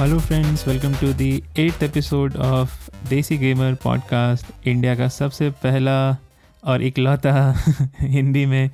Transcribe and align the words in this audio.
Hello 0.00 0.18
friends 0.18 0.68
welcome 0.68 0.94
to 0.94 1.12
the 1.12 1.42
eighth 1.58 1.82
episode 1.82 2.36
of 2.36 2.90
Desi 3.08 3.38
gamer 3.38 3.74
podcast 3.74 4.68
India 4.68 4.94
का 4.94 5.08
सबसे 5.08 5.50
पहला 5.50 6.16
और 6.64 6.82
इकलौता 6.82 7.54
हिंदी 8.00 8.46
में 8.46 8.70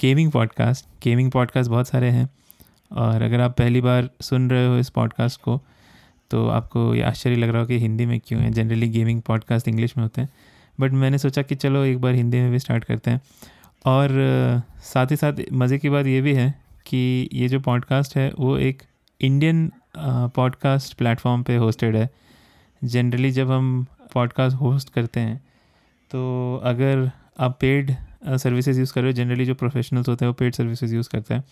गेमिंग 0.00 0.30
पॉडकास्ट 0.30 0.86
गेमिंग 1.04 1.30
पॉडकास्ट 1.30 1.70
बहुत 1.70 1.88
सारे 1.88 2.10
हैं 2.10 2.28
और 2.92 3.22
अगर 3.22 3.40
आप 3.40 3.56
पहली 3.56 3.80
बार 3.80 4.10
सुन 4.20 4.50
रहे 4.50 4.66
हो 4.66 4.78
इस 4.78 4.90
पॉडकास्ट 4.90 5.40
को 5.40 5.62
तो 6.30 6.48
आपको 6.48 6.94
ये 6.94 7.02
आश्चर्य 7.02 7.36
लग 7.36 7.48
रहा 7.48 7.60
हो 7.60 7.66
कि 7.66 7.78
हिंदी 7.78 8.06
में 8.06 8.20
क्यों 8.26 8.42
है। 8.42 8.50
जनरली 8.50 8.88
गेमिंग 8.88 9.22
पॉडकास्ट 9.22 9.68
इंग्लिश 9.68 9.96
में 9.96 10.04
होते 10.04 10.20
हैं। 10.20 10.28
बट 10.80 10.92
मैंने 10.92 11.18
सोचा 11.18 11.42
कि 11.42 11.54
चलो 11.54 11.84
एक 11.84 12.00
बार 12.00 12.14
हिंदी 12.14 12.38
में 12.38 12.50
भी 12.50 12.58
स्टार्ट 12.58 12.84
करते 12.84 13.10
हैं। 13.10 13.20
और 13.86 14.08
साथ 14.78 15.06
ही 15.10 15.16
साथ 15.16 15.32
मज़े 15.52 15.78
की 15.78 15.88
बात 15.88 16.06
ये 16.06 16.20
भी 16.20 16.34
है 16.34 16.54
कि 16.86 17.28
ये 17.32 17.48
जो 17.48 17.60
पॉडकास्ट 17.60 18.16
है, 18.16 18.32
वो 18.38 18.58
एक 18.58 18.82
इंडियन 19.20 19.72
पॉडकास्ट 19.96 20.94
प्लेटफॉर्म 20.94 21.42
पे 21.42 21.56
होस्टेड 21.56 21.96
है। 21.96 22.08
जनरली 22.82 23.30
जब 23.30 23.50
हम 23.50 23.86
पॉडकास्ट 24.14 24.56
होस्ट 24.56 24.92
करते 24.92 25.20
हैं 25.20 25.36
तो 26.10 26.60
अगर 26.64 27.10
आप 27.40 27.56
पेड 27.60 27.94
सर्विसेज़ 28.28 28.78
यूज़ 28.78 28.92
कर 28.92 29.02
रहे 29.02 29.10
हो 29.10 29.16
जनरली 29.16 29.44
जो 29.44 29.54
प्रोफेशनल्स 29.54 30.08
होते 30.08 30.24
हैं 30.24 30.28
वो 30.28 30.34
पेड 30.34 30.54
सर्विसेज़ 30.54 30.94
यूज़ 30.94 31.08
करते 31.08 31.34
हैं 31.34 31.44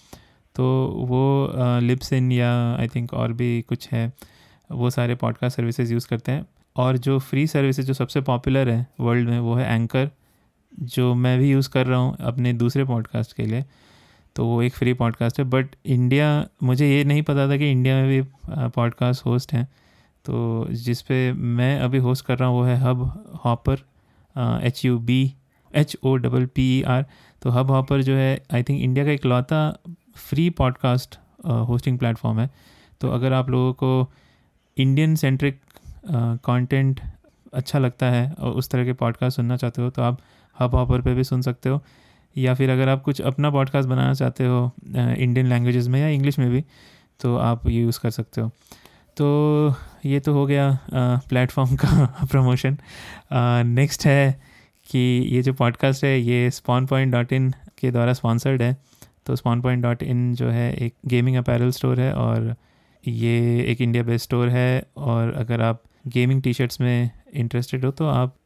तो 0.56 0.64
वो 1.08 1.52
लिप्स 1.80 2.12
इन 2.12 2.30
या 2.32 2.50
आई 2.76 2.88
थिंक 2.88 3.12
और 3.14 3.32
भी 3.32 3.60
कुछ 3.62 3.88
है, 3.88 4.12
वो 4.72 4.90
सारे 4.90 5.14
पॉडकास्ट 5.14 5.56
सर्विसेज़ 5.56 5.92
यूज़ 5.92 6.08
करते 6.08 6.32
हैं। 6.32 6.46
और 6.76 6.96
जो 6.98 7.18
फ्री 7.18 7.46
सर्विसेज़ 7.46 7.86
जो 7.86 7.94
सबसे 7.94 8.20
पॉपुलर 8.20 8.68
है 8.68 8.86
वर्ल्ड 9.00 9.28
में, 9.28 9.38
वो 9.38 9.54
है 9.54 9.74
एंकर 9.74 10.10
जो 10.72 11.14
मैं 11.14 11.38
भी 11.38 11.50
यूज़ 11.50 11.68
कर 11.70 11.86
रहा 11.86 11.98
हूँ 11.98 12.16
अपने 12.20 12.52
दूसरे 12.52 12.84
पॉडकास्ट 12.84 13.32
के 13.32 13.46
लिए। 13.46 13.64
तो 14.38 14.44
वो 14.46 14.60
एक 14.62 14.74
फ्री 14.74 14.92
पॉडकास्ट 14.94 15.38
है 15.38 15.44
बट 15.44 15.74
इंडिया 15.86 16.26
मुझे 16.62 16.88
ये 16.88 17.04
नहीं 17.04 17.22
पता 17.22 17.48
था 17.48 17.56
कि 17.56 17.70
इंडिया 17.70 17.94
में 17.96 18.08
भी 18.08 18.28
पॉडकास्ट 18.68 19.24
होस्ट 19.26 19.52
हैं। 19.52 19.64
तो 20.24 20.66
जिस 20.70 21.00
पे 21.02 21.32
मैं 21.32 21.78
अभी 21.80 21.98
होस्ट 21.98 22.24
कर 22.26 22.38
रहा 22.38 22.48
हूँ, 22.48 22.58
वो 22.58 22.64
है 22.64 22.76
Hubhopper 23.44 23.82
H 24.66 24.84
U 24.84 24.98
B 24.98 25.34
H 25.74 25.96
O 26.04 26.14
double 26.16 26.46
P 26.46 26.68
E 26.78 26.82
R 26.82 27.04
तो 27.42 27.50
हब 27.50 27.70
हॉपर 27.70 28.02
जो 28.02 28.14
है 28.14 28.30
आई 28.54 28.62
थिंक 28.62 28.80
इंडिया 28.80 29.04
का 29.04 29.12
इकलौता 29.12 29.60
फ्री 30.16 30.48
पॉडकास्ट 30.50 31.18
होस्टिंग 31.68 31.98
प्लेटफॉर्म 31.98 32.40
है। 32.40 32.50
तो 33.00 33.10
अगर 33.10 33.32
आप 33.32 33.50
लोगों 33.50 33.72
को 33.72 34.12
इंडियन 34.76 35.14
सेंट्रिक 35.14 35.60
कंटेंट 36.44 37.00
अच्छा 37.54 37.78
लगता 37.78 38.10
है 38.10 38.30
और 38.32 38.52
उस 38.52 38.70
तरह 38.70 38.84
के 38.84 38.92
पॉडकास्ट 38.92 39.36
सुनना 39.36 39.56
चाहते 39.56 39.82
हो 39.82 39.90
तो 39.90 40.02
आप 40.02 40.20
हब 40.60 40.74
हॉपर 40.74 41.02
पे 41.02 41.14
भी 41.14 41.24
सुन 41.24 41.42
सकते 41.42 41.68
हो। 41.68 41.82
या 42.36 42.54
फिर 42.54 42.70
अगर 42.70 42.88
आप 42.88 43.02
कुछ 43.02 43.20
अपना 43.20 43.50
पॉडकास्ट 43.50 43.88
बनाना 43.88 44.14
चाहते 44.14 44.44
हो 44.44 44.72
इंडियन 44.96 45.46
लैंग्वेजेस 45.46 45.88
में 45.88 46.00
या 46.00 46.08
इंग्लिश 46.08 46.38
में 46.38 46.50
भी 46.50 46.64
तो 47.20 47.36
आप 47.36 47.68
ये 47.68 47.80
यूज़ 47.82 48.00
कर 48.00 48.10
सकते 48.10 48.40
हो। 48.40 48.48
तो 49.16 49.74
ये 50.06 50.20
तो 50.20 50.32
हो 50.32 50.46
गया 50.46 50.78
प्लेटफॉर्म 51.28 51.76
का 51.76 52.26
प्रमोशन 52.30 52.76
नेक्स्ट 53.66 54.06
है 54.06 54.40
कि 54.90 54.98
ये 55.28 55.42
जो 55.42 55.52
पॉडकास्ट 55.52 56.04
है, 56.04 56.20
ये 56.20 56.50
स्पॉन 56.50 56.86
पॉइंट 56.86 57.12
डॉट 57.12 57.32
इन 57.32 57.50
के 57.78 57.90
द्वारा 57.90 58.12
स्पॉन्सर्ड 58.12 58.62
है। 58.62 58.76
तो 59.26 59.36
स्पॉन 59.36 59.60
पॉइंट 59.60 59.82
डॉट 59.82 60.02
इन 60.02 60.34
जो 60.34 60.48
है 60.48 60.72
एक 60.74 60.94
गेमिंग 61.06 61.36
अपैरल 61.36 61.70
स्टोर 61.70 62.00
है 62.00 62.12
और 62.12 62.54
ये 63.08 63.62
एक 63.62 63.80
इंडिया 63.80 64.02
बेस्ड 64.02 64.24
स्टोर 64.24 64.48
है 64.48 64.86
और 64.96 65.32
अगर 65.32 65.62
आप 65.62 65.82
गेमिंग 66.06 66.42
टी 66.42 66.52
शर्ट्स 66.52 66.80
में 66.80 67.10
इंटरेस्टेड 67.34 67.84
हो 67.84 67.90
तो 67.90 68.06
आप 68.06 68.36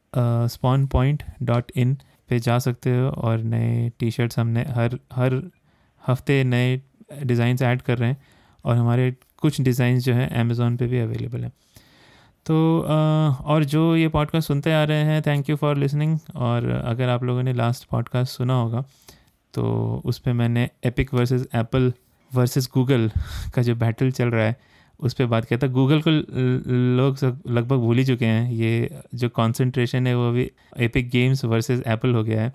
स्पॉन 0.51 0.85
पॉइंट 0.87 1.23
डॉट 1.43 1.71
इन 1.75 1.97
पे 2.33 2.39
जा 2.39 2.59
सकते 2.59 2.97
हो 2.97 3.09
और 3.09 3.37
नए 3.37 3.89
टी 3.99 4.11
शर्ट्स 4.11 4.39
हमने 4.39 4.65
हर 4.69 4.99
हर 5.13 5.41
हफ़्ते 6.03 6.43
नए 6.43 6.81
डिज़ाइंस 7.23 7.61
ऐड 7.61 7.81
कर 7.81 7.97
रहे 7.97 8.09
हैं 8.09 8.17
और 8.65 8.75
हमारे 8.75 9.11
कुछ 9.37 9.61
डिज़ाइंस 9.61 10.03
जो 10.03 10.13
हैं 10.13 10.29
अमेज़ोन 10.39 10.77
पे 10.77 10.87
भी 10.87 10.99
अवेलेबल 10.99 11.43
हैं। 11.43 11.51
तो 12.45 12.55
और 13.45 13.63
जो 13.63 13.95
ये 13.95 14.07
पॉडकास्ट 14.07 14.47
सुनते 14.47 14.73
आ 14.73 14.83
रहे 14.83 15.03
हैं 15.03 15.21
थैंक 15.21 15.49
यू 15.49 15.55
फॉर 15.55 15.77
लिसनिंग 15.77 16.17
और 16.35 16.69
अगर 16.69 17.09
आप 17.09 17.23
लोगों 17.23 17.43
ने 17.43 17.53
लास्ट 17.53 17.87
पॉडकास्ट 17.89 18.37
सुना 18.37 18.53
होगा 18.53 18.83
तो 19.53 20.01
उस 20.05 20.19
पर 20.19 20.33
मैंने 20.33 20.69
Epic 20.83 21.13
versus 21.13 21.47
Apple 21.55 21.93
versus 22.31 22.69
Google 22.73 23.09
का 23.55 23.61
जो 23.61 23.75
बैटल 23.75 24.11
चल 24.11 24.29
रहा 24.29 24.45
है 24.45 24.55
उस 24.99 25.13
पर 25.13 25.25
बात 25.25 25.45
किया 25.45 25.59
था। 25.59 25.67
गूगल 25.69 26.01
को 26.01 26.09
लोग 26.97 27.23
लगभग 27.49 27.77
भूल 27.77 27.97
ही 27.97 28.05
चुके 28.05 28.25
हैं। 28.25 28.51
ये 28.51 29.01
जो 29.15 29.29
कॉन्सेंट्रेशन 29.29 30.07
है, 30.07 30.15
वो 30.17 30.27
अभी 30.29 30.49
एपिक 30.79 31.09
गेम्स 31.09 31.43
वर्सेस 31.45 31.83
एप्पल 31.87 32.13
हो 32.13 32.23
गया 32.23 32.41
है 32.41 32.53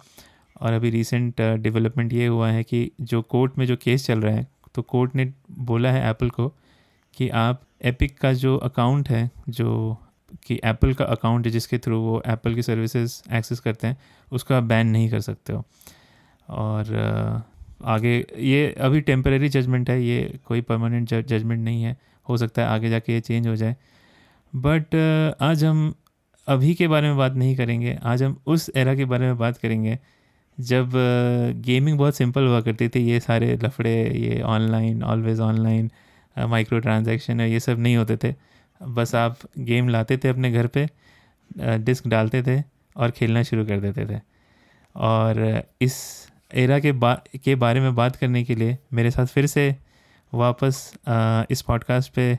और 0.60 0.72
अभी 0.72 0.90
रिसेंट 0.90 1.40
डेवलपमेंट 1.40 2.12
ये 2.12 2.26
हुआ 2.26 2.50
है 2.50 2.62
कि 2.64 2.90
जो 3.00 3.22
कोर्ट 3.24 3.58
में 3.58 3.66
जो 3.66 3.76
केस 3.76 4.06
चल 4.06 4.20
रहा 4.20 4.34
है 4.34 4.46
तो 4.74 4.82
कोर्ट 4.82 5.14
ने 5.14 5.32
बोला 5.60 5.90
है 5.92 6.08
एप्पल 6.10 6.30
को 6.30 6.48
कि 7.16 7.28
आप 7.28 7.62
एपिक 7.84 8.18
का 8.18 8.32
जो 8.32 8.56
अकाउंट 8.58 9.08
है, 9.08 9.30
जो 9.48 9.96
कि 10.46 10.58
एप्पल 10.64 10.92
का 10.94 11.04
अकाउंट 11.06 11.46
है 11.46 11.52
जिसके 11.52 11.78
थ्रू 11.78 11.98
वो 12.00 12.22
एप्पल 12.26 12.54
की 12.54 12.62
सर्विसेज़ 12.62 13.20
एक्सेस 13.34 13.60
करते 13.60 13.86
हैं, 13.86 13.96
उसको 14.32 14.54
आप 14.54 14.62
बैन 14.62 14.86
नहीं 14.86 15.08
कर 15.10 15.20
सकते 15.20 15.52
हो। 15.52 15.64
और 16.48 17.44
आगे 17.84 18.14
ये 18.38 18.70
अभी 18.80 19.00
टेम्परेरी 19.00 19.48
जजमेंट 19.48 19.90
है, 19.90 20.02
ये 20.02 20.38
कोई 20.46 20.60
परमानेंट 20.60 21.14
जजमेंट 21.14 21.64
नहीं 21.64 21.82
है। 21.82 21.96
हो 22.28 22.36
सकता 22.36 22.62
है 22.62 22.68
आगे 22.68 22.90
जाके 22.90 23.12
ये 23.12 23.20
चेंज 23.20 23.46
हो 23.46 23.56
जाए। 23.56 23.76
बट 24.52 24.94
आज 25.42 25.64
हम 25.64 25.94
अभी 26.48 26.74
के 26.74 26.88
बारे 26.88 27.08
में 27.08 27.16
बात 27.16 27.32
नहीं 27.34 27.56
करेंगे। 27.56 27.98
आज 28.02 28.22
हम 28.22 28.36
उस 28.46 28.70
एरा 28.76 28.94
के 28.94 29.04
बारे 29.04 29.26
में 29.26 29.38
बात 29.38 29.58
करेंगे 29.58 29.98
जब 30.58 30.92
गेमिंग 31.64 31.98
बहुत 31.98 32.16
सिंपल 32.16 32.46
हुआ 32.46 32.60
करती 32.60 32.88
थी। 32.88 33.00
ये 33.00 33.20
सारे 33.20 33.56
लफड़े, 33.64 33.92
ये 34.18 34.40
online 34.42 35.02
always 35.02 35.40
online 35.40 35.90
micro 36.36 36.78
transaction 36.78 37.40
ये 37.40 37.60
सब 37.60 37.78
नहीं 37.78 37.96
होते 37.96 38.16
थे। 38.16 38.34
बस 38.80 39.14
आप 39.14 39.38
गेम 39.58 39.88
लाते 39.88 40.16
थे 40.16 40.28
अपने 40.28 40.50
घर 40.52 40.66
पे 40.66 40.88
डिस्क 41.58 42.06
डालते 42.06 42.42
थे 42.42 42.62
और 42.96 43.10
खेलना 43.10 43.42
शुरू 43.42 43.64
कर 43.66 43.80
देते 43.80 44.06
थे। 44.06 44.20
और 44.94 45.62
इस 45.80 45.96
एरा 46.54 46.78
के 46.78 46.92
बा, 46.92 47.14
के 47.44 47.54
बारे 47.54 47.80
में 47.80 47.94
बात 47.94 48.16
करने 48.16 48.42
के 48.44 48.54
लिए 48.54 48.78
मेरे 48.92 49.10
साथ 49.10 49.26
फिर 49.26 49.46
से 49.46 49.74
वापस 50.34 50.92
अ, 51.06 51.44
इस 51.50 51.62
पॉडकास्ट 51.62 52.12
पे 52.12 52.38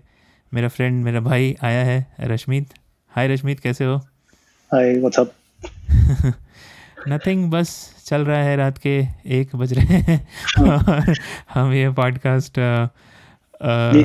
मेरा 0.54 0.68
फ्रेंड 0.68 1.04
मेरा 1.04 1.20
भाई 1.20 1.56
आया 1.64 1.84
है 1.86 2.06
रश्मीत। 2.22 2.68
हाय 3.12 3.28
रश्मीत 3.28 3.60
कैसे 3.60 3.86
हो? 3.86 3.96
हाय 4.72 4.96
व्हाट्सअप 4.96 5.32
नथिंग 7.08 7.50
बस 7.52 7.96
चल 8.06 8.26
रहा 8.26 8.44
है 8.44 8.56
रात 8.58 8.78
के 8.78 8.98
एक 9.26 9.56
बज 9.56 9.74
रहे 9.74 9.98
हैं। 9.98 10.28
और 10.62 11.16
हम 11.54 11.74
ये 11.74 11.90
पॉडकास्ट 11.90 12.60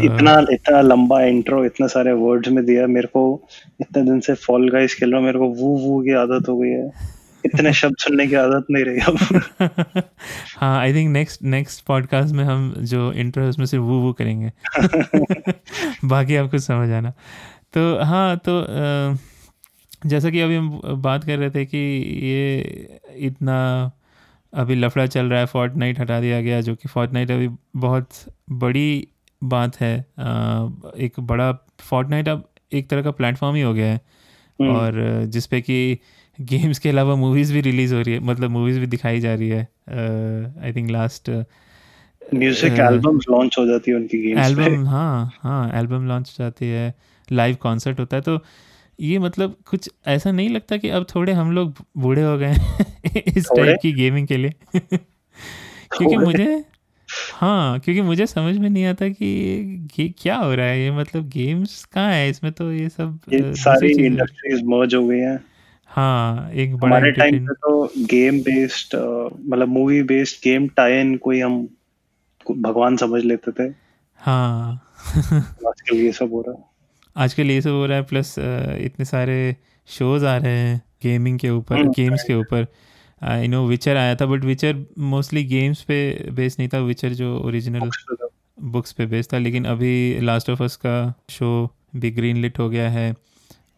इतना 0.04 0.38
इतना 0.52 0.80
लंबा 0.80 1.20
इंट्रो 1.22 1.64
इतने 1.64 1.88
सारे 1.88 2.12
वर्ड्स 2.12 2.48
में 2.48 2.64
दिया 2.64 2.86
मेरे 2.86 3.06
को 3.06 3.48
इतने 3.80 4.02
दिन 4.02 4.20
से 4.20 4.34
फॉल 4.34 4.70
गाइस 4.70 4.94
खेल 4.94 5.12
रहा 5.12 5.20
मेरे 5.20 5.38
को 5.38 5.48
वो 5.48 5.76
वू 5.78 6.02
की 6.02 6.14
आदत 6.14 6.48
हो 6.48 6.58
गई 6.58 6.68
है। 6.68 7.13
इतने 7.44 7.72
शब्द 7.72 7.96
सुनने 7.98 8.26
की 8.26 8.34
आदत 8.34 8.66
नहीं 8.70 8.84
रही 8.84 9.00
अब। 9.00 10.02
हाँ 10.58 10.80
I 10.80 10.94
think 10.94 11.10
next 11.10 11.42
next 11.42 11.84
podcast 11.84 12.34
में 12.34 12.44
हम 12.44 12.74
जो 12.78 13.12
इंट्रो 13.12 13.48
उसमें 13.48 13.66
सिर्फ़ 13.66 13.84
वो 13.84 14.00
वो 14.00 14.12
करेंगे। 14.12 14.52
बाकी 16.04 16.36
आपको 16.36 16.58
समझ 16.58 16.90
आना। 16.90 17.10
तो 17.72 18.04
हाँ 18.04 18.40
तो 18.48 18.66
जैसा 20.06 20.30
कि 20.30 20.40
अभी 20.40 20.56
हम 20.56 20.80
बात 20.84 21.24
कर 21.24 21.38
रहे 21.38 21.50
थे 21.50 21.64
कि 21.64 21.78
ये 22.22 22.60
इतना 23.16 23.90
अभी 24.54 24.74
लफड़ा 24.74 25.06
चल 25.06 25.26
रहा 25.26 25.40
है 25.40 25.46
फोर्ट 25.46 25.74
नाइट 25.76 26.00
हटा 26.00 26.20
दिया 26.20 26.42
गया 26.42 26.60
जो 26.60 26.74
कि 26.74 26.88
फोर्ट 26.88 27.12
नाइट 27.12 27.30
अभी 27.30 27.48
बहुत 27.76 28.08
बड़ी 28.50 29.08
बात 29.44 29.80
है। 29.80 30.00
एक 30.98 31.12
बड़ा 31.20 31.52
फोर्ट 31.80 32.28
अब 32.28 32.48
एक 32.72 32.88
तरह 32.88 33.02
का 33.02 33.10
प्लेटफॉर्म 33.10 33.56
ही 33.56 33.62
हो 33.62 33.74
गया 33.74 33.86
है। 33.86 34.00
हम्म, 34.60 34.76
और 34.76 35.22
जिसपे 35.24 35.60
कि 35.60 35.98
गेम्स 36.40 36.78
के 36.78 36.88
अलावा 36.88 37.14
मूवीज़ 37.14 37.52
भी 37.52 37.60
रिलीज़ 37.60 37.94
हो 37.94 38.00
रही 38.00 38.14
है 38.14 38.20
मतलब 38.20 38.50
मूवीज़ 38.50 38.80
भी 38.80 38.86
दिखाई 38.86 39.20
जा 39.20 39.34
रही 39.34 39.48
है 39.48 39.68
I 40.62 40.72
think 40.72 40.90
last 40.90 41.30
music 42.34 42.72
albums 42.72 43.24
launch 43.30 43.58
हो 43.58 43.66
जाती 43.66 43.90
है 43.90 43.96
उनकी 43.96 44.18
गेम्स 44.18 44.46
एल्बम 44.46 44.86
हाँ 44.86 45.32
हाँ 45.42 45.78
एल्बम 45.78 46.06
लॉन्च 46.08 46.28
हो 46.28 46.44
जाती 46.44 46.66
है 46.66 46.94
लाइव 47.32 47.54
कॉन्सर्ट 47.54 48.00
होता 48.00 48.16
है 48.16 48.22
तो 48.22 48.40
ये 49.00 49.18
मतलब 49.18 49.56
कुछ 49.66 49.90
ऐसा 50.06 50.32
नहीं 50.32 50.48
लगता 50.48 50.76
कि 50.76 50.88
अब 50.88 51.06
थोड़े 51.14 51.32
हम 51.32 51.52
लोग 51.52 51.74
बूढ़े 51.96 52.22
हो 52.22 52.38
गए 52.38 52.46
हैं 52.46 52.86
इस 53.36 53.46
टाइप 53.56 53.78
की 53.82 53.92
गेमिंग 53.92 54.26
के 54.26 54.36
लिए। 54.36 54.50
क्योंकि 54.76 56.16
मुझे 56.16 56.64
हाँ 57.32 57.78
क्योंकि 57.80 58.02
मुझे 58.02 58.26
समझ 58.26 58.58
में 58.58 58.70
नहीं 58.70 58.84
आता 58.84 59.08
कि 59.08 59.26
ये 60.00 60.08
क्या 60.22 60.36
हो 60.36 60.54
रहा 60.54 60.66
है 60.66 60.80
ये 60.80 60.90
मतलब 60.90 61.28
गेम्स 61.28 61.84
कहाँ 61.84 62.12
है 62.12 62.28
इसमें 62.28 62.52
तो 62.52 62.72
ये 62.72 62.88
सब 62.88 63.18
ये 63.32 63.54
सारी 63.54 64.06
इंडस्ट्रीज़ 64.06 64.64
मर्ज 64.64 64.94
हो 64.94 65.06
गई 65.06 65.18
हैं। 65.18 65.53
हाँ 65.94 66.50
एक 66.50 66.74
बड़ा 66.76 66.86
हमारे 66.86 67.10
टाइम 67.12 67.46
पे 67.46 67.54
तो 67.54 68.04
गेम 68.06 68.40
बेस्ड 68.40 68.94
मतलब 69.48 69.68
movie 69.68 70.02
based 70.02 70.36
game 70.44 70.68
tie 70.68 71.00
in 71.00 71.16
कोई 71.16 71.40
हम 71.40 71.68
भगवान 72.50 72.96
समझ 72.96 73.22
लेते 73.24 73.50
थे। 73.50 73.72
हाँ। 74.20 74.74
आजकल 75.06 75.96
ये 75.96 76.12
सब 76.12 76.32
हो 76.32 76.40
रहा 76.40 76.54
है। 76.54 76.64
आजकल 77.16 77.50
ये 77.50 77.60
सब 77.60 77.70
हो 77.70 77.86
रहा 77.86 77.96
है 77.96 78.02
प्लस 78.04 78.34
इतने 78.38 79.04
सारे 79.04 79.56
शोज़ 79.88 80.24
आ 80.26 80.36
रहे 80.36 80.58
हैं 80.58 80.82
गेमिंग 81.02 81.38
के 81.38 81.50
ऊपर 81.50 81.76
हम्म, 81.76 81.90
गेम्स 81.90 82.22
के 82.22 82.34
ऊपर। 82.34 82.66
आई 83.22 83.48
नो 83.48 83.66
विचर 83.66 83.96
आया 83.96 84.14
था 84.14 84.26
बट 84.26 84.44
विचर 84.44 84.84
मोस्टली 84.98 85.44
गेम्स 85.44 85.82
पे 85.82 85.98
बेस्ड 86.32 86.60
नहीं 86.60 86.68
था 86.68 86.78
विचर 86.78 87.12
जो 87.12 87.36
ओरिजिनल 87.38 87.90
बुक्स 88.60 88.92
पे 88.92 89.06
बेस्ड 89.06 89.32
था 89.32 89.38
लेकिन 89.38 89.64
अभी 89.64 90.20
लास्ट 90.20 90.50
ऑफ़ 90.50 90.62
अस 90.62 90.76
का 90.76 90.96
शो 91.30 91.50
भी 91.96 92.10
ग्रीन 92.10 92.36
लिट 92.36 92.58
हो 92.58 92.68
गया 92.68 92.90
है। 92.90 93.14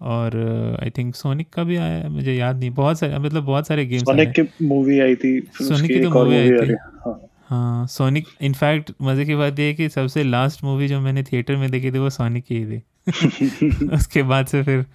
और 0.00 0.37
आई 0.82 0.90
थिंक 0.90 1.14
सोनिक 1.14 1.48
का 1.50 1.64
भी 1.64 1.76
आया 1.76 2.08
मुझे 2.08 2.34
याद 2.34 2.58
नहीं 2.58 2.70
बहुत 2.70 2.98
सारे 2.98 3.19
मतलब 3.19 3.44
बहुत 3.44 3.66
सारे 3.66 3.87
गेम्स 3.87 4.02
सोनिक 4.02 4.31
की 4.31 4.64
मूवी 4.64 5.00
आई 5.00 5.14
थी 5.14 5.40
सोनिक 5.40 5.90
की 5.93 6.02
तो 6.02 6.10
मूवी 6.10 6.37
आई 6.37 6.50
थी। 6.50 6.75
हाँ 7.48 7.87
सोनिक 7.87 8.26
इनफैक्ट 8.40 8.93
मज़े 9.02 9.25
की 9.25 9.34
बात 9.34 9.58
ये 9.58 9.66
है 9.66 9.75
कि 9.75 9.88
सबसे 9.88 10.25
लास्ट 10.25 10.64
मूवी 10.64 10.88
जो 10.88 11.00
मैंने 11.00 11.22
थिएटर 11.22 11.56
में 11.56 11.70
देखी 11.70 11.93
थी 11.93 11.98
वो 11.98 12.10
सोनिक 12.10 12.44
की 12.44 12.58
ही 12.58 12.66
थी। 12.66 12.82
उसके 13.94 14.22
बाद 14.22 14.46
से 14.46 14.62
फिर 14.62 14.87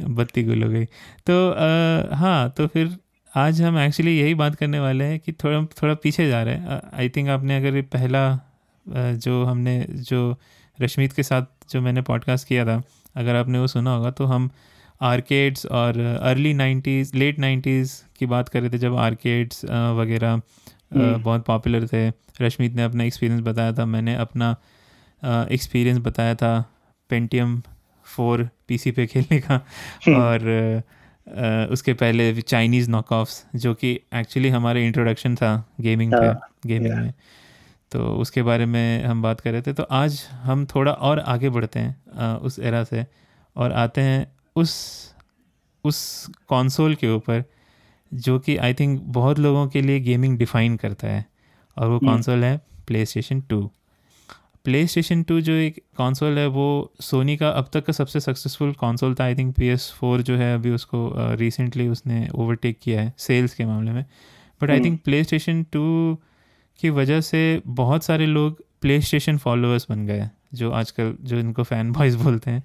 बत्ती 0.00 0.42
गुल 0.42 0.62
हो 0.62 0.70
गई। 0.70 0.84
तो 1.26 1.50
अ, 1.50 2.14
हाँ 2.14 2.50
तो 2.50 2.66
फिर 2.66 2.96
आज 3.36 3.62
हम 3.62 3.78
एक्चुअली 3.78 4.18
यही 4.18 4.34
बात 4.34 4.54
करने 4.54 4.80
वाले 4.80 5.04
हैं 5.04 5.18
कि 5.18 5.32
थोड़ा 5.32 5.64
थोड़ा 5.82 5.94
पीछे 5.94 6.28
जा 6.28 6.42
रहे 6.42 6.54
हैं। 6.54 6.80
आई 6.94 7.08
थिंक 7.08 7.28
आपने 7.28 7.56
अगर 7.56 7.82
पहला 7.82 8.40
जो 8.88 9.44
हमने 9.44 9.86
जो 9.90 10.36
रश्मीत 10.80 11.12
के 11.12 11.22
साथ 11.22 11.42
जो 11.70 11.80
मैंने 11.80 12.02
पॉडकास्ट 12.02 12.48
किया 12.48 12.64
था 12.64 12.82
अगर 13.16 13.36
आपने 13.36 13.58
वो 13.58 13.66
सुना 13.66 13.94
होगा 13.94 14.10
तो 14.10 14.24
हम 14.24 14.50
आर्केड्स 15.02 15.66
और 15.66 15.98
अर्ली 16.22 16.54
नाइन्टीज़ 16.54 17.16
लेट 17.16 17.38
नाइन्टीज़ 17.38 18.02
की 18.18 18.26
बात 18.26 18.48
कर 18.48 18.60
रहे 18.60 18.70
थे 18.70 18.78
जब 18.78 18.96
आर्केड्स 18.96 19.64
वगैरह 19.64 20.32
हम्म। 20.32 21.22
बहुत 21.22 21.44
पॉपुलर 21.44 21.86
थे। 21.86 22.08
रश्मीत 22.44 22.74
ने 22.74 22.82
अपना 22.82 23.04
एक्सपीरियंस 23.04 23.42
बताया 23.42 23.72
था 23.72 23.84
मैंने 23.86 24.14
अपना 24.14 24.56
एक्सपीरियंस 25.52 25.98
बताया 25.98 26.34
था 26.34 26.64
पेंटियम 27.10 27.62
फोर 28.04 28.48
पीसी 28.68 28.90
पे 28.90 29.06
खेलने 29.06 29.40
का। 29.40 29.56
और 30.08 30.48
अ, 31.28 31.72
उसके 31.72 31.94
पहले 31.94 32.42
चाइनीज़ 32.42 32.90
नॉक 32.90 33.26
जो 33.56 33.74
कि 33.74 34.00
एक्चुअली 34.14 34.48
हमारे 34.48 34.86
इंट्रोडक्शन 34.86 35.34
था 35.34 35.68
गेमिंग 35.80 36.12
पे 36.12 36.26
हाँ, 36.26 36.40
गेमिंग 36.66 36.92
yeah. 36.92 37.04
में। 37.04 37.14
तो 37.92 38.04
उसके 38.16 38.42
बारे 38.42 38.66
में 38.66 39.04
हम 39.04 39.22
बात 39.22 39.40
कर 39.40 39.52
रहे 39.52 39.62
थे। 39.62 39.72
तो 39.72 39.82
आज 39.82 40.24
हम 40.32 40.66
थोड़ा 40.66 40.92
और 40.92 41.18
आगे 41.18 41.50
बढ़ते 41.50 41.80
हैं। 41.80 41.96
उस 42.16 42.58
एरा 42.58 42.84
से 42.84 43.06
और 43.56 43.72
आते 43.72 44.00
हैं 44.00 44.32
उस 44.56 44.96
उस 45.84 46.26
कंसोल 46.26 46.94
के 46.94 47.08
ऊपर 47.08 47.44
जो 48.14 48.38
कि 48.38 48.56
आई 48.56 48.74
थिंक 48.74 49.02
बहुत 49.02 49.38
लोगों 49.38 49.68
के 49.68 49.82
लिए 49.82 50.00
गेमिंग 50.00 50.38
डिफाइन 50.38 50.76
करता 50.76 51.08
है 51.08 51.26
और 51.78 51.88
वो। 51.88 51.98
कंसोल 51.98 52.44
है 52.44 52.60
play 52.86 53.06
station 53.06 53.40
two 53.40 53.70
play 54.64 54.86
station 54.86 55.22
two 55.22 55.40
जो 55.40 55.52
एक 55.52 55.78
कंसोल 55.78 56.38
है 56.38 56.46
वो 56.46 56.92
सोनी 57.00 57.36
का 57.36 57.50
अब 57.50 57.70
तक 57.72 57.84
का 57.84 57.92
सबसे 57.92 58.20
सक्सेसफुल 58.20 58.72
कंसोल 58.72 59.14
था 59.14 59.24
I 59.24 59.34
think 59.34 59.56
P 59.56 59.66
S 59.66 59.92
four 59.92 60.22
जो 60.22 60.36
है 60.36 60.54
अभी 60.54 60.70
उसको 60.70 61.12
रिसेंटली 61.16 61.88
उसने 61.88 62.28
ओवरटेक 62.34 62.78
किया 62.82 63.02
है 63.02 63.14
सेल्स 63.18 63.54
के 63.54 63.64
मामले 63.64 63.92
में 63.92 64.04
but 64.62 64.70
I. 64.70 64.80
Think 64.80 65.02
PlayStation 65.24 65.62
two 65.62 66.18
की 66.80 66.90
वजह 66.90 67.20
से 67.20 67.62
बहुत 67.66 68.04
सारे 68.04 68.26
लोग 68.26 68.64
प्ले 68.80 69.00
स्टेशन 69.00 69.38
फॉलोअर्स 69.38 69.86
बन 69.90 70.06
गए 70.06 70.28
जो 70.54 70.70
आजकल 70.70 71.14
जो 71.20 71.38
इनको 71.38 71.62
फ़ैन 71.62 71.92
बॉयज़ 71.92 72.16
बोलते 72.22 72.50
हैं। 72.50 72.62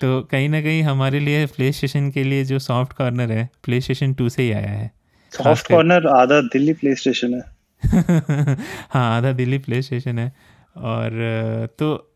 तो 0.00 0.20
कहीं 0.22 0.48
ना 0.48 0.60
कहीं 0.62 0.82
हमारे 0.82 1.20
लिए 1.20 1.46
प्ले 1.46 1.72
स्टेशन 1.72 2.10
के 2.10 2.24
लिए 2.24 2.44
जो 2.44 2.58
सॉफ्ट 2.58 2.92
कॉर्नर 2.92 3.32
है 3.32 3.48
प्ले 3.64 3.80
स्टेशन 3.80 4.12
टू 4.14 4.28
से 4.28 4.42
ही 4.42 4.52
आया 4.52 4.70
है। 4.70 4.90
सॉफ्ट 5.32 5.68
कॉर्नर 5.68 6.06
आधा 6.06 6.40
दिल्ली 6.42 6.72
प्ले 6.72 6.94
स्टेशन 6.94 7.34
है। 7.34 7.42
हाँ 8.90 9.16
आधा 9.16 9.32
दिल्ली 9.32 9.58
प्ले 9.58 9.82
स्टेशन 9.82 10.18
है। 10.18 10.32
और 10.76 11.68
तो 11.78 12.06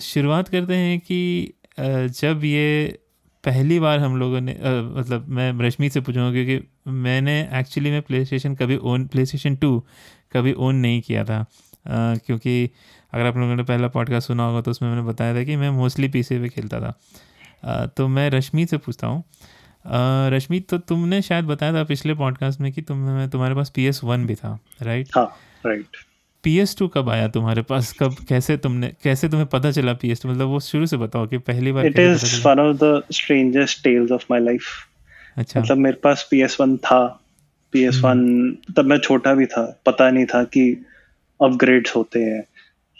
शुरुआत 0.00 0.48
करते 0.48 0.76
हैं 0.76 0.98
कि 1.00 1.52
जब 1.80 2.40
ये 2.44 2.98
पहली 3.44 3.78
बार 3.80 3.98
हम 3.98 4.16
लोगों 4.16 4.40
ने 4.40 4.56
मतलब 4.96 5.28
मैं 5.28 5.52
रश्मि 5.66 5.88
से 5.90 6.00
पूछूँगा 6.00 6.32
क्योंकि 6.32 6.66
मैंने 6.90 7.40
एक्चुअली 7.54 7.90
में 7.90 8.02
प्ले 8.02 8.24
स्टेशन 8.24 8.54
कभी 8.54 8.76
ओन 8.76 9.06
प्ले 9.06 9.26
स्टेशन 9.26 9.56
टू 9.56 9.84
कभी 10.32 10.52
ओन 10.52 10.76
नहीं 10.76 11.00
किया 11.00 11.24
था। 11.24 11.44
क्योंकि 11.88 12.70
अगर 13.14 13.26
आप 13.26 13.36
लोगों 13.36 13.56
ने 13.56 13.62
पहला 13.62 13.88
पॉडकास्ट 13.88 14.28
सुना 14.28 14.46
होगा 14.46 14.60
तो 14.60 14.70
उसमें 14.70 14.88
मैंने 14.88 15.02
बताया 15.02 15.34
था 15.34 15.44
कि 15.44 15.56
मैं 15.56 15.70
मोस्टली 15.70 16.08
पीसी 16.08 16.38
पे 16.38 16.48
खेलता 16.48 16.80
था। 16.80 17.00
अ, 17.64 17.86
तो 17.86 18.08
मैं 18.08 18.30
रश्मि 18.30 18.66
से 18.66 18.76
पूछता 18.76 19.06
हूँ। 19.06 19.24
रश्मि 20.28 20.60
तो 20.60 20.78
तुमने 20.78 21.22
शायद 21.22 21.44
बताया 21.44 21.72
था 21.72 21.84
पिछले 21.84 22.14
पॉडकास्ट 22.14 22.60
में 22.60 22.72
कि 22.72 22.82
तुम 22.82 23.26
तुम्हारे 23.26 23.54
पास 23.54 23.72
पी 23.74 23.84
एस 23.86 24.00
वन 24.04 24.26
भी 24.26 24.34
था 24.34 24.58
राइट 24.82 25.08
हाँ 25.16 25.36
राइट 25.66 25.86
पी 26.42 26.58
एस 26.58 26.76
टू 26.78 26.88
कब 26.88 27.08
आया 27.08 27.28
तुम्हारे 27.28 27.62
पास? 27.62 27.92
कब 27.92 28.14
कैसे 28.28 28.56
तुमने 28.56 28.92
कैसे 29.02 29.28
तुम्हें 29.28 29.46
पता 29.46 29.70
चला 29.70 29.92
पी 29.92 30.10
एस 30.10 30.22
टू 30.22 30.28
मतलब 30.28 30.46
वो 30.46 30.60
शुरू 30.60 30.86
से 30.86 30.96
बताओ 30.96 31.26
कि 31.26 31.38
पहली 31.38 31.72
बार 31.72 31.86
it 31.86 31.98
is 31.98 32.48
one 32.48 32.60
of 32.60 32.76
the 32.76 33.02
strangest 33.12 33.84
tales 33.84 34.10
of 34.10 34.24
my 34.30 34.40
life 34.40 34.62
अच्छा। 35.36 35.60
मतलब 35.60 35.76
मेरे 35.76 35.96
पास 35.96 36.28
पी 36.30 36.42
एस 36.42 36.56
वन 36.60 36.76
था। 36.76 37.20
P 37.72 37.84
S 37.84 38.00
one. 38.00 38.52
तब 38.76 38.84
मैं 38.84 38.98
छोटा 38.98 39.34
भी 39.34 39.46
था। 39.46 39.80
पता 39.86 40.10
नहीं 40.10 40.26
था 40.26 40.44
कि 40.44 40.86
अपग्रेड्स 41.42 41.96
होते 41.96 42.20
हैं। 42.20 42.44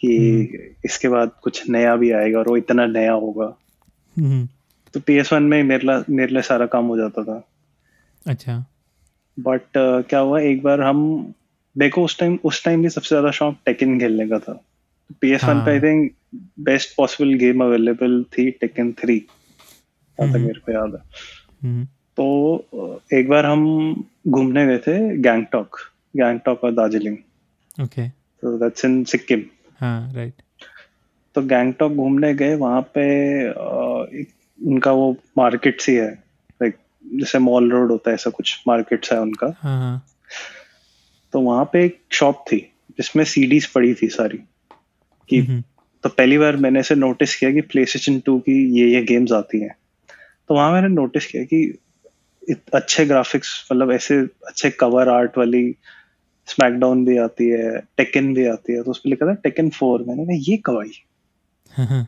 कि 0.02 0.16
हम्म। 0.16 0.75
इसके 0.84 1.08
बाद 1.08 1.31
कुछ 1.43 1.69
नया 1.70 1.96
भी 1.96 2.10
आएगा 2.10 2.38
और 2.38 2.49
वो 2.49 2.56
इतना 2.56 2.87
नया 2.87 3.12
होगा। 3.12 3.46
हम्म, 4.16 4.46
तो 4.94 5.00
पी 5.00 5.14
एस 5.14 5.32
वन 5.32 5.43
में 5.43 5.62
मेरे 5.62 5.87
लिए 5.87 6.14
मेरे 6.16 6.32
लिए 6.32 6.43
सारा 6.43 6.66
काम 6.66 6.87
हो 6.87 6.96
जाता 6.96 7.25
था। 7.25 7.43
अच्छा। 8.26 8.64
बट 9.38 9.62
uh, 9.62 10.08
क्या 10.08 10.19
हुआ 10.19 10.40
एक 10.40 10.62
बार 10.62 10.81
हम 10.81 11.34
देखो 11.76 12.04
उस 12.04 12.19
टाइम 12.19 12.38
उस 12.44 12.64
टाइम 12.64 12.82
भी 12.82 12.88
सबसे 12.88 13.08
ज़्यादा 13.08 13.31
शौक 13.31 13.56
टेकन 13.66 13.99
खेलने 13.99 14.28
का 14.28 14.38
था। 14.38 14.52
पी 15.20 15.31
एस 15.31 15.44
वन 15.44 15.64
पे 15.64 15.70
I. 15.70 15.81
Think 15.81 16.12
best 16.60 16.96
possible 16.96 17.34
game 17.34 17.64
available 17.64 18.22
थी 18.32 18.50
टेकन 18.50 18.93
थ्री 18.93 19.19
तक 19.19 20.22
हम्म। 20.22 20.40
मेरे 20.40 20.60
को 20.60 20.72
याद 20.72 20.94
है। 20.94 21.84
तो 22.19 23.06
एक 23.12 23.28
बार 23.28 23.46
हम 23.46 24.05
घूमने 24.28 24.66
गए 24.66 24.78
थे 24.78 24.98
गैंगटॉक 25.19 25.76
गैंगटॉक 26.16 26.64
और 26.64 26.72
दार्जिलिंग 26.72 27.16
ओके 27.82 28.08
तो 28.08 28.56
दैट्स 28.58 28.84
इन 28.84 29.02
सिक्किम 29.05 29.43
हाँ 29.82 30.12
राइट 30.12 30.34
तो 31.34 31.43
गैंगटॉक 31.43 31.93
घूमने 31.93 32.34
गए 32.34 32.55
वहाँ 32.55 32.82
पे 32.82 33.02
एक 34.20 34.29
उनका 34.67 34.93
वो 34.93 35.17
मार्केट 35.39 35.81
सी 35.81 35.94
है 35.94 36.10
लाइक 36.62 36.77
जैसे 37.15 37.39
मॉल 37.39 37.70
रोड 37.70 37.91
होता 37.91 38.10
है 38.10 38.15
ऐसा 38.15 38.31
कुछ 38.31 38.62
मार्केट्स 38.69 39.12
है 39.12 39.20
उनका। 39.20 39.46
हाँ 39.46 39.79
हाँ। 39.79 40.06
तो 41.32 41.41
वहाँ 41.41 41.65
पे 41.72 41.84
एक 41.84 42.01
शॉप 42.12 42.44
थी 42.53 42.56
जिसमें 42.91 43.24
सीडीज 43.24 43.67
पड़ी 43.67 43.94
थी 43.94 44.08
सारी 44.08 44.39
कि 45.29 45.39
हम्म, 45.39 45.62
तो 46.03 46.08
पहली 46.08 46.39
बार 46.39 46.56
मैंने 46.56 46.81
ऐसे 46.81 46.94
नोटिस 46.94 47.36
किया 47.36 47.53
कि 47.53 47.60
प्ले 47.60 47.84
स्टेशन 47.84 48.20
टू 48.20 48.39
की 48.39 48.81
ये 48.81 48.94
ये 48.94 49.03
गेम्स 49.03 49.32
आती 49.32 49.60
हैं। 49.60 49.77
तो 50.48 50.55
वहाँ 50.55 50.72
मैंने 50.72 50.89
नोटिस 50.89 51.27
किया 51.27 51.44
कि 51.44 51.79
अच्छे 52.74 53.06
ग्राफिक्स 53.06 53.69
मतलब 53.72 53.93
ऐसे 53.93 54.19
अच्छे 54.46 54.70
कवर 54.70 55.08
आर्ट 55.08 55.39
वाली 55.39 55.77
स्मैकडाउन 56.46 57.05
भी 57.05 57.17
आती 57.17 57.49
है 57.49 57.79
टेकन 57.96 58.34
भी 58.34 58.46
आती 58.46 58.72
है 58.72 58.82
तो 58.82 58.91
उस 58.91 58.99
पर 58.99 59.11
लिखा 59.11 59.27
था 59.27 59.34
टेकन 59.34 59.70
फोर 59.70 60.03
मैंने 60.03 60.25
कहा 60.25 60.37
ये 60.41 60.56
कब 60.56 60.79
आई? 60.79 60.93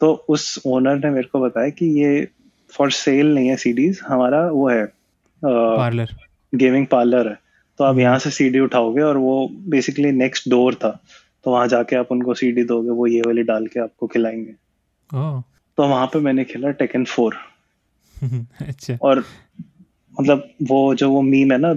तो 0.00 0.24
उस 0.28 0.62
ओनर 0.66 0.96
ने 0.96 1.10
मेरे 1.10 1.28
को 1.28 1.40
बताया 1.40 1.68
कि 1.68 1.86
ये 1.86 2.28
फॉर 2.70 2.90
सेल 2.90 3.34
नहीं 3.34 3.48
है 3.48 3.56
सीडीज 3.56 4.00
हमारा 4.06 4.50
वो 4.50 4.68
है 4.68 4.84
पार्लर 5.44 6.08
गेमिंग 6.54 6.86
पार्लर 6.86 7.28
है। 7.28 7.38
तो 7.78 7.84
आप 7.84 7.90
हम्म। 7.90 8.00
यहाँ 8.00 8.18
से 8.18 8.30
सीडी 8.30 8.58
उठाओगे 8.58 9.02
और 9.02 9.16
वो 9.16 9.48
बेसिकली 9.52 10.12
नेक्स्ट 10.12 10.48
डोर 10.48 10.74
था। 10.74 11.02
तो 11.44 11.50
वहाँ 11.50 11.68
जाके 11.68 11.96
आप 11.96 12.08
उनको 12.10 12.34
सीडी 12.34 12.64
दोगे 12.64 12.90
वो 12.90 13.06
ये 13.06 13.20
वाली 13.20 13.42
डाल 13.42 13.66
के 13.66 13.80
आपको 13.80 14.06
खिलाएँगे। 14.06 14.52
तो 15.76 15.82
वहाँ 15.82 16.06
पे 16.06 16.18
मैंने 16.18 16.44
खेला 16.44 16.70
टेकन 16.70 17.04
फोर 17.04 17.36
अच्छा। 18.62 18.98
और 19.02 19.24
मतलब 20.20 20.50
वो 20.62 20.94
जो 20.94 21.10
वो 21.10 21.22
मीम 21.22 21.52
है 21.52 21.58
ना 21.58 21.74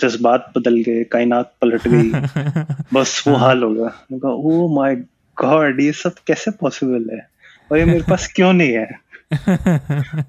जज्बात 0.00 0.52
बदल 0.58 0.76
गए 0.76 1.04
कायनात 1.04 1.54
पलट 1.60 1.88
गई। 1.88 2.10
बस 2.94 3.24
वो 3.28 3.34
हाल 3.34 3.62
हो 3.62 3.74
गया। 3.74 4.06
मैं 4.12 4.20
कहा 4.20 4.30
ओ 4.30 4.74
माय 4.74 4.96
गॉड 5.42 5.80
ये 5.80 5.92
सब 5.92 6.14
कैसे 6.26 6.50
पॉसिबल 6.50 7.14
है? 7.14 7.30
और 7.72 7.78
ये 7.78 7.84
मेरे 7.84 8.02
पास 8.10 8.32
क्यों 8.36 8.52
नहीं 8.52 8.72
है? 8.72 9.00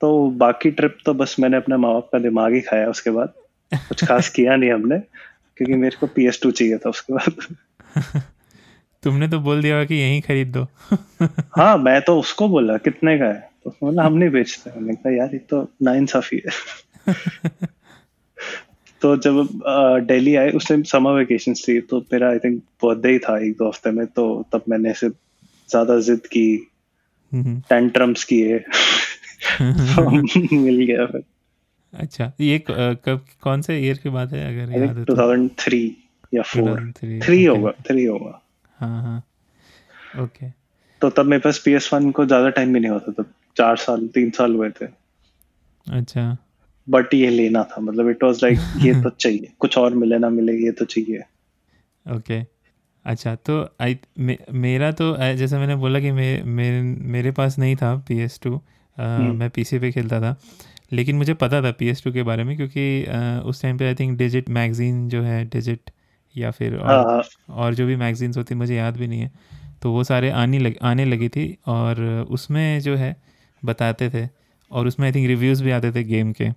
तो 0.00 0.30
बाकी 0.30 0.70
ट्रिप 0.70 0.98
तो 1.06 1.14
बस 1.14 1.36
मैंने 1.40 1.56
अपने 1.56 1.76
माँ 1.76 1.92
बाप 1.92 2.08
का 2.12 2.18
दिमाग 2.18 2.52
ही 2.52 2.60
खाया 2.60 2.88
उसके 2.88 3.10
बाद। 3.10 3.32
कुछ 3.74 4.04
खास 4.04 4.28
किया 4.28 4.56
नहीं 4.56 4.72
हमने 4.72 4.98
क्योंकि 5.56 5.74
मेरे 5.74 5.96
को 6.00 6.06
पी 6.06 6.26
एस 6.26 6.40
टू 6.42 6.50
चाहिए 6.50 6.78
था 6.78 6.90
उसके 6.90 7.12
बाद। 7.12 7.56
तुमने 9.02 9.28
तो 9.28 9.40
बोल 9.40 9.62
दिया 9.62 9.74
होगा 9.74 9.84
कि 9.84 9.94
यहीं 9.94 10.22
खरीद 10.22 10.48
दो। 10.48 10.66
हाँ 11.56 11.78
मैं 11.78 12.02
तो 12.02 12.20
उसको 12.20 12.48
बोला 12.48 12.76
कितने 12.76 13.18
का 13.18 13.24
है? 13.24 13.50
तो 13.64 13.70
बोला 13.70 14.02
हम 14.02 14.12
नहीं 14.12 14.30
बेचते 14.30 14.80
मैंने 14.80 14.94
कहा 14.94 15.12
यार 15.12 15.28
ये 15.32 15.38
तो 15.38 15.70
नाइंसाफी 15.82 16.42
है। 16.46 16.52
तो 19.02 19.16
जब 19.16 19.48
दिल्ली 20.06 20.34
आए 20.36 20.50
उस 20.50 20.68
टाइम 20.68 20.82
समर 20.82 21.12
वेकेशन 21.12 21.54
थी 21.54 21.80
तो 21.80 21.98
मेरा 22.12 22.28
आई 22.30 22.38
थिंक 22.38 22.62
बर्थडे 22.84 23.12
ही 23.12 23.18
था 23.18 23.38
एक 23.38 23.56
दो 23.58 23.68
हफ़्ते 23.68 23.90
में 23.90 24.06
तो 24.06 24.26
तब 24.52 24.64
मैंने 24.68 24.90
ऐसे 24.90 25.08
ज़्यादा 25.08 25.98
जिद 26.00 26.26
की 26.26 26.46
हम्म, 27.32 27.60
टेंट्रम्स 27.60 28.24
किए 28.24 28.58
तो 29.60 30.10
मिल 30.10 30.84
गया 30.86 31.06
फिर। 31.06 31.22
अच्छा 31.92 32.32
ये 32.40 32.58
कब 32.68 33.24
कौन 33.42 33.62
से 33.62 33.78
ईयर 33.78 33.98
की 33.98 34.08
बात 34.08 34.32
है 34.32 34.46
अगर 34.52 34.72
याद 34.78 34.98
है 34.98 35.04
तो? 35.04 35.14
2003 35.14 35.90
या 36.34 36.42
4 36.42 36.62
2003 36.62 37.20
थ्री 37.22 37.44
होगा 37.44 37.70
थ्री 37.88 38.04
होगा। 38.04 38.40
हाँ 38.78 39.02
हाँ 39.02 40.22
ओके 40.22 40.46
तो 41.00 41.10
तब 41.10 41.26
मेरे 41.26 41.40
पास 41.40 41.58
पी 41.58 41.72
एस 41.72 41.92
वन 41.94 42.10
को 42.10 42.26
ज़्यादा 42.26 42.48
टाइम 42.50 42.72
भी 42.74 42.80
नहीं 42.80 42.90
होता 42.90 43.12
तब 43.12 43.32
चार 43.56 43.76
साल 43.76 44.06
तीन 44.06 44.30
साल 44.30 44.54
हुए 44.54 44.70
थे। 44.70 44.86
अच्छा। 45.86 46.36
बट 46.88 47.14
ये 47.14 47.30
लेना 47.30 47.62
था 47.64 47.80
मतलब 47.80 48.08
इट 48.10 48.24
वाज 48.24 48.40
लाइक 48.44 48.64
ये 48.76 48.94
तो 48.96 49.10
चाहिए 49.20 49.52
कुछ 49.58 49.78
और 49.78 49.94
मिले 49.94 50.18
ना 50.18 50.28
मिले 50.30 50.52
ये 50.64 50.72
तो 50.72 50.84
चाहिए 50.86 51.22
ओके 52.06 52.40
okay. 52.40 52.46
अच्छा 53.04 53.34
तो 53.36 53.54
आई 53.80 53.98
मे, 54.18 54.38
मेरा 54.52 54.92
तो 54.92 55.16
जैसे 55.36 55.58
मैंने 55.58 55.76
बोला 55.76 56.00
कि 56.00 56.10
मे, 56.12 56.42
मे, 56.42 56.82
मेरे 56.82 57.30
पास 57.32 57.58
नहीं 57.58 57.76
था 57.76 57.94
पी 58.08 58.18
एस 58.20 58.40
टू। 58.42 58.60
मैं 59.32 59.50
पी 59.50 59.64
सी 59.64 59.78
पे 59.78 59.92
खेलता 59.92 60.20
था 60.20 60.36
लेकिन 60.92 61.16
मुझे 61.16 61.34
पता 61.34 61.62
था 61.62 61.70
पी 61.72 61.88
एस 61.88 62.02
टू 62.04 62.12
के 62.12 62.22
बारे 62.22 62.44
में 62.44 62.56
क्योंकि 62.56 63.04
अ, 63.04 63.42
उस 63.46 63.62
टाइम 63.62 63.78
पे 63.78 63.86
आई 63.86 63.94
थिंक 63.94 64.18
डिजिट 64.18 64.48
मैगजीन 64.50 65.08
जो 65.08 65.22
है 65.22 65.44
डिजिट 65.46 65.90
या 66.36 66.50
फिर 66.50 66.76
हाँ 66.80 66.96
और, 66.96 67.04
हाँ 67.04 67.22
और 67.48 67.74
जो 67.74 67.86
भी 67.86 67.96
मैगजीन्स 67.96 68.36
होती 68.36 68.54
मुझे 68.54 68.76
याद 68.76 68.96
भी 68.96 69.06
नहीं 69.06 69.20
है 69.20 69.30
तो 69.82 69.92
वो 69.92 70.04
सारे 70.04 70.30
आने 70.30 70.58
लग 70.58 70.76
आने 70.82 71.04
लगी 71.04 71.28
थी 71.28 71.46
और 71.68 72.02
उसमें 72.30 72.80
जो 72.80 72.96
है 72.96 73.16
बताते 73.62 74.10
थे 74.10 74.28
और 74.70 74.86
उसमें 74.86 75.06
आई 75.08 75.12
थिंक 75.12 75.28
रिव्यूज़ 75.28 75.64
भी 75.64 75.70
आते 75.70 75.92
थे 75.92 76.04
गेम 76.04 76.32
के 76.32 76.50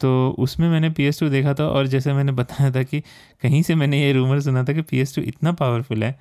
तो 0.00 0.10
उसमें 0.38 0.68
मैंने 0.68 0.90
पी 0.90 1.04
एस 1.04 1.20
टू 1.20 1.28
देखा 1.28 1.54
था 1.54 1.64
और 1.68 1.86
जैसे 1.86 2.12
मैंने 2.12 2.32
बताया 2.32 2.70
था 2.70 2.82
कि 2.82 3.00
कहीं 3.42 3.62
से 3.62 3.74
मैंने 3.74 4.00
ये 4.02 4.12
रूमर 4.12 4.40
सुना 4.40 4.64
था 4.64 4.72
कि 4.72 4.82
पी 4.82 4.98
एस 4.98 5.14
टू 5.14 5.22
इतना 5.22 5.52
पावरफुल 5.52 6.04
है 6.04 6.12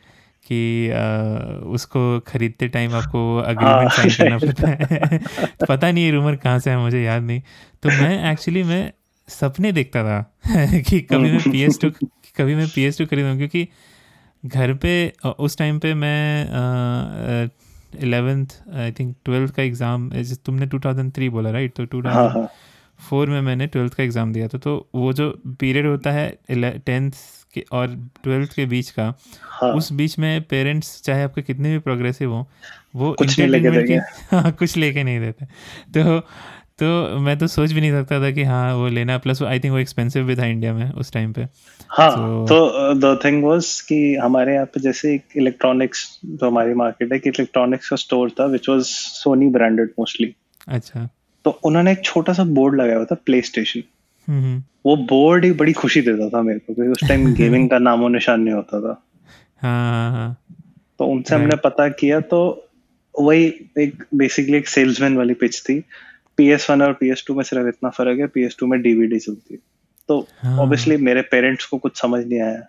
कि 0.46 0.90
अ, 0.90 1.66
उसको 1.68 2.20
खरीदते 2.20 2.68
टाइम 2.68 2.94
आपको 2.96 3.38
अग्रीमेंट 3.38 3.90
हाँ, 3.90 3.90
साइन 3.90 4.10
करना 4.10 4.38
पड़ता 4.38 4.68
है। 4.68 5.20
पता 5.70 5.92
नहीं 5.92 6.06
ये 6.06 6.12
रूमर 6.12 6.36
कहाँ 6.36 6.60
से 6.60 6.70
है 6.70 6.78
मुझे 6.78 7.02
याद 7.04 7.24
नहीं। 7.24 7.42
तो 7.84 7.90
मैं 7.90 8.32
एक्चुअली 8.32 8.64
मैं 8.64 8.92
सपने 9.30 9.72
देखता 9.72 10.04
था 10.04 10.22
कि 10.90 11.00
कभी 11.02 11.32
मैं 11.32 11.42
पी 11.52 11.62
एस 11.62 11.80
टू 11.82 11.90
कभी 12.38 12.56
मैं 12.56 12.68
पी 12.68 12.84
एस 12.84 12.98
टू 12.98 13.06
खरीदूँ 13.06 13.38
क्योंकि 13.38 13.68
घर 14.44 14.74
पे 14.74 14.92
उस 15.40 15.58
टाइम 15.58 15.80
पे 15.80 15.94
मैं 15.94 17.50
इलेवेंथ 18.04 18.46
आई 18.76 18.92
थिंक 18.92 19.16
ट्वेल्थ 19.26 19.54
का 19.56 19.64
एग्ज़ाम 19.64 20.10
तुमने 20.46 20.68
2003 20.68 21.30
बोला 21.30 21.52
राइट 21.52 21.74
तो 21.76 21.86
टू 21.86 22.02
हाँ 22.08 22.30
हाँ। 22.30 22.48
फोर 23.00 23.30
में 23.30 23.42
मैंने 23.42 23.68
ट्वेल्थ 23.68 23.94
का 23.94 24.04
एग्ज़ाम 24.04 24.34
दिया 24.34 24.48
था 24.48 24.58
तो 24.58 24.90
वो 24.96 25.14
जो 25.14 25.42
पीरियड 25.48 25.86
होता 25.86 26.12
है 26.12 26.40
टेंथ 26.80 27.12
के 27.54 27.66
और 27.72 27.88
ट्वेल्थ 28.24 28.54
के 28.54 28.66
बीच 28.66 28.90
का 28.90 29.14
हाँ। 29.42 29.74
उस 29.74 29.92
बीच 29.94 30.20
में 30.20 30.42
पेरेंट्स 30.42 31.02
चाहे 31.02 31.24
आपके 31.24 31.42
कितने 31.42 31.70
भी 31.70 31.80
प्रोग्रेसिव 31.80 32.32
हो 32.32 32.48
वो 32.96 33.14
कुछ 33.14 33.40
नहीं 33.40 33.50
लेके 33.50 33.72
देंगे। 33.72 33.96
हाँ 34.32 34.52
कुछ 34.52 34.78
लेके 34.78 35.04
नहीं 35.04 35.20
देते। 35.20 35.46
तो 35.94 36.20
तो 36.80 37.20
मैं 37.20 37.38
तो 37.38 37.48
सोच 37.48 37.72
भी 37.72 37.82
नहीं 37.82 37.92
सकता 37.92 38.20
था 38.22 38.32
कि 38.32 38.44
हाँ 38.44 38.76
वो 38.76 38.88
लेना 38.88 39.18
प्लस 39.18 39.42
आई 39.42 39.60
थिंक 39.60 39.72
वो 39.72 39.80
एक्सपेंसिव 39.80 40.24
भी 40.24 40.36
था 40.36 40.46
इंडिया 40.46 40.74
में 40.74 40.92
उस 40.92 41.14
टाइम 41.14 41.34
पे। 41.34 41.42
हाँ 41.90 42.10
So- 42.10 42.48
तो 42.50 42.94
द 42.94 43.20
थिंग 43.26 43.44
वाज 43.44 43.82
कि 43.82 44.16
हमारे 44.16 44.54
यहाँ 44.54 44.66
पे 44.66 44.80
जैसे 44.80 45.16
एक 45.16 45.24
इलेक्ट्रॉनिक्स 45.38 46.20
जो 46.26 46.48
हमारी 46.48 46.74
मार्केट 46.74 47.14
है 47.14 47.20
कि 47.20 47.30
इलेक्ट्रॉनिक्स 47.30 47.90
का 47.90 47.96
स्टोर 47.96 48.30
था 48.30 48.46
which 48.46 48.70
was 48.70 48.82
Sony 48.82 49.50
branded 49.50 49.90
mostly 50.00 50.36
अच्छा। 50.68 51.10
तो 51.50 51.60
उन्होंने 51.64 51.92
एक 51.92 52.02
छोटा 52.04 52.34
सा 52.34 52.44
बोर्ड 52.44 52.76
लगाया 52.76 52.96
हुआ 52.96 53.06
था 53.06 53.16
प्ले 53.16 53.42
स्टेशन 53.42 53.84
वो 54.86 54.96
बोर्ड 54.96 55.46
ही 55.46 55.52
बड़ी 55.52 55.74
खुशी 55.74 56.02
देता 56.02 56.30
था 56.30 56.42
मेरे 56.42 56.60
को 56.60 56.74
क्योंकि 56.74 56.92
उस 56.92 57.08
टाइम 57.08 57.34
गेमिंग 57.36 57.70
का 57.70 57.78
नामो 57.78 58.08
निशान 58.08 58.42
नहीं 58.42 58.54
होता 58.54 58.82
था। 58.82 59.04
हाँ 59.62 60.12
हाँ 60.12 60.12
हाँ। 60.12 60.44
तो 61.00 61.06
उनसे 61.06 61.36
हमने 61.36 61.56
पता 61.56 61.90
किया 61.90 62.20
तो 62.20 62.70
वही 63.20 63.54
एक 63.78 64.04
बेसिकली 64.16 64.58
एक 64.58 64.68
सेल्समैन 64.68 65.18
वाली 65.18 65.34
पिच 65.34 65.62
थी। 65.62 65.84
पी 66.38 66.50
एस 66.50 66.70
वन 66.70 66.82
और 66.82 66.94
पी 66.94 67.10
एस 67.10 67.24
टू 67.28 67.36
में 67.36 67.44
सिर्फ़ 67.44 67.68
इतना 67.68 67.90
फ़र्क 67.90 68.20
है 68.20 68.28
पी 68.28 68.44
एस 68.44 68.56
टू 68.60 68.68
में 68.68 68.82
डीवीडी 68.82 69.20
चलती 69.20 69.54
है। 69.54 69.60
तो 70.08 70.28
हाँ। 70.42 70.58
ऑब्वियसली 70.60 70.98
मेरे 70.98 71.22
पेरेंट्स 71.22 71.66
को 71.66 71.78
कुछ 71.78 72.02
समझ 72.02 72.26
नहीं 72.26 72.42
आया। 72.42 72.68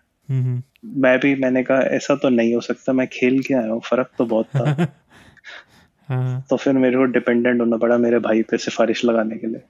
मैं 0.85 1.19
भी 1.19 1.35
मैंने 1.35 1.63
कहा 1.63 1.81
ऐसा 1.81 2.15
तो 2.15 2.29
नहीं 2.29 2.55
हो 2.55 2.61
सकता 2.61 2.93
मैं 2.93 3.07
खेल 3.13 3.43
के 3.43 3.55
आया 3.55 3.71
हूँ 3.71 3.81
फ़र्क 3.81 4.11
तो 4.19 4.27
बहुत 4.27 4.47
था। 4.47 4.93
हाँ। 6.11 6.47
तो 6.51 6.57
फिर 6.57 6.73
मेरे 6.73 6.97
को 6.97 7.05
डिपेंडेंट 7.05 7.61
होना 7.61 7.77
पड़ा 7.77 7.99
मेरे 7.99 8.19
भाई 8.19 8.43
पे 8.43 8.59
सिफारिश 8.59 9.05
लगाने 9.05 9.37
के 9.37 9.47
लिए। 9.47 9.63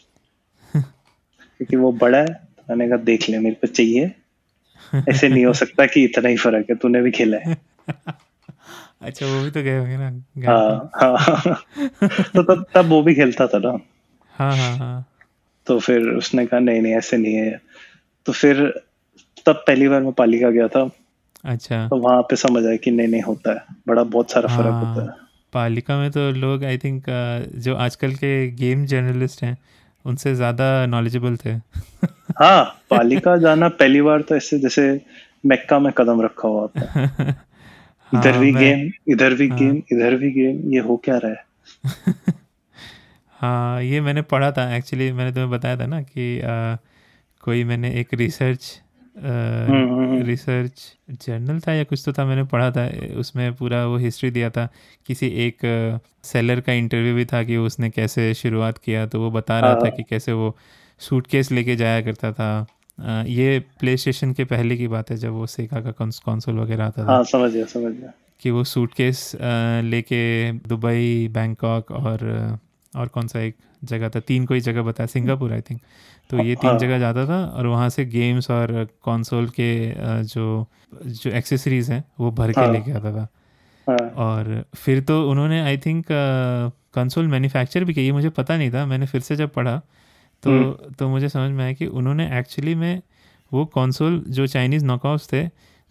क्योंकि 0.77 1.77
वो 1.77 1.93
बड़ा 1.93 2.19
है 2.19 2.27
तो 2.27 2.63
मैंने 2.71 2.89
कहा 2.89 2.97
देख 2.97 3.29
ले 3.31 3.39
मेरे 3.39 3.55
को 3.55 3.67
चाहिए। 3.67 4.13
ऐसे 5.09 5.29
नहीं 5.29 5.47
हो 5.47 5.53
सकता 5.53 5.87
कि 5.87 6.05
इतना 6.05 6.29
ही 6.29 6.37
फ़र्क 6.37 6.67
है 6.71 6.77
तूने 6.77 7.03
भी 7.03 7.11
खेला 7.11 7.39
है। 7.39 7.57
अच्छा 9.03 9.27
वो 9.27 9.43
भी 9.45 9.51
तो 9.51 9.63
गए 9.63 9.79
होंगे 9.79 9.97
ना 9.97 10.23
हाँ 10.47 10.91
हाँ। 10.95 11.65
तो 12.11 12.43
तब 12.43 12.67
तब 12.75 12.87
वो 12.87 13.03
भी 13.03 13.15
खेलता 13.15 13.47
था 13.47 13.59
ना। 13.59 13.79
हाँ 14.33 14.57
हाँ 14.57 14.77
हाँ। 14.77 15.07
तो 15.67 15.79
फिर 15.79 16.03
उसने 16.03 16.47
कहा 16.47 16.61
नहीं 16.61 16.83
नहीं 16.83 16.95
ऐसे 16.95 17.17
नहीं 17.17 17.35
है। 17.35 17.61
तो 18.27 18.33
फिर 18.33 18.83
तब 19.47 19.65
पहली 19.67 19.89
बार 19.89 20.03
मैं 20.03 20.13
पालिका 20.13 20.51
गया 20.51 20.69
था। 20.69 20.91
अच्छा। 21.45 21.89
तो 21.89 21.97
वहाँ 21.97 22.23
पे 22.23 22.37
समझ 22.37 22.67
आया 22.67 22.77
कि 22.77 22.91
नहीं 22.91 23.09
नहीं 23.09 23.23
होता 23.23 23.53
है। 23.53 23.65
बड़ा 23.89 24.03
बहुत 24.03 24.31
सारा 24.31 24.49
फ़र्क 24.49 24.71
हाँ, 24.71 24.95
होता 24.95 25.13
है। 25.13 25.30
पालिका 25.53 25.99
में 25.99 26.11
तो 26.11 26.31
लोग 26.35 26.65
आई 26.65 26.79
थिंक 26.79 27.05
जो 27.61 27.75
आजकल 27.79 28.15
के 28.17 28.33
गेम 28.57 28.85
जर्नलिस्ट 28.87 29.43
हैं 29.45 29.57
उनसे 30.05 30.35
ज़्यादा 30.35 30.69
नॉलेजेबल 30.87 31.37
थे 31.37 31.57
हाँ 32.41 32.65
पालिका 32.91 33.37
जाना 33.39 33.69
पहली 33.79 34.01
बार 34.03 34.23
तो 34.23 34.37
ऐसे 34.37 34.59
जैसे 34.59 34.91
मक्का 35.47 35.79
में 35.79 35.93
कदम 35.99 36.23
रखा 36.23 36.49
हुआ 36.49 36.61
होता 36.63 36.87
है 36.87 37.01
इधर 38.13 38.33
हाँ, 38.33 38.39
भी 38.39 38.53
गेम 38.55 38.91
इधर 39.13 39.35
भी 39.35 39.49
हाँ। 39.51 39.57
गेम 39.57 39.83
इधर 39.93 40.17
भी 40.17 40.31
गेम 40.33 40.73
ये 40.75 40.81
हो 40.83 40.97
क्या 41.05 41.17
रहा 41.19 41.33
है 41.33 41.45
हाँ 43.41 43.83
ये 43.83 44.01
मैंने 44.01 44.23
पढ़ा 44.25 44.51
था 44.53 44.75
एक्चुअली 44.77 45.11
मैंने 45.13 45.31
तुम्हें 45.33 45.51
बताया 45.51 45.77
था 45.77 45.87
ना 45.87 46.01
कि 46.03 46.39
अ, 46.41 46.77
कोई 47.43 47.65
मैंने 47.65 47.91
एक 48.01 48.15
रिसर्च। 48.15 48.67
रिसर्च 50.27 50.97
जर्नल 51.27 51.61
था 51.61 51.73
या 51.73 51.85
कुछ 51.85 52.03
तो 52.07 52.13
था? 52.13 52.25
मैंने 52.25 52.45
पढ़ा 52.45 52.71
था। 52.71 52.89
उसमें 53.17 53.53
पूरा 53.55 53.85
वो 53.87 53.97
हिस्ट्री 53.97 54.31
दिया 54.31 54.51
था। 54.51 54.69
किसी 55.07 55.27
एक 55.27 55.57
सेलर 56.25 56.61
का 56.61 56.73
इंटरव्यू 56.73 57.15
भी 57.15 57.25
था 57.25 57.43
कि 57.45 57.57
उसने 57.57 57.91
कैसे 57.91 58.35
शुरुआत 58.35 58.79
किया। 58.79 59.07
तो 59.07 59.21
वो 59.21 59.31
बता 59.31 59.61
रहा 59.61 59.75
था 59.75 59.79
हाँ। 59.79 59.91
कि 59.91 60.03
कैसे 60.03 60.33
वो 60.33 60.57
सूटकेस 60.99 61.53
लेके 61.53 61.77
जाया 61.77 62.01
करता 62.01 62.33
था। 62.33 62.67
ये 63.25 63.59
प्ले 63.81 63.97
स्टेशन 63.97 64.33
के 64.33 64.45
पहले 64.45 64.77
की 64.77 64.89
बात 64.89 65.11
है 65.11 65.17
जब 65.17 65.33
वो 65.33 65.47
सेगा 65.47 65.81
का 65.81 65.91
कंसोल 65.91 66.59
वगैरह 66.59 66.85
आता 66.85 67.07
था। 67.07 67.13
हाँ 67.13 67.25
समझ 67.25 67.53
गया 67.53 67.65
समझ 67.65 67.93
गया। 67.93 68.13
कि 68.41 68.51
वो 68.51 68.65
सूटकेस 68.65 69.33
लेके 69.85 70.53
दुबई 70.53 71.29
बैंकॉक 71.29 71.91
और 71.91 72.19
और 72.95 73.09
कौन 73.09 73.27
सा 73.27 73.41
एक 73.41 73.57
जगह 73.85 74.09
था 74.09 74.21
तीन 74.21 74.47
कोई 74.47 74.61
जगह 74.61 74.83
बताया 74.83 75.07
सिंगापुर 75.07 75.53
आई 75.53 75.61
थिंक 75.61 75.81
तो 76.31 76.39
ये 76.39 76.55
तीन 76.55 76.71
हाँ। 76.71 76.79
जगह 76.79 76.99
जाता 76.99 77.27
था 77.27 77.45
और 77.47 77.67
वहाँ 77.67 77.89
से 77.89 78.05
गेम्स 78.07 78.51
और 78.51 78.73
कंसोल 79.05 79.49
के 79.51 79.71
जो 80.25 80.67
जो 80.95 81.31
एक्सेसरीज 81.31 81.91
हैं 81.91 82.05
वो 82.21 82.31
भर 82.31 82.53
के 82.53 82.61
हाँ। 82.61 82.73
लेके 82.73 82.93
आता 82.93 83.13
था 83.13 83.29
हाँ 83.87 84.09
और 84.25 84.65
फिर 84.75 85.01
तो 85.01 85.23
उन्होंने 85.31 85.61
आई 85.61 85.79
थिंक 85.79 86.07
कंसोल 86.95 87.29
मैन्युफैक्चर 87.29 87.85
भी 87.85 87.95
किया 87.95 88.05
ये 88.05 88.13
मुझे 88.13 88.29
पता 88.29 88.57
नहीं 88.57 88.71
था 88.71 88.85
मैंने 88.87 89.07
फिर 89.07 89.21
से 89.21 89.37
जब 89.37 89.53
पढ़ा 89.53 89.81
तो 90.43 90.51
हम्म। 90.51 90.93
तो 90.95 91.09
मुझे 91.09 91.29
समझ 91.29 91.51
में 91.51 91.65
आया 91.65 91.73
कि 91.73 91.87
उन्होंने 91.87 92.29
एक्चुअली 92.39 92.75
में 92.75 93.03
वो 93.53 93.65
कंसोल 93.67 94.23
जो 94.29 94.47
चाइनीज़ 94.47 94.85
नॉकआउट्स 94.85 95.33
थे 95.33 95.45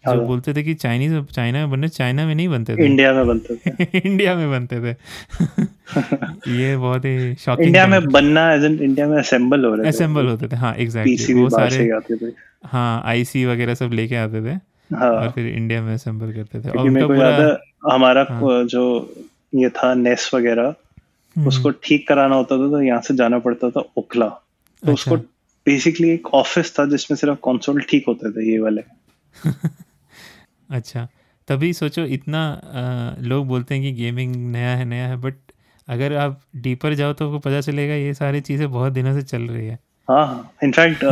जो। 0.04 0.20
बोलते 0.26 0.54
थे 0.54 0.62
कि 0.62 0.74
चाइनीज़ 0.74 1.14
चाइना 1.32 1.58
में 1.58 1.70
बनने 1.70 1.88
चाइना 1.88 2.26
में 2.26 2.34
नहीं 2.34 2.48
बनते 2.48 2.76
थे। 2.76 2.86
इंडिया 2.86 3.12
में 3.12 3.26
बनते 3.26 3.56
थे। 3.56 3.98
इंडिया 4.04 4.34
में 4.34 4.50
बनते 4.50 4.80
थे। 4.80 4.90
ये 6.60 6.76
बहुत 6.76 7.04
ही 7.04 7.34
शॉकिंग 7.34 7.66
इंडिया 7.66 7.86
में 7.86 8.04
बनना 8.04 8.52
एज 8.52 8.64
इंडिया 8.64 9.06
में 9.08 9.18
असेंबल 9.18 9.64
हो 9.64 9.74
रहे 9.74 9.88
असेंबल 9.88 10.26
होते 10.26 10.48
थे 10.48 10.56
हाँ 10.56 10.74
एग्जैक्टली 10.74 11.34
वो 11.34 11.48
सारे 11.48 11.90
आते 11.90 12.16
थे। 12.16 12.32
हाँ 12.66 13.02
आईसी 13.04 13.44
वगैरह 13.44 13.74
सब 13.74 13.90
लेके 13.92 14.16
आते 14.16 14.42
थे। 14.42 14.54
हाँ। 14.96 15.10
और 15.10 15.30
फिर 15.30 15.46
इंडिया 15.46 15.82
में 15.82 15.94
असेंबल 15.94 16.32
करते 16.32 16.60
थे। 16.60 16.68
और 16.70 16.86
उनका 16.88 17.06
पूरा 17.06 17.58
हमारा 17.94 18.26
हाँ। 18.30 18.64
जो 18.64 19.14
ये 19.54 19.68
था 19.68 19.94
नेस 19.94 20.30
वगैरह 20.34 20.74
हम्म, 21.36 21.48
उसको 21.48 21.70
ठीक 21.70 22.08
कराना 22.08 22.36
होता 22.36 22.56
था 22.56 22.70
तो 22.70 22.82
यहाँ 22.82 23.00
से 23.00 23.14
जाना 23.16 23.38
पड़ता 23.38 23.70
था 23.70 23.82
ओखला। 23.98 24.26
तो 24.26 24.92
उसको 24.92 25.14
अच्छा। 25.14 25.26
बेसिकली 25.66 26.10
एक 26.10 26.34
ऑफ़िस 26.34 26.78
था 26.78 26.86
जिसमें 26.86 27.16
सिर्फ़ 27.16 27.34
कंसोल 27.34 27.80
ठीक 27.80 28.04
होते 28.08 28.30
थे 28.30 28.52
ये 28.52 28.58
वाले। 28.58 28.82
अच्छा 30.70 31.08
तभी 31.48 31.72
सोचो 31.72 32.04
इतना 32.16 32.42
अ, 32.52 33.20
लोग 33.22 33.46
बोलते 33.46 33.74
हैं 33.74 33.82
कि 33.84 33.92
गेमिंग 33.92 34.34
नया 34.52 34.70
है 34.76 34.84
नया 34.84 35.06
है 35.08 35.16
बट 35.16 35.34
अगर 35.88 36.16
आप 36.16 36.40
डीपर 36.56 36.94
जाओ 36.94 37.12
तो 37.12 37.26
आपको 37.26 37.38
पता 37.38 37.60
चलेगा 37.60 37.94
ये 37.94 38.12
सारी 38.14 38.40
चीज़ें 38.40 38.70
बहुत 38.70 38.92
दिनों 38.92 39.14
से 39.14 39.22
चल 39.22 39.42
रही 39.42 39.66
है। 39.66 39.78
हाँ 40.08 40.26
हाँ। 40.26 40.52
इनफैक्ट 40.64 41.04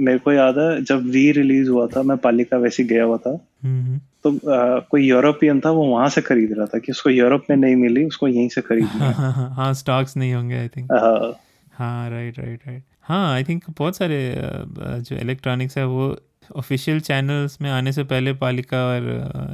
मेरे 0.00 0.18
को 0.18 0.32
याद 0.32 0.58
है 0.58 0.82
जब 0.84 1.06
वी 1.10 1.30
रिलीज़ 1.32 1.68
हुआ 1.70 1.86
था 1.86 2.02
मैं 2.02 2.16
पालिका 2.18 2.56
वैसे 2.56 2.84
गया 2.84 3.04
हुआ 3.04 3.16
था। 3.16 3.30
हम्म, 3.64 3.82
हम्म। 3.82 3.98
तो 4.24 4.30
अ, 4.30 4.80
कोई 4.90 5.06
यूरोपियन 5.06 5.60
था 5.60 5.70
वो 5.70 5.86
वहाँ 5.86 6.08
से 6.08 6.20
खरीद 6.20 6.52
रहा 6.52 6.66
था 6.66 6.78
कि 6.78 6.92
उसको 6.92 7.10
यूरोप 7.10 7.44
में 7.50 7.56
नहीं 7.56 7.76
मिली 7.76 8.04
उसको 8.04 8.28
यहीं 8.28 8.48
से 8.48 8.60
खरीदनी 8.60 8.98
हाँ 9.00 9.08
है 9.08 9.14
हाँ 9.14 9.32
हाँ। 9.32 9.50
हाँ 9.54 9.72
स्टॉक्स 9.74 10.16
नहीं 10.16 10.32
होंगे 10.34 10.56
आई 10.58 10.68
थिंक 10.68 10.92
हाँ, 10.92 11.32
हाँ 11.72 12.10
राइट 12.10 12.38
राइट 12.38 12.66
राइट 12.66 12.82
हाँ 13.02 13.32
आई 13.32 13.44
थिंक 13.44 13.64
बहुत 13.78 13.96
सारे 13.96 14.16
अ, 14.32 14.64
जो 14.98 15.16
इलेक्ट्रॉनिक्स 15.16 15.78
है 15.78 15.86
वो 15.86 16.08
ऑफिशियल 16.56 17.00
चैनल्स 17.00 17.60
में 17.60 17.70
आने 17.70 17.92
से 17.92 18.04
पहले 18.04 18.32
पालिका 18.32 18.78
और 18.86 19.02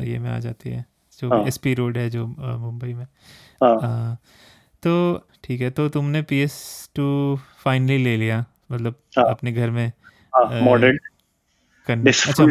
ये 0.05 0.19
में 0.19 0.31
आ 0.31 0.39
जाती 0.39 0.71
है 0.71 0.85
जो 1.19 1.29
हाँ। 1.29 1.47
एस 1.47 1.57
पी 1.57 1.75
रोड 1.75 1.99
है 1.99 2.11
जो 2.11 2.27
मुंबई 2.59 2.95
में। 2.95 3.07
हाँ। 3.63 3.77
अ, 3.77 4.17
तो 4.83 5.27
ठीक 5.45 5.61
है 5.61 5.71
तो 5.71 5.89
तुमने 5.89 6.23
पी 6.23 6.41
एस 6.41 6.91
टू 6.95 7.39
फाइनली 7.59 7.99
ले 7.99 8.17
लिया 8.17 8.45
मतलब 8.73 8.95
हाँ। 9.19 9.25
अपने 9.25 9.53
घर 9.53 9.71
में 9.71 9.93
हाँ 10.37 10.61
मॉडेड 10.61 11.01
करने 11.87 12.11
अच्छा 12.11 12.47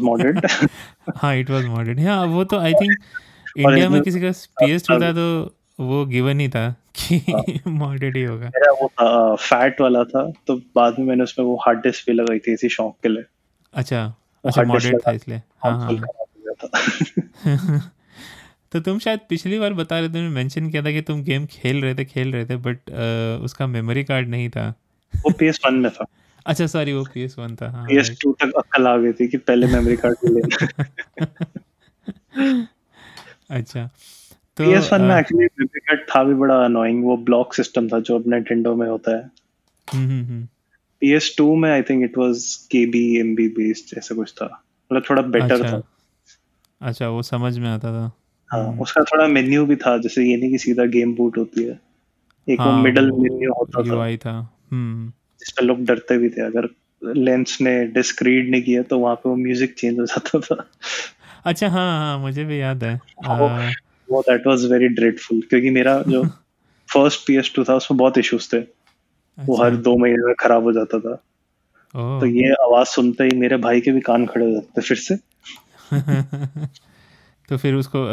मॉडेड 0.00 0.46
हाँ 1.16 1.36
इट 1.36 1.50
वाज 1.50 1.64
मॉडर्न 1.64 1.98
हाँ 1.98 2.26
वो 2.26 2.44
तो 2.44 2.58
आई 2.58 2.72
थिंक 2.72 2.92
इंडिया 3.58 3.88
में 3.88 4.02
किसी 4.02 4.20
का 4.20 4.30
पी 4.30 4.70
एस 4.70 4.88
टू 4.88 4.94
था 5.00 5.12
तो 5.12 5.56
वो 5.80 6.06
गिवन 6.06 6.40
ही 6.40 6.48
था 6.48 6.74
कि 6.96 7.20
मॉडर्न 7.66 8.16
ही 8.16 8.22
होगा। 8.22 8.46
मेरा 8.46 8.72
वो 8.72 8.90
फैट 9.36 9.80
वाला 9.80 10.04
था 10.04 10.32
तो 10.46 10.56
बाद 10.56 10.98
में 10.98 11.06
मैंने 11.06 11.22
उसमें 11.22 11.46
वो 11.46 11.56
हार्ड 11.56 11.78
डिस्क 11.78 12.04
भी 12.06 12.12
लगाई 12.12 12.38
थी 12.38 12.52
इसी 12.52 12.68
शौक 12.68 12.96
के 13.02 13.08
लिए। 13.08 13.24
अच्छा 13.74 14.14
अच्छा 14.44 14.62
मॉडर्न 14.62 14.98
था 14.98 15.12
इसलिए। 15.12 15.36
हाँ 15.36 15.78
हाँ 15.78 15.92
हो 15.92 16.54
था। 16.54 16.68
तो 18.72 18.80
तुम 18.80 18.98
शायद 18.98 19.20
पिछली 19.28 19.58
बार 19.58 19.72
बता 19.72 19.98
रहे 19.98 20.08
थे 20.08 20.12
तुमने 20.12 20.28
मेंशन 20.28 20.70
किया 20.70 20.84
था 20.84 20.92
कि 20.92 21.00
तुम 21.00 21.22
गेम 21.22 21.46
खेल 21.46 21.82
रहे 21.82 21.94
थे 21.94 22.04
खेल 22.04 22.32
रहे 22.32 22.46
थे 22.46 22.56
बट 22.56 22.78
उसका 23.44 23.66
मेमोरी 23.66 24.04
कार्ड 24.04 24.28
नहीं 24.28 24.48
था। 24.48 24.74
वो 25.14 25.30
PS1 25.30 25.72
में 25.72 25.90
था। 25.90 26.06
अच्छा 26.46 26.66
सॉरी 26.66 26.92
वो 26.92 27.06
पी 27.14 27.22
एस 27.22 27.36
वन 27.38 27.56
था। 27.56 27.70
हाँ 27.70 27.88
PS2 27.88 28.34
तक 28.40 28.52
अक्ल 28.56 28.86
आ 28.86 28.96
गई 28.96 29.12
थी 29.12 29.28
कि 29.28 29.36
पहले 29.36 29.66
मेमोरी 29.66 29.96
कार्ड 29.96 30.16
लेना 30.24 30.56
right. 30.56 30.92
अच्छा 33.50 33.90
तो 34.56 34.64
PS1 34.64 35.00
में 35.00 35.16
एक्चुअली 35.16 35.44
मेमोरी 35.44 35.64
कार्ड 35.64 36.00
था 36.00 36.24
भी 36.24 36.34
बड़ा 36.34 36.64
अनोइंग 36.64 37.04
वो 37.04 37.16
ब्लॉक 37.16 37.54
सिस्टम 37.54 37.88
था 37.88 38.00
जो 38.00 38.18
अब 38.18 38.24
Nintendo 38.24 38.76
में 38.76 38.88
होता 38.88 39.16
है। 39.16 39.30
हम्म, 39.94 40.08
हम्म, 40.08 40.48
हम्म, 41.04 41.18
PS2 41.18 41.56
में 41.56 41.72
I 41.72 41.82
think 41.82 42.04
it 42.04 42.18
was 42.18 42.36
KB 42.74 42.94
MB 43.22 43.48
based 43.48 43.98
ऐसा 43.98 44.14
कुछ 44.14 44.32
था। 44.32 44.64
मतलब 44.92 45.04
थोड़ा 45.10 45.22
बेटर 45.22 45.62
अच्छा। 45.62 45.80
था। 45.80 45.82
अच्छा 46.80 47.08
वो 47.08 47.22
समझ 47.22 47.58
में 47.58 47.68
आता 47.70 47.92
था। 47.92 48.12
हाँ 48.52 48.68
हम्म। 48.68 48.80
उसका 48.80 49.02
थोड़ा 49.02 49.26
मेन्यू 49.26 49.66
भी 49.66 49.76
था 49.76 49.98
जैसे 49.98 50.24
ये 50.24 50.36
नहीं 50.36 50.50
कि 50.50 50.58
सीधा 50.58 50.84
गेम 50.84 51.14
बूट 51.14 51.38
होती 51.38 51.64
है। 51.64 51.80
एक 52.48 52.60
वो 52.60 52.70
हाँ 52.70 52.82
मिडल 52.82 53.10
मेन्यू 53.10 53.52
होता 53.52 53.82
था। 53.82 53.88
UI 53.88 54.16
था। 54.16 54.52
हम्म। 54.72 55.12
जिसमें 55.40 55.68
लोग 55.68 55.84
डरते 55.84 56.18
भी 56.18 56.28
थे। 56.28 56.40
अगर 56.40 56.68
लेंस 57.16 57.58
ने 57.60 57.84
डिस्क 57.84 58.22
रीड 58.22 58.50
नहीं 58.50 58.62
किया 58.62 58.82
तो 58.82 58.98
वहाँ 58.98 59.14
पे 59.14 59.28
वो 59.28 59.36
म्यूज़िक 59.36 59.74
चेंज 59.74 59.98
हो 60.00 60.06
जाता 60.06 60.40
था। 60.40 60.70
अच्छा 61.44 61.68
हाँ 61.68 61.98
हाँ 61.98 62.18
मुझे 62.18 62.44
भी 62.44 62.60
याद 62.60 62.84
है। 62.84 62.94
वो 63.28 63.48
अ, 63.48 63.70
वो 64.10 64.22
दैट 64.22 64.46
वाज 64.46 64.64
वेरी 64.64 64.88
ड्रेडफुल 64.88 65.40
क्योंकि 65.40 65.70
मेरा 65.70 66.02
जो 66.08 66.24
फ़र्स्ट 66.92 67.30
PS2 67.30 67.68
था 67.68 67.74
उसमें 67.74 67.98
बहुत 67.98 68.18
इश्यूज़ 68.18 68.56
थे। 68.56 68.60
वो 69.38 69.54
अच्छा। 69.54 69.64
हर 69.64 69.76
दो 69.76 69.96
महीने 69.96 70.26
में 70.26 70.34
खराब 70.40 70.62
हो 70.62 70.72
जाता 70.72 70.98
था। 70.98 71.14
तो 72.20 72.26
ये 72.26 72.52
आवाज़ 72.52 72.88
सुनते 72.88 73.24
ही 73.24 73.36
मेरे 73.36 73.56
भाई 73.56 73.80
के 73.80 73.90
भी 73.90 74.00
कान 74.00 74.26
खड़े 74.26 74.46
हो 74.46 74.52
जाते 74.52 74.80
फिर 74.80 74.96
से। 74.96 75.16
तो 77.48 77.56
फिर 77.56 77.74
उसको 77.74 78.06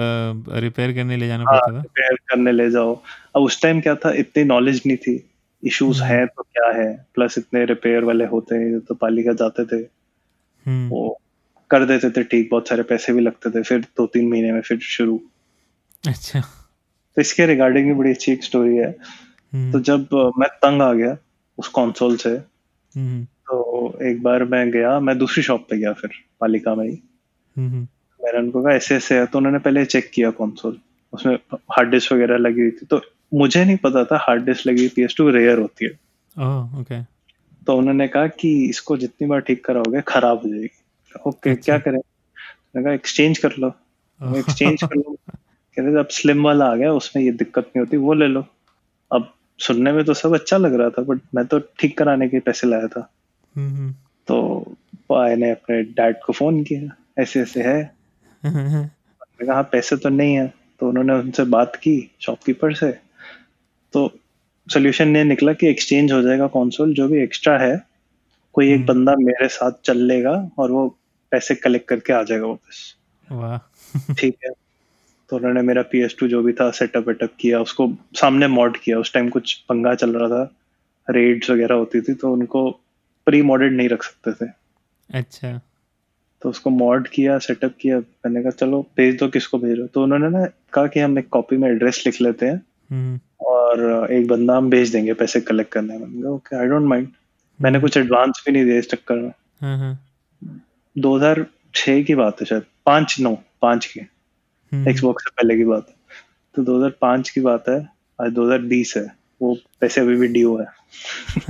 रिपेयर 0.60 0.94
करने 0.94 1.18
ले 1.18 1.28
जाना 1.28 1.44
हाँ 1.44 1.60
पड़ता 1.60 1.74
था? 1.74 1.82
रिपेयर 1.82 2.18
करने 2.30 2.52
ले 2.52 2.72
जाओ। 2.72 3.02
अब 3.36 3.42
उस 3.42 3.62
टाइम 3.62 3.82
क्या 3.82 3.96
था 3.96 4.12
इतनी 4.12 4.44
नॉलेज 4.44 4.82
नहीं 4.86 4.98
थी। 4.98 5.30
इश्यूज़ 5.64 6.04
हम्म। 6.04 6.14
हैं 6.14 6.28
तो 6.28 6.44
क्या 6.44 6.82
है? 6.82 7.06
प्लस 7.16 7.38
इतने 7.38 7.66
रिपेयर 7.66 8.04
वाले 8.04 8.26
होते 8.26 8.56
हैं 8.56 8.80
तो 8.80 8.96
पालिका 8.96 9.34
जाते 9.34 9.66
थे। 9.66 9.88
हम्म। 10.66 10.90
वो 10.90 11.22
कर 11.70 11.86
देते 11.86 12.10
थे 12.10 12.24
ठीक 12.24 12.48
बहुत 12.52 12.68
सारे 12.68 12.84
पैसे 12.84 13.14
भी 13.14 13.22
लगते 13.22 13.50
थे 13.50 13.64
फिर 13.64 13.80
दो 13.80 14.08
तीन 14.08 14.28
महीने 14.28 14.52
में 14.52 14.62
फिर 14.62 14.80
शुरू। 14.80 15.22
अच्छा। 16.08 16.40
तो 17.16 17.22
इसके 17.22 17.46
रिगार्डिंग 17.46 17.88
भी 17.88 17.94
बड़ी 17.94 18.10
अच्छी 18.10 18.32
एक 18.32 18.44
स्टोरी 18.44 18.76
है। 18.76 18.96
तो 19.56 19.80
जब 19.80 20.08
मैं 20.38 20.50
तंग 20.50 20.82
आ 20.82 20.94
गया 20.94 21.18
उस 21.58 21.68
कंसोल 21.68 22.16
से 22.16 22.30
हम्म। 22.96 23.24
तो 23.24 23.98
एक 24.02 24.24
बार 24.24 24.44
मैं 24.44 24.72
गया 24.72 25.00
मैं 25.00 25.18
दूसरी 25.18 25.44
शॉप 25.44 25.68
पे 25.70 25.78
गया 25.78 25.94
फिर 25.94 26.12
पालिका 26.40 26.76
में 26.76 26.90
ही। 26.90 27.00
हम्म। 27.58 27.88
मैंने 28.24 28.40
उनको 28.40 28.64
कहा 28.64 28.74
ऐसे 28.74 28.96
ऐसे 28.96 29.20
है। 29.20 29.26
तो 29.26 29.38
उन्होंने 29.38 29.60
पहले 29.60 29.86
चेक 29.86 30.12
किया 30.14 30.32
कंसोल 30.32 30.80
उसमें 31.14 31.40
हार्ड 31.54 31.90
डिस्क 31.90 32.14
वगैरह 32.14 32.38
लगी 32.38 32.62
हुई 32.62 32.72
थी। 32.72 32.86
तो 32.86 33.02
मुझे 33.34 33.66
नहीं 33.66 33.78
पता 33.78 34.04
था 34.04 34.18
हार्ड 34.18 34.46
डिस्क 34.46 34.68
लगी 34.68 34.88
पी 34.88 35.02
एस 35.02 35.16
टू 35.18 35.30
रेयर 35.30 35.60
होती 35.60 35.86
है। 35.86 35.92
ओह 36.40 36.80
ओके 36.80 37.04
तो 37.66 37.78
उन्होंने 37.78 38.08
कहा 38.08 38.28
कि 38.28 38.70
इसको 38.70 38.98
जितनी 38.98 39.28
बार 39.28 39.40
ठीक 39.40 39.66
कराओगे 39.66 40.02
खराब 40.02 40.38
हो 40.38 40.50
जाएगी। 40.50 40.70
ओके 41.28 41.50
अच्छा। 41.50 41.62
क्या 41.62 41.78
करें? 41.78 41.98
मैंने 41.98 42.84
कहा 42.84 42.94
एक्सचेंज 42.94 43.38
कर 43.38 43.52
लो। 43.60 43.68
एक्सचेंज 44.38 44.84
कर 44.84 44.96
लो। 44.96 45.18
कहते 45.76 46.00
अब 46.00 46.08
स्लिम 46.12 46.44
वाला 46.44 46.66
आ 46.66 46.76
गया 46.76 46.94
उसमें 46.94 47.24
ये 47.24 47.32
दिक्कत 47.32 47.64
नहीं 47.64 47.80
होती 47.80 47.98
वो 47.98 48.14
ले 48.14 48.28
लो। 48.28 48.46
सुनने 49.62 49.92
में 49.92 50.06
तो 50.06 50.14
सब 50.14 50.34
अच्छा 50.34 50.58
लग 50.58 50.74
रहा 50.74 50.90
था 50.90 51.02
बट 51.02 51.22
मैं 51.36 51.46
तो 51.46 51.60
ठीक 51.60 51.98
कराने 51.98 52.30
के 52.30 52.40
पैसे 52.40 52.68
लाया 52.68 52.88
था। 52.88 53.12
तो 54.28 54.66
भाई 54.94 55.36
ने 55.36 55.52
अपने 55.52 55.84
डैड 55.84 56.16
को 56.26 56.34
फ़ोन 56.34 56.64
किया 56.64 56.96
ऐसे 57.22 57.42
ऐसे 57.42 57.62
है। 57.62 57.94
मैंने 58.46 59.46
कहा 59.46 59.54
"हाँ, 59.54 59.64
पैसे 59.64 59.98
तो 59.98 60.10
नहीं 60.10 60.36
है। 60.36 60.54
तो 60.80 60.90
उन्होंने 60.90 61.14
उनसे 61.14 61.44
बात 61.44 61.76
की 61.76 62.12
शॉपकीपर 62.20 62.74
से। 62.74 62.92
तो 63.94 64.20
सोल्यूशन 64.74 65.16
ये 65.18 65.24
निकला 65.24 65.54
कि 65.54 65.68
एक्सचेंज 65.68 66.12
हो 66.12 66.22
जाएगा 66.22 66.48
कंसोल 66.48 66.94
जो 66.94 67.08
भी 67.08 67.24
एक्स्ट्रा 67.24 67.58
है 67.58 67.82
कोई 68.54 68.70
एक 68.70 68.76
हम्म। 68.76 68.86
बंदा 68.86 69.16
मेरे 69.20 69.48
साथ 69.48 69.72
चल 69.86 69.98
लेगा 69.98 70.50
और 70.58 70.72
वो 70.72 70.98
पैसे 71.32 71.56
कलेक्ट 71.56 71.88
करके 71.88 72.14
आ 72.14 72.24
जाएगा 72.24 72.46
वापस। 72.46 72.96
ठीक 74.20 74.36
है। 74.46 74.50
तो 75.32 75.38
उन्होंने 75.38 75.62
मेरा 75.62 75.82
पी 75.92 76.00
एस 76.04 76.16
टू 76.20 76.28
जो 76.28 76.42
भी 76.44 76.54
था 76.54 76.70
सेटअप 76.74 77.08
वेटअप 77.08 77.34
किया 77.40 77.60
उसको 77.62 77.88
सामने 78.16 78.48
मॉड 78.50 78.78
किया। 78.78 78.98
उस 79.00 79.14
टाइम 79.14 79.30
कुछ 79.30 79.54
पंगा 79.70 79.94
चल 79.96 80.16
रहा 80.16 80.28
था 80.30 81.14
रेड्स 81.14 81.50
वगैरह 81.50 81.76
होती 81.76 82.02
थी 82.02 82.14
तो 82.14 82.32
उनको 82.34 82.70
प्री 83.28 83.42
मॉडेड 83.42 83.74
नहीं 83.74 83.90
रख 83.90 84.04
सकते 84.04 84.32
थे। 84.34 84.50
अच्छा। 85.10 85.60
तो 86.42 86.50
उसको 86.50 86.70
मॉड 86.70 87.08
किया 87.08 87.38
सेटअप 87.40 87.76
किया 87.82 88.00
मैंने 88.00 88.42
कहा 88.44 88.52
चलो 88.52 88.82
भेज 88.98 89.18
दो 89.20 89.28
किसको 89.30 89.58
भेजो? 89.58 89.88
तो 89.88 90.04
उन्होंने 90.04 90.30
ना 90.30 90.46
कहा 90.74 90.88
कि 90.88 91.00
हम 91.00 91.18
एक 91.20 91.30
कॉपी 91.30 91.58
में 91.58 91.70
एड्रेस 91.70 92.04
लिख 92.06 92.22
लेते 92.22 92.46
हैं 92.46 92.62
हम्म। 92.90 93.20
और 93.46 94.08
एक 94.12 94.28
बंदा 94.28 94.58
हम 94.58 94.70
भेज 94.70 94.92
देंगे 94.92 95.14
पैसे 95.16 95.42
कलेक्ट 95.42 95.72
करने 95.72 95.98
में। 95.98 96.30
ओके 96.30 96.56
आई 96.56 96.68
डोंट 96.68 96.88
माइंड 96.88 97.08
मैंने 97.60 97.80
कुछ 97.80 97.98
एडवांस 97.98 98.44
भी 98.46 98.52
नहीं 98.52 98.66
दिया 98.66 98.78
इस 98.78 98.90
चक्कर 98.92 99.16
में। 99.16 99.98
दो 100.96 101.18
हज़ार 101.18 101.46
2006 101.74 102.04
की 102.04 102.16
बात 102.16 102.42
है 102.42 102.46
शायद 102.46 102.64
पाँच 102.86 103.16
नौ 103.20 103.38
पाँच 103.62 103.86
की। 103.86 104.00
एक्सबॉक्स 104.74 105.24
से 105.24 105.30
पहले 105.30 105.58
की 105.58 105.64
बात। 105.64 105.86
है 105.90 105.96
तो 106.56 106.64
2005 106.64 107.30
की 107.30 107.42
बात 107.42 107.64
है 107.70 107.90
आज 108.22 108.32
2020 108.32 108.98
है 108.98 109.16
वो 109.42 109.58
पैसे 109.82 110.02
अभी 110.02 110.16
भी 110.16 110.28
ड्यू 110.28 110.58
है। 110.58 110.66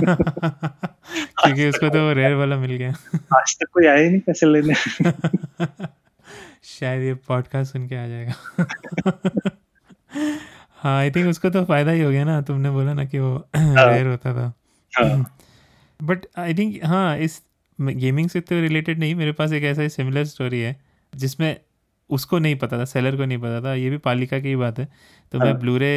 क्योंकि 0.00 1.68
उसको 1.68 1.88
तो 1.88 2.12
रेयर 2.12 2.34
वाला 2.34 2.56
मिल 2.56 2.70
गया। 2.70 2.90
आज 3.14 3.56
तक 3.56 3.66
कोई 3.72 3.86
आया 3.86 3.98
ही 3.98 4.08
नहीं 4.08 4.20
पैसे 4.20 4.46
लेने। 4.46 4.74
शायद 6.62 7.02
ये 7.02 7.14
पॉडकास्ट 7.14 7.72
सुन 7.72 7.88
के 7.88 7.96
आ 7.96 8.06
जाएगा। 8.06 8.34
हाँ 10.70 10.98
आई 11.00 11.10
थिंक 11.10 11.28
उसको 11.28 11.50
तो 11.50 11.64
फ़ायदा 11.64 11.90
ही 11.90 12.00
हो 12.00 12.10
गया 12.10 12.24
ना 12.24 12.40
तुमने 12.40 12.70
बोला 12.70 12.94
ना 12.94 13.04
कि 13.04 13.18
वो 13.18 13.48
रेयर 13.56 14.06
होता 14.06 14.34
था। 14.34 14.52
हाँ। 14.98 15.38
बट 16.02 16.26
आई 16.38 16.54
थिंक 16.54 16.84
हाँ 16.84 17.18
इस 17.18 17.42
गेमिंग 17.80 18.28
से 18.28 18.40
तो 18.40 18.60
रिलेटेड 18.60 18.98
नहीं 18.98 19.14
मेरे 19.14 19.32
पास 19.32 19.52
एक 19.52 19.62
ऐसा 19.62 19.88
सिमिलर 19.88 20.24
स्टोरी 20.24 20.60
है 20.60 20.80
जिसमें 21.14 21.60
उसको 22.12 22.38
नहीं 22.38 22.56
पता 22.56 22.78
था 22.78 22.84
सेलर 22.86 23.16
को 23.16 23.24
नहीं 23.24 23.38
पता 23.38 23.60
था 23.60 23.74
ये 23.74 23.90
भी 23.90 23.98
पालिका 24.00 24.38
की 24.38 24.48
ही 24.48 24.56
बात 24.56 24.78
है 24.78 24.88
तो 25.32 25.38
मैं 25.38 25.46
हाँ। 25.46 25.58
ब्लूरे 25.58 25.92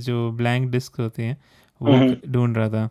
जो 0.00 0.30
ब्लैंक 0.32 0.70
डिस्क 0.70 1.00
होते 1.00 1.22
हैं 1.22 1.36
वो 1.80 1.92
हम्म। 1.92 2.32
ढूंढ 2.32 2.56
रहा 2.56 2.68
था 2.68 2.88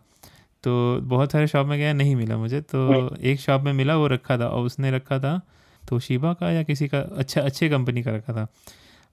तो 0.64 0.74
बहुत 1.04 1.32
सारे 1.32 1.46
शॉप 1.46 1.66
में 1.66 1.78
गया 1.78 1.92
नहीं 1.92 2.14
मिला 2.16 2.36
मुझे 2.36 2.60
तो 2.62 2.86
हम्म। 2.88 3.16
एक 3.22 3.40
शॉप 3.40 3.62
में 3.62 3.72
मिला 3.72 3.96
वो 3.96 4.06
रखा 4.08 4.38
था 4.38 4.48
और 4.48 4.66
उसने 4.66 4.90
रखा 4.90 5.18
था 5.18 5.40
तो 5.82 5.98
शिबा 6.00 6.32
का 6.32 6.50
या 6.50 6.62
किसी 6.62 6.88
का 6.88 7.00
अच्छा 7.16 7.40
अच्छे 7.40 7.68
कंपनी 7.68 8.02
का 8.02 8.10
रखा 8.10 8.32
था 8.32 8.46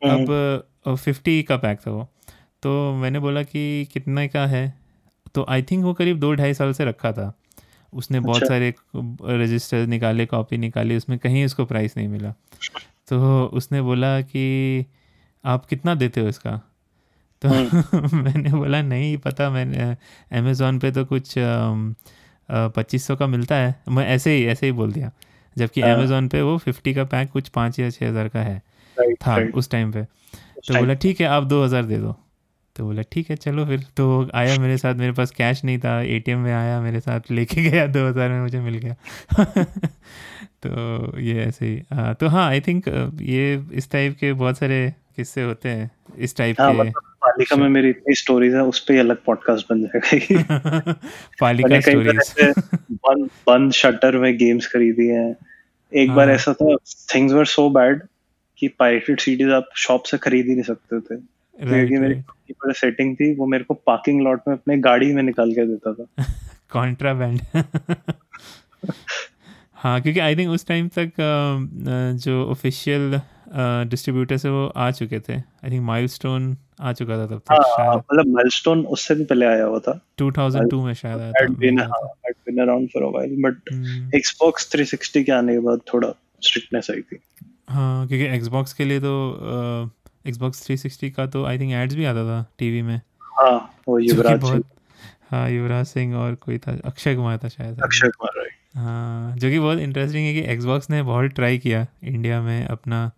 हम्म। 0.01 0.35
अब 0.85 0.95
फिफ्टी 0.95 1.41
का 1.43 1.57
पैक 1.57 1.79
था 1.79 1.91
वो 1.91 2.07
तो 2.63 2.71
मैंने 2.93 3.19
बोला 3.19 3.43
कि 3.43 3.63
कितने 3.93 4.27
का 4.27 4.45
है 4.47 4.63
तो 5.35 5.45
आई 5.49 5.62
थिंक 5.62 5.83
वो 5.83 5.93
करीब 5.93 6.19
दो 6.19 6.33
ढाई 6.33 6.53
साल 6.53 6.73
से 6.73 6.85
रखा 6.85 7.12
था 7.12 7.33
उसने 7.93 8.19
बहुत 8.19 8.43
अच्छा। 8.43 8.47
सारे 8.47 8.73
रजिस्टर 9.38 9.85
निकाले 9.88 10.25
कॉपी 10.25 10.57
निकाली 10.57 10.97
उसमें 10.97 11.17
कहीं 11.19 11.45
उसको 11.45 11.65
प्राइस 11.65 11.97
नहीं 11.97 12.07
मिला 12.07 12.33
तो 13.09 13.45
उसने 13.53 13.81
बोला 13.81 14.19
कि 14.21 14.85
आप 15.43 15.65
कितना 15.65 15.95
देते 15.95 16.21
हो 16.21 16.27
इसका? 16.27 16.51
तो 17.41 17.49
मैंने 18.15 18.49
बोला 18.51 18.81
नहीं 18.81 19.17
पता 19.17 19.49
मैंने 19.49 19.95
अमेज़ोन 20.39 20.79
पे 20.79 20.91
तो 20.91 21.05
कुछ 21.05 21.33
पच्चीस 22.49 23.05
सौ 23.07 23.15
का 23.15 23.27
मिलता 23.27 23.55
है। 23.55 23.75
मैं 23.89 24.05
ऐसे 24.07 24.31
ही 24.31 24.45
ऐसे 24.45 24.65
ही 24.65 24.71
बोल 24.71 24.91
दिया। 24.91 25.11
जबकि 25.57 25.81
हाँ। 25.81 25.93
अमेज़ोन 25.95 26.27
पे 26.27 26.41
वो 26.41 26.57
फिफ्टी 26.57 26.93
का 26.93 27.03
पैक 27.05 27.31
कुछ 27.31 27.47
पाँच 27.49 27.79
या 27.79 27.89
छः 27.89 28.09
हज़ार 28.09 28.27
का 28.27 28.39
है 28.39 28.61
था 29.23 29.37
उस 29.55 29.69
टाइम 29.71 29.91
पे। 29.91 30.03
तो 30.03 30.79
बोला 30.79 30.93
ठीक 30.93 31.21
है 31.21 31.27
आप 31.27 31.43
दो 31.43 31.63
हज़ार 31.63 31.85
दे 31.85 31.97
दो। 31.97 32.15
तो 32.79 32.85
बोला 32.85 33.01
ठीक 33.11 33.29
है 33.29 33.35
चलो 33.35 33.65
फिर। 33.65 33.79
तो 33.97 34.29
आया 34.33 34.59
मेरे 34.59 34.77
साथ 34.77 34.95
मेरे 34.95 35.11
पास 35.11 35.31
कैश 35.31 35.63
नहीं 35.63 35.79
था 35.79 36.01
एटीएम 36.01 36.39
में 36.39 36.53
आया 36.53 36.81
मेरे 36.81 36.99
साथ 36.99 37.31
लेके 37.31 37.61
गया 37.61 37.87
दो 37.87 38.07
हज़ार 38.07 38.29
में 38.29 38.41
मुझे 38.41 38.59
मिल 38.59 38.77
गया। 38.77 38.95
तो 40.63 41.19
ये 41.19 41.43
ऐसे 41.43 41.65
ही 41.65 41.81
हाँ, 41.93 42.13
तो 42.15 42.27
हाँ 42.27 42.47
आई 42.49 42.59
थिंक 42.59 42.87
ये 43.21 43.63
इस 43.73 43.91
टाइप 43.91 44.17
के 44.19 44.33
बहुत 44.33 44.57
सारे 44.57 44.93
किस्से 45.15 45.43
होते 45.43 45.69
हैं 45.69 45.91
इस 46.17 46.35
टाइप 46.37 46.61
हाँ 46.61 46.71
के 46.71 46.77
मतलब 46.77 47.01
पालिका 47.21 47.55
में 47.55 47.69
मेरी 47.69 47.89
इतनी 47.89 48.15
स्टोरीज 48.15 48.53
है 48.53 48.63
उस 48.63 48.79
पर 48.79 48.93
ही 48.93 48.99
अलग 48.99 49.23
पॉडकास्ट 49.25 49.73
बन 49.73 49.81
जाएगा 49.81 50.93
पालिका 51.41 51.69
बार 51.69 51.81
स्टोरीज 51.81 52.33
बंद 52.91 53.29
बंद 53.47 53.71
शटर 53.71 54.17
में 54.17 54.37
गेम्स 54.37 54.67
खरीदी 54.67 55.07
हैं। 55.07 55.35
एक 55.93 56.11
बार 56.11 56.27
हाँ। 56.27 56.35
ऐसा 56.35 56.53
था 56.53 56.75
थिंग्स 57.15 57.33
वर 57.33 57.45
सो 57.45 57.69
बैड 57.69 58.01
कि 58.57 58.67
पायरेटेड 58.67 59.19
सीडीज 59.19 59.49
आप 59.49 59.69
शॉप 59.75 60.03
से 60.03 60.17
खरीद 60.17 60.45
ही 60.45 60.53
नहीं 60.53 60.63
सकते 60.63 60.99
थे। 60.99 61.38
क्योंकि 61.63 61.97
मेरी 61.97 62.13
राइट 62.13 62.75
सेटिंग 62.75 63.15
थी 63.15 63.35
वो 63.35 63.45
मेरे 63.45 63.63
को 63.63 63.73
पार्किंग 63.73 64.21
लॉट 64.21 64.41
में 64.47 64.55
अपने 64.55 64.77
गाड़ी 64.77 65.13
में 65.13 65.23
निकाल 65.23 65.51
के 65.51 65.65
देता 65.65 65.93
था। 65.93 66.23
कॉन्ट्राबैंड 66.71 67.41
हाँ 69.73 70.01
क्योंकि 70.01 70.19
आई 70.19 70.35
थिंक 70.35 70.51
उस 70.51 70.67
टाइम 70.67 70.87
तक 70.87 70.99
अ, 70.99 71.03
अ, 71.03 72.17
जो 72.17 72.45
ऑफिशियल 72.51 73.21
डिस्ट्रीब्यूटर्स 73.89 74.45
है 74.45 74.51
वो 74.51 74.67
आ 74.67 74.91
चुके 74.91 75.19
थे। 75.19 75.33
आई 75.33 75.71
थिंक 75.71 75.81
माइलस्टोन 75.81 76.57
आ 76.81 76.93
चुका 76.93 77.17
था 77.17 77.25
तब 77.25 77.33
हाँ 77.33 77.39
तक 77.39 77.53
हाँ, 77.53 77.85
शायद। 77.85 78.03
मतलब 78.13 78.33
माइलस्टोन 78.33 78.85
उससे 78.85 79.15
भी 79.15 79.25
पहले 79.25 79.45
आया 79.45 79.63
हुआ 79.63 79.79
था। 79.79 79.99
2002 80.17 80.85
में 80.85 80.93
शायद 80.93 81.19
आया 81.19 81.31
था। 81.31 81.39
had 81.39 81.49
been 81.49 81.59
मेरे 81.59 81.75
ख्याल 81.75 81.89
हाँ, 81.89 82.13
had 82.29 82.35
been 82.49 82.65
around 82.65 82.87
for 82.87 83.05
a 83.05 83.15
while 83.15 83.45
but 83.45 83.55
से। 83.55 83.75
हम्म, 83.75 84.09
Xbox 84.09 84.75
360 84.75 85.23
के 85.23 85.31
आने 85.31 85.53
के 85.53 85.59
बाद 85.59 85.79
थोड़ा 85.93 86.13
स्ट्रिक्टनेस 86.41 86.87
आई 86.91 87.01
थी। 87.01 87.19
हाँ 87.69 88.07
क्योंकि 88.07 88.39
Xbox 88.39 88.73
के 88.73 88.85
लिए 88.85 88.99
तो 88.99 89.33
Xbox 90.31 90.65
360 90.67 91.09
का 91.09 91.25
तो 91.25 91.43
आई 91.45 91.59
थिंक 91.59 91.71
एड्स 91.73 91.95
भी 91.95 92.05
आता 92.05 92.23
था 92.23 92.45
टीवी 92.59 92.81
में। 92.81 93.01
हाँ 93.21 93.81
वो 93.87 93.99
युवराज 93.99 94.39
बहुत 94.39 94.53
सिंह। 94.53 94.63
हाँ 95.31 95.49
युवराज 95.49 95.85
सिंह 95.85 96.15
और 96.15 96.35
कोई 96.35 96.57
था 96.57 96.77
अक्षय 96.85 97.15
कुमार 97.15 97.37
था 97.37 97.47
शायद। 97.47 97.81
अक्षय 97.83 98.07
कुमार 98.07 98.47
हाँ 98.77 99.37
जो 99.37 99.49
कि 99.49 99.59
बहुत 99.59 99.79
इंटरेस्टिंग 99.79 100.25
है 100.25 100.33
कि 100.33 100.57
Xbox 100.57 100.89
ने 100.89 101.03
बहुत 101.03 101.31
ट्राई 101.31 101.57
किया 101.57 101.87
इंडिया 102.03 102.41
में 102.41 102.65
अपना 102.65 103.11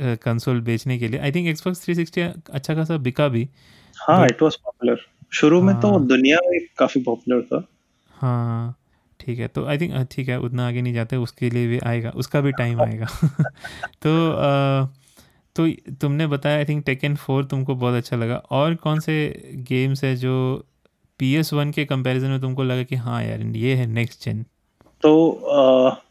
कंसोल 0.00 0.60
बेचने 0.60 0.98
के 0.98 1.08
लिए। 1.08 1.20
आई 1.20 1.32
थिंक 1.32 1.56
Xbox 1.56 1.84
360 1.84 2.50
अच्छा 2.50 2.74
खासा 2.74 2.96
बिका 2.96 3.28
भी। 3.28 3.48
हाँ 3.96 4.26
इट 4.26 4.42
वाज 4.42 4.56
पॉपुलर 4.56 4.96
शुरू 5.32 5.62
में 5.62 5.80
तो 5.80 5.90
हाँ। 5.90 6.06
दुनिया 6.06 6.38
में 6.46 6.60
काफ़ी 6.78 7.02
पॉपुलर 7.02 7.42
था। 7.42 7.64
हाँ 8.10 8.76
ठीक 9.20 9.38
है 9.38 9.48
तो 9.48 9.64
आई 9.64 9.78
थिंक 9.78 10.08
ठीक 10.10 10.28
है 10.28 10.38
उतना 10.40 10.66
आगे 10.68 10.82
नहीं 10.82 10.94
जाते 10.94 11.16
उसके 11.16 11.50
लिए 11.50 11.66
भी 11.66 11.78
आएगा 11.78 12.10
उसका 12.10 12.40
भी 12.40 12.52
टाइम 12.52 12.80
आएगा। 12.80 13.06
तो 14.02 14.30
अ, 14.30 14.88
तो 15.56 15.68
तुमने 16.00 16.26
बताया 16.26 16.56
आई 16.56 16.64
थिंक 16.64 16.84
टेकन 16.86 17.14
फोर 17.16 17.44
तुमको 17.44 17.74
बहुत 17.74 17.94
अच्छा 17.94 18.16
लगा। 18.16 18.36
और 18.50 18.74
कौन 18.74 19.00
से 19.00 19.14
गेम्स 19.68 20.04
है 20.04 20.14
जो 20.16 20.34
पी 21.20 21.34
एस 21.36 21.52
वन 21.52 21.70
के 21.70 21.84
कंपैरिजन 21.84 22.28
में 22.28 22.40
तुमको 22.40 22.64
लगा 22.64 22.82
कि 22.82 22.96
हाँ 22.96 23.22
यार 23.24 23.40
ये 23.40 23.74
है 23.74 23.86
नेक्स्ट 23.86 24.24
जेन 24.24 24.42
तो 25.02 26.02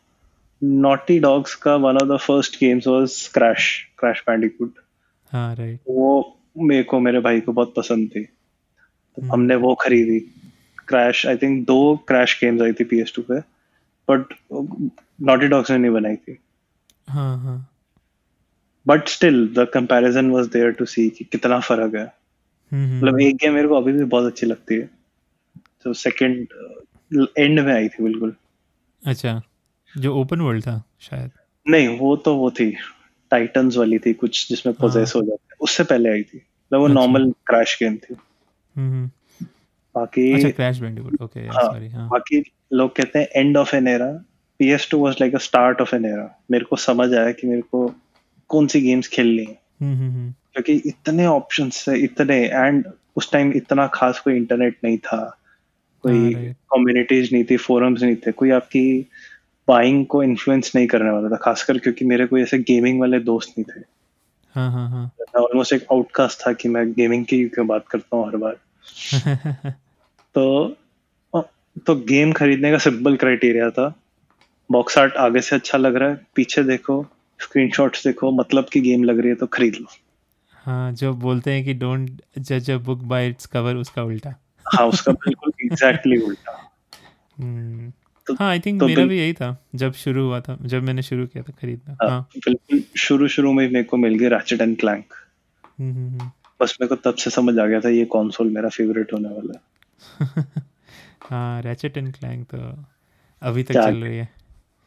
नॉटी 0.61 1.19
डॉग्स 1.19 1.55
का 1.55 1.75
one 1.75 1.97
of 1.97 2.09
the 2.09 2.17
first 2.17 2.59
games 2.59 2.87
was 2.87 3.27
Crash 3.33 3.69
Crash 3.99 4.23
Bandicoot 4.27 4.73
हाँ 5.31 5.55
राइट 5.55 5.79
वो 5.89 6.37
मेरे 6.57 6.83
को 6.83 6.99
मेरे 6.99 7.19
भाई 7.19 7.41
को 7.41 7.51
बहुत 7.53 7.73
पसंद 7.77 8.09
थी। 8.09 8.23
तो। 8.23 9.27
हमने 9.27 9.55
वो 9.55 9.73
खरीदी। 9.75 10.19
क्रैश 10.87 11.25
आई 11.27 11.37
थिंक 11.37 11.65
दो 11.67 11.95
क्रैश 12.07 12.37
गेम्स 12.41 12.61
आई 12.61 12.73
थी 12.73 12.83
पी 12.83 12.99
एस 13.01 13.13
टू 13.15 13.21
पे 13.21 13.39
बट 14.07 14.33
नॉटी 15.21 15.47
डॉग्स 15.47 15.71
ने 15.71 15.77
नहीं 15.77 15.91
बनाई 15.91 16.15
थी। 16.15 16.37
हाँ 17.07 17.37
हाँ। 17.39 17.68
But 18.89 19.07
still 19.07 19.47
the 19.53 19.67
comparison 19.73 20.29
was 20.31 20.47
there 20.47 20.71
to 20.71 20.85
see 20.85 21.09
कि 21.09 21.25
कितना 21.25 21.59
फ़र्क 21.59 21.95
है। 21.95 22.05
मतलब 22.71 23.19
एक 23.21 23.35
गेम 23.35 23.53
मेरे 23.53 23.67
को 23.67 23.75
अभी 23.75 23.91
भी 23.91 24.03
बहुत 24.03 24.25
अच्छी 24.25 24.45
लगती 24.45 24.75
है। 24.75 24.89
तो 25.83 25.93
सेकंड 25.93 27.27
एंड 27.37 27.59
में 27.59 27.73
आई 27.73 27.87
थी 27.89 28.03
बिल्कुल। 28.03 28.33
अच्छा 29.01 29.41
जो 29.97 30.15
ओपन 30.15 30.41
वर्ल्ड 30.41 30.63
था 30.63 30.83
शायद। 31.01 31.31
नहीं 31.65 31.87
वो 31.99 32.15
तो 32.15 32.35
वो 32.35 32.49
थी। 32.51 32.71
टाइटन्स 33.31 33.77
वाली 33.77 33.99
थी 33.99 34.13
कुछ 34.13 34.47
जिसमें 34.49 34.75
पोजेस 34.75 35.13
हो 35.15 35.21
जाते 35.21 35.45
हैं। 35.45 35.57
उससे 35.61 35.83
पहले 35.83 36.09
आई 36.09 36.23
थी। 36.23 36.37
मतलब 36.37 36.79
वो। 36.79 36.87
नॉर्मल 36.87 37.31
क्रैश 37.47 37.77
गेम 37.83 37.97
थी। 37.97 38.15
बाकी 39.95 40.31
अच्छा 40.33 40.49
क्रैश 40.49 40.79
बैंडिकूट 40.79 41.21
ओके 41.21 41.47
सॉरी 41.51 41.89
हाँ 41.89 42.07
बाकी 42.09 42.43
लोग 42.73 42.95
कहते 42.95 43.19
हैं 43.19 43.27
end 43.35 43.57
of 43.57 43.75
an 43.75 43.87
era 43.87 44.11
PS2 44.59 44.99
was 44.99 45.15
like 45.21 45.35
a 45.35 45.37
start 45.37 45.81
of 45.81 45.95
an 45.95 46.05
era 46.05 46.29
मेरे 46.51 46.65
को 46.65 46.75
समझ 46.75 47.13
आया 47.13 47.31
कि 47.31 47.47
मेरे 47.47 47.61
को 47.61 47.87
कौन 48.49 48.67
सी 48.67 48.81
गेम्स 48.81 49.07
खेलनी 49.07 49.43
है। 49.43 49.61
क्योंकि 50.53 50.73
इतने 50.73 51.25
ऑप्शंस 51.25 51.87
थे 51.87 51.97
इतने 51.97 52.45
एंड 52.45 52.85
उस 53.15 53.31
टाइम 53.31 53.53
इतना 53.53 53.87
खास 53.87 54.19
कोई 54.19 54.35
इंटरनेट 54.35 54.77
नहीं 54.83 54.97
था। 54.97 55.37
कोई 56.01 56.33
हाँ, 56.33 56.43
कम्युनिटीज 56.53 57.33
नहीं 57.33 57.43
थी 57.43 57.57
फोरम्स 57.57 58.01
नहीं 58.01 58.15
थे। 58.15 58.31
कोई 58.31 58.49
आपकी 58.49 59.09
बाइंग 59.67 60.05
को 60.05 60.23
इन्फ्लुएंस 60.23 60.71
नहीं 60.75 60.87
करने 60.87 61.09
वाला 61.09 61.29
था 61.29 61.35
खासकर 61.35 61.77
क्योंकि 61.77 62.05
मेरे 62.05 62.25
कोई 62.25 62.41
ऐसे 62.41 62.59
गेमिंग 62.59 62.99
वाले 62.99 63.19
दोस्त 63.19 63.49
नहीं 63.49 63.65
थे। 63.65 63.85
हाँ 64.55 64.71
हाँ 64.71 64.89
हाँ। 64.89 65.11
ऑलमोस्ट 65.41 65.73
एक 65.73 65.85
आउटकास्ट 65.91 66.47
था 66.47 66.53
कि 66.53 66.69
मैं 66.69 66.93
गेमिंग 66.93 67.25
की 67.25 67.49
क्यों 67.49 67.67
बात 67.67 67.85
करता 67.87 68.17
हूँ 68.17 68.27
हर 68.27 68.35
बार। 68.35 68.57
तो 70.35 70.75
तो 71.85 71.95
गेम 71.95 72.31
खरीदने 72.31 72.71
का 72.71 72.77
सिंपल 72.77 73.15
क्राइटेरिया 73.15 73.69
था। 73.69 73.99
बॉक्स 74.71 74.97
आर्ट 74.97 75.13
आगे 75.13 75.41
से 75.41 75.55
अच्छा 75.55 75.77
लग 75.77 75.95
रहा 75.95 76.09
है 76.09 76.25
पीछे 76.35 76.63
देखो। 76.63 77.05
स्क्रीनशॉट्स 77.41 78.07
देखो 78.07 78.31
मतलब 78.31 78.65
की 78.73 78.79
गेम 78.79 79.03
लग 79.03 79.19
रही 79.19 79.29
है 79.29 79.35
तो 79.35 79.47
खरीद 79.47 79.75
लो। 79.75 79.85
हाँ 80.53 80.91
जो 80.91 81.13
बोलते 81.13 81.51
हैं 81.51 81.65
कि 81.65 81.73
डोंट 81.73 82.21
जज 82.37 82.71
a 82.71 82.77
book 82.77 82.99
by 82.99 83.29
its 83.29 83.45
cover 83.45 83.75
उसका 83.75 84.03
उल्टा। 84.03 84.33
हाँ 84.67 84.87
उसका 84.87 85.11
बिल्कुल 85.11 85.51
एग्जैक्टली 85.65 86.17
उल्टा। 86.17 86.71
हम्म, 87.39 87.93
तो- 88.27 88.39
हाँ 88.39 88.49
आई 88.49 88.59
थिंक 88.59 88.79
तो 88.79 88.87
मेरा 88.87 89.05
भी 89.05 89.19
यही 89.19 89.33
था 89.33 89.65
जब 89.75 89.93
शुरू 89.93 90.25
हुआ 90.25 90.41
था 90.41 90.57
जब 90.61 90.83
मैंने 90.83 91.01
शुरू 91.01 91.27
किया 91.27 91.43
था 91.43 91.53
खरीदना। 91.61 91.97
हाँ, 92.01 92.09
हाँ। 92.09 92.29
बिल्कुल 92.37 92.83
शुरू 92.97 93.27
शुरू 93.27 93.53
में 93.53 93.67
मेरे 93.67 93.83
को 93.83 93.97
मिल 93.97 94.15
गया 94.15 94.29
रैचेट 94.29 94.61
एंड 94.61 94.79
क्लैंक। 94.79 95.13
बस 96.61 96.77
मेरे 96.81 96.95
को 96.95 96.95
तब 96.95 97.17
से 97.17 97.29
समझ 97.29 97.59
आ 97.59 97.65
गया 97.65 97.79
था 97.79 97.89
ये 97.89 98.05
कंसोल 98.05 98.49
मेरा 98.49 98.69
फेवरेट 98.69 99.13
होने 99.13 99.29
वाला 99.29 99.53
है। 99.53 99.69
हाँ 101.29 101.61
रैचेट 101.61 101.97
एंड 101.97 102.13
क्लैंक 102.13 102.47
तो 102.55 102.83
अभी 103.41 103.63
तक 103.63 103.73
चल 103.73 103.95
रही 103.95 104.17
है। 104.17 104.38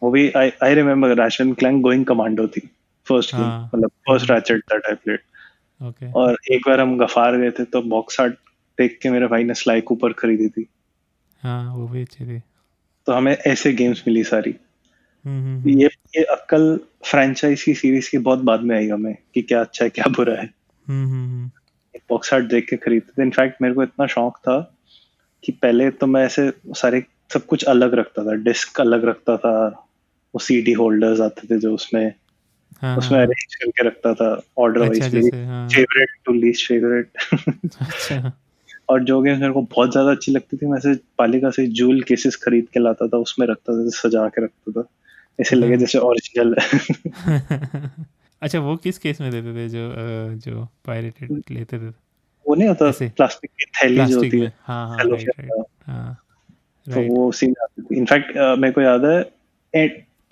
वो 0.03 0.11
भी 0.11 0.31
I 0.31 0.53
I 0.62 0.75
remember 0.75 1.31
and 1.41 1.57
Clank 1.57 1.83
Going 1.83 2.05
Commando 2.05 2.49
थी 2.49 2.71
फ़र्स्ट 3.09 3.35
हाँ। 3.35 3.71
मतलब 3.75 3.88
first 3.88 4.31
Ratchet 4.31 4.59
that 4.59 4.83
I 4.87 4.95
played 4.95 5.19
okay 5.83 6.12
और 6.12 6.37
एक 6.53 6.61
बार 6.67 6.81
हम 6.81 6.99
गफार 6.99 7.37
गए 7.37 7.51
थे 7.51 7.65
तो 7.65 7.83
बॉक्स 7.83 8.21
आर्ट 8.21 8.35
देख 8.79 8.99
के 9.03 9.11
मेरे 9.11 9.27
भाई 9.27 9.45
ने 9.45 9.55
स्लाई 9.55 9.81
कूपर 9.81 10.12
खरीदी 10.12 10.49
थी। 10.49 10.67
हाँ 11.43 11.75
वो 11.75 11.88
भी 11.88 12.03
अच्छी 12.03 12.25
थी। 12.25 12.43
तो 13.07 13.12
हमें 13.12 13.37
ऐसे 13.47 13.73
गेम्स 13.73 14.05
मिली 14.09 14.25
सारी। 14.25 14.55
हम्म, 15.27 15.41
हम्म, 15.41 15.59
हम्म। 15.59 15.69
ये 15.69 15.87
ये 15.87 16.25
अक्ल 16.25 16.81
फ्रेंचाइज 17.05 17.62
की 17.62 17.75
सीरीज़ 17.75 18.11
के 18.11 18.19
बहुत 18.19 18.38
बाद 18.38 18.61
में 18.61 18.77
आई 18.77 18.88
हमें 18.88 19.17
कि 19.35 19.43
क्या 19.43 19.61
अच्छा 19.61 19.85
है 19.85 19.91
क्या 19.91 20.05
बुरा 20.09 20.35
है। 20.35 20.55
बॉक्स 21.97 22.35
आर्ट 22.35 22.45
देख 22.45 22.69
के 22.71 22.77
खरीदते 22.77 23.12
थे। 23.12 23.23
इनफैक्ट 23.23 23.62
मेरे 23.62 23.75
को 23.75 23.83
इतना 23.83 24.07
शौक 24.07 24.37
था 24.37 24.79
कि 25.45 25.53
पहले 25.53 25.91
तो 25.91 26.07
मैं 26.07 26.25
ऐसे 26.25 26.53
सारे 26.69 27.05
सब 27.35 27.47
कुछ 27.47 27.65
अलग 27.65 27.95
रखता 27.95 28.25
था 28.25 28.35
डिस्क 28.35 28.81
अलग 28.81 29.05
रखता 29.05 29.37
था 29.37 29.88
वो 30.35 30.38
सीडी 30.38 30.73
होल्डर्स 30.73 31.21
आते 31.21 31.47
थे 31.47 31.59
जो 31.59 31.75
उसमें 31.75 32.12
हाँ 32.83 32.97
उसमें 32.97 33.18
हाँ। 33.18 33.27
अरेंज 33.27 33.55
करके 33.55 33.87
रखता 33.87 34.12
था 34.14 34.31
ऑर्डर 34.59 34.81
वाइज 34.81 35.35
हाँ। 35.35 35.68
फेवरेट 35.68 36.09
टू 36.25 36.33
लीस्ट 36.33 36.68
फेवरेट 36.68 37.11
अच्छा। 37.81 38.33
और 38.88 39.03
जो 39.05 39.21
गेम्स 39.23 39.40
मेरे 39.40 39.53
को 39.53 39.62
बहुत 39.62 39.92
ज़्यादा 39.92 40.11
अच्छी 40.11 40.33
लगती 40.33 40.57
थी 40.57 40.66
मैं 40.66 40.79
ऐसे 40.79 40.95
पालिका 41.18 41.51
से 41.51 41.66
जूल 41.66 42.03
केसेस 42.03 42.37
खरीद 42.37 42.66
के 42.73 42.81
लाता 42.81 43.07
था 43.07 43.16
उसमें 43.18 43.47
रखता 43.47 43.73
था 43.73 43.88
सजा 43.90 44.27
के 44.29 44.45
रखता 44.45 44.73
था। 44.73 44.88
ऐसे 45.38 45.57
लगे 45.57 45.68
हाँ। 45.68 45.79
जैसे 45.79 45.99
ओरिजिनल 45.99 46.55
है 46.61 47.90
अच्छा 48.42 48.59
वो 48.59 48.77
किस 48.77 48.99
केस 48.99 49.21
में 49.21 49.31
देते 49.31 49.55
थे 49.55 49.68
जो 49.68 49.88
जो 50.45 50.64
पायरेटेड 50.85 51.42
लेते 51.51 51.79
थे? 51.79 51.88
वो 52.47 52.55
नहीं 52.55 52.68
होता 52.68 52.88
ऐसे? 52.88 53.09
प्लास्टिक 53.16 53.51
की 53.51 53.64
थैली 53.77 54.05
जो 54.07 54.16
होती 54.16 54.40
है। 54.40 54.53
हाँ 54.62 54.88
हाँ 54.88 55.05
राइट 55.05 55.29
राइट 55.31 55.64
हाँ 55.87 56.16
तो 56.87 57.01
वो 57.09 57.31
सीन 57.33 57.55
आती 57.62 57.83
थी। 57.83 57.97
इनफैक्ट 57.97 58.37
मेरे 58.59 58.73
को 58.73 58.81
याद 58.81 59.05
है 59.05 59.21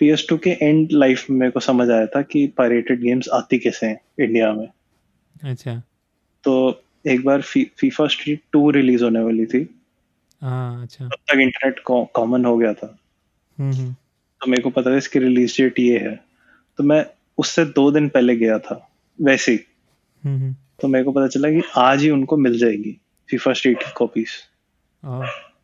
पी 0.01 0.09
एस 0.09 0.25
टू 0.29 0.37
के 0.37 0.49
एंड 0.49 0.89
लाइफ 0.91 1.29
में 1.29 1.37
मेरे 1.37 1.51
को 1.51 1.59
समझ 1.59 1.89
आया 1.89 2.05
था 2.05 2.21
कि 2.21 2.47
पायरेटेड 2.47 3.01
गेम्स 3.01 3.29
आती 3.29 3.59
कैसे 3.59 3.85
हैं 3.85 4.01
इंडिया 4.19 4.53
में। 4.53 4.67
अच्छा। 5.43 5.83
तो 6.43 6.83
एक 7.07 7.23
बार 7.23 7.41
फ़ी, 7.41 7.71
फीफा 7.77 8.07
स्ट्रीट 8.07 8.41
टू 8.51 8.69
रिलीज़ 8.71 9.03
होने 9.03 9.19
वाली 9.19 9.45
थी। 9.45 9.79
हाँ 10.41 10.83
अच्छा। 10.83 11.05
तब 11.05 11.13
तक 11.13 11.37
इंटरनेट 11.37 11.79
कॉमन 11.89 12.45
हो 12.45 12.57
गया 12.57 12.73
था। 12.73 12.99
हम्म 13.59 13.73
हम्म। 13.73 13.93
तो 14.41 14.47
मेरे 14.47 14.63
को 14.63 14.69
पता 14.69 14.91
था 14.91 14.97
इसकी 14.97 15.19
रिलीज़ 15.19 15.57
डेट 15.57 15.79
ये 15.79 15.99
है। 15.99 16.23
तो 16.77 16.83
मैं 16.83 17.05
उससे 17.37 17.65
दो 17.65 17.91
दिन 17.91 18.09
पहले 18.09 18.35
गया 18.35 18.59
था 18.59 18.91
वैसे 19.21 19.51
ही। 19.51 19.59
हम्म। 20.23 20.55
तो 20.81 20.87
मेरे 20.87 21.05
को 21.05 21.11
पता 21.11 21.27
चला 21.27 21.49
कि 21.49 21.61
आज 21.77 22.01
ही 22.01 22.09
उनको 22.09 22.37
मिल 22.37 22.57
जाएगी 22.57 22.97
फीफा 23.29 23.53
स्ट्रीट 23.53 23.79
की 23.79 23.91
कॉपीज 23.97 24.29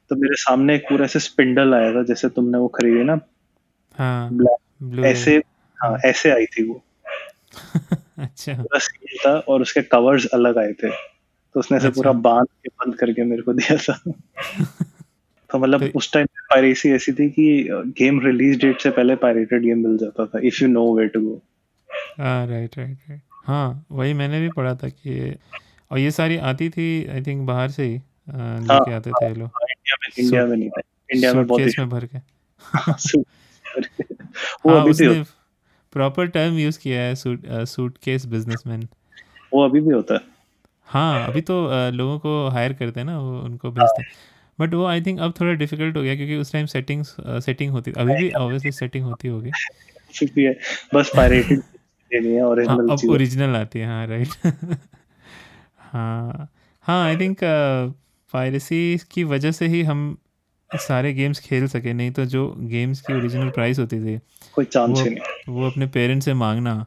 तो 0.10 0.16
मेरे 0.16 0.36
सामने 0.36 0.76
एक 0.76 0.84
पूरा 0.84 1.06
ऐसे 1.06 1.20
स्पिंडल 1.20 1.74
आया 1.74 1.94
था 1.94 2.04
जैसे 2.04 2.30
तुमने 2.30 2.58
वो 2.58 2.68
खरीदी 2.68 3.04
ना 3.04 3.20
हाँ 3.98 4.38
ऐसे 5.06 5.38
हाँ 5.84 5.98
ऐसे 6.06 6.32
आई 6.32 6.46
थी 6.46 6.64
वो। 6.64 6.84
अच्छा। 8.20 8.64
था 9.26 9.32
और 9.40 9.62
उसके 9.62 9.82
कवर्स 9.82 10.26
अलग 10.26 10.58
आए 10.58 10.74
थे। 10.74 10.90
तो 11.54 11.60
उसने 11.60 11.78
अच्छा। 11.78 11.90
पूरा 11.90 12.12
बाँध 12.12 12.46
के 12.46 12.70
बंद 12.70 12.96
करके 12.96 13.24
मेरे 13.24 13.42
को 13.42 13.54
दिया 13.54 13.78
था। 13.78 14.12
तो 15.52 15.60
मतलब 15.60 15.82
तो- 15.82 15.90
उस 15.96 16.14
टाइम 16.14 16.26
पायरेसी 16.26 16.90
ऐसी 16.90 17.14
थी 17.14 17.30
कि 17.30 17.68
गेम 17.72 18.26
रिलीज़ 18.26 18.60
डेट 18.60 18.82
से 18.82 18.90
पहले 18.90 19.16
पायरेटेड 19.16 19.62
गेम 19.62 19.88
मिल 19.88 19.98
जाता 19.98 20.26
था 20.26 20.40
if 20.44 20.58
you 20.62 20.68
know 20.70 20.96
way 20.96 21.08
to 21.08 21.22
go 21.22 21.42
हाँ 22.18 22.48
राइट 22.48 22.78
राइट 22.78 22.98
राइट 23.10 23.22
हाँ 23.46 23.86
वही 23.92 24.14
मैंने 24.14 24.42
भी 24.42 24.50
पढ़ा 24.50 24.76
था 24.76 24.90
कि 24.90 25.36
और 25.92 26.00
ये 26.00 26.12
सारी 26.12 26.38
आती 26.38 26.70
थी 26.70 27.06
आई 27.06 27.22
थिंक 27.22 27.48
बाहर 27.48 27.70
से 27.70 27.84
ही 27.84 28.02
लेके 28.30 28.94
आते 28.94 29.12
थे 29.12 29.30
लोग। 29.30 29.48
हाँ, 29.48 29.68
इंडिया 29.70 29.96
में 30.02 30.24
इंडिया 30.26 30.46
में 30.46 30.58
नहीं 30.58 30.70
था। 30.70 30.82
इंडिया 31.14 31.34
में 31.34 31.48
बहुत 31.48 31.62
में 31.80 31.90
भर 31.90 32.06
के। 32.06 32.18
वो 34.66 34.72
हाँ 34.72 34.82
अभी 34.82 34.94
भी 34.94 35.24
प्रॉपर 35.94 36.28
टर्म 36.28 36.58
यूज़ 36.58 36.80
किया 36.80 37.02
है 37.02 37.16
सूट 37.16 37.46
सूटकेस 37.68 38.26
बिजनेसमैन 38.26 38.88
वो 39.54 39.64
अभी 39.66 39.80
भी 39.80 39.94
होता 39.94 40.14
है। 40.14 40.20
हाँ 40.86 41.28
अभी 41.28 41.42
तो 41.42 41.66
अ, 41.66 41.90
लोगों 41.90 42.20
को 42.20 42.48
हायर 42.48 42.74
करते 42.74 43.00
हैं 43.00 43.08
ना 43.08 43.20
वो 43.20 43.40
उनको 43.42 43.72
भेजते 43.72 44.02
हैं। 44.02 44.08
बट 44.60 44.74
वो 44.74 44.86
आई 44.86 45.02
थिंक 45.02 45.20
अब 45.20 45.34
थोड़ा 45.40 45.54
डिफ़िकल्ट 45.54 45.98
हो 45.98 46.02
गया 46.02 46.16
क्योंकि 46.16 46.36
उस 46.36 46.52
टाइम 46.54 46.66
सेटिंग्स 46.66 47.16
सेटिंग 47.20 47.72
होती 47.72 47.92
अभी 47.92 48.14
भी 48.14 48.32
ऑब्वियसली 48.32 48.72
सेटिंग 48.72 49.06
होती 49.06 49.28
होगी। 49.28 49.52
बस 50.94 51.12
पायरेटेड 51.16 51.62
है 52.14 52.40
हाँ 52.40 52.48
ओरिजिनल 52.48 52.90
अब 52.90 53.10
ओरिजिनल 53.10 53.56
आती 53.56 53.80
है 53.80 53.88
हाँ 53.88 54.08
राइट 54.08 54.28
हाँ 55.80 56.50
हाँ 56.82 57.04
आई 57.06 57.18
थिंक 57.18 57.38
पायरेसी 58.34 59.00
की 59.12 59.24
वजह 59.24 59.52
से 59.52 59.68
ही 59.68 59.84
हम 59.84 60.18
सारे 60.76 61.14
गेम्स 61.14 61.40
खेल 61.40 61.68
सके 61.68 61.94
नहीं 61.94 62.12
तो 62.12 62.26
जो 62.26 62.56
गेम्स 62.60 63.02
की 63.02 63.14
ओरिजिनल 63.14 63.50
प्राइस 63.50 63.80
होती 63.80 64.00
थी 64.00 64.20
कोई 64.54 64.66
चांस 64.66 65.00
ही 65.00 65.10
नहीं। 65.10 65.18
वो 65.50 65.70
अपने 65.70 65.88
पेरेंट्स 65.88 66.26
से 66.26 66.34
मांगना। 66.34 66.86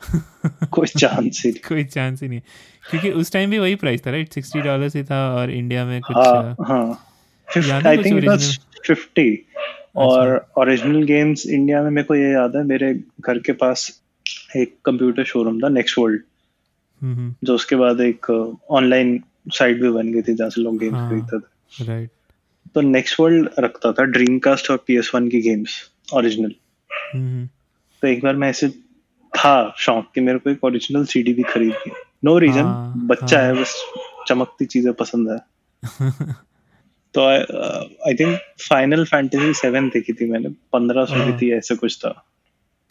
कोई 0.70 0.86
चांस 0.86 1.42
ही 1.46 1.50
नहीं। 1.50 1.68
कोई 1.68 1.84
चांस 1.84 2.22
ही 2.22 2.28
नहीं। 2.28 2.40
क्योंकि 2.90 3.10
उस 3.10 3.32
टाइम 3.32 3.50
भी 3.50 3.58
वही 3.58 3.74
प्राइस 3.74 4.06
था 4.06 4.10
राइट 4.10 4.32
सिक्सटी 4.32 4.60
डॉलर 4.60 4.90
ही 4.96 5.04
था 5.04 5.34
और 5.34 5.50
इंडिया 5.50 5.84
में 5.84 6.00
कुछ 6.00 6.16
I 7.86 7.96
think 7.96 8.18
it 8.18 8.28
was 8.28 8.58
fifty 8.86 9.46
और 9.96 10.46
ओरिजिनल 10.58 11.02
गेम्स 11.02 11.46
इंडिया 11.46 11.82
में 11.82 11.90
मेरे 11.90 12.04
को 12.04 12.14
ये 12.14 12.32
याद 12.32 12.56
है 12.56 12.64
मेरे 12.64 13.00
घर 13.20 13.38
के 13.38 13.52
पास 13.52 14.02
एक 14.56 14.76
कंप्यूटर 14.84 15.24
शोरूम 15.24 15.60
था 15.60 15.68
नेक्स्ट 15.68 15.98
वर्ल्ड 15.98 16.20
हम्म, 17.02 17.14
हम्म, 17.14 17.34
जो 17.44 17.54
उसके 17.54 17.76
बाद 17.76 18.00
एक 18.00 18.30
ऑनलाइन 18.70 19.24
साइट 19.48 19.80
भी 19.80 19.90
बन 19.90 20.12
गई 20.12 20.22
थी 20.22 20.34
जहाँ 20.34 20.50
से 20.50 20.60
लोग 20.60 20.78
गेम्स 20.78 20.94
हाँ। 20.94 21.10
खरीदते 21.10 21.38
थे। 21.38 21.86
राइट 21.86 22.10
तो 22.74 22.80
नेक्स्ट 22.80 23.20
वर्ल्ड 23.20 23.50
रखता 23.58 23.92
था 23.92 24.04
ड्रीम 24.04 24.38
कास्ट 24.38 24.70
और 24.70 24.84
पी 24.86 24.96
एस 24.98 25.10
वन 25.14 25.28
की 25.28 25.40
गेम्स 25.40 25.90
ओरिजिनल 26.14 26.54
तो 28.02 28.08
एक 28.08 28.22
बार 28.22 28.36
मैं 28.36 28.50
ऐसे 28.50 28.68
था 29.32 29.74
शौक 29.78 30.10
कि 30.14 30.20
मेरे 30.20 30.38
को 30.38 30.50
एक 30.50 30.64
ओरिजिनल 30.64 31.04
सीडी 31.04 31.34
भी 31.34 31.42
खरीदनी 31.42 31.92
नो 32.24 32.38
रीजन 32.38 32.94
बच्चा 32.96 33.40
हाँ। 33.40 33.54
बस 33.54 33.84
चमकती 34.28 34.64
चीज़ें 34.64 34.92
पसंद 34.92 35.30
है। 35.30 35.38
तो 37.14 37.26
I 38.08 38.14
think 38.14 38.38
Final 38.68 39.04
Fantasy 39.04 39.54
seven 39.54 39.88
देखी 39.88 40.12
थी 40.12 40.30
मैंने 40.30 40.48
पंद्रह 40.48 41.04
सौ 41.04 41.14
की 41.14 41.30
हाँ। 41.30 41.38
थी 41.42 41.52
ऐसे 41.52 41.76
कुछ 41.76 41.98
था। 41.98 42.26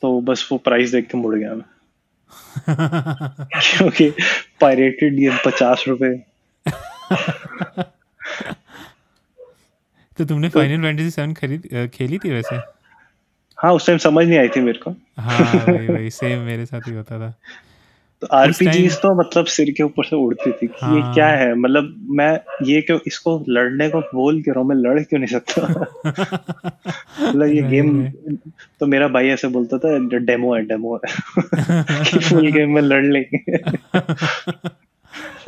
तो 0.02 0.22
बस 0.22 0.50
वो 0.52 0.58
प्राइस 0.58 0.92
देख 0.92 1.08
के 1.08 1.18
मुड़ 1.18 1.36
गया 1.36 1.54
मैं। 1.54 1.66
क्योंकि 3.78 4.10
पायरेटेड 4.62 5.16
गेम 5.16 5.38
पचास 5.46 5.86
रुपए। 5.88 6.24
तो 10.18 10.26
तुमने 10.26 10.50
फाइनल 10.50 10.82
फैंटेसी 10.82 11.10
सेवन 11.10 11.34
खरीद 11.34 11.90
खेली 11.94 12.18
थी 12.18 12.32
वैसे? 12.32 12.56
हाँ 13.58 13.74
उस 13.74 13.88
टाइम 13.88 13.98
समझ 13.98 14.26
नहीं 14.28 14.40
आई 14.40 14.48
थी 14.48 14.60
मेरे 14.60 14.80
को। 14.80 14.92
हाँ 15.20 15.66
वही 15.66 15.88
वही 15.88 16.10
सेम 16.10 16.40
मेरे 16.40 16.66
साथ 16.66 16.82
ही 16.88 16.94
होता 16.94 17.20
था। 17.20 17.34
तो 18.22 18.28
आरपीजीज 18.28 18.96
तो 18.96 19.14
मतलब 19.20 19.46
सिर 19.46 19.72
के 19.72 19.84
ऊपर 19.84 20.04
से 20.04 20.16
उड़ती 20.16 20.52
थी 20.52 20.68
कि 20.68 20.96
ये 20.96 21.02
हाँ। 21.02 21.14
क्या 21.14 21.28
है। 21.28 21.56
मतलब 21.56 22.08
मैं 22.10 22.40
ये 22.66 22.82
क्यों 22.82 23.00
इसको 23.08 23.46
लड़ने 23.50 23.90
को 23.90 24.00
बोल 24.00 24.42
क्यों 24.44 24.54
रहा 24.56 24.62
हूँ 24.62 24.70
मैं 24.70 24.76
लड़ 24.76 25.00
क्यों 25.00 25.20
नहीं 25.20 25.40
सकता? 25.40 25.62
मतलब 27.30 27.48
ये 27.48 27.62
गेम 27.62 28.08
तो 28.80 28.86
मेरा 28.86 29.08
भाई 29.08 29.28
ऐसे 29.28 29.48
बोलता 29.48 29.78
था 29.78 29.98
डेमो 30.18 30.56
है 30.56 30.62
डेमो 30.66 30.96
है। 30.96 31.14
कि 32.04 32.20
फुल 32.20 32.52
गेम 32.52 32.74
में 32.76 32.82
लड़ 32.82 33.06
लेंगे। 33.06 33.58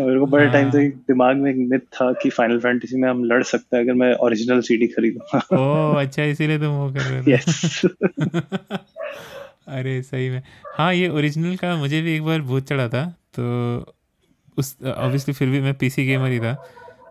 मेरे 0.04 0.20
को 0.20 0.26
बड़े 0.26 0.50
टाइम 0.50 0.72
से 0.72 0.88
दिमाग 0.88 1.38
में 1.38 1.52
एक 1.52 1.70
मिथ 1.70 1.80
था 1.80 2.12
कि 2.12 2.30
फाइनल 2.30 2.60
फैंटेसी 2.60 2.98
में 2.98 3.10
हम 3.10 3.24
लड़ 3.24 3.44
सकते 3.44 3.78
हैं 3.78 3.84
अगर 3.84 3.94
मैं 3.94 4.14
ओरिजिनल 4.14 4.62
सीडी 4.62 4.88
खरीदूँगा 4.88 5.38
ओह 5.38 6.02
अच्छा 6.02 6.24
इसीलिए 6.24 6.58
तुम 6.58 6.68
वो 6.68 6.94
कर 6.94 7.00
रहे 7.00 7.24
थे। 7.24 7.32
यस 7.32 7.82
अरे 9.68 10.02
सही 10.02 10.30
में। 10.30 10.44
हाँ 10.78 10.94
ये 10.94 11.10
ओरिजिनल 11.10 11.56
का 11.56 11.76
मुझे 11.76 12.02
भी 12.02 12.16
एक 12.16 12.24
बार 12.24 12.42
भूत 12.42 12.68
चढ़ा 12.68 12.88
था 12.88 13.16
तो 13.40 13.44
उस 14.58 14.78
ऑब्वियसली 14.98 15.34
फिर 15.34 15.50
भी 15.50 15.62
मैं 15.62 15.74
पीसी 15.74 16.06
गेमर 16.06 16.30
ही 16.30 16.40
था। 16.40 16.54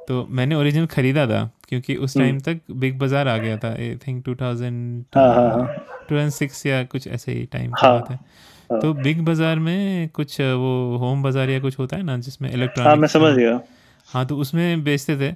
तो 0.09 0.27
मैंने 0.31 0.55
ओरिजिनल 0.55 0.87
खरीदा 0.87 1.27
था 1.27 1.51
क्योंकि 1.68 1.96
उस 1.96 2.18
टाइम 2.18 2.40
तक 2.40 2.61
बिग 2.70 2.99
बाज़ार 2.99 3.29
आ 3.29 3.37
गया 3.37 3.57
था 3.57 3.68
आई 3.68 3.96
थिंक 4.09 4.25
टू 4.25 4.35
थाउज़ेंड 4.35 5.05
हाँ 5.14 5.35
हाँ 5.35 5.51
हाँ। 5.51 5.87
टू 6.11 6.16
या 6.68 6.85
कुछ 6.85 7.09
ऐसे 7.09 7.33
ही 7.33 7.44
टाइम 7.44 7.72
हाँ, 7.79 8.07
है। 8.11 8.18
तो 8.70 8.92
बिग 8.94 9.20
बाज़ार 9.24 9.59
में 9.59 10.09
कुछ 10.09 10.40
वो 10.40 10.96
होम 10.96 11.22
बाज़ार 11.22 11.50
या 11.50 11.61
कुछ 11.61 11.79
होता 11.79 11.96
है 11.96 12.02
ना 12.02 12.16
जिसमें 12.18 12.50
इलेक्ट्रॉनिक 12.50 12.88
हाँ 12.88 12.96
मैं 12.96 13.09
समझ 13.09 13.33
गया। 13.35 13.61
हाँ 14.09 14.24
तो 14.26 14.37
उसमें 14.37 14.85
बेचते 14.85 15.16
थे। 15.16 15.33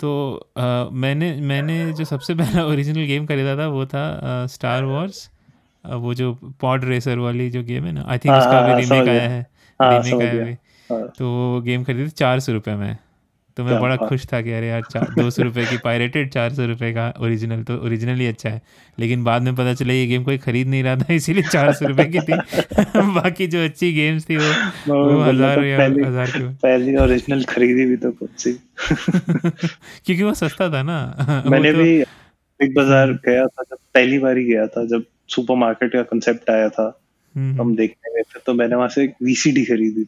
तो 0.00 0.10
अ, 0.56 0.88
मैंने 0.94 1.32
मैंने 1.42 1.92
जो 1.92 2.04
सबसे 2.04 2.34
पहला 2.34 2.64
ओरिजिनल 2.66 3.06
गेम 3.06 3.26
खरीदा 3.26 3.56
था 3.56 3.66
वो 3.68 3.86
था 3.86 4.46
स्टार 4.46 4.84
वॉर्स 4.84 5.28
वो 5.84 6.14
जो 6.14 6.32
पॉड 6.60 6.84
रेसर 6.84 7.18
वाली 7.18 7.50
जो 7.50 7.62
गेम 7.62 7.84
है 7.84 7.92
ना 7.92 8.04
आई 8.08 8.18
थिंक 8.18 8.32
हाँ, 8.32 8.40
उसका 8.40 8.52
हाँ, 8.52 8.64
भी 8.64 8.70
हाँ, 8.70 8.80
रीमेक 8.80 9.08
आया 9.08 9.28
है। 9.28 9.46
हाँ, 9.80 9.90
रीमेक 9.92 10.22
आया 10.22 10.56
हाँ। 10.90 11.08
तो 11.18 11.30
वो 11.30 11.60
गेम 11.60 11.84
खरीदी 11.84 12.04
थी 12.04 12.10
चार 12.16 12.40
सौ 12.40 12.52
रुपये 12.52 12.74
में। 12.74 12.96
तो 13.58 13.64
मैं 13.64 13.78
बड़ा 13.80 13.96
खुश 13.96 14.26
था 14.32 14.40
कि 14.42 14.52
अरे 14.52 14.66
यार 14.68 14.82
दो 15.14 15.30
सौ 15.30 15.42
रुपये 15.42 15.64
की 15.66 15.76
पायरेटेड 15.84 16.30
चार 16.32 16.52
सौ 16.54 16.66
रुपये 16.66 16.92
का 16.92 17.12
ओरिजिनल 17.20 17.62
तो 17.62 17.76
ओरिजिनल 17.76 18.18
ही 18.18 18.26
अच्छा 18.26 18.50
है। 18.50 18.60
लेकिन 18.98 19.24
बाद 19.24 19.42
में 19.42 19.54
पता 19.54 19.72
चला 19.74 19.92
ये 19.92 20.06
गेम 20.06 20.24
कोई 20.24 20.38
खरीद 20.38 20.68
नहीं 20.68 20.82
रहा 20.82 20.96
था 20.96 21.14
इसीलिए 21.14 21.42
चार 21.42 21.72
सौ 21.72 21.86
रुपये 21.86 22.04
की 22.04 22.20
थी। 22.20 22.36
बाकी 23.14 23.46
जो 23.46 23.64
अच्छी 23.64 23.92
गेम्स 23.92 24.28
थी 24.28 24.36
वो 24.36 24.52
वो 24.86 25.20
हज़ार 25.22 25.56
था 25.56 25.64
या 25.66 25.84
हज़ार 26.06 26.30
की 26.30 26.42
पहली 26.62 26.96
ओरिजिनल 26.96 27.42
खरीदी 27.44 27.84
भी 27.86 27.96
तो 27.96 28.12
खुद 28.12 28.28
से 28.38 28.52
क्योंकि 28.92 30.22
वो 30.22 30.34
सस्ता 30.34 30.70
था 30.72 30.82
ना। 30.82 30.98
मैंने 31.50 31.72
तो- 31.72 31.82
भी 31.82 31.98
बिग 32.60 32.74
बाज़ार 32.76 33.12
गया 33.26 33.46
था 33.46 33.62
जब 33.62 33.76
पहली 33.94 34.18
बार 34.18 34.36
ही 34.36 34.44
गया 34.44 34.66
था 34.66 34.84
जब 34.84 35.04
सुपरमार्केट 35.28 35.92
का 35.92 36.02
कंसेप्ट 36.02 36.50
आया 36.50 36.68
था। 36.68 36.86
हम्म, 37.34 37.60
हम 37.60 37.76
देखने 37.76 38.14
गए 38.14 38.22
थे 38.22 38.40
तो 38.46 38.54
मैंने 38.54 38.76
वहाँ 38.76 38.88
से 38.88 39.04
एक 39.04 39.14
वीसीडी 39.22 39.64
खरीदी। 39.64 40.06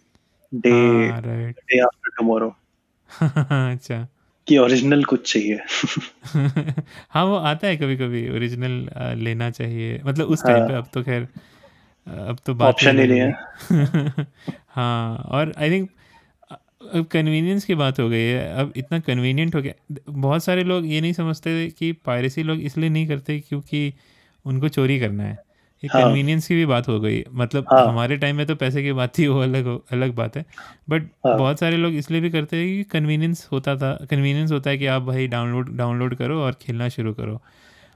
डे 0.53 0.71
हाँ 0.71 1.23
डे 1.23 1.81
आफ्टर 1.81 2.11
टुमारो 2.19 2.49
अच्छा। 3.73 4.09
कि 4.49 4.59
ओरिजिनल 4.59 5.05
कुछ 5.05 5.33
चाहिए। 5.33 5.61
हाँ 7.11 7.25
वो 7.25 7.37
आता 7.37 7.67
है 7.67 7.77
कभी 7.77 7.97
कभी 7.97 8.31
ओरिजिनल 8.31 8.89
लेना 9.19 9.51
चाहिए। 9.51 10.01
मतलब 10.05 10.27
उस 10.27 10.45
टाइम 10.45 10.59
हाँ। 10.59 10.69
पे 10.69 10.75
अब 10.75 10.87
तो 10.95 11.03
खैर 11.03 11.29
अब 12.07 12.39
तो 12.47 12.55
बात 12.55 12.69
ऑप्शन 12.69 12.99
ही 12.99 13.07
नहीं 13.07 13.21
है। 13.21 13.33
हाँ 14.69 15.17
और 15.17 15.53
आई 15.59 15.71
थिंक 15.71 15.91
अब 16.95 17.05
कन्वीनियंस 17.05 17.65
की 17.65 17.75
बात 17.75 18.01
हो 18.01 18.09
गई 18.09 18.21
है। 18.21 18.55
अब 18.55 18.73
इतना 18.77 18.99
कन्वीनियंट 19.01 19.55
हो 19.55 19.63
गया। 19.63 19.97
बहुत 20.09 20.45
सारे 20.45 20.65
लोग 20.65 20.87
ये 20.87 21.01
नहीं 21.01 21.13
समझते 21.13 21.69
कि 21.79 21.93
पायरेसी 21.93 22.43
लोग 22.43 22.61
इसलिए 22.61 22.91
नहीं 22.91 23.07
करते 23.07 23.41
क्योंकि 23.41 23.95
उनको 24.45 24.69
चोरी 24.69 25.01
करना 25.01 25.23
है। 25.23 25.39
हाँ। 25.83 26.03
कन्वीनियंस 26.03 26.47
की 26.49 26.55
भी 26.55 26.67
बात 26.67 26.89
हो 26.89 26.99
गई 27.01 27.23
मतलब 27.33 27.67
हाँ। 27.73 27.87
हमारे 27.87 28.17
टाइम 28.17 28.37
में 28.37 28.47
तो 28.47 28.55
पैसे 28.55 28.83
की 28.83 28.93
बात 28.93 29.19
थी 29.19 29.27
वो 29.27 29.41
अलग 29.41 29.67
अलग 29.93 30.15
बात 30.15 30.37
है 30.37 30.45
बट 30.89 31.03
हाँ। 31.27 31.37
बहुत 31.39 31.61
सारे 31.61 31.77
लोग 31.77 31.95
इसलिए 31.95 32.21
भी 32.21 32.31
करते 32.31 32.57
हैं 32.57 32.67
कि 32.69 32.83
कन्वीनियंस 32.91 33.49
होता 33.53 33.77
था 33.77 33.93
कन्वीनियंस 34.11 34.53
होता 34.53 34.71
है 34.71 34.79
कि 34.79 34.87
आप 34.87 35.03
भाई 35.03 35.27
डाउनलोड 35.27 35.77
डाउनलोड 35.77 36.15
करो 36.15 36.41
और 36.41 36.57
खेलना 36.63 36.89
शुरू 36.89 37.13
करो 37.13 37.35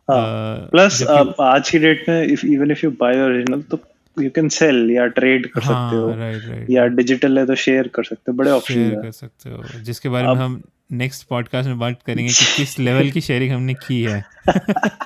हाँ। 0.09 0.69
प्लस 0.71 1.03
आज 1.41 1.71
की 1.71 1.79
डेट 1.79 2.09
में 2.09 2.23
if 2.25 2.47
even 2.47 2.71
if 2.71 2.85
you 2.85 2.91
buy 2.91 3.23
original 3.23 3.63
तो 3.63 3.79
यू 4.17 4.31
कैन 4.31 4.49
सेल 4.49 4.91
या 4.91 5.07
ट्रेड 5.07 5.47
कर 5.47 5.61
सकते 5.61 5.97
हो 5.97 6.09
हाँ 6.09 6.17
राइट 6.17 6.43
राइट 6.49 6.71
या 6.71 6.87
डिजिटल 6.87 7.39
है 7.39 7.47
तो 7.47 7.55
शेयर 7.55 7.89
कर 7.95 8.05
सकते 8.05 8.31
हो 8.31 8.37
बड़े 8.37 8.51
ऑप्शन 8.51 8.91
कर 9.03 9.11
सकते 9.11 9.51
हो 9.51 9.81
जिसके 9.83 10.09
बारे 10.09 10.27
में 10.27 10.35
हम 10.35 10.63
नेक्स्ट 10.93 11.29
पॉडकास्ट 11.29 11.69
में 11.69 11.79
बात 11.79 12.01
करेंगे 12.07 12.33
कि 12.33 12.57
किस 12.57 12.79
लेवल 12.79 13.11
की 13.11 13.21
शेयरिंग 13.21 13.53
हमने 13.53 13.75
की 13.75 14.03
है। 14.03 14.25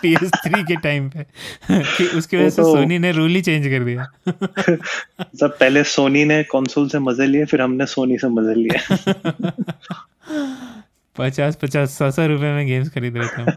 पी 0.03 0.13
एस 0.13 0.19
थ्री 0.19 0.63
के 0.63 0.77
टाइम 0.77 1.09
पे। 1.09 1.27
कि 1.71 2.07
उसकी 2.07 2.37
वजह 2.37 2.51
से 2.51 2.63
तो- 2.63 2.77
सोनी 2.77 2.99
ने 2.99 3.13
रूल 3.13 3.31
ही 3.31 3.43
चेंज 3.43 3.67
कर 3.67 3.85
दिया। 3.85 4.13
सब 5.41 5.57
पहले 5.61 5.85
सोनी 5.85 6.25
ने 6.25 6.43
कंसोल 6.43 6.89
से 6.89 6.99
मज़े 6.99 7.27
लिए 7.27 7.45
फिर 7.45 7.63
हमने 7.63 7.87
सोनी 7.87 8.19
से 8.19 8.29
मज़े 8.29 8.55
लिए। 8.55 8.79
पचास 11.19 11.59
पचास 11.63 11.99
सौ 11.99 12.11
सौ 12.11 12.27
रुपये 12.27 12.53
में 12.53 12.67
गेम्स 12.67 12.89
खरीद 12.89 13.17
रहे 13.17 13.29
थे 13.29 13.53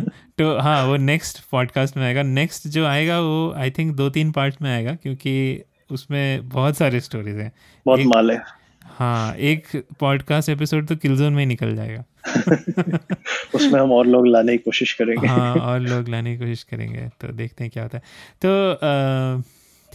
तो 0.38 0.58
हाँ 0.58 0.86
वो 0.86 0.96
नेक्स्ट 0.96 1.38
पॉडकास्ट 1.50 1.96
में 1.96 2.04
आएगा। 2.04 2.22
नेक्स्ट 2.22 2.68
जो 2.68 2.86
आएगा 2.86 3.20
वो 3.20 3.54
आई 3.56 3.70
थिंक 3.70 3.96
दो 3.96 4.10
तीन 4.10 4.32
पार्ट 4.32 4.54
में 4.62 4.74
आएगा 4.74 4.94
क्योंकि 4.94 5.62
उसमें 5.90 6.48
बहुत 6.48 6.76
सारे 6.76 7.00
स्टोरीज 7.00 7.36
हैं। 7.36 7.52
बहुत 7.86 8.00
माल 8.00 8.30
है। 8.30 8.55
हाँ 8.98 9.34
एक 9.34 9.66
पॉडकास्ट 10.00 10.48
एपिसोड 10.48 10.86
तो 10.86 10.96
किलजोन 10.96 11.32
में 11.32 11.40
ही 11.40 11.46
निकल 11.46 11.76
जाएगा। 11.76 12.04
उसमें 13.54 13.80
हम 13.80 13.92
और 13.92 14.06
लोग 14.06 14.26
लाने 14.26 14.52
की 14.52 14.58
कोशिश 14.58 14.92
करेंगे। 14.92 15.26
हाँ 15.26 15.54
और 15.54 15.80
लोग 15.80 16.08
लाने 16.08 16.36
की 16.36 16.38
कोशिश 16.38 16.62
करेंगे 16.62 17.08
तो 17.08 17.32
देखते 17.32 17.64
हैं 17.64 17.70
क्या 17.70 17.82
होता 17.82 17.98
है। 17.98 18.04
तो 18.46 19.42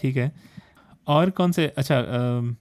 ठीक 0.01 0.17
है। 0.17 0.31
और 1.07 1.29
कौन 1.29 1.51
से 1.51 1.67
अच्छा 1.77 1.99
अ, 1.99 2.55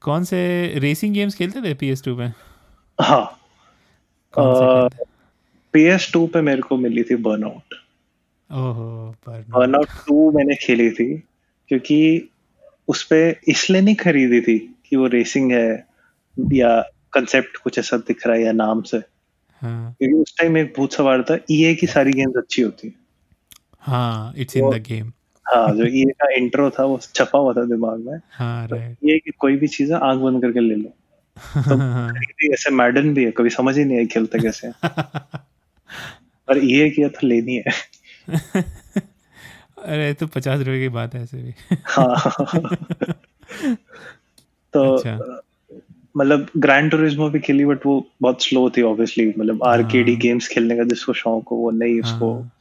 कौन 0.00 0.24
से 0.24 0.72
रेसिंग 0.76 1.14
गेम्स 1.14 1.34
खेलते 1.34 1.62
थे 1.62 1.74
पी 1.74 1.88
एस 1.88 2.02
टू 2.04 2.16
पे 2.16 2.24
हाँ। 3.02 3.38
पी 5.72 5.82
एस 5.82 6.12
टू 6.12 6.26
पे 6.26 6.40
मेरे 6.40 6.62
को 6.62 6.76
मिली 6.76 7.02
थी 7.02 7.16
बर्नआउट 7.16 7.74
ओहो 8.52 9.16
पर 9.26 9.44
बर्नआउट 9.50 9.86
टू 9.86 10.32
मैंने 10.32 10.54
खेली 10.54 10.90
थी 10.90 11.22
क्योंकि 11.68 12.28
उस 12.88 13.02
पे 13.02 13.40
इसलिए 13.48 13.80
नहीं 13.80 13.94
खरीदी 13.94 14.40
थी 14.40 14.71
कि 14.92 14.96
वो 14.96 15.06
रेसिंग 15.06 15.52
है 15.52 15.86
या 16.52 16.80
कंसेप्ट 17.12 17.56
कुछ 17.56 17.78
ऐसा 17.78 17.96
दिख 17.96 18.26
रहा 18.26 18.36
है 18.36 18.42
या 18.42 18.52
नाम 18.52 18.82
से। 18.82 18.96
हाँ। 19.62 19.96
क्योंकि 19.98 20.14
उस 20.14 20.34
टाइम 20.38 20.56
एक 20.56 20.74
भूत 20.76 20.92
सवार 20.92 21.22
था 21.22 21.38
ईए 21.50 21.74
की 21.74 21.86
सारी 21.86 22.12
गेम्स 22.12 22.34
अच्छी 22.36 22.62
होती 22.62 22.88
है। 22.88 22.94
हाँ 23.80 24.34
इट्स 24.36 24.56
इन 24.56 24.70
द 24.70 24.74
गेम 24.74 25.12
हाँ 25.48 25.76
जो 25.76 25.86
ईए 25.86 26.04
का 26.04 26.34
इंट्रो 26.34 26.70
था 26.70 26.84
वो 26.84 27.00
छपा 27.14 27.38
हुआ 27.38 27.52
था 27.52 27.64
दिमाग 27.64 27.98
में। 27.98 28.20
हाँ 28.30 28.68
राइट 28.68 28.96
ये 29.04 29.18
कि 29.18 29.30
कोई 29.38 29.56
भी 29.56 29.66
चीज़ 29.66 29.92
है 29.92 29.98
आँख 30.00 30.18
बंद 30.18 30.42
करके 30.42 30.60
ले 30.60 30.74
लो। 30.74 30.94
भी 32.18 32.52
ऐसे 32.52 32.70
मैडन 32.70 33.14
भी 33.14 33.24
है 33.24 33.30
कभी 33.30 33.50
समझ 33.50 33.78
ही 33.78 33.84
नहीं 33.84 33.98
आई 33.98 34.06
खेलते 34.06 34.38
कैसे 34.38 34.66
हैं। 34.66 34.74
और 36.48 36.58
ये 36.58 36.90
किया 36.90 37.08
तो 37.08 37.26
लेनी 37.26 37.56
है। 37.56 37.64
अरे 39.78 40.14
तो 40.14 40.26
पचास 40.26 40.58
रुपए 40.58 40.80
की 40.80 40.88
बात 40.88 41.14
है 41.14 41.22
ऐसे 41.22 41.36
भी। 41.36 41.54
हाँ। 41.84 42.36
तो 44.72 44.96
अच्छा। 44.96 45.42
मतलब 46.16 46.46
ग्रैंड 46.56 46.90
टूरिज्मो 46.90 47.30
भी 47.30 47.40
खेली 47.40 47.64
बट 47.64 47.86
वो 47.86 48.08
बहुत 48.22 48.42
स्लो 48.42 48.70
थी 48.70 48.82
ऑब्वियसली 48.82 49.34
मतलब 49.38 49.64
आर्केडी 49.64 50.12
हाँ। 50.12 50.20
गेम्स 50.20 50.48
खेलने 50.48 50.76
का 50.76 50.84
जिसको 50.84 51.12
शौक 51.12 51.48
हो 51.48 51.56
वो 51.56 51.70
नहीं 51.70 52.00
उसको 52.00 52.34
हाँ। 52.34 52.52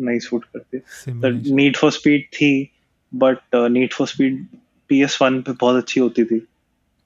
नहीं 0.00 0.18
सूट 0.18 0.44
करती। 0.56 1.54
नीड 1.54 1.76
फॉर 1.76 1.92
स्पीड 1.92 2.24
थी 2.24 2.70
but 3.14 3.38
Need 3.54 3.92
for 3.92 4.06
Speed 4.06 4.46
P 4.88 5.02
S 5.02 5.18
one 5.22 5.42
पे 5.42 5.52
बहुत 5.52 5.76
अच्छी 5.76 6.00
होती 6.00 6.24
थी। 6.24 6.46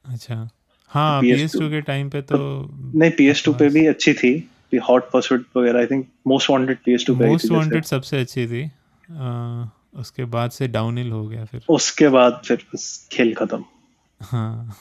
अच्छा। 0.05 0.49
हाँ 0.89 1.21
पी 1.21 1.31
एस 1.31 1.57
PS2 1.57 1.71
के 1.71 1.81
टाइम 1.81 2.11
पे 2.11 2.23
तो 2.23 2.71
नहीं 2.95 3.11
पी 3.11 3.27
एस 3.27 3.45
टू 3.45 3.53
पे 3.53 3.69
भी 3.69 3.87
अच्छी 3.87 4.15
थी। 4.15 4.51
हॉट 4.89 5.11
परसुट 5.11 5.47
वगैरह 5.57 5.79
I 5.79 5.87
think 5.87 6.09
Most 6.27 6.51
Wanted 6.51 6.79
P 6.85 6.95
S 6.95 7.07
two 7.07 7.17
पे 7.17 7.27
मोस्ट 7.27 7.51
वांटेड 7.51 7.85
सबसे 7.85 8.21
अच्छी 8.21 8.47
थी। 8.47 8.71
अ, 9.11 9.65
उसके 9.97 10.25
बाद 10.25 10.51
से 10.51 10.69
डाउनहिल 10.69 11.11
हो 11.11 11.29
गया 11.29 11.45
फिर। 11.45 11.61
उसके 11.69 12.09
बाद 12.09 12.43
फिर 12.45 12.65
खेल 13.13 13.35
खत्म। 13.35 13.65
हाँ। 14.23 14.77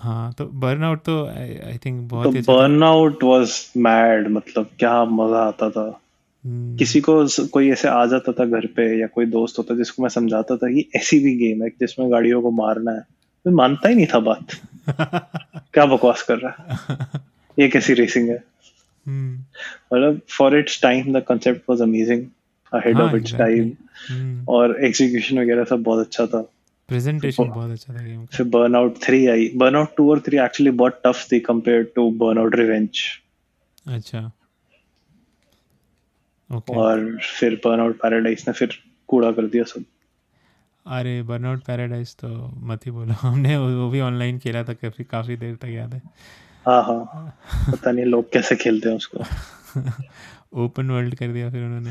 हाँ 0.00 0.32
तो 0.32 0.46
बर्नआउट 0.46 0.98
तो 0.98 1.26
आई 1.26 1.78
थिंक 1.86 2.10
बहुत 2.10 2.36
बर्नआउट 2.36 3.24
वाज 3.24 3.72
मैड 3.76 4.28
मतलब 4.28 4.70
क्या 4.78 5.04
मज़ा 5.04 5.38
आता 5.38 5.70
था। 5.70 6.00
हम्म, 6.46 6.76
किसी 6.76 7.00
को 7.00 7.26
कोई 7.46 7.70
ऐसे 7.70 7.88
आ 7.88 8.06
जाता 8.06 8.32
था 8.32 8.44
घर 8.44 8.66
पे 8.66 9.00
या 9.00 9.06
कोई 9.06 9.26
दोस्त 9.26 9.58
होता 9.58 9.74
जिसको 9.74 10.02
मैं 10.02 10.08
समझाता 10.08 10.56
था 10.56 10.66
कि 10.66 10.90
ऐसी 10.96 11.18
भी 11.18 11.36
गेम 11.36 11.62
है 11.62 11.68
जिसमें 11.68 12.10
गाड़ियों 12.10 12.42
को 12.42 12.50
मारना 12.50 12.90
है। 12.90 13.00
तो 13.44 13.50
मानता 13.50 13.88
ही 13.88 13.94
नहीं 13.94 14.06
था 14.06 14.18
बात। 14.18 14.46
क्या 15.74 15.86
बकवास 15.86 16.22
कर 16.22 16.38
रहा 16.38 16.50
है? 16.50 17.20
ये 17.58 17.68
कैसी 17.68 17.94
रेसिंग 17.94 18.28
है? 18.28 18.44
हम्म, 19.06 19.38
मतलब 19.96 20.20
for 20.38 20.58
its 20.58 20.82
time 20.82 21.18
the 21.18 21.22
concept 21.28 21.70
was 21.70 21.82
amazing 21.82 22.26
ahead 22.74 23.00
of 23.00 23.16
its 23.16 23.34
time 23.34 23.72
और 24.48 24.84
एग्जीक्यूशन 24.84 25.38
वगैरह 25.38 25.64
सब 25.64 25.82
बहुत 25.82 26.06
अच्छा 26.06 26.26
था। 26.26 26.52
प्रेजेंटेशन 26.88 27.44
बहुत 27.44 27.70
अच्छा 27.70 27.94
था 27.94 28.02
गेम 28.02 28.26
का। 28.26 28.36
फिर 28.36 28.46
burnout 28.46 28.96
three 29.02 29.26
I. 29.26 29.52
Burnout 29.56 29.96
to 29.96 30.10
और 30.10 30.20
थ्री 30.20 30.38
एक्चुअली 30.38 30.70
बहुत 30.70 31.02
टफ 31.06 31.26
थी 31.32 31.40
कंपेयर 31.40 31.92
टू 31.96 32.10
बर्नआउट 32.10 32.56
रिवेंज 32.56 32.98
अच्छा। 33.88 34.32
ओके 36.52 36.76
और 36.76 37.18
फिर 37.40 37.54
बर्नआउट 37.54 37.96
पैराडाइज 37.96 38.44
ने 38.48 38.52
फिर 38.54 38.70
कूड़ा 39.08 39.32
कर 39.32 39.46
दिया 39.46 39.64
सब। 39.64 39.84
अरे 40.86 41.22
बर्नआउट 41.22 41.64
पैराडाइज 41.64 42.16
तो 42.16 42.28
मत 42.56 42.86
ही 42.86 42.90
बोलो। 42.90 43.12
हमने 43.12 43.56
वो 43.56 43.90
भी 43.90 44.00
ऑनलाइन 44.00 44.38
खेला 44.38 44.64
था 44.64 44.72
काफ़ी 44.72 45.04
काफ़ी 45.04 45.36
देर 45.36 45.54
तक 45.54 45.66
याद 45.66 45.94
है। 45.94 46.02
हाँ 46.66 46.82
हाँ। 46.82 47.38
पता 47.72 47.90
नहीं 47.90 48.04
लोग 48.04 48.32
कैसे 48.32 48.56
खेलते 48.56 48.88
हैं 48.88 48.96
उसको। 48.96 49.18
ओपन 50.54 50.90
वर्ल्ड 50.90 51.14
कर 51.14 51.28
दिया 51.28 51.50
फिर 51.50 51.62
उन्होंने। 51.64 51.90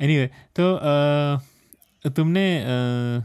एनीवे 0.00 0.26
anyway, 0.26 0.50
तो 0.56 0.74
अ, 0.74 2.10
तुमने 2.10 2.62
अ, 2.62 3.24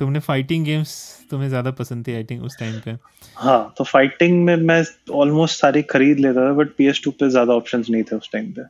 तुमने 0.00 0.20
फाइटिंग 0.20 0.64
गेम्स 0.64 0.92
तुम्हें 1.30 1.48
ज़्यादा 1.48 1.70
पसंद 1.78 2.06
थी 2.06 2.14
आई 2.14 2.24
थिंक 2.24 2.42
उस 2.44 2.58
टाइम 2.58 2.80
पे। 2.84 2.96
हाँ 3.36 3.74
तो 3.78 3.84
फाइटिंग 3.84 4.44
में 4.44 4.54
मैं 4.58 4.82
ऑलमोस्ट 5.14 5.60
सारी 5.60 5.82
खरीद 5.90 6.18
लेता 6.20 6.48
था 6.48 6.52
बट 6.54 6.74
पी 6.76 6.86
एस 6.88 7.00
टू 7.04 7.10
पे 7.10 7.28
ज़्यादा 7.30 7.54
ऑप्शंस 7.54 7.90
नहीं 7.90 8.02
थे 8.02 8.16
उस 8.16 8.30
टाइम 8.32 8.50
पे। 8.52 8.62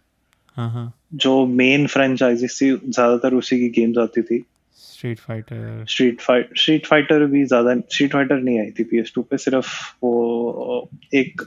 हाँ 0.57 0.71
हाँ। 0.73 0.93
जो 1.15 1.45
मेन 1.47 1.87
फ्रेंचाइजीज 1.87 2.61
थी 2.61 2.71
ज़्यादातर 2.77 3.35
उसी 3.35 3.59
की 3.59 3.69
गेम्स 3.81 3.99
आती 3.99 4.23
थी। 4.23 4.45
Street 4.79 5.19
Fighter 5.19 5.85
Street 5.89 6.21
Fight 6.21 6.51
Street 6.59 6.87
Fighter 6.87 7.25
भी 7.27 7.45
ज़्यादा 7.45 7.75
स्ट्रीट 7.77 8.13
फाइटर 8.13 8.41
नहीं 8.41 8.59
आई 8.61 8.71
थी 8.79 8.85
पी 8.85 8.99
एस 9.01 9.13
टू 9.15 9.23
पे 9.23 9.37
सिर्फ़ 9.39 9.69
वो 10.03 10.89
एक 11.15 11.43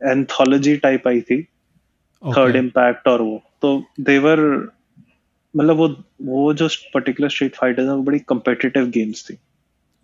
एंथोलॉजी 0.00 0.76
टाइप 0.76 1.08
आई 1.08 1.20
थी। 1.20 1.42
थर्ड 2.22 2.56
इम्पैक्ट 2.56 3.08
और 3.08 3.22
वो। 3.22 3.42
तो 3.62 3.68
देवर 4.00 4.40
मतलब 5.54 5.76
वो 5.76 5.88
वो 6.24 6.52
जो 6.54 6.68
पर्टिकुलर 6.94 7.28
स्ट्रीट 7.30 7.56
फाइटर 7.56 7.82
है 7.82 7.94
वो 7.96 8.02
बड़ी 8.02 8.18
कम्पिटिटिव 8.28 8.86
गेम्स 8.90 9.24
थी। 9.30 9.36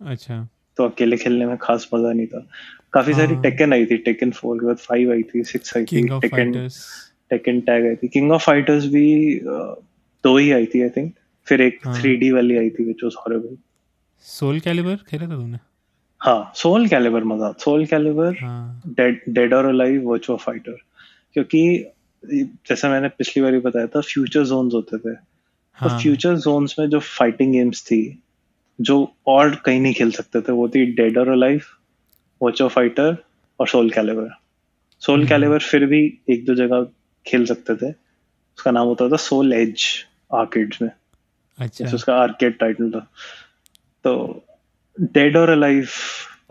अच्छा। 0.01 0.47
तो 0.77 0.87
अकेले 0.87 1.17
खेलने 1.17 1.45
में 1.45 1.57
खास 1.61 1.87
मज़ा 1.93 2.11
नहीं 2.11 2.27
था। 2.27 2.45
काफ़ी 2.93 3.13
सारी 3.13 3.33
हाँ। 3.33 3.41
टेकन 3.43 3.73
आई 3.73 3.85
थी 3.85 3.97
टेकन 4.05 4.31
फोर 4.31 4.57
के 4.59 4.65
बाद 4.65 4.77
फाइव 4.79 5.11
आई 5.11 5.23
थी 5.23 5.43
सिक्स 5.43 5.75
आई 5.77 5.85
थी 5.85 6.07
टेकन 6.19 6.51
टेकन 7.29 7.59
टैग 7.61 7.85
आई 7.87 7.95
थी। 7.95 8.07
किंग 8.07 8.31
ऑफ़ 8.31 8.45
फाइटर्स 8.45 8.85
भी 8.93 9.39
दो 9.43 10.37
ही 10.37 10.51
आई 10.51 10.65
थी 10.65 10.81
आई 10.81 10.89
थिंक 10.89 11.13
फिर 11.47 11.61
एक 11.61 11.79
हाँ। 11.85 11.99
थ्री 11.99 12.15
डी 12.17 12.31
वाली 12.31 12.57
आई 12.57 12.69
थी 12.69 12.85
which 12.85 13.03
was 13.03 13.15
horrible 13.19 13.57
Soul 14.25 14.59
Calibur 14.59 14.95
खेला 15.09 15.27
था 15.27 15.35
तुमने 15.35 15.57
हाँ 16.21 16.51
सोल 16.55 16.87
कैलिबर 16.87 17.23
मज़ा 17.23 17.51
सोल 17.59 17.85
कैलिबर 17.85 18.35
हाँ। 18.41 18.81
डेड 18.87 19.21
डेड 19.29 19.53
और 19.53 19.65
अलाइव 19.65 20.09
वर्चुअल 20.09 20.39
फाइटर 20.39 20.77
क्योंकि 21.33 21.61
जैसा 22.23 22.89
मैंने 22.89 23.09
पिछली 23.09 23.43
बार 23.43 23.59
बताया 23.59 23.87
था 23.87 24.01
फ्यूचर 24.01 24.45
जोन्स 24.45 24.73
होते 24.73 24.97
थे। 24.97 25.15
हाँ। 25.79 25.99
फ्यूचर 25.99 26.35
जोन्स 26.35 26.75
में 26.79 26.89
जो 26.89 26.99
फाइटिंग 26.99 27.51
गेम्स 27.53 27.81
थी 27.83 28.01
जो 28.79 28.97
और 29.27 29.55
कहीं 29.55 29.79
नहीं 29.81 29.93
खेल 29.93 30.11
सकते 30.11 30.41
थे 30.41 30.51
वो 30.51 30.67
थी 30.69 30.85
डेड 30.95 31.17
और 31.17 31.29
अलाइव 31.29 31.61
वॉचो 32.41 32.67
फाइटर 32.67 33.17
और 33.59 33.67
सोल 33.67 33.89
कैलिबर 33.89 34.29
सोल। 35.01 35.25
कैलिबर 35.27 35.59
फिर 35.59 35.85
भी 35.85 36.01
एक 36.29 36.45
दो 36.45 36.55
जगह 36.55 36.85
खेल 37.25 37.45
सकते 37.45 37.75
थे। 37.75 37.89
उसका 37.91 38.71
नाम 38.71 38.87
होता 38.87 39.07
था 39.09 39.15
सोल 39.15 39.53
एज 39.53 39.83
आर्केड्स 40.33 40.81
में। 40.81 40.89
अच्छा। 41.57 41.95
उसका 41.95 42.15
आर्केड 42.15 42.57
टाइटल 42.57 42.91
था। 42.91 42.99
तो 44.05 44.43
डेड 44.97 45.37
और 45.37 45.49
अलाइव 45.49 45.87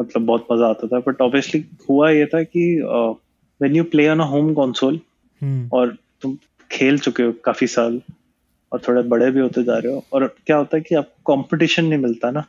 मतलब 0.01 0.25
बहुत 0.27 0.47
मज़ा 0.53 0.67
आता 0.67 0.87
था 0.87 0.99
बट 1.07 1.21
ऑब्वियसली 1.21 1.65
हुआ 1.89 2.11
ये 2.11 2.27
था 2.27 2.43
कि 2.43 2.65
when 2.83 3.77
you 3.77 3.85
play 3.85 4.09
on 4.09 4.21
a 4.21 4.25
home 4.25 4.53
console 4.55 5.01
हम्म। 5.43 5.69
और 5.73 5.97
तुम 6.23 6.37
खेल 6.71 6.99
चुके 6.99 7.23
हो 7.23 7.33
काफ़ी 7.45 7.67
साल 7.67 8.01
और 8.73 8.81
थोड़े 8.89 9.03
बड़े 9.03 9.31
भी 9.31 9.41
होते 9.41 9.63
जा 9.65 9.79
रहे 9.79 9.93
हो। 9.93 10.05
और 10.13 10.27
क्या 10.47 10.57
होता 10.57 10.77
है 10.77 10.83
कि 10.83 10.95
आपको 10.95 11.37
कंपटीशन 11.37 11.85
नहीं 11.85 11.99
मिलता 11.99 12.31
ना। 12.31 12.45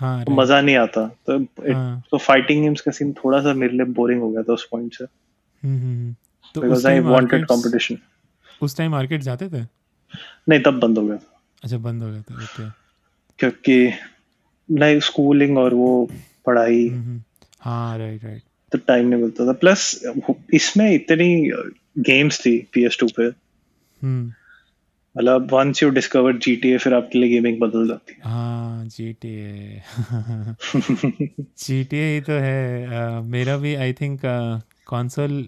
हाँ 0.00 0.24
तो 0.24 0.32
मज़ा 0.32 0.60
नहीं 0.60 0.76
आता। 0.76 1.06
तो 1.26 1.38
हाँ। 1.72 2.02
तो 2.10 2.18
फाइटिंग 2.18 2.62
गेम्स 2.62 2.80
का 2.80 2.92
सीन 2.92 3.12
थोड़ा 3.14 3.40
सा 3.40 3.52
मेरे 3.54 3.72
लिए 3.72 3.86
बोरिंग 3.96 4.20
हो 4.22 4.30
गया 4.30 4.42
था 4.42 4.52
उस 4.52 4.66
पॉइंट 4.70 4.94
से। 4.94 5.04
हम्म, 5.04 5.76
हम्म, 5.76 5.92
हम्म। 5.92 6.14
तो 6.54 6.60
because 6.60 6.86
I 6.86 6.94
time 6.94 7.08
wanted 7.08 7.44
competition 7.44 7.98
उस 8.62 8.76
टाइम 8.78 8.94
आर्केड 8.94 9.22
जाते 9.22 9.48
थे? 9.48 9.62
नहीं 10.48 10.60
तब 10.60 10.78
बंद 10.80 10.98
हो 10.98 11.06
गया 11.06 11.16
था। 11.16 11.40
अच्छा 11.64 11.78
बंद 11.78 12.02
हो 12.02 12.10
गया 12.10 12.20
थे 12.20 12.34
ओके 12.34 12.68
क्योंकि 13.38 13.92
नहीं 14.68 15.00
स्कूलिंग 15.00 15.58
और 15.58 15.74
वो 15.74 16.08
पढ़ाई। 16.46 16.88
हाँ 17.60 17.98
राइट 17.98 18.24
राइट 18.24 18.42
तो 18.72 18.78
टाइम 18.78 19.08
नहीं 19.08 19.20
मिलता 19.22 19.46
था। 19.46 19.52
प्लस 19.52 20.00
इसमें 20.54 20.90
इतनी 20.92 21.50
गेम्स 22.04 22.40
थी 22.40 22.56
पी 22.72 22.84
एस 22.84 22.96
टू 23.00 23.06
पे। 23.16 23.22
हम्म। 23.22 24.32
मतलब 25.16 25.52
once 25.52 25.82
you 25.82 25.88
discover 25.96 26.36
G 26.44 26.54
T 26.62 26.70
A 26.74 26.78
फिर 26.78 26.94
आपके 26.94 27.18
लिए 27.18 27.28
गेमिंग 27.30 27.60
बदल 27.60 27.86
जाती 27.88 28.14
है। 28.14 28.30
हाँ 28.30 28.84
जी 28.86 29.12
टी 29.24 29.34
ए 29.34 29.82
जी 31.58 31.82
टी 31.84 31.96
ए 31.96 32.14
ही 32.14 32.20
तो 32.20 32.32
है। 32.32 32.86
अ, 32.86 33.20
मेरा 33.24 33.56
भी 33.56 33.74
आई 33.74 33.92
थिंक 34.00 34.20
कंसोल 34.88 35.44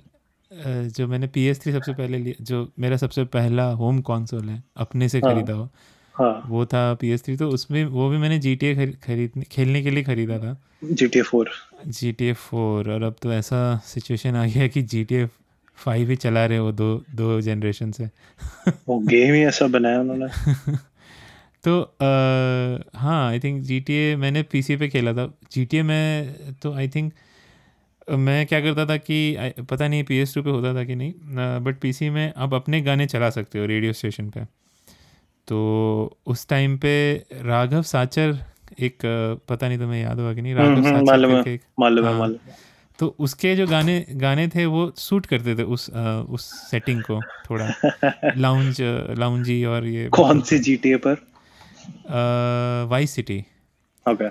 जो 0.96 1.06
मैंने 1.08 1.26
पी 1.26 1.44
एस 1.46 1.60
थ्री 1.62 1.72
सबसे 1.72 1.92
पहले 1.92 2.18
लिया 2.18 2.44
जो 2.44 2.68
मेरा 2.78 2.96
सबसे 2.96 3.24
पहला 3.34 3.64
होम 3.80 4.00
कंसोल 4.10 4.48
है 4.48 4.62
अपने 4.76 5.08
से 5.08 5.18
हाँ। 5.18 5.32
खरीदा 5.32 5.52
हो 5.52 5.68
हाँ। 6.14 6.32
वो 6.48 6.64
था 6.66 6.82
पी 7.00 7.10
एस 7.12 7.24
थ्री 7.24 7.36
तो 7.36 7.48
उसमें 7.50 7.84
वो 7.84 8.08
भी 8.10 8.18
मैंने 8.18 8.38
जी 8.38 8.54
टी 8.56 8.66
ए 8.66 8.86
खरीद 9.04 9.44
खेलने 9.52 9.82
के 9.82 9.90
लिए 9.90 10.02
खरीदा 10.04 10.38
था। 10.38 10.56
G 10.84 11.06
T 11.06 11.18
A 11.18 11.22
four 11.22 11.50
G 11.88 12.12
T 12.12 12.26
A 12.28 12.32
four 12.32 12.90
और 12.92 13.02
अब 13.02 13.16
तो 13.22 13.32
ऐसा 13.32 13.60
सिचुएशन 13.86 14.36
आ 14.36 14.44
गया 14.46 14.66
कि 14.68 14.82
जी 14.82 15.04
टी 15.04 15.14
ए 15.14 15.26
फाइव 15.76 16.10
ही 16.10 16.16
चला 16.16 16.44
रहे 16.46 16.58
हो 16.58 16.72
दो 16.72 16.94
दो 17.14 17.40
जनरेशन 17.40 17.90
से। 17.92 18.04
वो 18.88 18.98
गेम 19.08 19.34
ही 19.34 19.42
ऐसा 19.44 19.66
बनाया 19.66 20.00
उन्होंने। 20.00 20.26
तो 21.64 21.80
अ, 21.80 22.98
हाँ 22.98 23.28
आई 23.28 23.40
थिंक 23.40 23.62
जी 23.62 23.80
टी 23.80 23.94
ए 23.94 24.16
मैंने 24.16 24.42
पी 24.42 24.62
सी 24.62 24.76
पे 24.76 24.88
खेला 24.88 25.12
था। 25.12 25.26
जी 25.52 25.64
टी 25.64 25.76
ए 25.76 25.82
में 25.82 26.34
तो 26.62 26.72
आई 26.72 26.88
थिंक 26.88 27.12
मैं 28.10 28.46
क्या 28.46 28.60
करता 28.60 28.84
था 28.86 28.96
कि 28.96 29.16
पता 29.70 29.88
नहीं 29.88 30.04
पी 30.04 30.18
एस 30.18 30.34
टू 30.34 30.42
पे 30.42 30.50
होता 30.50 30.74
था 30.74 30.84
कि 30.84 30.94
नहीं 30.94 31.12
बट 31.64 31.78
पी 31.80 31.92
सी 31.92 32.10
में 32.10 32.32
आप 32.36 32.54
अपने 32.54 32.80
गाने 32.80 33.06
चला 33.06 33.30
सकते 33.30 33.58
हो 33.58 33.66
रेडियो 33.66 33.92
स्टेशन 33.92 34.28
पे। 34.30 34.44
तो 35.48 36.18
उस 36.26 36.46
टाइम 36.48 36.76
पे 36.78 36.92
राघव 37.42 37.82
साचर 37.82 38.38
एक 38.80 38.98
पता 39.48 39.68
नहीं 39.68 39.78
तुम्हें 39.78 40.02
याद 40.02 40.18
होगा 40.20 40.34
कि 40.34 40.42
नहीं 40.42 40.54
राघव 40.54 40.70
हम्म, 40.72 40.82
साचर 40.82 41.04
मालूम 41.04 41.30
है 41.36 41.58
मालूम 41.80 42.04
है 42.04 42.10
हाँ। 42.10 42.18
मालूम 42.20 42.38
है। 42.48 42.54
तो 42.98 43.06
उसके 43.20 43.54
जो 43.56 43.66
गाने 43.66 43.94
गाने 44.20 44.46
थे 44.48 44.64
वो 44.66 44.90
सूट 44.96 45.26
करते 45.26 45.54
थे 45.56 45.62
उस 45.62 45.88
अ, 45.90 46.00
उस 46.28 46.44
सेटिंग 46.70 47.02
को 47.02 47.20
थोड़ा। 47.50 47.68
लाउंज 48.36 48.80
लाउंजी 49.18 49.64
और 49.64 49.86
ये 49.86 50.08
कौन 50.16 50.40
सी 50.40 50.58
जी 50.58 50.76
टी 50.76 50.92
ए 50.92 50.96
पर 51.04 51.26
वाइस 52.90 53.10
सिटी 53.10 53.38
ओके 54.06 54.28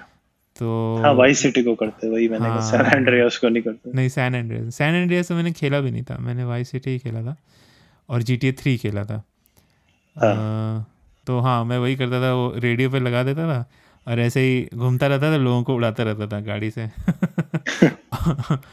तो 0.60 0.68
हाँ 1.04 1.14
वाइस 1.14 1.42
सिटी 1.42 1.64
को 1.64 1.76
करते 1.76 2.10
वही 2.10 2.28
मैंने 2.30 2.48
हाँ। 2.48 2.62
सैन 2.72 2.86
एंड्रियास 2.96 3.38
को 3.38 3.50
नहीं 3.50 3.64
करते। 3.64 3.92
नहीं 3.96 4.10
सैन 4.10 4.36
एंड्रियास 4.36 4.76
सैन 4.76 4.96
एंड्रियास 4.96 5.32
मैंने 5.32 5.52
खेला 5.52 5.80
भी 5.82 5.92
नहीं 5.92 6.04
था। 6.04 6.18
मैंने 6.18 6.44
वाई 6.44 6.64
सिटी 6.64 6.90
ही 6.92 7.00
खेला 7.00 7.22
था 7.24 7.36
और 8.10 8.22
जी 8.24 8.38
टी 8.38 8.48
ए 8.48 8.52
थ्री 8.52 8.78
खेला 8.78 9.04
था। 9.06 9.16
अ, 10.16 10.86
तो 11.28 11.40
हाँ 11.40 11.64
मैं 11.66 11.78
वही 11.78 11.96
करता 11.96 12.22
था 12.22 12.34
वो 12.34 12.54
रेडियो 12.58 12.90
पे 12.90 13.00
लगा 13.00 13.24
देता 13.24 13.48
था 13.54 13.66
और 14.08 14.20
ऐसे 14.20 14.42
ही 14.42 14.68
घूमता 14.76 15.08
रहता 15.08 15.32
था 15.32 15.38
लोगों 15.38 15.64
को 15.64 15.76
उड़ाता 15.76 16.04
रहता 16.04 16.28
था 16.28 16.40
गाड़ी 16.42 16.72
से। 16.72 16.88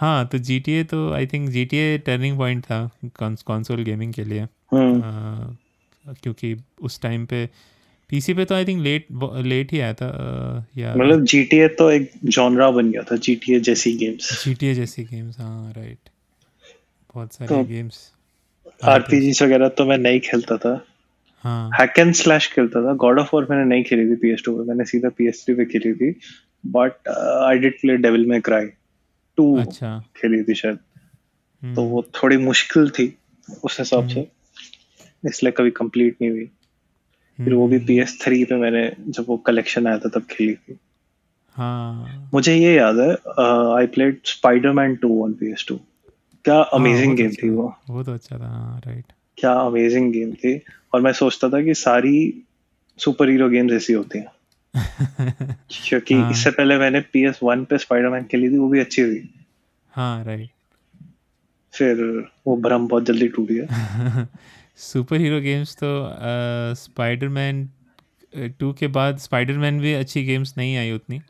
हाँ 0.00 0.26
तो 0.26 0.38
जी 0.38 0.60
टी 0.60 0.72
ए 0.72 0.84
तो 0.84 1.12
I 1.12 1.26
think 1.26 1.50
G 1.50 1.64
T 1.64 1.76
A 1.76 1.98
turning 1.98 2.38
point 2.38 2.64
था 2.64 2.90
कंसोल 3.24 3.82
गेमिंग 3.82 4.12
के 4.14 4.24
लिए। 4.24 4.40
हम्म। 4.72 6.14
क्योंकि 6.14 6.56
उस 6.82 7.02
टाइम 7.02 7.26
पे 7.26 7.48
पीसी 8.10 8.34
पे 8.34 8.44
तो 8.44 8.54
आई 8.54 8.64
थिंक 8.64 8.82
लेट 8.82 9.06
लेट 9.46 9.72
ही 9.72 9.80
आया 9.80 9.94
था 9.94 10.08
या 10.78 10.94
मतलब 10.94 11.24
GTA 11.24 11.68
तो 11.68 11.90
एक 11.90 12.10
जॉनरा 12.24 12.70
बन 12.70 12.90
गया 12.90 13.02
था 13.02 13.16
GTA 13.16 13.60
जैसी 13.60 13.96
गेम्स 13.96 14.48
जी 14.48 14.74
जैसी 14.74 15.04
गेम्स 15.04 15.40
हाँ 15.40 15.72
राइट 15.76 15.98
बहुत 17.14 17.32
सारे 17.32 17.48
तो- 17.48 17.66
गेम्स 17.66 18.12
आरपीजीस 18.84 19.42
वगैरह 19.42 19.68
तो 19.68 19.84
मैं 19.84 19.98
नहीं 19.98 20.20
खेलता 20.20 20.56
था। 20.56 20.84
हाँ। 21.44 21.70
हैक 21.80 21.92
एंड 21.98 22.14
स्लैश 22.14 22.52
खेलता 22.52 22.88
था। 22.88 22.94
गॉड 22.94 23.18
ऑफ़ 23.18 23.30
वॉर 23.34 23.46
मैंने 23.50 23.64
नहीं 23.64 23.84
खेली 23.84 24.16
थी 24.16 24.16
PS2 24.16 24.48
पे। 24.48 24.68
मैंने 24.68 24.84
सीधा 24.84 25.08
PS3 25.08 25.56
पे 25.56 25.64
खेली 25.64 25.94
थी। 25.94 26.20
But 26.64 27.08
I 27.08 27.58
did 27.58 27.80
play 27.80 27.96
Devil 27.96 28.26
May 28.26 28.40
Cry 28.40 28.66
two 29.38 29.56
अच्छा। 29.60 29.98
खेली 30.16 30.42
थी 30.42 30.54
शायद। 30.54 30.78
हम्म, 31.62 31.74
तो 31.74 31.82
वो 31.82 32.02
थोड़ी 32.14 32.36
मुश्किल 32.36 32.90
थी 32.90 33.14
उस 33.64 33.78
हिसाब 33.78 34.08
से। 34.08 34.26
इसलिए 35.26 35.52
कभी 35.52 35.70
कंप्लीट 35.70 36.16
नहीं 36.20 36.30
हुई। 36.30 36.44
फिर 37.38 37.54
वो 37.54 37.66
भी 37.68 37.76
हम्म, 37.76 37.86
PS3 37.86 38.44
पे 38.44 38.56
मैंने 38.56 38.90
जब 39.08 39.24
वो 39.28 39.36
कलेक्शन 39.36 39.86
आया 39.86 39.98
था 39.98 40.08
तब 40.08 40.22
खेली 40.30 40.54
थी। 40.54 40.78
हाँ। 41.56 42.30
मुझे 42.34 42.54
ये 42.56 42.74
याद 42.74 42.98
है 42.98 43.10
I 43.76 43.86
played 43.86 44.18
Spiderman 44.24 44.96
2 45.04 45.10
on 45.22 45.32
PS2 45.42 45.78
क्या 46.44 46.54
हाँ, 46.54 46.68
अमेजिंग 46.72 47.12
तो 47.12 47.16
गेम 47.16 47.28
अच्छा 47.28 47.46
थी 47.46 47.50
वो। 47.50 47.74
वो 47.90 48.02
तो 48.02 48.12
अच्छा 48.12 48.38
था 48.38 48.48
हाँ 48.48 48.80
राइट 48.86 49.04
क्या 49.38 49.52
अमेजिंग 49.52 50.12
गेम 50.12 50.32
थी। 50.34 50.60
और 50.94 51.00
मैं 51.00 51.12
सोचता 51.12 51.48
था 51.48 51.62
कि 51.62 51.74
सारी 51.74 52.42
सुपर 52.98 53.28
हीरो 53.28 53.48
गेम्स 53.48 53.72
ऐसी 53.72 53.92
होती 53.92 54.18
हैं। 54.18 54.26
क्योंकि 55.88 56.14
हाँ। 56.14 56.30
इससे 56.30 56.50
पहले 56.50 56.78
मैंने 56.78 57.00
PS1 57.16 57.42
वन 57.42 57.64
पे 57.64 57.78
स्पाइडरमैन 57.78 58.24
खेली 58.24 58.48
थी 58.48 58.58
वो 58.58 58.68
भी 58.68 58.80
अच्छी 58.80 59.04
थी 59.04 59.28
हाँ 59.92 60.24
राइट 60.24 60.48
फिर 61.74 62.02
वो 62.46 62.56
भ्रम 62.56 62.86
बहुत 62.88 63.04
जल्दी 63.04 63.28
टूट 63.28 63.48
गया। 63.50 64.26
सुपर 64.76 65.16
हीरो 65.16 65.40
गेम्स 65.40 65.74
तो 65.76 65.88
स्पाइडरमैन 66.74 67.68
टू 68.60 68.72
के 68.72 68.86
बाद 68.96 69.18
स्पाइडरमैन 69.18 69.80
भी 69.80 69.92
अच्छी 69.94 70.22
गेम्स 70.24 70.54
नहीं 70.58 70.76
आई 70.76 70.92
उतनी। 70.92 71.20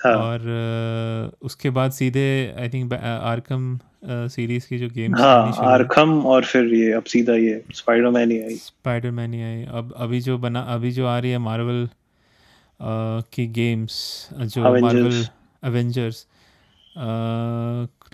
हाँ। 0.00 0.12
और 0.14 0.40
अ, 0.40 1.36
उसके 1.46 1.70
बाद 1.70 1.92
सीधे 1.92 2.26
आई 2.60 2.68
थिंक 2.68 2.92
आर्कम 2.94 3.78
सीरीज़ 4.04 4.68
की 4.68 4.78
जो 4.78 4.88
गेम्स 4.88 5.20
हाँ 5.20 5.52
आर्खम 5.72 6.12
और 6.26 6.44
फिर 6.44 6.74
ये 6.74 6.92
अब 6.92 7.04
सीधा 7.04 7.34
ये 7.34 7.62
स्पाइडरमैन 7.74 8.30
ही 8.30 8.40
आई। 8.42 8.54
स्पाइडरमैन 8.56 9.34
ही 9.34 9.42
आई। 9.42 9.64
अब 9.78 9.92
अभी 9.96 10.20
जो 10.20 10.38
बना 10.38 10.60
अभी 10.74 10.90
जो 10.90 11.06
आ 11.06 11.18
रही 11.18 11.30
है 11.30 11.38
मार्वल 11.38 11.88
की 12.80 13.46
गेम्स 13.48 13.94
जो 14.32 14.62
Avengers. 14.62 14.82
मार्वल 14.82 15.26
एवेंजर्स 15.62 16.26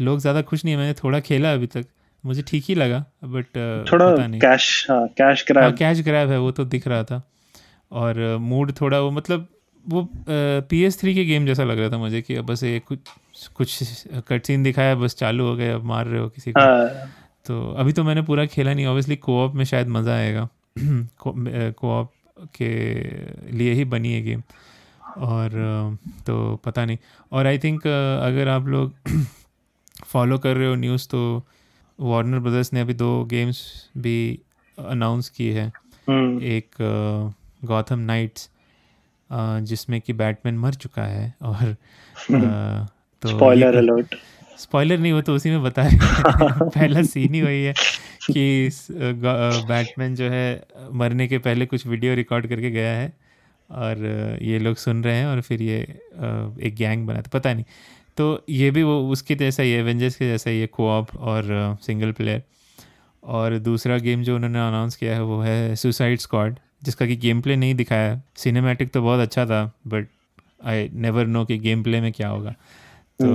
लोग 0.01 0.19
ज़्यादा 0.21 0.43
खुश 0.43 0.65
नहीं 0.65 0.75
है 0.75 0.81
मैंने 0.81 0.95
थोड़ा 0.95 1.21
खेला 1.21 1.53
अभी 1.53 1.67
तक। 1.67 1.85
मुझे 2.25 2.43
ठीक 2.43 2.65
ही 2.69 2.75
लगा 2.75 2.99
बट 3.25 3.47
थोड़ा 3.93 4.07
पता 4.07 4.27
नहीं। 4.27 4.41
कैश 4.41 4.87
हाँ 4.91 5.07
कैश 5.09 5.45
हाँ 5.51 5.55
ग्रैब 5.55 5.77
कैच 5.77 6.01
ग्रैब 6.05 6.31
है 6.31 6.39
वो 6.41 6.51
तो 6.51 6.65
दिख 6.67 6.89
रहा 6.89 7.05
था। 7.05 7.23
और 7.93 8.37
मूड 8.41 8.73
थोड़ा 8.81 9.01
वो 9.01 9.11
मतलब 9.11 9.47
वो 9.85 10.09
पी 10.29 10.83
एस 10.85 11.01
थ्री 11.01 11.15
के 11.15 11.25
गेम 11.25 11.47
जैसा 11.47 11.65
लग 11.65 11.79
रहा 11.79 11.91
था 11.91 11.99
मुझे 11.99 12.23
कि 12.23 12.35
अब 12.37 12.47
बस 12.47 12.63
ये 12.65 12.79
कुछ 12.89 12.99
कुछ 13.57 14.05
कट 14.29 14.47
सीन 14.47 14.63
दिखाया 14.63 14.95
बस 14.95 15.15
चालू 15.17 15.45
हो 15.47 15.55
गए 15.57 15.71
अब 15.73 15.85
मार 15.85 16.07
रहे 16.07 16.21
हो 16.21 16.29
किसी 16.29 16.53
को। 16.53 16.61
हाँ। 16.61 17.11
तो 17.47 17.61
अभी 17.73 17.93
तो 17.93 18.05
मैंने 18.05 18.23
पूरा 18.23 18.47
खेला 18.47 18.75
नहीं 18.75 18.87
ऑब्वियसली 18.87 19.17
कोऑप 19.17 19.55
में 19.55 19.65
शायद 19.65 19.89
मज़ा 19.89 20.15
आएगा। 20.15 20.49
कोऑप 21.19 22.11
के 22.39 22.71
लिए 23.57 23.73
ही 23.73 23.85
बनी 23.85 24.13
है 24.13 24.23
गेम। 24.23 24.43
और 25.19 25.51
तो 26.27 26.57
पता 26.65 26.85
नहीं। 26.85 26.99
और 27.33 27.47
आई 27.47 27.59
थिंक 27.59 27.87
अगर 27.87 28.49
आप 28.49 28.67
लोग 28.67 28.95
फॉलो 30.07 30.39
कर 30.39 30.57
रहे 30.57 30.69
हो 30.69 30.75
न्यूज़ 30.75 31.09
तो 31.09 31.21
वार्नर 32.01 32.39
ब्रदर्स 32.39 32.73
ने 32.73 32.81
अभी 32.81 32.95
दो 32.95 33.25
गेम्स 33.25 33.63
भी 33.99 34.17
अनाउंस 34.79 35.29
की 35.29 35.49
है। 35.49 35.67
हम्म। 36.09 36.43
एक 36.43 36.71
गौथम 37.65 37.99
नाइट्स 37.99 38.49
जिसमें 39.69 40.01
कि 40.01 40.13
बैटमैन 40.13 40.59
मर 40.59 40.75
चुका 40.75 41.03
है 41.03 41.35
और 41.43 41.77
तो 43.23 43.29
स्पॉइलर 43.29 43.77
अलर्ट 43.77 44.15
स्पॉइलर 44.59 44.99
नहीं 44.99 45.13
वो 45.13 45.21
तो 45.21 45.35
उसी 45.35 45.51
में 45.51 45.63
बता 45.63 45.83
रहे 45.87 45.99
पहला 46.69 47.03
सीन 47.03 47.35
ही 47.35 47.43
वही 47.43 47.65
है। 47.65 47.75
कि 48.31 48.71
बैटमैन 49.69 50.15
जो 50.15 50.29
है 50.31 50.67
मरने 50.93 51.27
के 51.29 51.39
पहले 51.39 51.67
कुछ 51.67 51.87
वीडियो 51.87 52.15
रिकॉर्ड 52.15 52.47
करके 52.47 52.71
गया 52.71 52.95
है 52.97 53.13
और 53.71 54.05
ये 54.43 54.59
लोग 54.59 54.77
सुन 54.77 55.03
रहे 55.05 55.17
हैं 55.17 55.27
और 55.27 55.41
फिर 55.41 55.63
ये 55.63 55.79
एक 56.63 56.75
गैंग 56.77 57.07
बना 57.07 57.23
था 57.23 57.31
पता 57.33 57.53
नहीं। 57.55 57.65
तो 58.17 58.45
ये 58.49 58.71
भी 58.71 58.83
वो 58.83 59.01
उसके 59.11 59.35
जैसा 59.35 59.63
ही 59.63 59.73
है 59.73 59.79
एवेंजर्स 59.79 60.17
के 60.17 60.27
जैसा 60.27 60.51
ही 60.51 60.61
है 60.61 60.67
कोऑप 60.67 61.17
और 61.17 61.79
सिंगल 61.83 62.13
प्लेयर 62.13 62.43
और 63.23 63.59
दूसरा 63.59 63.99
गेम 63.99 64.23
जो 64.23 64.37
उन्होंने 64.37 64.59
अनाउंस 64.59 64.97
किया 64.97 65.15
है 65.15 65.23
वो 65.23 65.41
है 65.41 65.77
सुसाइड 65.77 66.19
स्क्वाड 66.21 66.59
जिसका 66.83 67.07
कि 67.07 67.17
गेम 67.17 67.41
प्ले 67.41 67.57
नहीं 67.57 67.75
दिखाया। 67.75 68.21
सिनेमैटिक 68.37 68.91
तो 68.91 69.03
बहुत 69.03 69.21
अच्छा 69.21 69.47
था 69.47 69.65
बट 69.87 70.09
आई 70.65 70.89
नेवर 70.95 71.27
नो 71.27 71.45
कि 71.45 71.59
गेम 71.59 71.83
प्ले 71.83 72.01
में 72.01 72.13
क्या 72.13 72.29
होगा। 72.29 72.51
तो 73.21 73.29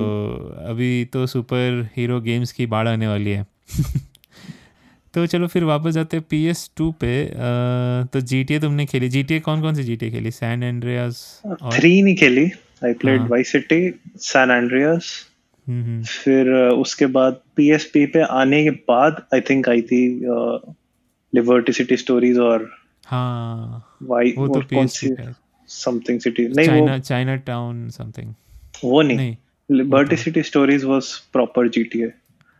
अभी 0.68 1.06
तो 1.06 1.26
सुपर 1.28 1.88
हीरो 1.96 2.20
गेम्स 2.22 2.52
की 2.52 2.66
बाढ़ 2.66 2.88
आने 2.88 3.08
वाली 3.08 3.32
है। 3.32 3.46
तो 5.14 5.26
चलो 5.26 5.48
फिर 5.48 5.64
वापस 5.64 5.92
जाते 5.94 6.18
हैं 6.18 6.26
पी 6.30 6.44
एस 6.48 6.70
टू 6.78 6.92
पे। 7.02 7.14
तो 8.14 8.20
जी 8.22 8.44
टी 8.44 8.54
ए 8.54 8.60
तुमने 8.60 8.86
खेली। 8.86 9.10
जी 9.10 9.24
टी 9.24 9.36
ए 9.36 9.40
कौन 9.40 9.62
कौन 9.62 9.76
सी 9.76 9.84
जी 9.84 9.96
टी 9.96 10.06
ए 10.06 10.12
खेली? 10.12 10.32
सैन 10.32 10.64
एंड्रियास 10.64 11.42
और 11.46 11.74
थ्री 11.74 12.02
नहीं 12.02 12.16
खेली। 12.16 12.46
I 12.86 12.94
played. 13.02 13.28
Vice 13.32 13.44
City 13.44 13.94
San 14.28 14.52
Andreas 14.52 15.14
फिर 15.68 16.52
उसके 16.54 17.06
बाद 17.16 17.40
पीएसपी 17.56 18.06
पे 18.14 18.22
आने 18.38 18.64
के 18.64 18.70
बाद 18.90 19.22
आई 19.34 19.42
थिंक 19.50 19.70
आई 19.70 19.82
थी 19.92 20.02
लिबर्टी 21.34 21.74
सिटी 21.74 21.98
स्टोरीज 21.98 22.38
और 22.40 22.70
हाँ। 23.08 23.98
वाई 24.04 24.34
वो 24.38 24.48
तो 24.48 24.54
और 24.54 24.66
P 24.70 24.78
S 24.80 25.00
C 25.00 25.16
something 25.70 26.20
city 26.20 26.48
नहीं 26.48 26.68
चाइना 26.68 26.98
चाइना 27.00 27.36
टाउन 27.48 27.90
समथिंग 27.90 28.34
वो 28.84 29.02
नहीं। 29.02 29.36
Liberty 29.70 30.16
City 30.18 30.44
Stories 30.44 30.84
was 30.84 31.14
proper 31.34 31.68
GTA 31.70 32.12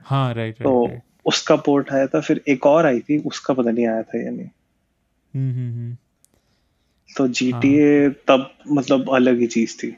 हाँ 0.02 0.34
राइट 0.34 0.56
तो 0.58 0.86
राइट 0.86 0.92
राइट 0.92 1.02
उसका 1.26 1.56
पोर्ट 1.56 1.92
आया 1.92 2.08
था 2.08 2.20
फिर 2.20 2.42
एक 2.48 2.66
और 2.66 2.86
आई 2.86 3.00
थी 3.00 3.18
उसका 3.18 3.54
पता 3.54 3.72
नहीं 3.72 3.88
आया 3.88 4.04
था 4.04 4.24
या 4.24 4.32
नहीं। 4.32 4.48
हम्म 5.36 5.52
हम्म 5.52 5.72
हम्म। 5.72 5.98
तो 7.18 7.28
जीटीए 7.28 8.10
तब 8.10 8.54
मतलब 8.72 9.10
अलग 9.16 9.40
ही 9.40 9.48
चीज़ 9.48 9.78
थी 9.84 9.98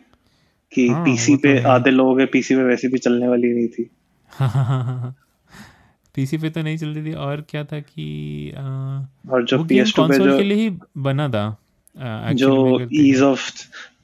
कि 0.73 0.87
हाँ, 0.87 1.05
पीसी 1.05 1.35
तो 1.35 1.41
पे 1.41 1.59
आधे 1.59 1.89
लोगों 1.89 2.15
के 2.15 2.25
पीसी 2.25 2.55
पे 2.55 2.63
वैसे 2.63 2.87
भी 2.87 2.97
चलने 2.97 3.27
वाली 3.27 3.53
नहीं 3.53 3.67
थी। 3.67 3.89
हाँ 4.29 4.49
हाँ 4.49 4.65
हाँ 4.65 4.83
हाँ 4.83 5.15
पीसी 6.15 6.37
पे 6.37 6.49
तो 6.49 6.61
नहीं 6.61 6.77
चल 6.77 6.87
रही 6.87 7.05
थी 7.05 7.13
और 7.13 7.41
क्या 7.49 7.63
था 7.63 7.79
कि 7.79 8.49
अ, 8.57 8.61
और 9.31 9.45
जो 9.45 9.57
वो 9.57 9.63
गेम 9.63 9.85
PS2 9.85 10.09
पे 10.09 10.17
जो 10.19 10.37
के 10.37 10.43
लिए 10.43 10.57
ही 10.57 10.77
बना 10.97 11.29
था 11.29 11.57
अ, 11.97 12.33
जो। 12.33 12.87
ईज 12.93 13.21
ऑफ़ 13.21 13.51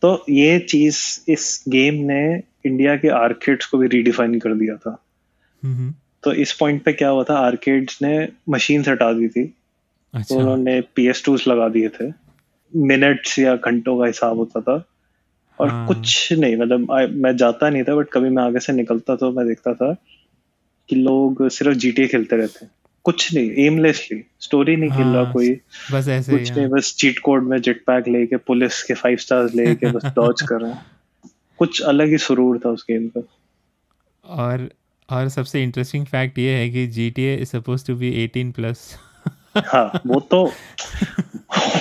तो 0.01 0.25
ये 0.29 0.59
चीज़ 0.59 1.19
इस 1.31 1.63
गेम 1.67 1.93
ने 1.95 2.43
इंडिया 2.65 2.95
के 2.95 3.07
आर्केड्स 3.07 3.65
को 3.65 3.77
भी 3.77 3.87
रीडिफाइन 3.87 4.39
कर 4.39 4.53
दिया 4.53 4.75
था। 4.75 5.03
तो 6.23 6.33
इस 6.33 6.53
पॉइंट 6.53 6.83
पे 6.83 6.93
क्या 6.93 7.09
हुआ 7.09 7.23
था? 7.23 7.37
आर्केड्स 7.37 8.01
ने 8.01 8.27
मशीन 8.49 8.83
हटा 8.87 9.13
दी 9.13 9.27
थी। 9.27 9.45
तो 9.45 10.19
अच्छा 10.19 10.35
उन्होंने 10.35 10.81
पी 10.81 11.07
एस 11.07 11.23
टूस 11.25 11.47
लगा 11.47 11.69
दिए 11.69 11.89
थे। 11.89 12.11
मिनट्स 12.75 13.39
या 13.39 13.55
घंटों 13.55 13.99
का 13.99 14.05
हिसाब 14.05 14.37
होता 14.37 14.61
था। 14.61 14.83
और 15.59 15.69
हाँ। 15.69 15.87
कुछ 15.87 16.33
नहीं 16.33 16.57
मतलब 16.57 17.09
मैं 17.15 17.37
जाता 17.37 17.69
नहीं 17.69 17.83
था 17.83 17.95
बट 17.95 18.07
कभी 18.13 18.29
मैं 18.29 18.43
आगे 18.43 18.59
से 18.59 18.73
निकलता 18.73 19.15
तो 19.15 19.31
मैं 19.31 19.47
देखता 19.47 19.73
था 19.73 19.95
कि 20.89 20.95
लोग 20.95 21.49
सिर्फ़ 21.49 21.77
जीटीए 21.77 22.07
खेलते 22.07 22.35
रहते 22.35 22.65
हैं। 22.65 22.71
कुछ 23.03 23.33
नहीं 23.33 23.51
एमलेसली 23.51 24.23
स्टोरी 24.39 24.75
नहीं 24.75 24.89
खेल 24.89 25.07
रहा 25.07 25.23
हाँ, 25.23 25.33
कोई। 25.33 25.59
बस 25.91 26.07
ऐसे 26.07 26.37
कुछ 26.37 26.51
हाँ। 26.51 26.57
नहीं 26.57 26.67
बस 26.67 26.95
चीट 26.95 27.19
कोड 27.19 27.43
में 27.43 27.61
जेट 27.61 27.83
पैक 27.87 28.07
लेके 28.07 28.37
पुलिस 28.37 28.83
के 28.83 28.93
फाइव 28.93 29.17
स्टार्स 29.17 29.55
लेके 29.55 29.91
बस 29.91 30.05
डॉज 30.15 30.41
कर 30.41 30.61
रहे 30.61 30.71
हैं। 30.71 30.85
कुछ 31.57 31.81
अलग 31.81 32.07
ही 32.07 32.17
सुरूर 32.17 32.59
था 32.65 32.69
उस 32.69 32.85
गेम 32.91 33.07
का। 33.07 33.21
और 34.25 34.69
और 35.11 35.29
सबसे 35.29 35.63
इंटरेस्टिंग 35.63 36.05
फैक्ट 36.05 36.39
ये 36.39 36.51
है 36.51 36.69
कि 36.69 36.87
G 36.87 37.11
T 37.11 37.33
is 37.33 37.43
suppose 37.43 37.87
to 37.87 37.95
be 37.95 38.23
eighteen 38.23 38.51
plus 38.51 38.97
हाँ 39.57 40.01
वो 40.07 40.19
तो 40.19 40.51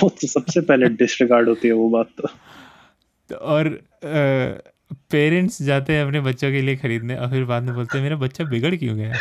वो 0.01 0.09
तो 0.09 0.27
सबसे 0.27 0.61
पहले 0.61 0.89
डिसरिगार्ड 0.89 1.49
होती 1.49 1.67
है 1.67 1.73
वो 1.73 1.89
बात 1.89 2.09
तो। 2.17 2.29
और 3.35 3.81
पेरेंट्स 5.11 5.61
जाते 5.61 5.93
हैं 5.93 6.05
अपने 6.05 6.21
बच्चों 6.21 6.51
के 6.51 6.61
लिए 6.61 6.75
खरीदने 6.75 7.15
और 7.15 7.29
फिर 7.29 7.45
बाद 7.45 7.63
में 7.63 7.75
बोलते 7.75 7.97
हैं 7.97 8.03
मेरा 8.03 8.15
बच्चा 8.15 8.43
बिगड़ 8.43 8.75
क्यों 8.75 8.97
गया? 8.97 9.11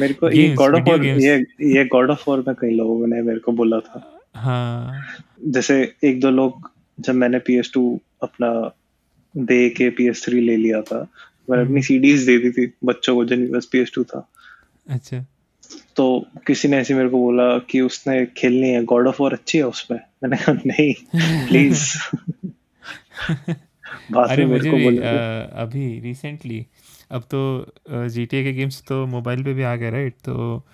मेरे 0.00 0.14
को 0.14 0.30
ये 0.30 0.54
गॉड 0.54 0.74
ऑफ़ 0.74 0.82
वॉर 0.82 1.04
ये 1.04 1.44
ये 1.62 1.84
गॉड 1.84 2.10
ऑफ़ 2.10 2.24
वॉर 2.28 2.44
में 2.48 2.54
कई 2.54 2.70
लोगों 2.70 3.06
ने 3.06 3.22
मेरे 3.22 3.38
को 3.38 3.52
बोला 3.52 3.80
था। 3.80 4.22
हाँ। 4.36 5.02
जैसे 5.46 5.94
एक 6.04 6.20
दो 6.20 6.30
लोग 6.30 6.70
जब 7.00 7.14
मैंने 7.14 7.38
पी 7.38 7.58
एस 7.58 7.70
टू 7.74 8.00
अपना 8.22 8.70
दे 9.36 9.70
के 9.70 9.90
पी 9.90 10.08
एस 10.08 10.24
थ्री 10.24 10.40
ले 10.40 10.56
लिया 10.56 10.82
था 10.82 11.08
मैंने 11.50 11.64
अपनी 11.64 11.82
सीडीज 11.82 12.26
दे 12.26 12.38
दी 12.38 12.50
थी 12.50 12.72
बच्चों 12.84 13.14
को 13.14 13.24
जिनके 13.24 13.52
पास 13.52 13.66
पीएस 13.72 13.92
टू 13.94 14.04
था। 14.04 14.28
अच्छा। 14.88 15.24
तो 15.96 16.26
किसी 16.46 16.68
ने 16.68 16.76
ऐसे 16.76 16.94
मेरे 16.94 17.08
को 17.08 17.18
बोला 17.18 17.58
कि 17.58 17.80
उसने 17.80 18.26
खेलनी 18.26 18.68
है 18.68 18.84
गॉड 18.84 19.06
ऑफ़ 19.06 19.16
वॉर 19.22 19.32
अच्छी 19.32 19.58
है 19.58 19.64
उसमें। 19.64 19.98
मैंने 19.98 20.36
कहा 20.36 20.52
नहीं 20.66 20.94
प्लीज़ 21.46 21.96
अरे 24.18 24.46
मुझे 24.46 24.70
भी 24.70 24.98
अ, 24.98 25.50
अभी 25.54 26.00
रिसेंटली 26.00 26.66
अब 27.10 27.22
तो 27.22 27.72
जी 28.08 28.26
टी 28.26 28.36
ए 28.36 28.44
के 28.44 28.52
गेम्स 28.52 28.82
तो 28.88 29.06
मोबाइल 29.06 29.44
पे 29.44 29.52
भी 29.54 29.62
आ 29.62 29.74
गए 29.76 29.90
राइट 29.90 30.14
तो 30.14 30.64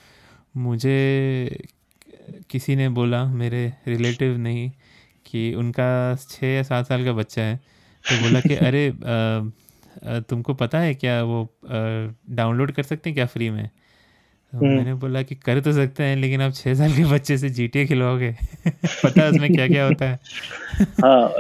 मुझे 0.57 1.59
किसी 2.51 2.77
ने 2.77 2.89
बोला 2.89 3.25
मेरे 3.25 3.73
रिलेटिव 3.87 4.37
नहीं 4.39 4.71
कि 5.27 5.55
उनका 5.55 5.89
छः 6.31 6.47
या 6.47 6.63
सात 6.63 6.87
साल 6.87 7.05
का 7.05 7.13
बच्चा 7.13 7.43
है 7.43 7.57
तो 8.05 8.19
बोला 8.19 8.41
कि 8.41 8.55
अरे 8.55 8.89
अ, 8.89 9.51
तुमको 10.05 10.55
पता 10.55 10.79
है 10.79 10.95
क्या 10.95 11.23
वो 11.23 11.55
डाउनलोड 12.31 12.73
कर 12.73 12.83
सकते 12.83 13.11
हैं 13.11 13.15
क्या 13.15 13.27
फ्री 13.27 13.51
में? 13.51 13.71
तो 14.53 14.59
हम्म। 14.59 14.69
मैंने 14.69 14.95
बोला 14.95 15.23
कि 15.23 15.35
कर 15.35 15.61
तो 15.61 15.73
सकते 15.73 16.03
हैं 16.03 16.17
लेकिन 16.17 16.43
आप 16.43 16.53
छः 16.53 16.75
साल 16.75 16.93
के 16.93 17.05
बच्चे 17.05 17.39
से 17.39 17.49
जी 17.51 17.69
खिलवाओगे? 17.69 18.37
पता 19.05 19.23
है 19.23 19.31
उसमें 19.31 19.55
क्या 19.55 19.69
क्या 19.69 19.87
होता 19.87 20.09
है? 20.09 20.19
हाँ 20.83 21.33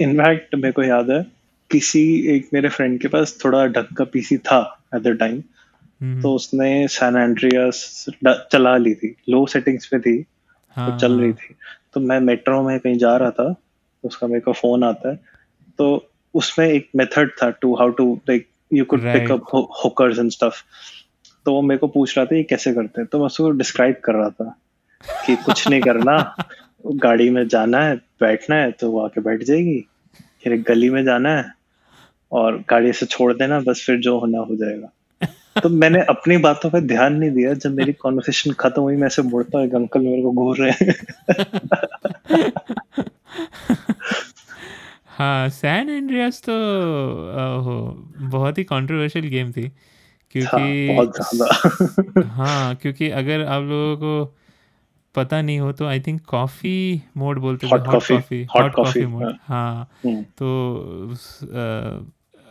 इनफैक्ट 0.00 0.54
मेरे 0.54 0.72
को 0.72 0.82
याद 0.82 1.10
है 1.10 1.26
किसी 1.70 2.26
एक 2.36 2.48
मेरे 2.54 2.68
फ्रेंड 2.68 3.00
के 3.00 3.08
पास 3.08 3.38
थोड़ा 3.44 3.66
ढंग 3.66 3.96
का 3.96 4.04
पीसी 4.04 4.38
था 4.38 4.84
एट 4.94 5.02
द 5.02 5.08
टाइम 5.08 5.42
तो 6.22 6.34
उसने 6.34 6.88
सैन 6.88 7.16
एंड्रियास 7.16 8.06
चला 8.26 8.76
ली 8.76 8.94
थी। 8.94 9.16
लो 9.28 9.46
सेटिंग्स 9.46 9.86
पे 9.86 9.98
थी 9.98 10.24
हाँ 10.68 10.92
तो 10.92 10.98
चल 10.98 11.12
रही 11.12 11.28
हाँ, 11.28 11.32
थी। 11.32 11.54
तो 11.94 12.00
मैं 12.00 12.20
मेट्रो 12.20 12.62
में 12.62 12.80
कहीं 12.80 12.98
जा 12.98 13.16
रहा 13.16 13.30
था 13.30 13.54
उसका 14.04 14.26
मेरे 14.26 14.40
को 14.40 14.52
फ़ोन 14.52 14.84
आता 14.84 15.10
है। 15.10 15.20
तो 15.78 16.09
उसमें 16.34 16.68
एक 16.68 16.88
मेथड 16.96 17.30
था 17.42 17.50
to 17.50 17.74
how 17.74 17.88
to 17.88 18.20
like 18.28 18.48
you 18.72 18.84
could 18.84 19.00
pick 19.00 19.30
up 19.30 19.44
hookers 19.84 20.18
and 20.18 20.30
stuff 20.30 20.54
तो 21.46 21.52
वो 21.52 21.62
मेरे 21.62 21.78
को 21.78 21.86
पूछ 21.86 22.18
रहा 22.18 22.26
था 22.26 22.36
ये 22.36 22.42
कैसे 22.42 22.72
करते 22.72 23.00
हैं? 23.00 23.08
तो 23.12 23.18
मैं 23.18 23.26
उसको 23.26 23.50
डिस्क्राइब 23.50 23.96
कर 24.04 24.12
रहा 24.12 24.28
था 24.28 24.58
कि 25.26 25.36
कुछ 25.36 25.68
नहीं 25.68 25.80
करना 25.80 26.36
गाड़ी 26.86 27.30
में 27.30 27.48
जाना 27.48 27.78
है 27.78 27.96
बैठना 27.96 28.56
है 28.56 28.72
तो 28.72 28.90
वो 28.90 29.04
आके 29.04 29.20
बैठ 29.20 29.42
जाएगी 29.42 29.86
फिर 30.44 30.52
एक 30.52 30.62
गली 30.62 30.90
में 30.90 31.04
जाना 31.04 31.36
है 31.36 31.52
और 32.32 32.64
गाड़ी 32.70 32.92
से 32.92 33.06
छोड़ 33.06 33.32
देना 33.32 33.60
बस 33.60 33.84
फिर 33.86 33.96
जो 33.96 34.18
होना 34.18 34.38
हो 34.38 34.56
जाएगा। 34.56 34.92
तो 35.62 35.68
मैंने 35.68 36.00
अपनी 36.00 36.36
बातों 36.36 36.70
पे 36.70 36.80
ध्यान 36.80 37.14
नहीं 37.14 37.30
दिया 37.30 37.54
जब 37.54 37.74
मेरी 37.74 37.92
कॉन्वर्सेशन 37.92 38.50
खत्म 38.50 38.82
हुई 38.82 38.96
मैं 38.96 39.06
ऐसे 39.06 39.22
मुड़ता 39.22 39.58
हूँ 39.58 39.66
एक 39.66 39.74
अंकल 39.74 40.00
मेरे 40.00 40.22
को 40.22 40.32
घूर 40.32 40.56
रहे 40.56 40.84
हैं। 40.84 40.94
हाँ 45.20 45.48
सैन 45.48 45.88
एंड्रियास 45.90 46.42
तो 46.42 46.52
ओहो 46.52 47.80
बहुत 48.30 48.58
ही 48.58 48.64
कंट्रोवर्शियल 48.64 49.28
गेम 49.28 49.52
थी। 49.52 49.62
हाँ 49.62 49.72
क्योंकि 50.30 51.12
ज़्यादा। 51.20 52.22
हाँ 52.26 52.74
क्योंकि 52.74 53.10
अगर 53.10 53.44
आप 53.44 53.62
लोगों 53.62 53.96
को 53.96 54.34
पता 55.14 55.42
नहीं 55.42 55.58
हो 55.60 55.72
तो 55.72 55.86
आई 55.86 56.00
थिंक 56.00 56.20
कॉफ़ी 56.24 57.02
मोड 57.16 57.38
बोलते 57.38 57.66
थे 57.66 57.70
hot 57.70 57.86
coffee 57.86 58.44
hot 58.44 58.74
coffee 58.74 59.06
mode 59.06 59.34
हाँ। 59.42 59.90
हम्म, 60.04 60.22
तो 60.22 61.14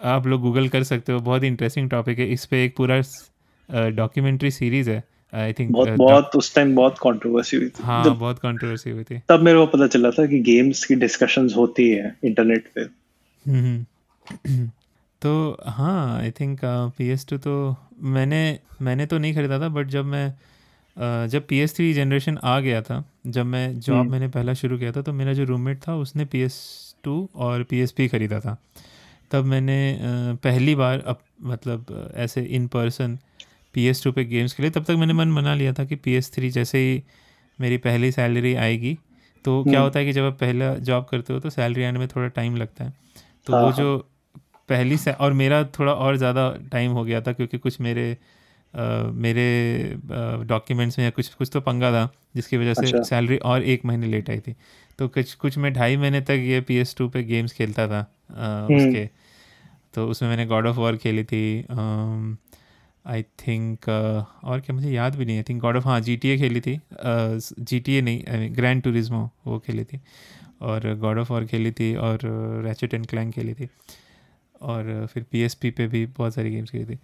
आप 0.04 0.28
लोग 0.28 0.42
गूगल 0.42 0.70
कर 0.70 0.84
सकते 0.84 1.12
हो 1.12 1.20
बहुत 1.20 1.44
ही 1.44 1.48
इंटरेस्टिंग 1.48 1.90
टॉपिक 1.90 2.20
है। 2.20 2.26
इस 2.26 2.46
पे 2.46 2.64
एक 2.66 2.76
पूरा 2.78 3.02
डॉक्यूमेंट्री 3.90 4.52
सीरीज़ 4.52 4.90
है। 4.90 5.04
आई 5.34 5.54
थिंक 5.54 5.72
बहुत 5.72 5.90
बहुत 5.98 6.36
उस 6.36 6.54
टाइम 6.56 6.76
बहुत 6.76 6.98
कंट्रोवर्सी 7.04 7.58
हुई 7.58 7.68
थी। 7.70 7.84
हाँ 7.84 8.16
बहुत 8.18 8.40
कंट्रोवर्सी 8.40 8.90
हुई 8.90 9.04
थी। 9.04 9.20
तब 9.30 9.42
मेरे 9.42 9.58
को 9.60 9.66
पता 9.66 9.88
चला 9.88 10.12
था 10.12 10.26
कि 10.26 10.40
गेम्स 10.40 10.84
की 10.86 10.96
डिस्कशंस 10.96 11.56
होती 11.58 11.90
है 11.90 12.16
इंटरनेट 12.24 12.72
पे। 12.76 12.82
हम्म 13.46 14.68
तो 15.22 15.58
हाँ 15.68 16.18
I 16.20 16.32
think 16.32 16.60
P 16.98 17.10
S 17.10 17.26
two 17.30 17.38
तो 17.38 17.54
मैंने 18.10 18.60
मैंने 18.82 19.06
तो 19.06 19.18
नहीं 19.18 19.34
खरीदा 19.36 19.60
था 19.60 19.70
बट 19.70 19.88
जब 19.88 20.06
मैं 20.06 20.28
अ, 20.30 21.28
जब 21.28 21.46
पी 21.48 21.60
एस 21.60 21.76
थ्री 21.76 21.94
जनरेशन 21.94 22.38
आ 22.44 22.60
गया 22.60 22.82
था 22.82 23.04
जब 23.28 23.46
मैं 23.46 23.80
जॉब 23.80 23.98
हम्म। 23.98 24.12
मैंने 24.12 24.28
पहला 24.28 24.54
शुरू 24.54 24.78
किया 24.78 24.92
था 24.92 25.02
तो 25.02 25.14
मेरा 25.14 25.34
जो 25.34 25.44
रूममेट 25.44 25.80
था 25.88 25.96
उसने 25.96 26.26
पी 26.26 26.42
एस 26.42 26.56
टू 27.04 27.30
और 27.36 27.64
पी 27.64 27.80
एस 27.80 27.92
पी 27.92 28.08
खरीदा 28.08 28.40
था। 28.40 28.58
तब 29.32 29.46
मैंने 29.46 29.80
अ, 29.94 30.00
पहली 30.44 30.76
बार 30.76 31.00
अब 31.00 31.20
मतलब 31.44 31.86
अ, 31.92 32.18
ऐसे 32.18 32.42
in 32.42 32.68
person 32.68 33.18
P 33.76 33.86
S 33.88 34.04
two 34.04 34.12
पर 34.12 34.24
गेम्स 34.26 34.54
खेले 34.54 34.70
तब 34.70 34.84
तक 34.84 34.96
मैंने 34.96 35.14
मन 35.14 35.36
बना 35.36 35.54
लिया 35.56 35.74
था 35.74 35.86
कि 35.86 35.96
पी 35.98 36.14
एस 36.14 36.32
थ्री 36.34 36.50
जैसे 36.52 36.78
ही 36.80 37.02
मेरी 37.60 37.78
पहली 37.78 38.12
सैलरी 38.12 38.54
आएगी 38.58 38.98
तो 39.46 39.64
क्या 39.64 39.74
हम्म। 39.74 39.84
होता 39.84 40.00
है 40.00 40.06
कि 40.06 40.14
जब 40.14 40.24
आप 40.24 40.38
पहला 40.40 40.74
जॉब 40.84 41.06
करते 41.06 41.34
हो 41.34 41.40
तो 41.40 41.50
सैलरी 41.50 41.84
आने 41.84 42.00
में 42.00 42.08
थोड़ा 42.08 42.28
टाइम 42.30 42.56
लगता 42.56 42.84
है 42.84 42.94
तो 43.48 43.54
हाँ, 43.54 43.62
वो 43.62 43.68
हाँ। 43.68 43.78
जो 43.78 43.98
पहली 44.70 44.98
से 44.98 45.12
और 45.14 45.34
मेरा 45.34 45.64
थोड़ा 45.80 45.94
और 45.94 46.18
ज़्यादा 46.18 46.50
टाइम 46.72 46.92
हो 46.92 47.04
गया 47.04 47.22
था 47.22 47.34
क्योंकि 47.34 47.58
कुछ 47.58 47.80
मेरे 47.82 48.12
अ, 48.74 48.82
मेरे 49.14 49.46
डॉक्यूमेंट्स 50.46 50.98
में 51.00 51.06
या 51.06 51.12
कुछ 51.12 51.34
कुछ 51.34 51.50
तो 51.54 51.62
पंगा 51.62 51.92
था 51.92 52.10
जिसकी 52.36 52.58
वजह 52.58 52.74
से 52.74 52.86
अच्छा। 52.86 53.02
सैलरी 53.04 53.38
और 53.46 53.64
एक 53.66 53.86
महीने 53.86 54.08
लेट 54.08 54.30
आई 54.30 54.40
थी 54.40 54.56
तो 55.00 55.08
कुछ 55.08 55.34
कुछ 55.36 55.58
मैं 55.58 55.74
ढाई 55.74 55.98
महीने 55.98 56.22
तक 56.22 56.44
ये 56.44 56.60
पी 56.62 56.76
एस 56.78 56.96
टू 56.98 57.08
पर 57.10 57.22
गेम्स 57.22 57.54
खेलता 57.54 57.88
था 57.88 58.00
अ, 58.00 58.68
हम्म। 58.70 58.76
उसके 58.78 59.10
तो 59.94 60.08
उसमें 60.08 60.30
मैंने 60.30 60.46
गॉड 60.46 60.68
ऑफ़ 60.68 60.76
वॉर 60.76 60.98
खेली 60.98 61.24
थी 61.24 61.42
आई 63.06 63.24
थिंक 63.24 63.80
uh, 63.80 64.44
और 64.44 64.60
क्या 64.60 64.74
मुझे 64.74 64.92
याद 64.92 65.16
भी 65.16 65.26
नहीं 65.26 65.38
आई 65.38 65.44
थिंक 65.44 65.62
गॉड 65.62 65.78
ऑफ़ 65.78 65.84
हाँ 65.84 66.02
जी 66.02 66.18
टी 66.18 66.30
ए 66.30 66.38
खेली 66.38 66.62
थी। 66.62 66.80
जी 67.60 67.80
टी 67.80 67.94
ए 67.94 68.02
नहीं 68.02 68.24
ग्रैंड 68.56 68.84
टूरिज्मो 68.84 69.32
वो 69.48 69.60
खेली 69.60 69.84
थी। 69.84 70.00
और 70.62 70.96
गॉड 70.96 71.18
ऑफ़ 71.18 71.34
और 71.34 71.46
खेली 71.46 71.72
थी 71.72 71.96
और 71.96 72.20
रैचेट 72.66 72.94
एंड 72.94 73.08
क्लैंग 73.08 73.34
खेली 73.34 73.54
थी। 73.54 73.68
और 74.62 75.08
फिर 75.14 75.26
पी 75.32 75.42
एस 75.42 75.54
पी 75.54 75.72
पे 75.72 75.88
भी 75.88 76.06
बहुत 76.06 76.36
सारी 76.36 76.52
गेम्स 76.52 76.70
खेली 76.70 76.86
थी। 76.86 76.96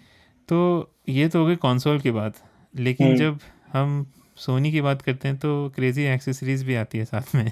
तो 0.48 0.90
ये 1.10 1.28
तो 1.28 1.40
हो 1.40 1.46
गई 1.46 1.56
कॉन्सोल 1.56 2.00
की 2.00 2.12
बात। 2.12 2.34
लेकिन 2.76 3.08
हम्म। 3.08 3.18
जब 3.18 3.40
हम 3.74 4.12
सोनी 4.36 4.72
की 4.72 4.82
बात 4.82 5.02
करते 5.02 5.28
हैं 5.28 5.38
तो 5.38 5.70
क्रेजी 5.76 6.04
एक्सेसरीज 6.04 6.64
भी 6.64 6.76
आती 6.76 6.98
है 6.98 7.06
साथ 7.06 7.36
में। 7.36 7.52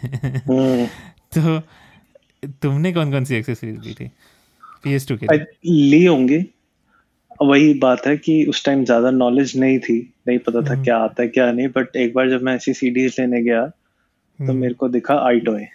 हम्म, 0.50 0.86
तो 1.38 1.62
तुमने 2.48 2.94
कौन 2.94 3.12
कौन 3.12 3.26
सी 3.26 3.36
एक्सेसरीज 3.36 3.88
ली 3.88 3.94
थी? 3.94 4.12
पी 4.84 4.92
एस 4.92 5.08
टू 5.08 5.18
के 5.18 5.28
ली 5.66 6.06
होंगी। 6.06 6.40
वही 7.42 7.74
बात 7.74 8.08
है 8.08 8.18
कि 8.18 8.46
उस 8.46 8.66
टाइम 8.66 8.86
ज़्यादा 8.86 9.12
नॉलेज 9.12 9.58
नहीं 9.58 9.80
थी 9.80 10.14
नहीं 10.28 10.40
पता 10.40 10.62
था 10.62 10.74
हम्म। 10.74 10.84
क्या 10.84 10.98
आता 10.98 11.24
है 11.24 11.30
क्या 11.30 11.52
नहीं 11.52 11.68
बट 11.68 11.96
एक 11.96 12.14
बार 12.14 12.30
जब 12.30 12.42
मैं 12.42 12.56
ऐसी 12.56 12.74
सीडीज 12.74 13.16
लेने 13.20 13.42
गया 13.42 13.66
तो 13.68 14.44
हम्म, 14.44 14.58
मेरे 14.58 14.74
को 14.74 14.90
दिखा 14.90 15.16
आईटॉय 15.28 15.68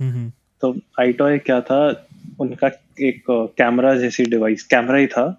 हम्म, 0.00 0.32
तो 0.60 0.76
आईटॉय 1.00 1.38
क्या 1.38 1.60
था 1.60 2.06
उनका 2.40 2.70
एक 3.00 3.24
कैमरा 3.30 3.94
जैसी 3.94 4.24
डिवाइस 4.24 4.62
कैमरा 4.62 4.98
ही 4.98 5.06
था। 5.06 5.38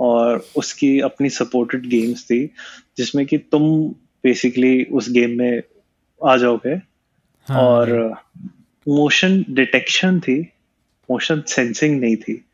और 0.00 0.44
उसकी 0.56 1.00
अपनी 1.00 1.28
सपोर्टेड 1.30 1.86
गेम्स 1.86 2.24
थी 2.24 2.50
जिसमें 2.96 3.26
कि 3.26 3.38
तुम 3.38 3.88
बेसिकली 4.24 4.84
उस 4.84 5.10
गेम 5.10 5.38
में 5.38 5.62
आ 6.24 6.36
जाओगे। 6.36 6.74
हाँ, 7.46 7.60
और 7.60 8.14
मोशन 8.88 9.44
डिटेक्शन 9.50 10.20
थी 10.20 10.40
मोशन 11.10 11.42
सेंसिंग 11.46 12.00
नहीं 12.00 12.16
थी। 12.16 12.44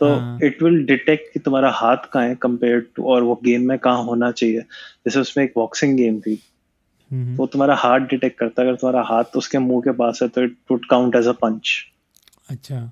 तो। 0.00 0.08
इट 0.46 0.62
विल 0.62 0.84
डिटेक्ट 0.86 1.32
कि 1.32 1.40
तुम्हारा 1.40 1.70
हाथ 1.70 1.96
कहाँ 2.12 2.26
है 2.28 2.34
कंपेयर 2.34 2.80
टू 2.96 3.04
और 3.04 3.22
वो 3.22 3.34
गेम 3.44 3.68
में 3.68 3.78
कहाँ 3.78 4.02
होना 4.04 4.30
चाहिए। 4.32 4.60
जैसे 4.60 5.20
उसमें 5.20 5.44
एक 5.44 5.52
बॉक्सिंग 5.56 5.96
गेम 5.96 6.20
थी 6.20 6.38
हम्म, 7.10 7.36
वो 7.36 7.46
तुम्हारा 7.46 7.74
हाथ 7.74 8.00
डिटेक्ट 8.00 8.38
करता 8.38 8.62
है। 8.62 8.68
अगर 8.68 8.76
तुम्हारा 8.76 9.06
हाथ 9.08 9.36
उसके 9.36 9.58
मुँह 9.58 9.80
के 9.80 9.92
पास 9.92 10.18
है 10.22 10.28
तो 10.28 10.42
it 10.42 10.56
would 10.70 10.86
count 10.86 11.16
as 11.16 11.26
a 11.26 11.32
punch 11.32 11.70
अच्छा। 12.50 12.90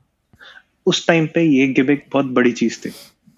उस 0.87 1.07
टाइम 1.07 1.27
पे 1.27 1.43
ये 1.43 1.67
गिमिक 1.69 2.07
बहुत 2.13 2.27
बड़ी 2.27 2.53
चीज़ 2.53 2.79
थी। 2.81 2.93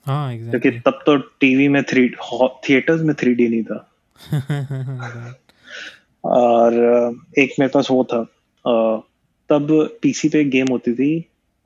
हाँ 0.06 0.38
क्योंकि 0.38 0.68
एग्जैक्टली 0.68 0.80
तब 0.80 1.02
तो 1.06 1.16
टीवी 1.40 1.68
में 1.68 1.82
थ्री 1.82 2.08
थिएटर्स 2.64 3.00
में 3.00 3.14
थ्री 3.14 3.48
नहीं 3.48 3.62
था। 3.62 3.88
और 6.24 6.74
एक 7.38 7.54
मेरे 7.60 7.70
पास 7.74 7.90
वो 7.90 8.04
था। 8.04 8.22
तब 9.50 9.68
पीसी 10.02 10.28
पे 10.28 10.44
गेम 10.44 10.66
होती 10.70 10.92
थी। 10.94 11.20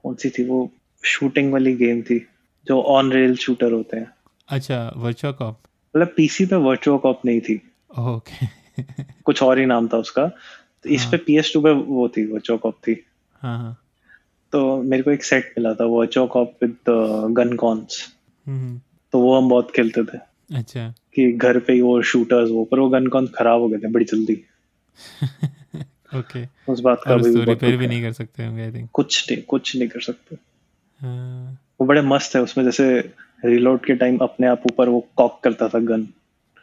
कौन 0.05 0.15
सी 0.15 0.31
थी 0.31 0.45
वो? 0.45 0.71
शूटिंग 1.03 1.53
वाली 1.53 1.77
गेम 1.77 2.03
थी 2.03 2.27
जो 2.67 2.83
ऑन 2.83 3.13
रेल 3.13 3.37
शूटर 3.37 3.73
होते 3.73 3.97
हैं। 3.97 4.15
अच्छा 4.49 4.93
वर्चुआ 4.97 5.33
कॉप 5.33 5.61
मतलब 5.97 6.15
पीसी 6.17 6.47
पे 6.47 6.57
वर्चुअल 6.57 6.99
कॉप 6.99 7.21
नहीं 7.25 7.41
थी। 7.41 7.61
ओके 7.99 8.47
कुछ 9.25 9.43
और 9.43 9.59
ही 9.59 9.67
नाम 9.67 9.89
था 9.89 9.97
उसका। 9.97 10.27
तो 10.83 10.89
इस 10.89 11.03
हाँ। 11.03 11.11
पे 11.11 11.17
पी 11.17 11.41
टू 11.55 11.61
पे 11.61 11.71
वो 11.71 12.09
थी 12.09 12.27
वर्चुअल 12.27 12.59
कॉप 12.59 12.75
थी। 12.89 13.05
हाँ 13.33 13.59
हाँ। 13.59 13.79
तो 14.53 14.83
मेरे 14.83 15.03
को 15.03 15.11
एक 15.11 15.25
सेट 15.25 15.55
मिला 15.59 15.75
था 15.75 15.85
virtual 15.85 16.27
cop 16.27 16.57
with 16.63 16.77
gun 17.31 17.57
cons 17.57 18.15
तो 19.13 19.19
वो 19.19 19.37
हम 19.39 19.49
बहुत 19.49 19.71
खेलते 19.71 20.05
थे। 20.05 20.19
अच्छा। 20.57 20.95
कि 21.15 21.33
घर 21.33 21.59
पे 21.59 21.73
ही 21.73 21.81
वो 21.81 22.03
शूटर्स 22.03 22.51
वो 22.51 22.65
पर 22.65 22.79
वो 22.79 22.89
गन 22.89 23.07
कॉन्स 23.07 23.31
खराब 23.31 23.61
हो 23.61 23.69
गए 23.69 23.79
थे 23.79 23.89
बड़ी 23.89 24.05
जल्दी। 24.05 24.45
ओके 26.19 26.73
उस 26.73 26.81
बात 26.81 27.01
का 27.05 27.17
भी 27.17 27.45
रिपेयर 27.45 27.77
भी 27.77 27.87
नहीं 27.87 28.03
कर 28.03 28.13
सकते 28.13 28.47
होंगे 28.47 28.63
आई 28.63 28.73
थिंक 28.73 28.91
कुछ 28.93 29.33
नहीं 29.33 29.43
कुछ 29.43 29.77
नहीं 29.77 29.89
कर 29.89 30.01
सकते। 30.01 30.35
हाँ 30.35 30.52
वो 31.05 31.85
बड़े 31.87 32.03
मस्त 32.03 32.37
है 32.37 32.43
उसमें 32.43 32.65
जैसे 32.65 33.13
रिलोड 33.45 33.85
के 33.85 33.95
टाइम 33.95 34.19
अपने 34.19 34.47
आप 34.47 34.63
ऊपर 34.73 34.89
वो 34.89 35.09
कॉक 35.17 35.41
करता 35.45 35.69
था 35.69 35.79
गन 35.79 36.09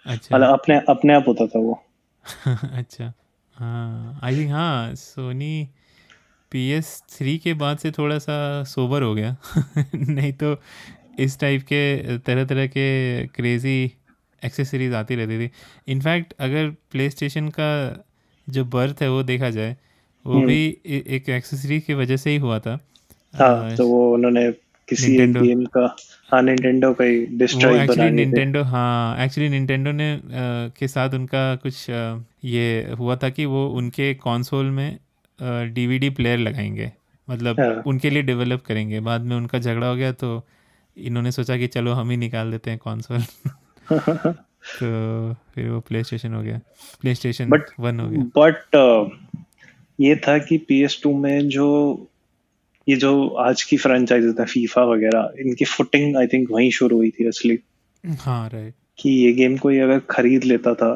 अच्छा। 0.06 0.36
मतलब 0.36 0.50
अपने 0.50 0.82
अपने 0.90 1.14
आप 1.14 1.24
होता 1.28 1.48
था 1.48 1.60
वो। 1.60 1.84
अच्छा। 2.74 3.14
हाँ 3.56 4.20
आई 4.24 4.36
थिंक 4.36 4.52
हाँ 4.52 4.96
सोनी 4.96 5.70
पी 6.52 6.70
एस 6.70 7.04
थ्री 7.10 7.38
के 7.38 7.54
बाद 7.54 7.78
से 7.78 7.92
थोड़ा 7.92 8.20
सा 8.20 8.64
सोबर 8.64 9.02
हो 9.02 9.16
गया। 9.16 9.36
नहीं 9.96 10.34
तो 10.34 10.62
इस 11.20 11.40
टाइप 11.40 11.62
के 11.62 12.18
तरह 12.18 12.46
तरह 12.46 12.68
के 12.68 13.28
क्रेज़ी 13.28 13.92
एक्सेसरीज 14.46 14.94
आती 14.94 15.16
रहती 15.16 15.48
थी। 15.48 15.52
इनफैक्ट 15.88 16.34
अगर 16.40 16.70
प्ले 16.92 17.10
स्टेशन 17.10 17.50
का 17.50 18.06
जो 18.50 18.66
बर्थ 18.66 19.02
है 19.02 19.10
वो 19.10 19.24
देखा 19.24 19.50
जाए 19.50 19.78
वो 20.26 20.34
हम्म। 20.34 20.46
भी 20.48 20.78
एक 20.86 21.30
एक्सेसरी 21.30 21.80
की 21.80 21.94
वजह 21.94 22.18
से 22.18 22.30
ही 22.30 22.38
हुआ 22.38 22.60
था। 22.60 22.80
हाँ 23.34 23.76
तो 23.76 23.88
वो 23.88 24.14
उन्होंने 24.14 24.52
किसी 24.88 25.12
एक 25.14 25.20
Nintendo- 25.20 25.44
गेम 25.48 25.66
का 25.66 25.96
हाँ 26.32 26.42
निंटेंडो 26.42 26.94
का 26.94 27.04
ही 27.04 27.26
डिस्ट्रॉय 27.38 27.80
एक्चुअली 27.84 28.10
निंटेंडो 28.12 28.64
हाँ 28.64 29.26
एक्चुअली 29.26 29.50
निंटेंडो 29.50 29.92
ने 29.92 30.14
अ, 30.14 30.20
के 30.80 30.88
साथ 30.88 31.10
उनका 31.10 31.44
कुछ 31.56 31.90
अ, 31.90 32.24
ये 32.46 32.92
हुआ 33.00 33.16
था 33.16 33.30
कि 33.30 33.46
वो 33.46 33.68
उनके 33.70 34.14
कंसोल 34.14 34.66
में 34.66 34.98
डीवीडी 35.74 36.10
प्लेयर 36.10 36.38
लगाएँगे। 36.40 36.92
मतलब 37.28 37.60
हाँ। 37.60 37.84
उनके 37.88 38.10
लिए 38.10 38.22
डेवलप 38.22 38.62
करेंगे। 38.62 39.00
बाद 39.00 39.22
में 39.22 39.36
उनका 39.36 39.60
झगड़ा 39.60 39.88
हो 39.88 39.96
गया 39.96 40.12
तो 40.12 40.42
इन्होंने 40.98 41.32
सोचा 41.32 41.58
कि 41.58 41.68
चलो 41.68 41.94
हम 41.94 42.10
ही 42.10 42.18
निकाल 42.18 42.52
देते 42.52 42.72
हैं 42.72 42.80
कंसोल 42.88 43.22
तो 43.90 45.34
फिर 45.56 45.70
वो 45.70 45.80
प्ले 45.80 46.04
स्टेशन 46.04 46.34
हो 46.34 46.42
गया। 46.42 46.60
प्ले 47.02 47.16
स्टेशन 47.16 47.52
वन 47.80 48.00
हो 48.00 48.10
गया। 48.10 48.24
बट 48.38 48.76
uh, 48.76 49.10
ये 50.00 50.16
था 50.16 50.38
कि 50.38 50.58
पी 50.58 50.82
एस 50.84 51.00
टू 51.04 51.14
में 51.18 51.48
जो 51.50 51.68
ये 52.90 52.96
जो 52.96 53.28
आज 53.40 53.64
की 53.64 53.78
फ्रेंचाइजेस 53.78 54.36
है 54.40 54.46
फीफा 54.46 54.84
वगैरह 54.84 55.34
इनकी 55.40 55.66
फुटिंग 55.66 56.18
आई 56.18 56.28
थिंक 56.28 56.48
वहीं 56.52 56.72
शुरू 56.72 56.98
हुई 56.98 57.10
थी 57.10 57.28
असली। 57.28 57.60
हाँ 58.04 58.50
राइट 58.50 58.74
कि 59.00 59.10
ये 59.10 59.32
गेम 59.34 59.58
कोई 59.58 59.80
अगर 59.80 60.00
खरीद 60.10 60.44
लेता 60.44 60.74
था 60.74 60.94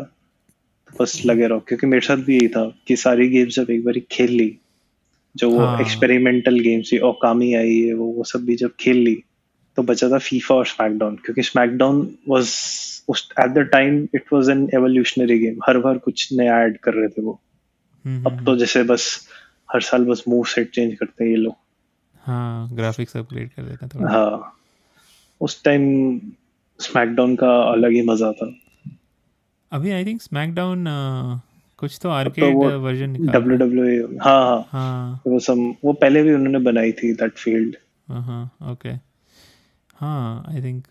तो 0.89 1.03
बस 1.03 1.21
लगे 1.25 1.47
रहो। 1.47 1.59
क्योंकि 1.59 1.87
मेरे 1.87 2.05
साथ 2.07 2.17
भी 2.17 2.35
यही 2.35 2.47
था 2.47 2.63
कि 2.87 2.95
सारी 2.95 3.27
गेम्स 3.27 3.55
जब 3.55 3.69
एक 3.69 3.83
बार 3.85 3.99
खेल 4.11 4.31
ली 4.31 4.57
जो 5.35 5.49
वो 5.49 5.59
हाँ। 5.59 5.79
एक्सपेरिमेंटल 5.81 6.59
गेम्स 6.59 6.91
थी 6.91 6.99
ओकामी 6.99 7.53
आई 7.53 7.79
है 7.79 7.93
वो 7.93 8.05
वो 8.05 8.23
सब 8.23 8.45
भी 8.45 8.55
जब 8.55 8.71
खेल 8.79 8.97
ली 8.97 9.15
तो 9.77 9.83
बचा 9.83 10.09
था 10.09 10.17
फीफा 10.17 10.55
और 10.55 10.65
स्मैकडाउन 10.65 11.15
क्योंकि 11.15 11.43
स्मैकडाउन 11.43 12.01
वाज 12.29 12.49
उस 13.09 13.29
at 13.39 13.51
the 13.51 13.67
time 13.71 14.03
it 14.15 14.33
was 14.33 14.49
an 14.49 14.69
evolutionary 14.73 15.39
game 15.39 15.59
हर 15.67 15.77
बार 15.77 15.97
कुछ 15.97 16.27
नया 16.33 16.59
ऐड 16.63 16.77
कर 16.77 16.93
रहे 16.93 17.07
थे 17.07 17.21
वो। 17.21 17.39
हम्म, 18.05 18.25
अब 18.25 18.45
तो 18.45 18.55
जैसे 18.57 18.83
बस 18.83 19.27
हर 19.73 19.81
साल 19.81 20.05
बस 20.05 20.23
मूव 20.27 20.43
सेट 20.45 20.69
चेंज 20.69 20.93
करते 20.95 21.23
हैं 21.23 21.31
ये 21.31 21.37
लोग। 21.37 21.55
हाँ 22.23 22.69
ग्राफिक्स 22.75 23.17
अपग्रेड 23.17 23.49
कर 23.49 23.63
देते 23.63 23.85
हैं 23.85 23.89
थोड़ा। 23.95 24.11
हाँ 24.11 24.57
उस 25.41 25.63
टाइम 25.63 26.19
स्मैकडाउन 26.79 27.35
का 27.35 27.51
अलग 27.71 27.91
ही 27.91 28.01
मज़ा 28.01 28.31
था। 28.31 28.53
अभी 29.71 29.91
आई 29.91 30.05
थिंक 30.05 30.21
स्मैकडाउन 30.21 30.85
कुछ 31.79 31.95
तो 31.95 32.01
तो 32.01 32.09
आर्केड 32.09 32.55
वो 32.55 32.69
वर्जन 32.79 33.09
निकाल 33.09 33.33
डब्ल्यू 33.33 33.57
डब्ल्यू 33.57 34.07
हाँ 34.21 34.43
हाँ। 34.45 34.67
हाँ। 34.71 35.21
वो 35.27 35.39
सम 35.39 35.63
वो 35.83 35.93
पहले 35.93 36.23
भी 36.23 36.33
उन्होंने 36.33 36.59
बनाई 36.59 36.91
थी 36.91 37.13
दैट 37.13 37.37
फ़ील्ड 37.37 37.75
हाँ 38.09 38.43
ओके 38.71 38.89
हाँ 39.95 40.43
आई 40.49 40.61
थिंक 40.63 40.83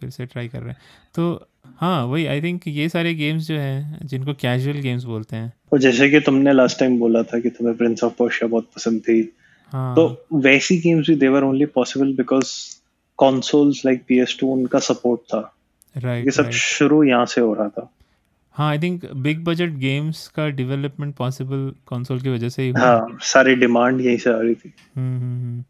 फिर 0.00 0.10
से 0.10 0.26
ट्राई 0.26 0.48
कर 0.48 0.60
रहे 0.60 0.70
हैं। 0.70 0.80
तो 1.14 1.48
हाँ 1.78 2.04
वही 2.06 2.26
आई 2.26 2.40
थिंक 2.42 2.66
ये 2.68 2.88
सारे 2.88 3.14
गेम्स 3.14 3.46
जो 3.46 3.54
हैं 3.54 4.06
जिनको 4.06 4.34
कैजुअल 4.34 4.78
गेम्स 4.80 5.04
बोलते 5.04 5.36
हैं। 5.36 5.52
और 5.72 5.78
जैसे 5.78 6.08
कि 6.10 6.20
तुमने 6.20 6.52
लास्ट 6.52 6.78
टाइम 6.78 6.98
बोला 6.98 7.22
था 7.22 7.40
कि 7.40 7.50
तुम्हें 7.50 7.76
प्रिंस 7.76 8.04
ऑफ़ 8.04 8.14
पर्शिया 8.18 8.48
बहुत 8.48 8.70
पसंद 8.76 9.00
थी। 9.00 9.22
तो 9.72 10.06
वैसी 10.42 10.78
गेम्स 10.80 11.08
भी 11.08 11.16
they were 11.16 11.44
only 11.44 11.66
possible 11.74 12.12
because 12.16 12.52
consoles 13.18 13.84
like 13.86 14.04
P 14.08 14.18
S 14.20 14.36
two 14.40 14.52
उनका 14.52 14.78
सपोर्ट 14.80 15.20
था। 15.24 15.40
राइट 15.96 16.24
ये 16.24 16.30
सब 16.32 16.50
शुरू 16.50 17.02
यहाँ 17.04 17.26
से 17.26 17.40
हो 17.40 17.52
रहा 17.54 17.68
था। 17.68 17.90
हाँ 18.54 18.68
I 18.70 18.78
think 18.78 19.04
big 19.16 19.44
budget 19.44 19.70
games 19.78 20.26
का 20.28 20.48
डेवलपमेंट 20.50 21.14
पॉसिबल 21.16 21.72
कंसोल 21.88 22.20
की 22.20 22.28
वजह 22.28 22.48
से 22.48 22.62
ही 22.62 22.68
हुआ। 22.70 22.80
हाँ 22.80 23.18
सारी 23.24 23.54
डिमांड 23.54 24.00
यहीं 24.00 24.16
से 24.16 24.30
आ 24.30 24.38
रही 24.38 24.54
थी। 24.54 24.72
हम्म, 24.96 25.18
हम्म, 25.18 25.40
हम्म। 25.40 25.62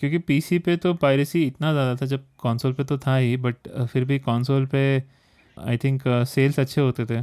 क्योंकि 0.00 0.18
पीसी 0.18 0.58
पे 0.58 0.76
तो 0.76 0.92
पायरेसी 0.96 1.42
इतना 1.44 1.72
ज़्यादा 1.72 1.94
था 1.96 2.06
जब 2.06 2.24
कंसोल 2.42 2.72
पे 2.72 2.84
तो 2.84 2.98
था 2.98 3.16
ही 3.16 3.36
बट 3.38 3.68
फिर 3.92 4.04
भी 4.04 4.18
कंसोल 4.18 4.66
पे 4.66 4.82
आई 5.56 5.76
थिंक 5.76 6.02
सेल्स 6.28 6.58
अच्छे 6.60 6.80
होते 6.80 7.04
थे 7.04 7.22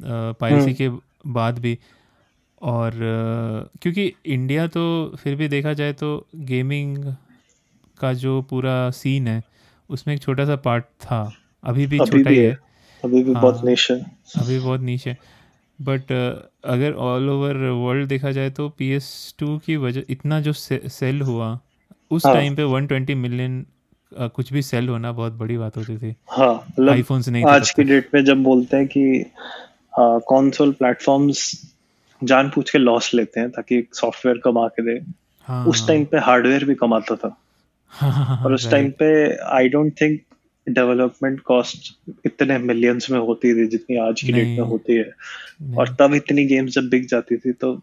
पायरेसी 0.00 0.74
के 0.74 0.88
बाद 1.30 1.58
भी। 1.58 1.78
और 2.62 2.92
क्योंकि 3.82 4.12
इंडिया 4.26 4.66
तो 4.66 5.16
फिर 5.18 5.34
भी 5.36 5.48
देखा 5.48 5.72
जाए 5.72 5.92
तो 5.92 6.26
गेमिंग 6.36 7.14
का 8.00 8.12
जो 8.12 8.42
पूरा 8.42 8.90
सीन 8.90 9.28
है 9.28 9.42
उसमें 9.90 10.14
एक 10.14 10.22
छोटा 10.22 10.44
सा 10.44 10.56
पार्ट 10.56 10.84
था 10.84 11.32
अभी 11.64 11.86
भी 11.86 11.98
छोटा 11.98 12.30
ही 12.30 12.36
है। 12.36 12.48
है 12.48 12.58
अभी 13.04 13.22
भी 13.22 13.32
हाँ। 13.32 13.42
बहुत 13.42 13.64
निश 13.64 13.90
है 13.90 14.00
अभी 14.36 14.58
बहुत 14.58 14.80
नीच 14.80 15.06
है 15.06 15.18
बट 15.80 16.12
अगर 16.64 16.92
ऑल 16.92 17.30
ओवर 17.30 17.56
वर्ल्ड 17.56 18.08
देखा 18.08 18.30
जाए 18.30 18.50
तो 18.50 18.68
पी 18.68 18.90
एस 18.90 19.34
टू 19.38 19.58
की 19.58 19.76
वजह 19.76 20.02
इतना 20.08 20.40
जो 20.40 20.52
से, 20.52 20.80
सेल 20.86 21.22
हुआ 21.22 21.58
उस 22.10 22.26
हाँ। 22.26 22.34
टाइम 22.34 22.56
पे 22.56 22.62
120 22.62 23.14
मिलियन 23.14 23.66
कुछ 24.18 24.52
भी 24.52 24.62
सेल 24.62 24.88
होना 24.88 25.12
बहुत 25.12 25.32
बड़ी 25.32 25.56
बात 25.58 25.76
होती 25.76 25.96
थी 25.98 26.14
हाँ 26.28 26.54
मतलब 26.70 26.90
आईफोन्स 26.90 27.28
नहीं 27.28 27.44
आज 27.44 27.70
की 27.70 27.84
डेट 27.84 28.08
में 28.14 28.24
जब 28.24 28.42
बोलते 28.42 28.76
हैं 28.76 28.86
कि 28.86 29.26
कंसोल 29.98 30.72
प्लेटफॉर्म्स 30.72 31.62
जानबूझ 32.24 32.70
के 32.70 32.78
लॉस 32.78 33.14
लेते 33.14 33.40
हैं 33.40 33.50
ताकि 33.50 33.82
सॉफ्टवेयर 33.92 34.38
कमा 34.38 34.66
के 34.68 34.82
दे। 34.82 35.00
हाँ, 35.48 35.64
उस 35.66 35.86
टाइम 35.88 36.04
पे 36.04 36.18
हार्डवेयर 36.18 36.64
भी 36.64 36.74
कमाता 36.74 37.16
था। 37.16 37.36
हाँ, 37.92 38.44
और 38.44 38.54
उस 38.54 38.70
टाइम 38.70 38.90
पे 38.90 39.36
I 39.36 39.68
don't 39.68 40.00
think 40.00 40.20
development 40.66 41.40
cost 41.40 41.92
इतने 42.26 42.58
मिलियंस 42.58 43.10
में 43.10 43.18
होती 43.18 43.54
थी 43.54 43.66
जितनी 43.66 43.96
आज 43.96 44.22
की 44.22 44.32
डेट 44.32 44.58
में 44.58 44.66
होती 44.66 44.96
है। 44.96 45.10
और 45.78 45.96
तब 46.00 46.14
इतनी 46.14 46.44
गेम्स 46.44 46.72
जब 46.72 46.88
बिक 46.88 47.06
जाती 47.08 47.36
थी 47.36 47.52
तो 47.52 47.80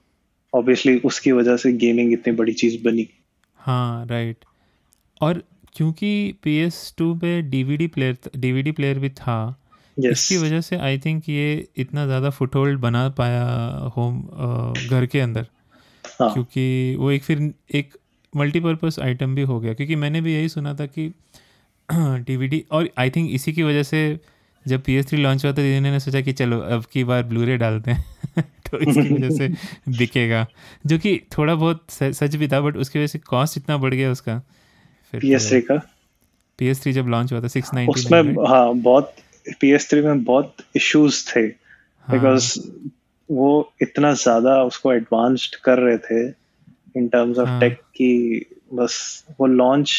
ऑब्वियसली 0.53 0.97
उसकी 0.99 1.31
वजह 1.31 1.57
से 1.57 1.71
गेमिंग 1.73 2.13
इतनी 2.13 2.33
बड़ी 2.33 2.53
चीज़ 2.53 2.83
बनी। 2.83 3.07
हाँ 3.55 4.05
राइट 4.05 4.45
और 5.21 5.43
क्योंकि 5.75 6.33
पी 6.43 6.57
एस 6.57 6.93
टू 6.97 7.13
पे 7.15 7.41
डीवीडी 7.41 7.87
प्लेयर 7.87 8.17
डीवीडी 8.37 8.71
प्लेयर 8.71 8.99
भी 8.99 9.09
था 9.09 9.59
यस 9.97 10.11
इसकी 10.11 10.37
वजह 10.37 10.61
से 10.61 10.77
आई 10.77 10.97
थिंक 10.99 11.29
ये 11.29 11.67
इतना 11.77 12.05
ज़्यादा 12.05 12.29
फुटहोल्ड 12.29 12.79
बना 12.79 13.07
पाया 13.17 13.43
होम 13.97 14.21
घर 14.89 15.05
के 15.05 15.19
अंदर। 15.19 15.45
हाँ। 16.19 16.33
क्योंकि 16.33 16.95
वो 16.99 17.11
एक 17.11 17.23
फिर 17.23 17.51
एक 17.75 17.97
मल्टीपर्पज़ 18.33 18.99
आइटम 19.01 19.35
भी 19.35 19.41
हो 19.41 19.59
गया। 19.59 19.73
क्योंकि 19.73 19.95
मैंने 19.95 20.21
भी 20.21 20.33
यही 20.33 20.49
सुना 20.49 20.73
था 20.73 20.85
कि 20.87 21.07
डीवीडी 21.91 22.63
और 22.71 22.89
आई 22.99 23.09
थिंक 23.09 23.29
इसी 23.31 23.53
की 23.53 23.63
वजह 23.63 23.83
से 23.83 24.19
जब 24.65 24.81
पी 24.81 24.95
एस 24.95 25.07
थ्री 25.07 25.17
लॉन्च 25.17 25.45
हुआ 25.45 25.53
था 25.53 25.61
इन्होंने 25.67 25.99
सोचा 25.99 26.21
कि 26.21 26.33
चलो 26.33 26.59
अब 26.59 26.83
की 26.93 27.03
बार 27.03 27.23
ब्लूरे 27.23 27.57
डालते 27.57 27.91
हैं 27.91 28.43
तो 28.69 28.77
इसकी 28.79 29.13
वजह 29.13 29.29
से 29.29 29.47
बिकेगा। 29.97 30.45
जो 30.85 30.97
कि 30.97 31.19
थोड़ा 31.37 31.55
बहुत 31.55 31.85
सच 31.91 32.35
भी 32.35 32.47
था 32.47 32.61
बट 32.61 32.77
उसकी 32.77 32.99
वजह 32.99 33.07
से 33.07 33.19
कॉस्ट 33.21 33.57
इतना 33.57 33.77
बढ़ 33.77 33.93
गया 33.93 34.11
उसका। 34.11 34.39
फिर 35.13 35.21
पी 35.21 35.33
एस 35.33 35.49
थ्री 35.49 35.61
का। 35.61 35.75
पी 36.59 36.67
एस 36.67 36.81
थ्री 36.83 36.93
जब 36.93 37.07
लॉन्च 37.07 37.33
हुआ 37.33 37.41
था 37.41 37.47
सिक्स 37.49 37.73
नाइनटी 37.73 37.99
उसमें 37.99 38.47
हाँ 38.49 38.73
बहुत 38.75 39.13
पी 39.59 39.71
एस 39.71 39.89
थ्री 39.89 40.01
में 40.01 40.23
बहुत 40.23 40.55
इश्यूज़ 40.75 41.25
थे 41.29 41.39
हाँ। 41.39 42.19
बिकॉज़ 42.19 42.59
वो 43.29 43.73
इतना 43.81 44.13
ज़्यादा 44.13 44.61
उसको 44.63 44.93
एडवांस्ड 44.93 45.55
कर 45.55 45.79
रहे 45.79 45.97
थे 45.97 46.27
इन 46.95 47.07
टर्म्स 47.07 47.37
ऑफ़ 47.37 47.49
हाँ। 47.49 47.59
टेक 47.59 47.79
कि 47.95 48.45
बस 48.73 49.25
वो 49.39 49.47
लॉन्च 49.47 49.95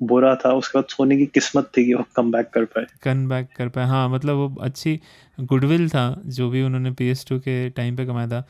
बुरा 0.00 0.34
था 0.34 0.52
उसके 0.52 0.78
बाद 0.78 0.88
सोनी 0.88 1.16
की 1.16 1.26
किस्मत 1.26 1.70
थी 1.76 1.84
कि 1.84 1.94
वो 1.94 2.04
कम 2.16 2.30
बैक 2.32 2.48
कर 2.48 2.64
पाए 2.64 2.86
कन 3.02 3.26
बैक 3.28 3.48
कर 3.56 3.68
पाए 3.68 3.86
हाँ 3.86 4.08
मतलब 4.08 4.36
वो 4.36 4.54
अच्छी 4.60 5.00
गुडविल 5.38 5.88
था 5.88 6.22
जो 6.28 6.48
भी 6.50 6.62
उन्होंने 6.62 6.90
पी 6.90 7.08
एस 7.08 7.24
टू 7.28 7.38
के 7.38 7.68
टाइम 7.70 7.96
पे 7.96 8.06
कमाया 8.06 8.28
था 8.28 8.40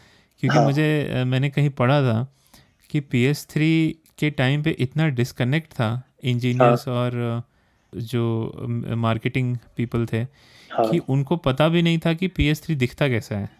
क्योंकि 0.43 0.57
हाँ। 0.57 0.64
मुझे 0.66 1.24
मैंने 1.26 1.51
कहीं 1.51 1.70
पढ़ा 1.70 2.01
था 2.03 2.26
कि 2.91 3.01
पी 3.01 3.24
एस 3.24 3.47
थ्री 3.51 3.70
के 4.18 4.30
टाइम 4.30 4.62
पे 4.62 4.70
इतना 4.78 5.09
डिस्कनेक्ट 5.09 5.72
था 5.72 5.91
इंजीनियर्स 6.24 6.89
हाँ। 6.89 6.97
और 6.97 7.43
जो 7.95 8.66
मार्केटिंग 8.99 9.57
पीपल 9.76 10.07
थे 10.12 10.20
हाँ। 10.70 10.88
कि 10.90 10.99
उनको 11.09 11.36
पता 11.38 11.68
भी 11.68 11.82
नहीं 11.82 11.99
था 11.99 12.12
कि 12.12 12.28
पी 12.28 12.47
एस 12.49 12.62
थ्री 12.64 12.74
दिखता 12.76 13.09
कैसा 13.09 13.36
है। 13.36 13.51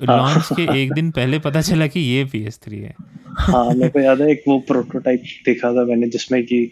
हाँ। 0.00 0.40
के 0.52 0.62
एक 0.82 0.92
दिन 0.92 1.10
पहले 1.10 1.38
पता 1.38 1.60
चला 1.62 1.86
कि 1.86 2.00
ये 2.00 2.24
पी 2.24 2.42
एस 2.44 2.58
थ्री 2.64 2.78
है। 2.78 2.94
हाँ 3.38 3.64
मेरे 3.66 3.88
को 3.88 4.00
याद 4.00 4.20
है 4.20 4.30
एक 4.30 4.42
वो 4.48 4.58
प्रोटोटाइप 4.68 5.22
देखा 5.46 5.72
था 5.72 5.84
मैंने 5.84 6.08
जिसमें 6.08 6.42
कि 6.44 6.70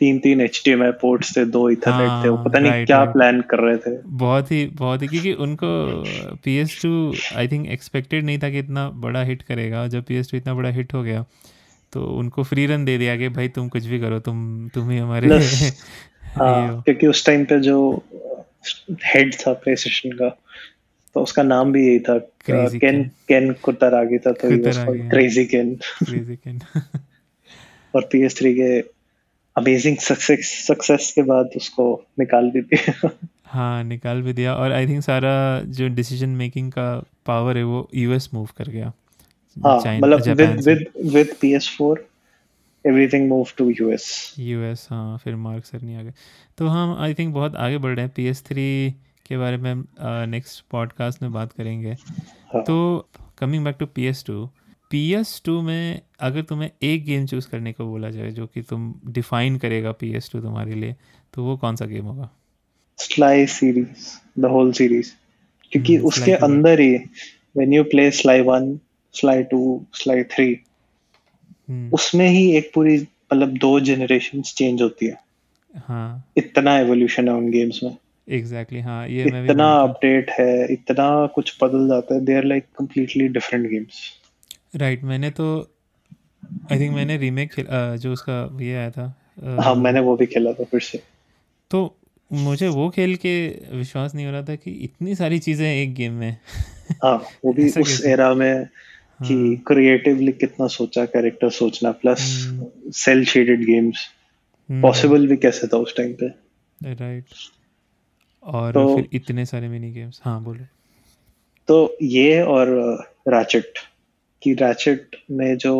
तीन 0.00 0.18
तीन 0.18 0.40
H 0.40 0.60
D 0.64 0.70
M 0.70 0.82
I 0.82 0.90
ports 1.00 1.36
थे 1.36 1.44
दो 1.46 1.68
इथरनेट 1.70 2.24
थे 2.24 2.28
वो 2.28 2.36
हाँ, 2.36 2.44
पता 2.44 2.58
नहीं 2.58 2.84
क्या 2.86 3.04
प्लान 3.12 3.40
कर 3.50 3.60
रहे 3.60 3.76
थे। 3.76 3.96
बहुत 4.08 4.50
ही 4.52 4.64
बहुत 4.78 5.02
ही 5.02 5.08
क्योंकि 5.08 5.32
उनको 5.44 5.68
P 6.44 6.56
S 6.58 6.78
two 6.82 7.14
I 7.36 7.48
think 7.48 7.68
expected 7.70 8.24
नहीं 8.24 8.38
था 8.38 8.50
कि 8.50 8.58
इतना 8.58 8.88
बड़ा 9.04 9.22
हिट 9.22 9.42
करेगा। 9.42 9.86
जब 9.88 10.04
पी 10.04 10.16
एस 10.16 10.30
टू 10.30 10.36
इतना 10.36 10.54
बड़ा 10.54 10.68
हिट 10.70 10.94
हो 10.94 11.02
गया 11.02 11.24
तो 11.92 12.04
उनको 12.18 12.42
फ्री 12.42 12.66
रन 12.66 12.84
दे 12.84 12.96
दिया 12.98 13.16
कि 13.16 13.28
भाई 13.28 13.48
तुम 13.48 13.68
कुछ 13.68 13.86
भी 13.86 13.98
करो 14.00 14.18
तुम 14.20 14.68
तुम 14.74 14.90
ही 14.90 14.98
हमारे 14.98 15.28
हाँ 16.32 16.82
क्योंकि 16.82 17.06
उस 17.06 17.26
टाइम 17.26 17.44
पे 17.44 17.60
जो 17.60 18.04
हेड 19.04 19.34
था 19.34 19.52
प्ले 19.52 19.76
स्टेशन 19.76 20.10
का 20.10 20.28
तो 21.14 21.20
उसका 21.20 21.42
नाम 21.42 21.72
भी 21.72 21.86
यही 21.86 21.98
था 22.00 22.18
केन. 22.18 23.04
केन 23.28 23.52
कुतरागी 23.52 24.18
था 24.18 24.32
तो 24.32 24.48
Kutaragi, 24.48 24.76
हाँ। 24.76 25.10
क्रेजी 25.10 25.44
केन 25.44 26.60
और 27.94 28.08
पी 28.12 28.22
एस 28.22 28.38
थ्री 28.38 28.54
के 28.54 28.80
अमेजिंग 29.56 29.96
सक्सेस 29.96 30.66
सक्सेस 30.68 31.12
के 31.14 31.22
बाद 31.22 31.50
उसको 31.56 32.06
निकाल 32.18 32.50
भी 32.50 32.60
दिया। 32.60 33.10
हाँ 33.44 33.84
निकाल 33.84 34.22
भी 34.22 34.32
दिया। 34.32 34.54
और 34.54 34.72
आई 34.72 34.86
थिंक 34.86 35.02
सारा 35.02 35.60
जो 35.60 35.88
डिसीज़न 35.88 36.28
मेकिंग 36.28 36.72
का 36.72 37.04
पावर 37.26 37.56
है 37.56 37.64
वो 37.64 37.88
यूएस 37.94 38.28
मूव 38.34 38.48
कर 38.58 38.68
गया। 38.68 38.92
हाँ 39.64 39.98
मतलब 39.98 40.20
से। 40.20 40.34
with 40.34 40.82
with 41.14 41.30
PS4 41.40 41.96
everything 42.84 43.28
moved 43.30 43.54
to 43.58 43.64
US 43.80 44.04
US 44.38 44.86
हाँ 44.90 45.18
फिर 45.18 45.36
मार्क 45.36 45.64
सर 45.64 45.82
नहीं 45.82 45.96
आ 45.96 46.02
गए। 46.02 46.12
तो 46.58 46.66
हम 46.66 46.96
आई 46.98 47.14
थिंक 47.14 47.34
बहुत 47.34 47.56
आगे 47.56 47.78
बढ़ 47.78 47.94
रहे 47.94 48.04
हैं। 48.04 48.12
पी 48.16 48.24
एस 48.24 48.42
थ्री 48.46 48.94
के 49.26 49.36
बारे 49.36 49.56
में 49.56 49.74
नेक्स्ट 50.30 50.64
पॉडकास्ट 50.70 51.22
में 51.22 51.32
बात 51.32 51.52
करेंगे। 51.52 51.92
हाँ। 52.54 52.62
तो 52.62 53.08
coming 53.38 53.64
back 53.64 53.76
to 53.80 53.86
P 53.86 54.06
S 54.06 54.24
two 54.26 54.50
P 54.90 55.12
S 55.14 55.42
two 55.44 55.62
में 55.62 56.00
अगर 56.20 56.42
तुम्हें 56.42 56.70
एक 56.82 57.04
गेम 57.04 57.26
चूज़ 57.26 57.48
करने 57.48 57.72
को 57.72 57.86
बोला 57.86 58.10
जाए 58.10 58.30
जो 58.30 58.46
कि 58.46 58.62
तुम 58.62 58.94
डिफाइन 59.06 59.58
करेगा 59.58 59.92
पी 59.92 60.12
एस 60.14 60.30
टू 60.32 60.40
तुम्हारे 60.40 60.74
लिए 60.74 60.96
तो 61.34 61.44
वो 61.44 61.56
कौन 61.56 61.76
सा 61.76 61.84
गेम 61.84 62.04
होगा? 62.04 62.30
Sly 62.98 63.36
series 63.46 64.08
the 64.40 64.50
whole 64.54 64.72
series 64.72 65.06
क्योंकि 65.72 65.96
हम्म, 65.96 66.06
उसके 66.06 66.32
अंदर 66.32 66.80
ही 66.80 66.98
when 67.58 67.72
you 67.76 67.84
play 67.94 68.10
Sly 68.18 68.36
1 68.48 68.68
Sly 69.14 69.38
2 69.54 69.62
Sly 70.00 70.18
3 70.34 70.46
हम्म, 70.46 70.71
उसमें 71.70 72.28
ही 72.28 72.56
एक 72.56 72.70
पूरी 72.74 72.96
मतलब 73.32 73.48
दो 73.48 73.80
जनरेशन्स 73.80 74.54
चेंज 74.54 74.82
होती 74.82 75.06
है। 75.06 75.16
हाँ। 75.76 76.32
इतना 76.36 76.78
एवोल्यूशन 76.78 77.28
है 77.28 77.34
उन 77.34 77.50
गेम्स 77.50 77.80
में। 77.82 77.96
एग्जैक्टली 78.28 78.78
exactly, 78.78 78.84
हाँ 78.84 79.08
ये 79.08 79.24
मैं 79.24 79.44
इतना 79.44 79.72
अपडेट 79.72 80.30
है। 80.30 80.72
इतना 80.72 81.26
कुछ 81.26 81.58
बदल 81.64 81.88
जाता 81.88 82.14
है। 82.14 82.24
They 82.24 82.34
are 82.34 82.44
like 82.44 82.64
completely 82.78 83.28
different 83.28 83.70
games 83.70 84.12
right 84.76 85.04
मैंने 85.04 85.30
तो 85.30 85.70
आई 86.72 86.78
थिंक 86.80 86.94
मैंने 86.94 87.16
रीमेक 87.16 87.50
जो 87.70 88.12
उसका 88.12 88.58
ये 88.60 88.74
आया 88.76 88.90
था 88.90 89.16
अ, 89.42 89.60
हाँ 89.60 89.74
मैंने 89.74 90.00
वो 90.00 90.16
भी 90.16 90.26
खेला 90.26 90.52
था 90.52 90.64
फिर 90.64 90.80
से। 90.80 91.02
तो 91.70 91.98
मुझे 92.32 92.68
वो 92.68 92.88
खेल 92.90 93.16
के 93.16 93.48
विश्वास 93.76 94.14
नहीं 94.14 94.26
हो 94.26 94.32
रहा 94.32 94.42
था 94.42 94.54
कि 94.54 94.70
इतनी 94.70 95.14
सारी 95.14 95.38
चीज़ें 95.38 95.76
एक 95.82 95.94
गेम 95.94 96.12
में। 96.12 96.36
हाँ 97.04 97.24
वो 97.44 97.52
भी 97.52 97.70
उस 97.80 98.04
एरा 98.06 98.34
में 98.34 98.68
कि। 99.28 99.56
क्रिएटिवली 99.66 100.32
कितना 100.32 100.66
सोचा 100.66 101.04
कैरेक्टर 101.04 101.50
सोचना 101.50 101.90
प्लस 101.92 102.46
हम्म। 102.48 102.90
सेल 102.90 103.24
शेडेड 103.24 103.64
गेम्स 103.64 104.06
हम्म, 104.68 104.82
पॉसिबल 104.82 105.26
भी 105.26 105.36
कैसे 105.36 105.66
था 105.66 105.76
उस 105.76 105.96
टाइम 105.96 106.12
पे? 106.12 106.28
राइट 106.80 107.24
और 108.42 108.72
तो- 108.72 108.96
फिर 108.96 109.08
इतने 109.12 109.44
सारे 109.46 109.68
मिनी 109.68 109.90
गेम्स 109.92 110.20
हाँ 110.24 110.42
बोलो। 110.42 110.64
तो 111.68 111.96
ये 112.02 112.42
और 112.42 112.68
रैचेट 113.28 113.78
कि 114.42 114.52
रैचेट 114.54 115.16
में 115.30 115.56
जो 115.58 115.74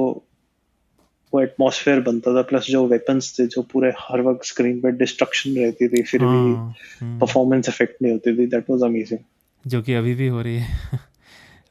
वो 1.32 1.40
एटमॉस्फेयर 1.40 2.00
बनता 2.00 2.34
था 2.36 2.42
प्लस 2.42 2.66
जो 2.66 2.86
वेपन्स 2.86 3.38
थे 3.38 3.46
जो 3.46 3.62
पूरे 3.62 3.92
हर 3.98 4.20
वक्त 4.20 4.44
स्क्रीन 4.44 4.80
पे 4.80 4.90
डिस्ट्रक्शन 4.90 5.56
रहती 5.56 5.88
थी 5.88 6.02
फिर 6.02 6.24
हाँ 6.24 6.74
हम्म, 7.00 7.18
परफॉर्मेंस 7.18 7.68
इफ़ेक्ट 7.68 8.02
नहीं 8.02 8.12
होती 8.12 8.36
थी 8.38 8.46
दैट 8.46 8.70
वाज 8.70 8.82
अमेजिंग 8.82 9.20
जो 9.66 9.82
कि 9.82 9.94
अभी 9.94 10.14
भी 10.14 10.26
हो 10.28 10.42
रही 10.42 10.56
है। 10.56 10.68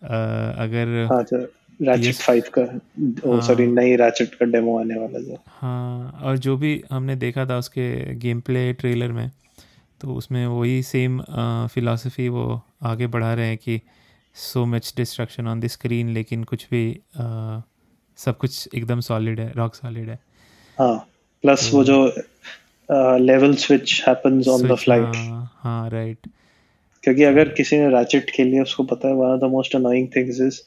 अ, 0.03 0.15
अगर 0.57 1.05
हाँ 1.13 1.23
जो 1.23 1.37
रैचेट 1.81 2.15
5 2.27 2.49
का। 2.57 2.61
ओ 3.25 3.31
हाँ। 3.31 3.41
सॉरी 3.41 3.67
नई 3.67 3.95
रैचेट 3.95 4.35
का 4.35 4.45
डेमो 4.45 4.79
आने 4.79 4.99
वाला 4.99 5.19
जो 5.19 5.37
हाँ 5.47 6.21
और 6.23 6.37
जो 6.37 6.57
भी 6.57 6.83
हमने 6.91 7.15
देखा 7.15 7.45
था 7.45 7.57
उसके 7.57 8.15
गेम 8.15 8.41
प्ले 8.41 8.71
ट्रेलर 8.73 9.11
में 9.11 9.29
तो 10.01 10.13
उसमें 10.15 10.45
वही 10.47 10.81
सेम 10.83 11.21
फिलॉसफी 11.73 12.27
वो 12.29 12.61
आगे 12.83 13.07
बढ़ा 13.07 13.33
रहे 13.33 13.47
हैं 13.47 13.57
कि 13.57 13.81
so 14.35 14.65
much 14.65 14.93
destruction 14.97 15.47
on 15.47 15.59
the 15.59 15.67
screen 15.67 16.09
लेकिन 16.09 16.43
कुछ 16.43 16.67
भी 16.71 16.83
अ, 17.15 17.61
सब 18.17 18.37
कुछ 18.37 18.69
एकदम 18.75 18.99
सॉलिड 18.99 19.39
है 19.39 19.51
रॉक 19.55 19.75
सॉलिड 19.75 20.09
है। 20.09 20.19
हाँ 20.77 20.97
प्लस 21.43 21.69
वो 21.73 21.83
जो 21.83 22.05
level 23.19 23.55
switch 23.55 24.03
happens 24.07 24.47
on 24.47 24.67
the 24.67 24.75
flight 24.75 25.15
हाँ 25.15 25.51
हाँ 25.55 25.89
राइट 25.89 26.27
क्योंकि 27.03 27.23
अगर 27.23 27.49
किसी 27.49 27.77
ने 27.77 27.89
रैचेट 27.89 28.29
खेली 28.29 28.55
है 28.55 28.61
उसको 28.61 28.83
पता 28.83 29.07
है 29.07 29.13
one 29.13 29.29
of 29.29 29.39
the 29.39 29.43
most 29.43 29.75
annoying 29.75 30.07
things 30.15 30.41
is 30.41 30.59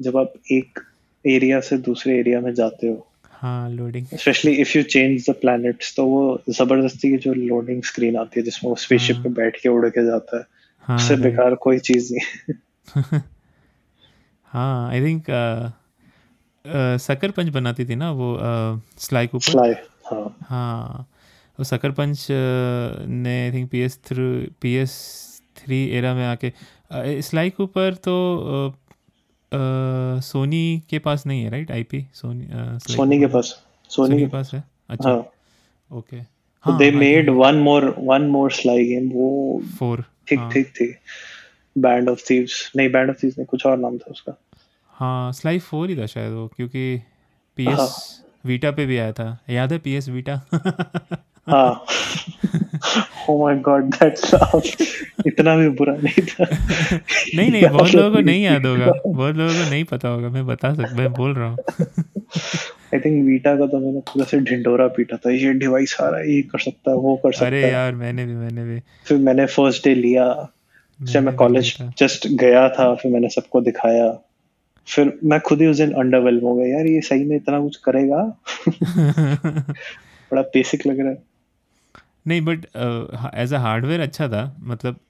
जब 0.00 0.16
आप 0.16 0.32
एक 0.52 0.80
एरिया 1.24 1.60
से 1.60 1.76
दूसरे 1.88 2.18
एरिया 2.18 2.40
में 2.40 2.52
जाते 2.54 2.86
हो। 2.86 3.06
हाँ 3.40 3.70
loading 3.70 4.06
specially 4.20 4.52
if 4.60 4.76
you 4.78 4.82
change 4.92 5.24
the 5.30 5.34
planets 5.40 5.94
तो 5.96 6.04
वो 6.06 6.22
ज़बरदस्ती 6.48 7.10
की 7.10 7.16
जो 7.16 7.32
लोडिंग 7.34 7.82
स्क्रीन 7.82 8.16
आती 8.16 8.40
है 8.40 8.44
जिसमें 8.44 8.68
वो 8.70 8.76
स्पेसशिप 8.76 9.16
हाँ। 9.16 9.24
पे 9.24 9.30
बैठ 9.30 9.56
के 9.62 9.68
उड़ 9.68 9.88
के 9.88 10.04
जाता 10.06 10.38
है 10.38 10.44
हाँ 10.84 10.96
उससे 10.96 11.16
बेकार 11.16 11.54
कोई 11.54 11.78
चीज़ 11.78 12.12
नहीं। 12.14 13.20
हाँ 14.50 14.88
आई 14.90 15.00
थिंक 15.00 15.24
सकर 17.00 17.30
पंच 17.30 17.48
बनाती 17.48 17.84
थी 17.84 17.94
ना 17.94 18.10
वो 18.12 18.36
स्लाई 18.98 19.26
कूपर 19.26 19.52
फ्लाई 19.52 19.72
हाँ। 20.10 20.36
हाँ 20.42 21.06
वो 21.58 21.64
सकर 21.64 21.90
पंच 21.90 22.26
अ, 22.30 23.04
ने 23.06 23.42
I 23.44 23.52
think 23.52 23.70
P 23.70 23.80
S 23.80 23.98
through 24.04 24.26
P 24.60 24.74
S 24.74 24.92
three 25.56 25.84
era 25.90 26.14
में 26.14 26.26
आके 26.26 26.52
स्लाई 27.22 27.50
कूपर 27.50 27.94
तो 27.94 28.14
सोनी 29.52 30.82
के 30.90 30.98
पास 30.98 31.26
नहीं 31.26 31.42
है 31.44 31.50
राइट 31.50 31.70
आईपी 31.70 32.04
सोनी 32.14 32.48
सोनी 32.86 33.18
के 33.18 33.26
पास 33.26 33.54
सोनी 33.90 34.18
के 34.18 34.26
पास 34.26 34.50
है? 34.54 34.62
अच्छा। 34.90 35.08
हाँ। 35.08 35.18
ओके 35.90 36.20
तो 36.64 36.76
they 36.78 36.90
made 36.90 37.30
one 37.30 37.54
more 37.58 37.94
one 37.98 38.22
more 38.30 38.50
Sly 38.52 38.84
game 38.84 39.08
वो 39.12 39.62
फोर 39.78 40.04
ठीक 40.28 40.38
हाँ। 40.38 40.50
ठीक 40.52 40.68
थी 40.70 40.94
बैंड 41.76 42.08
ऑफ़ 42.08 42.22
थीव्स 42.30 42.70
नहीं 42.76 42.90
बैंड 42.92 43.10
ऑफ़ 43.10 43.22
थीव्स 43.22 43.38
नहीं 43.38 43.46
कुछ 43.46 43.66
और 43.66 43.78
नाम 43.78 43.98
था 43.98 44.10
उसका। 44.10 44.36
हाँ 44.94 45.32
स्लाई 45.32 45.58
फोर 45.58 45.88
ही 45.90 45.96
था 45.96 46.06
शायद 46.06 46.32
वो 46.32 46.46
क्योंकि 46.56 47.00
पी 47.56 47.64
हाँ। 47.64 47.74
एस 47.74 48.22
वीटा 48.46 48.70
पे 48.70 48.86
भी 48.86 48.98
आया 48.98 49.12
था। 49.12 49.38
याद 49.50 49.72
है 49.72 49.78
पी 49.78 49.94
एस 49.94 50.08
वीटा 50.08 50.40
हाँ। 51.48 51.84
Oh 53.28 53.36
my 53.40 53.54
god 53.62 53.90
that 53.94 54.16
इतना 55.26 55.56
भी 55.56 55.68
बुरा 55.68 55.92
नहीं 55.92 56.22
था। 56.26 56.44
नहीं 57.36 57.50
नहीं 57.50 57.68
बहुत 57.68 57.94
लोगों 57.94 58.12
को 58.12 58.20
नहीं 58.20 58.44
याद 58.44 58.66
होगा। 58.66 58.86
बहुत 59.06 59.36
लोगों 59.36 59.54
को 59.54 59.70
नहीं 59.70 59.84
पता 59.84 60.08
होगा 60.08 60.28
मैं 60.28 60.46
बता 60.46 60.74
सक 60.74 60.92
मैं 60.92 61.12
बोल 61.12 61.34
रहा 61.34 61.48
हूँ। 61.48 61.58
आई 62.94 63.00
थिंक 63.00 63.26
वीटा 63.26 63.56
का 63.56 63.66
तो 63.66 63.78
मैंने 63.78 64.00
पूरा 64.00 64.24
से 64.24 64.40
ढिंडोरा 64.40 64.86
पीटा 64.86 65.16
था। 65.16 65.30
ये 65.30 65.52
डिवाइस 65.52 65.96
आ 66.00 66.08
रहा 66.08 66.20
है 66.20 66.32
ये 66.34 66.42
कर 66.42 66.58
सकता 66.58 66.90
है 66.90 66.96
वो 66.96 67.16
कर 67.16 67.32
सकता 67.32 67.46
अरे 67.46 67.60
यार 67.70 67.94
मैंने 67.94 68.26
भी 68.26 68.34
मैंने 68.34 68.64
भी। 68.64 68.80
फिर 69.04 69.18
मैंने 69.18 69.46
फ़र्स्ट 69.46 69.84
डे 69.84 69.94
लिया। 69.94 70.52
जब 71.02 71.22
मैं 71.22 71.34
कॉलेज 71.36 71.76
जस्ट 71.98 72.28
गया 72.28 72.68
था 72.68 72.94
फिर 72.94 73.12
मैंने 73.12 73.28
सबको 73.28 73.60
दिखाया। 73.60 74.18
फिर 74.86 75.18
मैं 75.24 75.40
खुद 75.40 75.60
ही 75.60 75.66
उस 75.66 75.76
दिन 75.76 75.92
अंडरवेल्म 75.92 76.40
हो 76.40 76.54
गया। 76.54 76.66
यार 76.66 76.86
ये 76.86 77.00
सही 77.00 77.24
में 77.24 77.36
इतना 77.36 77.60
कुछ 77.60 77.76
करेगा? 77.76 78.22
बड़ा 80.32 80.42
बेसिक 80.42 80.86
लग 80.86 81.00
रहा 81.00 81.08
है। 81.08 81.29
नहीं 82.30 82.40
बट 82.42 82.66
एज 83.36 83.54
अ 83.54 83.58
हार्डवेयर 83.60 84.00
अच्छा 84.00 84.28
था। 84.28 84.42
मतलब 84.62 85.00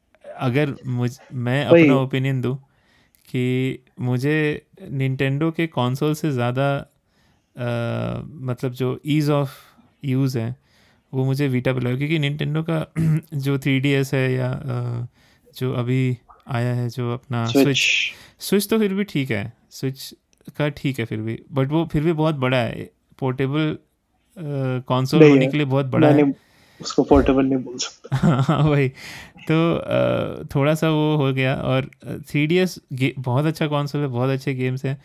अगर 0.40 0.74
मुझ 0.88 1.10
मैं 1.46 1.64
अपना 1.66 1.96
ओपिनियन 1.98 2.40
दूँ 2.42 2.56
कि 3.28 3.44
मुझे 4.02 4.36
निंटेंडो 4.92 5.50
के 5.52 5.66
कंसोल 5.68 6.14
से 6.14 6.30
ज़्यादा 6.32 6.68
मतलब 8.42 8.72
जो 8.74 8.98
ईज़ 9.08 9.30
ऑफ़ 9.32 9.56
यूज़ 10.02 10.38
है 10.38 10.54
वो 11.12 11.24
मुझे 11.24 11.48
वीटा 11.48 11.72
पे 11.72 11.80
लगा। 11.80 11.96
क्योंकि 11.96 12.18
निंटेंडो 12.18 12.62
का 12.70 12.86
जो 13.36 13.58
थ्री 13.58 13.78
डी 13.80 13.90
एस 13.94 14.12
है 14.14 14.32
या 14.32 14.50
अ, 14.50 15.06
जो 15.56 15.72
अभी 15.74 16.16
आया 16.48 16.74
है 16.74 16.88
जो 16.90 17.12
अपना 17.14 17.50
स्विच 17.54 17.90
स्विच 18.40 18.68
तो 18.70 18.78
फिर 18.78 18.94
भी 18.94 19.04
ठीक 19.06 19.30
है। 19.30 19.52
स्विच 19.72 20.14
का 20.58 20.68
ठीक 20.78 20.98
है 20.98 21.04
फिर 21.06 21.20
भी। 21.22 21.38
बट 21.52 21.72
वो 21.72 21.84
फिर 21.92 22.02
भी 22.04 22.12
बहुत 22.14 22.34
बड़ा 22.36 22.58
है। 22.58 22.90
पोर्टेबल 23.18 23.76
कंसोल 24.88 25.20
नहीं 25.20 25.30
होने 25.30 25.48
के 25.48 25.56
लिए 25.56 25.66
बहुत 25.68 25.86
बड़ा 25.88 26.08
है। 26.10 26.26
उसको 26.80 27.02
पोर्टेबल 27.02 27.44
नहीं 27.44 27.58
बोल 27.58 27.78
सकता। 27.78 28.16
हाँ 28.42 28.62
वही। 28.62 28.88
तो 29.50 30.44
थोड़ा 30.44 30.74
सा 30.74 30.90
वो 30.90 31.16
हो 31.16 31.32
गया 31.32 31.54
और 31.54 31.90
थ्री 32.04 32.46
डी 32.46 32.56
एस 32.56 32.78
बहुत 33.18 33.44
अच्छा 33.44 33.66
कॉन्सोल 33.66 34.00
है 34.00 34.08
बहुत 34.08 34.30
अच्छे 34.30 34.54
गेम्स 34.54 34.84
हैं। 34.84 35.02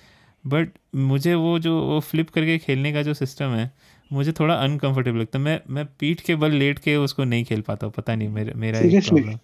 बट 0.47 0.69
मुझे 0.95 1.33
वो 1.35 1.59
जो 1.59 1.79
वो 1.81 1.99
फ्लिप 1.99 2.29
करके 2.29 2.57
खेलने 2.57 2.93
का 2.93 3.01
जो 3.01 3.13
सिस्टम 3.13 3.45
है 3.45 3.71
मुझे 4.13 4.31
थोड़ा 4.31 4.53
अनकंफर्टेबल 4.53 5.19
लगता 5.19 5.39
है। 5.39 5.45
मैं 5.45 5.59
मैं 5.69 5.85
पीठ 5.99 6.19
के 6.19 6.35
बल 6.35 6.51
लेट 6.51 6.79
के 6.79 6.95
उसको 6.95 7.23
नहीं 7.23 7.43
खेल 7.43 7.61
पाता 7.61 7.85
हूँ 7.85 7.93
पता 7.97 8.15
नहीं 8.15 8.29
मेरा 8.29 8.53
मेरा 8.55 8.79
प्रॉब्लम 8.79 9.37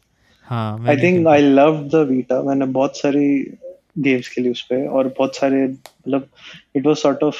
हाँ। 0.49 0.85
I 0.87 0.97
think 0.97 1.27
I 1.27 1.41
love 1.41 1.89
the 1.93 1.95
Vita 1.95 2.41
मैंने 2.41 2.65
बहुत 2.65 2.97
सारी 2.97 3.57
गेम्स 3.99 4.27
खेली 4.29 4.49
उस 4.49 4.61
पर 4.61 4.87
और 4.87 5.07
बहुत 5.07 5.35
सारे 5.35 5.63
मतलब 5.67 6.27
it 6.75 6.85
was 6.85 6.95
sort 6.95 7.23
of 7.23 7.37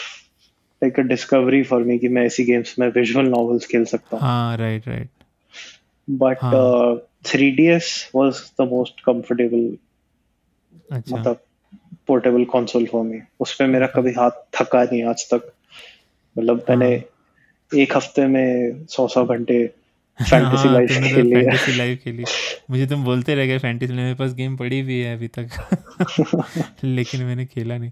like 0.84 0.99
a 0.99 1.03
discovery 1.03 1.63
for 1.63 1.84
me 1.84 1.99
कि 1.99 2.07
मैं 2.07 2.25
ऐसी 2.25 2.43
गेम्स 2.43 2.79
में 2.79 2.88
विजुअल 2.88 3.25
नॉवेल्स 3.25 3.65
खेल 3.65 3.86
सकता। 3.86 4.17
हूँ। 4.17 4.19
हाँ 4.19 4.57
right 4.57 4.88
right 4.88 5.09
but. 6.09 6.38
Three 7.25 7.51
D 7.51 7.67
S 7.67 8.11
was 8.15 8.36
the 8.61 8.67
most 8.67 9.01
comfortable 9.01 9.77
अच्छा। 10.91 11.17
मतलब 11.17 11.39
पोर्टेबल 12.07 12.43
कंसोल 12.43 12.86
फॉर 12.86 13.03
मी 13.03 13.19
उस 13.39 13.55
पे 13.55 13.65
मेरा 13.65 13.88
कभी 13.88 14.11
हाथ 14.11 14.32
थका 14.32 14.84
नहीं 14.84 15.03
आज 15.03 15.25
तक। 15.34 15.53
मतलब 16.38 16.65
हाँ। 16.69 16.77
मैंने 16.77 17.03
एक 17.82 17.97
हफ़्ते 17.97 18.27
में 18.27 18.86
सौ 18.86 19.07
सौ 19.07 19.25
घंटे 19.25 19.67
फैंटेसी 20.29 20.67
हाँ 20.67 20.73
लाइफ 20.73 20.89
खेली 20.89 21.32
है। 21.32 21.43
फैंटेसी 21.43 21.77
लाइव 21.77 22.25
मुझे 22.71 22.86
तुम 22.88 23.03
बोलते 23.03 23.36
रह 23.36 23.45
गए 23.45 23.57
फैंटेसी 23.57 23.93
मेरे 23.93 24.13
पास 24.13 24.34
गेम 24.34 24.57
पड़ी 24.57 24.82
भी 24.82 25.01
है 25.01 25.15
अभी 25.15 25.27
तक। 25.27 25.49
लेकिन 26.84 27.23
मैंने 27.23 27.45
खेला 27.45 27.77
नहीं। 27.77 27.91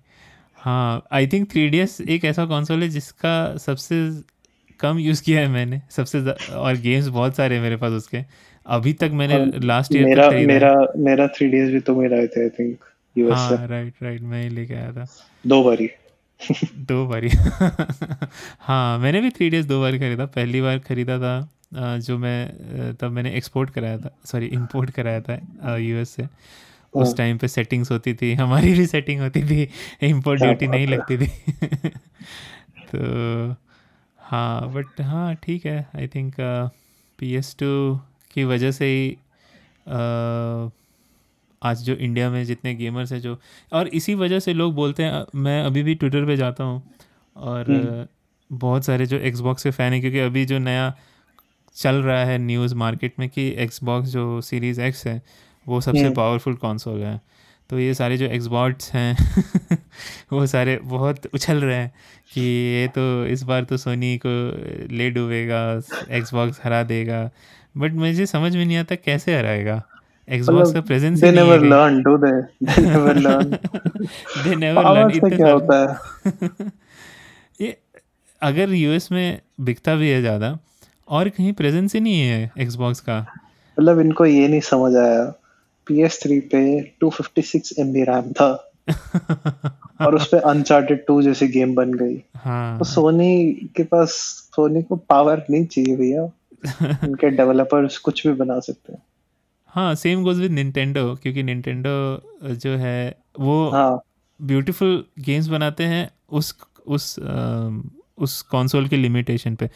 हाँ 0.60 1.04
I 1.12 1.28
think 1.28 1.50
three 1.52 1.68
D 1.70 1.78
S 1.80 2.00
एक 2.02 2.26
ऐसा 2.26 2.46
कंसोल 2.46 2.82
है 2.84 2.88
जिसका 2.90 3.34
सबसे 3.58 4.00
कम 4.80 4.98
यूज़ 5.00 5.22
किया 5.24 5.40
है 5.40 5.48
मैंने। 5.48 5.82
सबसे 5.92 6.20
और 6.54 6.78
गेम्स 6.78 7.08
बहुत 7.08 7.36
सारे 7.36 7.56
हैं 7.56 7.62
मेरे 7.62 7.76
पास 7.78 7.92
उसके। 7.92 8.24
अभी 8.66 8.94
तक 8.94 9.12
मैंने 9.14 9.38
लास्ट 9.60 9.96
ईयर 9.96 10.06
मेरा 10.06 10.30
है। 10.30 10.46
मेरा 10.48 10.74
मेरा 10.98 11.28
थ्री 11.28 11.48
डेज़ 11.48 11.72
भी 11.72 11.80
तुम 11.80 12.02
ही 12.02 12.08
रहे 12.08 12.28
थे 12.28 12.44
आई 12.44 12.50
थिंक 12.50 12.78
यूएस 13.16 13.34
हाँ 13.34 13.68
राइट 13.68 13.94
राइट 14.04 14.22
मैं 14.22 14.44
ही 14.44 14.50
लेके 14.50 14.74
आया 14.74 14.92
था। 14.94 15.06
दो 15.48 15.64
बारी। 15.64 15.90
दो 16.90 17.06
बारी। 17.08 17.30
हाँ 18.60 18.98
मैंने 19.00 19.22
भी 19.22 19.30
थ्री 19.30 19.50
डेज़ 19.50 19.68
दो 19.68 19.82
बार 19.82 19.98
खरीदा। 19.98 20.26
पहली 20.26 20.62
बार 20.62 20.80
खरीदा 20.80 21.18
था 21.20 21.98
जो 22.00 22.18
मैं 22.18 22.94
तब 23.02 23.12
मैंने 23.12 23.32
एक्सपोर्ट 23.36 23.70
कराया 23.70 23.98
था 23.98 24.16
सॉरी 24.26 24.46
इंपोर्ट 24.46 24.92
कराया 24.92 25.22
था 25.22 25.76
यूएस 25.78 26.10
से। 26.10 26.24
उस 26.94 27.08
हाँ। 27.08 27.16
टाइम 27.16 27.38
पे 27.38 27.48
सेटिंग्स 27.48 27.92
होती 27.92 28.14
थी 28.14 28.34
हमारी 28.34 28.74
भी 28.74 28.86
सेटिंग 28.88 29.22
होती 29.22 29.44
थी 29.44 29.68
इम्पोर्ट 30.08 30.42
ड्यूटी 30.42 30.68
नहीं 30.68 30.88
लगती 30.88 31.18
थी 31.18 31.28
तो 32.92 33.56
हाँ 34.20 34.72
बट 34.74 35.02
हाँ 35.02 35.34
ठीक 35.36 35.66
है 35.66 35.80
I 35.96 36.08
think 36.08 36.36
P 37.20 37.34
S 37.36 37.56
two 37.60 37.70
की 38.32 38.44
वजह 38.44 38.72
से 38.72 38.86
ही 38.86 39.10
अ, 39.88 40.70
आज 41.62 41.82
जो 41.84 41.94
इंडिया 41.96 42.30
में 42.30 42.44
जितने 42.46 42.74
गेमर्स 42.76 43.12
हैं 43.12 43.20
जो 43.22 43.38
और 43.72 43.88
इसी 43.94 44.16
वजह 44.16 44.40
से 44.40 44.54
लोग 44.54 44.74
बोलते 44.76 45.04
हैं 45.04 45.26
मैं 45.36 45.62
अभी 45.64 45.84
भी 45.84 45.96
ट्विटर 45.96 46.26
पे 46.26 46.38
जाता 46.38 46.64
हूँ 46.64 46.82
और 47.36 47.72
हम्म। 47.72 48.06
बहुत 48.50 48.86
सारे 48.86 49.06
जो 49.06 49.18
एक्सबॉक्स 49.22 49.64
के 49.64 49.72
फ़ैन 49.72 49.94
हैं 49.94 50.02
क्योंकि 50.02 50.20
अभी 50.20 50.46
जो 50.46 50.60
नया 50.60 50.94
चल 51.76 51.96
रहा 51.96 52.24
है 52.26 52.38
न्यूज़ 52.38 52.76
मार्केट 52.76 53.20
में 53.20 53.28
कि 53.30 53.48
एक्सबॉक्स 53.58 54.10
जो 54.10 54.40
सीरीज़ 54.42 54.82
एक्स 54.82 55.06
है 55.08 55.22
वो 55.70 55.82
सबसे। 55.82 56.10
पावरफुल 56.12 56.54
कंसोल 56.56 57.04
है 57.04 57.20
तो 57.70 57.80
ये 57.80 57.94
सारे 57.94 58.18
जो 58.18 58.26
एक्सबॉट्स 58.28 58.92
हैं 58.94 59.16
वो 60.34 60.46
सारे 60.48 60.78
बहुत 60.86 61.26
उछल 61.34 61.58
रहे 61.58 61.76
हैं 61.76 61.92
कि 62.34 62.42
ये 62.42 62.88
तो 62.88 63.04
इस 63.26 63.44
बार 63.44 63.64
तो 63.64 63.78
सोनी 63.78 64.18
को 64.26 64.32
ले 64.96 65.10
डूबेगा 65.10 65.62
एक्सबॉक्स 66.12 66.60
हरा 66.64 66.82
देगा। 66.84 67.30
बट 67.78 67.94
मुझे 67.96 68.26
समझ 68.26 68.56
में 68.56 68.66
नहीं 68.66 68.78
आता 68.78 68.96
कैसे 68.96 69.38
हराएगा? 69.38 69.82
एक्सबॉक्स 70.28 70.72
का 70.74 70.82
प्रेजेंस 70.82 71.20
दे 71.20 71.28
ही 71.28 71.34
नहीं 71.36 71.44
नेवर 71.44 71.64
है 71.64 71.70
learn 71.70 72.02
do 72.04 72.18
they 72.18 72.32
they 72.66 72.82
never 72.82 73.16
learn 73.18 73.50
they 74.44 74.56
never 74.56 74.84
learn 74.96 75.12
इतने 75.12 75.36
क्या 75.36 75.52
होता 75.52 75.80
है? 75.82 76.72
ये 77.62 77.78
अगर 78.42 78.74
यूएस 78.74 79.12
में 79.12 79.42
बिकता 79.62 79.96
भी 79.96 80.10
है 80.10 80.22
ज़्यादा 80.22 80.58
और 81.08 81.30
कहीं 81.30 81.54
प्रेजेंस 81.54 81.94
ही 81.96 82.00
नहीं 82.00 82.20
है 82.20 82.52
एक्सबॉक्स 82.60 83.00
का। 83.00 83.20
मतलब 83.78 84.00
इनको 84.00 84.26
ये 84.26 84.48
नहीं 84.48 84.62
समझ 84.62 84.96
आया। 84.96 85.34
PS3 85.92 86.42
पे 86.42 86.82
256 87.04 87.74
MB 87.80 87.96
रैम 87.96 88.32
था। 88.32 88.72
और 90.02 90.16
उस 90.16 90.28
पे 90.28 90.38
अनचार्टेड 90.38 91.06
2 91.12 91.22
जैसी 91.22 91.48
गेम 91.48 91.76
बन 91.76 91.94
गई। 91.94 92.24
हाँ। 92.36 92.80
तो 92.80 92.86
सोनी 92.86 93.54
के 93.76 93.84
पास 93.84 94.10
सोनी 94.56 94.84
को 94.84 94.96
पावर 94.96 95.46
नहीं 95.50 95.66
चाहिए 95.66 95.96
भैया। 95.96 96.24
उनके 97.04 97.30
डेवलपर्स 97.30 97.98
कुछ 97.98 98.28
भी 98.28 98.34
बना 98.34 98.60
सकते 98.60 98.94
हैं। 98.94 99.04
हाँ 99.68 99.96
सेम 99.96 100.24
गोज 100.24 100.38
विद 100.38 100.52
निंटेंडो 100.52 101.16
क्योंकि 101.16 101.44
निंटेंडो 101.44 102.22
जो 102.44 102.78
है 102.78 103.18
वो 103.40 103.70
हाँ। 103.70 104.02
ब्यूटीफुल 104.42 105.06
गेम्स 105.20 105.48
बनाते 105.48 105.84
हैं 105.84 106.12
उस 106.30 106.58
उस 106.88 107.20
अम, 107.20 107.90
उस 108.18 108.42
कंसोल 108.42 108.88
की 108.88 108.96
लिमिटेशन 108.96 109.56
पे। 109.56 109.70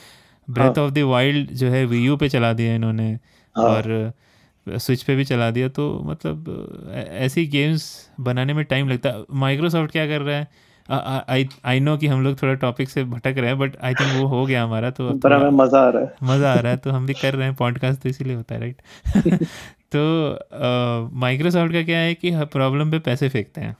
ब्रेथ 0.49 0.79
ऑफ़ 0.79 0.91
द 0.91 0.97
वाइल्ड 0.97 1.51
जो 1.51 1.67
है 1.67 1.85
वी 1.85 2.15
पे 2.15 2.29
चला 2.29 2.53
दिया 2.53 2.75
इन्होंने। 2.75 3.13
हाँ। 3.57 3.65
और 3.65 4.13
स्विच 4.67 5.03
पे 5.03 5.15
भी 5.15 5.23
चला 5.25 5.49
दिया 5.51 5.67
तो 5.69 5.87
मतलब 6.05 6.93
ऐसी 6.95 7.45
गेम्स 7.47 7.85
बनाने 8.19 8.53
में 8.53 8.63
टाइम 8.65 8.89
लगता 8.89 9.09
है। 9.09 9.23
माइक्रोसॉफ्ट 9.39 9.91
क्या 9.91 10.05
कर 10.07 10.21
रहा 10.21 10.37
है? 10.37 10.47
आई 11.29 11.47
आई 11.65 11.79
नो 11.79 11.95
कि 11.97 12.07
हम 12.07 12.23
लोग 12.23 12.41
थोड़ा 12.41 12.53
टॉपिक 12.53 12.89
से 12.89 13.03
भटक 13.05 13.35
रहे 13.37 13.47
हैं 13.47 13.57
बट 13.59 13.75
आई 13.83 13.95
थिंक 13.95 14.13
वो 14.13 14.25
हो 14.27 14.45
गया 14.45 14.63
हमारा 14.63 14.89
तो 14.91 15.11
पर 15.13 15.33
हमें 15.33 15.49
मज़ा 15.57 15.79
आ 15.79 15.89
रहा 15.89 16.01
है। 16.03 16.13
मज़ा 16.23 16.53
आ 16.53 16.59
रहा 16.59 16.71
है 16.71 16.77
तो 16.77 16.91
हम 16.91 17.05
भी 17.07 17.13
कर 17.13 17.33
रहे 17.35 17.47
हैं 17.47 17.55
पॉडकास्ट 17.55 18.01
तो 18.01 18.09
इसीलिए 18.09 18.35
होता 18.35 18.55
है 18.55 18.61
राइट 18.61 18.81
तो 19.95 21.09
माइक्रोसॉफ्ट 21.19 21.73
का 21.73 21.81
क्या 21.83 21.97
है 21.99 22.13
कि 22.15 22.31
प्रॉब्लम 22.53 22.91
पे 22.91 22.99
पैसे 22.99 23.29
फेंकते 23.29 23.61
हैं। 23.61 23.75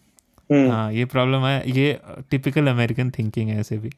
हम्म, 0.50 0.70
हाँ 0.72 0.92
ये 0.94 1.06
प्रॉब्लम 1.06 1.46
है 1.46 1.72
ये 1.72 1.98
टिपिकल 2.32 2.68
अमेरिकन 2.68 3.10
थिंकिंग 3.12 3.50
है 3.50 3.60
ऐसे 3.60 3.78
भी। 3.78 3.90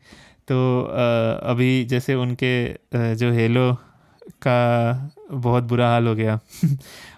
तो 0.47 0.57
अ, 0.81 1.49
अभी 1.51 1.83
जैसे 1.86 2.15
उनके 2.15 2.53
अ, 2.67 3.13
जो 3.13 3.31
हेलो 3.31 3.71
का 4.30 5.11
बहुत 5.32 5.63
बुरा 5.63 5.89
हाल 5.89 6.07
हो 6.07 6.15
गया। 6.15 6.39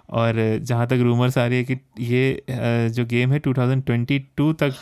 और 0.10 0.60
जहाँ 0.62 0.88
तक 0.88 0.94
रूमर्स 0.94 1.38
आ 1.38 1.46
रही 1.48 1.58
है 1.58 1.64
कि 1.64 1.78
ये 2.00 2.44
जो 2.90 3.06
गेम 3.06 3.32
है 3.32 3.40
2022 3.40 4.54
तक 4.54 4.74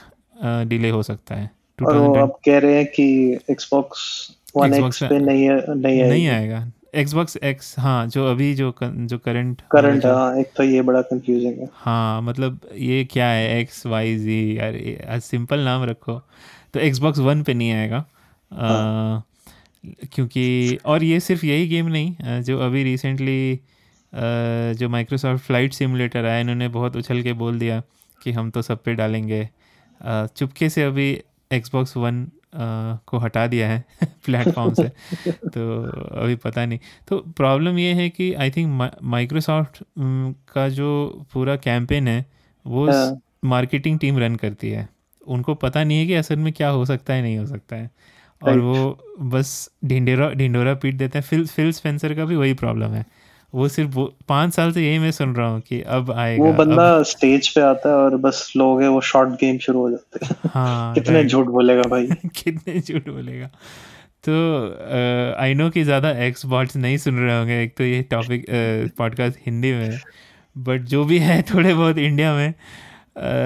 डिले 0.67 0.89
हो 0.89 1.03
सकता 1.03 1.35
है। 1.35 1.51
और 1.85 1.97
वो 1.97 2.07
2020 2.07 2.31
कह 2.45 2.57
रहे 2.59 2.75
हैं 2.75 2.85
कि 2.85 3.37
Xbox 3.51 3.85
One 4.57 4.73
Xbox 4.73 4.89
X 4.89 5.03
पे 5.03 5.19
नहीं 5.19 5.43
है 5.43 5.75
नहीं 5.75 6.03
नहीं 6.03 6.27
आएगा। 6.27 6.71
एक्सबॉक्स 6.95 7.37
एक्स 7.37 7.75
हाँ 7.79 8.07
जो 8.07 8.31
अभी 8.31 8.55
जो 8.55 8.73
जो 8.83 9.17
करंट 9.17 9.61
करंट 9.71 10.05
हाँ 10.05 10.37
एक 10.37 10.51
तो 10.57 10.63
ये 10.63 10.81
बड़ा 10.81 11.01
कंफ्यूजिंग 11.01 11.59
है। 11.59 11.69
हाँ 11.73 12.21
मतलब 12.21 12.59
ये 12.75 13.03
क्या 13.05 13.27
है? 13.27 13.59
एक्स 13.59 13.85
वाई 13.85 14.15
जी 14.17 14.57
यार 14.57 15.19
सिंपल 15.19 15.59
नाम 15.59 15.83
रखो। 15.83 16.21
तो 16.73 16.79
एक्सबॉक्स 16.79 17.19
वन 17.19 17.43
पे 17.43 17.53
नहीं 17.53 17.71
आएगा। 17.71 18.05
अ, 18.51 19.21
क्योंकि 20.13 20.77
और 20.85 21.03
ये 21.03 21.19
सिर्फ़ 21.19 21.45
यही 21.45 21.67
गेम 21.67 21.87
नहीं 21.87 22.41
जो 22.41 22.59
अभी 22.59 22.83
रिसेंटली 22.83 23.59
जो 24.75 24.89
माइक्रोसॉफ्ट 24.89 25.43
फ़्लाइट 25.43 25.73
सिमुलेटर 25.73 26.25
आया 26.25 26.39
इन्होंने 26.39 26.67
बहुत 26.67 26.95
उछल 26.97 27.21
के 27.23 27.33
बोल 27.33 27.59
दिया 27.59 27.81
कि 28.23 28.31
हम 28.31 28.49
तो 28.51 28.61
सब 28.61 28.83
पे 28.83 28.93
डालेंगे। 28.95 29.49
चुपके 30.01 30.69
से 30.69 30.83
अभी 30.83 31.09
एक्सबॉक्स 31.53 31.97
वन 31.97 32.27
को 33.07 33.17
हटा 33.17 33.47
दिया 33.47 33.67
है 33.69 33.83
प्लेटफॉर्म 34.25 34.73
से। 34.73 34.89
तो 35.53 35.81
अभी 36.21 36.35
पता 36.35 36.65
नहीं। 36.65 36.79
तो 37.07 37.17
प्रॉब्लम 37.37 37.79
ये 37.79 37.93
है 37.93 38.09
कि 38.09 38.33
आई 38.33 38.51
थिंक 38.51 38.91
माइक्रोसॉफ्ट 39.03 39.83
का 40.53 40.67
जो 40.69 40.89
पूरा 41.33 41.55
कैंपेन 41.55 42.07
है 42.07 42.25
वो। 42.65 42.87
मार्केटिंग 43.45 43.99
टीम 43.99 44.17
रन 44.19 44.35
करती 44.35 44.69
है। 44.69 44.87
उनको 45.27 45.55
पता 45.55 45.83
नहीं 45.83 45.99
है 45.99 46.05
कि 46.07 46.13
असल 46.13 46.35
में 46.35 46.51
क्या 46.53 46.69
हो 46.69 46.85
सकता 46.85 47.13
है 47.13 47.21
नहीं 47.21 47.37
हो 47.37 47.45
सकता 47.45 47.75
है। 47.75 47.89
और 48.47 48.59
वो 48.59 48.97
बस 49.21 49.69
ढिंडेरा 49.85 50.29
ढिंडोरा 50.29 50.73
पीट 50.73 50.95
देते 50.95 51.19
हैं। 51.19 51.25
फिल 51.25 51.45
फिल 51.47 51.71
स्पेंसर 51.71 52.13
का 52.13 52.25
भी 52.25 52.35
वही 52.35 52.53
प्रॉब्लम 52.53 52.93
है। 52.93 53.05
वो 53.53 53.67
सिर्फ़ 53.67 53.91
वो 53.91 54.05
पाँच 54.27 54.53
साल 54.53 54.71
से 54.71 54.87
यही 54.87 54.99
मैं 54.99 55.11
सुन 55.11 55.35
रहा 55.35 55.47
हूँ 55.47 55.61
कि 55.61 55.81
अब 55.81 56.11
आएगा 56.11 56.43
वो 56.43 56.53
बंदा 56.53 56.95
अब- 56.95 57.05
स्टेज 57.05 57.47
पे 57.49 57.61
आता 57.61 57.89
है 57.89 57.95
और 57.95 58.15
बस 58.17 58.53
लोग 58.57 58.81
है 58.81 58.87
वो 58.87 59.01
शॉर्ट 59.01 59.29
गेम 59.29 59.57
शुरू 59.57 59.79
हो 59.79 59.91
जाते 59.91 60.25
हैं। 60.25 60.35
हाँ 60.53 60.93
कितने 60.95 61.25
झूठ 61.25 61.45
बोलेगा 61.45 61.81
भाई? 61.81 62.07
कितने 62.43 62.79
झूठ 62.79 63.09
बोलेगा। 63.09 63.49
तो 64.29 65.35
आई 65.39 65.53
नो 65.53 65.69
कि 65.69 65.83
ज़्यादा 65.83 66.09
एक्स 66.11 66.45
बॉट्स 66.45 66.75
नहीं 66.75 66.97
सुन 66.97 67.19
रहे 67.19 67.37
होंगे 67.39 67.61
एक 67.63 67.75
तो 67.77 67.83
ये 67.83 68.01
टॉपिक 68.01 68.45
पॉडकास्ट 68.97 69.37
हिंदी 69.45 69.71
में 69.73 69.89
है। 69.91 69.99
बट 70.57 70.81
जो 70.81 71.03
भी 71.05 71.19
है 71.19 71.41
थोड़े 71.41 71.73
बहुत 71.73 71.97
इंडिया 71.97 72.33
में 72.35 72.47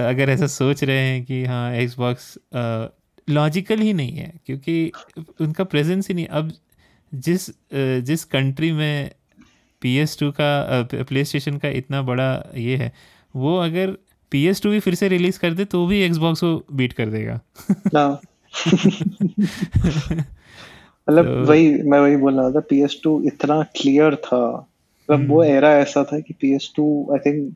अगर 0.09 0.29
ऐसा 0.29 0.47
सोच 0.47 0.83
रहे 0.83 0.97
हैं 0.97 1.23
कि 1.25 1.43
हाँ 1.45 1.73
एक्स 1.73 1.97
बॉक्स 1.97 2.37
लॉजिकल 3.29 3.79
ही 3.79 3.93
नहीं 3.93 4.11
है 4.11 4.33
क्योंकि 4.45 4.91
उनका 5.41 5.63
प्रेजेंस 5.63 6.07
ही 6.07 6.13
नहीं। 6.13 6.27
अब 6.27 6.51
जिस 7.13 7.49
जिस 8.05 8.23
कंट्री 8.25 8.71
में 8.71 9.11
पी 9.81 9.95
एस 9.97 10.17
टू 10.19 10.31
का 10.31 10.81
प्ले 10.93 11.23
स्टेशन 11.25 11.57
का 11.57 11.69
इतना 11.69 12.01
बड़ा 12.01 12.31
ये 12.57 12.75
है 12.77 12.91
वो 13.35 13.57
अगर 13.57 13.97
पी 14.31 14.45
एस 14.47 14.61
टू 14.61 14.69
भी 14.69 14.79
फिर 14.79 14.95
से 14.95 15.07
रिलीज़ 15.07 15.39
कर 15.39 15.53
दे 15.53 15.65
तो 15.65 15.85
भी 15.87 16.01
एक्स 16.01 16.17
बॉक्स 16.17 16.39
को 16.39 16.65
बीट 16.73 16.93
कर 16.93 17.09
देगा। 17.09 17.39
हाँ। 17.95 18.19
मतलब 21.07 21.25
तो- 21.25 21.47
वही 21.47 21.71
मैं 21.83 21.99
वही 21.99 22.15
बोल 22.17 22.39
रहा 22.39 22.51
था 22.51 22.59
पी 22.59 22.81
एस 22.83 22.99
टू 23.03 23.21
इतना 23.23 23.61
क्लियर 23.75 24.15
था। 24.15 24.41
मतलब 25.09 25.29
वो 25.29 25.41
हम्म। 25.43 25.53
एरा 25.53 25.71
ऐसा 25.77 26.03
था 26.03 26.19
कि 26.19 26.33
P 26.33 26.53
S 26.55 26.71
two 26.75 26.85
I 27.11 27.19
think 27.19 27.55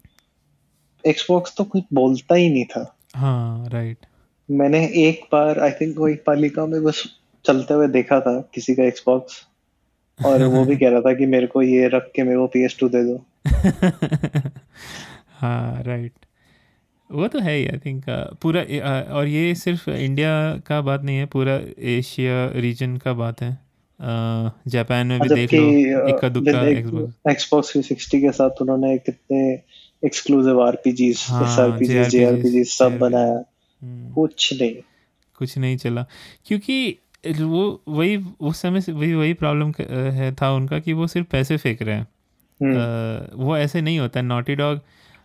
Xbox 1.03 1.55
तो 1.57 1.63
कुछ 1.63 1.83
बोलता 1.93 2.35
ही 2.35 2.49
नहीं 2.49 2.65
था। 2.65 2.95
हाँ 3.15 3.69
राइट 3.69 4.05
मैंने 4.51 4.85
एक 4.85 5.21
बार 5.31 5.59
आई 5.59 5.71
थिंक 5.71 5.97
वही 5.97 6.15
पालिका 6.15 6.65
में 6.65 6.83
बस 6.83 7.03
चलते 7.45 7.73
हुए 7.73 7.87
देखा 7.87 8.19
था 8.19 8.49
किसी 8.53 8.75
का 8.75 8.83
Xbox 8.83 9.21
और 10.25 10.43
वो 10.43 10.65
भी 10.65 10.77
कह 10.77 10.89
रहा 10.89 11.01
था 11.01 11.13
कि 11.13 11.25
मेरे 11.25 11.47
को 11.47 11.61
ये 11.61 11.87
रख 11.87 12.11
के 12.15 12.23
मेरे 12.23 12.37
को 12.37 12.51
PS2 12.55 12.91
दे 12.91 13.03
दो। 13.03 13.25
हाँ 15.29 15.83
राइट 15.83 16.11
वो 17.11 17.27
तो 17.27 17.39
है 17.39 17.57
ही 17.57 17.67
आई 17.67 17.77
थिंक 17.77 18.03
पूरा 18.09 18.61
और 19.13 19.27
ये 19.27 19.55
सिर्फ़ 19.55 19.89
इंडिया 19.89 20.57
का 20.57 20.81
बात 20.81 21.03
नहीं 21.03 21.17
है 21.17 21.25
पूरा 21.25 21.61
एशिया 21.79 22.59
रीजन 22.59 22.97
का 22.97 23.13
बात 23.13 23.41
है। 23.41 23.57
जापान 24.67 25.07
में 25.07 25.19
भी 25.19 25.35
देख 25.35 25.53
लो 25.53 26.07
इक्का 26.07 26.29
दुक्का 26.29 27.33
Xbox 27.33 27.63
360 27.77 28.21
के 28.21 28.31
साथ 28.31 28.49
उन्होंने 28.61 28.97
कितने 28.97 29.59
एक्सक्लूसिव 30.05 30.71
SRPGs 30.71 31.17
JRPGs, 31.31 32.11
JRPGs 32.13 32.65
सब 32.65 32.97
बनाया। 32.97 33.43
कुछ 34.13 34.61
नहीं। 34.61 34.75
कुछ 35.35 35.57
नहीं 35.57 35.77
चला। 35.77 36.05
क्योंकि 36.45 36.97
वो 37.27 37.81
वही 37.87 38.25
उस 38.39 38.61
समय 38.61 38.81
से 38.81 38.91
वही 38.91 39.13
वही 39.13 39.33
प्रॉब्लम 39.33 39.73
है 39.93 40.35
था 40.35 40.51
उनका 40.51 40.79
कि 40.79 40.93
वो 40.93 41.07
सिर्फ़ 41.07 41.27
पैसे 41.27 41.57
फेंक 41.57 41.81
रहे 41.81 41.95
हैं। 41.95 42.07
हम्म, 42.61 42.75
अ, 42.75 43.43
वो 43.43 43.57
ऐसे 43.57 43.81
नहीं 43.81 43.99
होता। 43.99 44.21
नॉटी 44.21 44.55
डॉग 44.55 44.79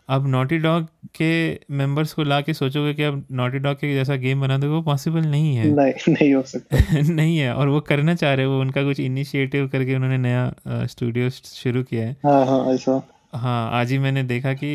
अब 0.08 0.28
नॉटी 0.28 0.58
डॉग 0.58 0.86
के 1.20 1.60
मेंबर्स 1.70 2.12
को 2.12 2.22
ला 2.22 2.40
के 2.40 2.54
सोचोगे 2.54 2.94
कि 2.94 3.02
अब 3.02 3.26
नॉटी 3.32 3.58
डॉग 3.58 3.76
के 3.76 3.94
जैसा 3.94 4.14
गेम 4.14 4.40
बना 4.40 4.58
दो 4.58 4.68
वो 4.68 4.82
पॉसिबल 4.82 5.20
नहीं 5.20 5.56
है। 5.56 5.70
नहीं 5.70 5.92
नहीं 6.08 6.34
हो 6.34 6.42
सकता। 6.42 6.76
नहीं 7.00 7.38
है 7.38 7.54
और 7.54 7.68
वो 7.68 7.80
करना 7.80 8.14
चाह 8.14 8.34
रहे 8.34 8.46
हैं 8.46 8.52
वो 8.52 8.60
उनका 8.60 8.82
कुछ 8.82 9.00
इनिशिएटिव 9.00 9.68
करके 9.68 9.94
उन्होंने 9.94 10.18
नया 10.18 10.54
स्टूडियो 10.68 11.30
शुरू 11.30 11.82
किया 11.82 12.06
है। 12.06 12.16
हाँ 12.24 12.46
हाँ 12.46 12.66
ऐसा। 12.74 13.17
हाँ 13.32 13.70
आज 13.80 13.90
ही 13.92 13.98
मैंने 13.98 14.22
देखा 14.22 14.52
कि 14.52 14.68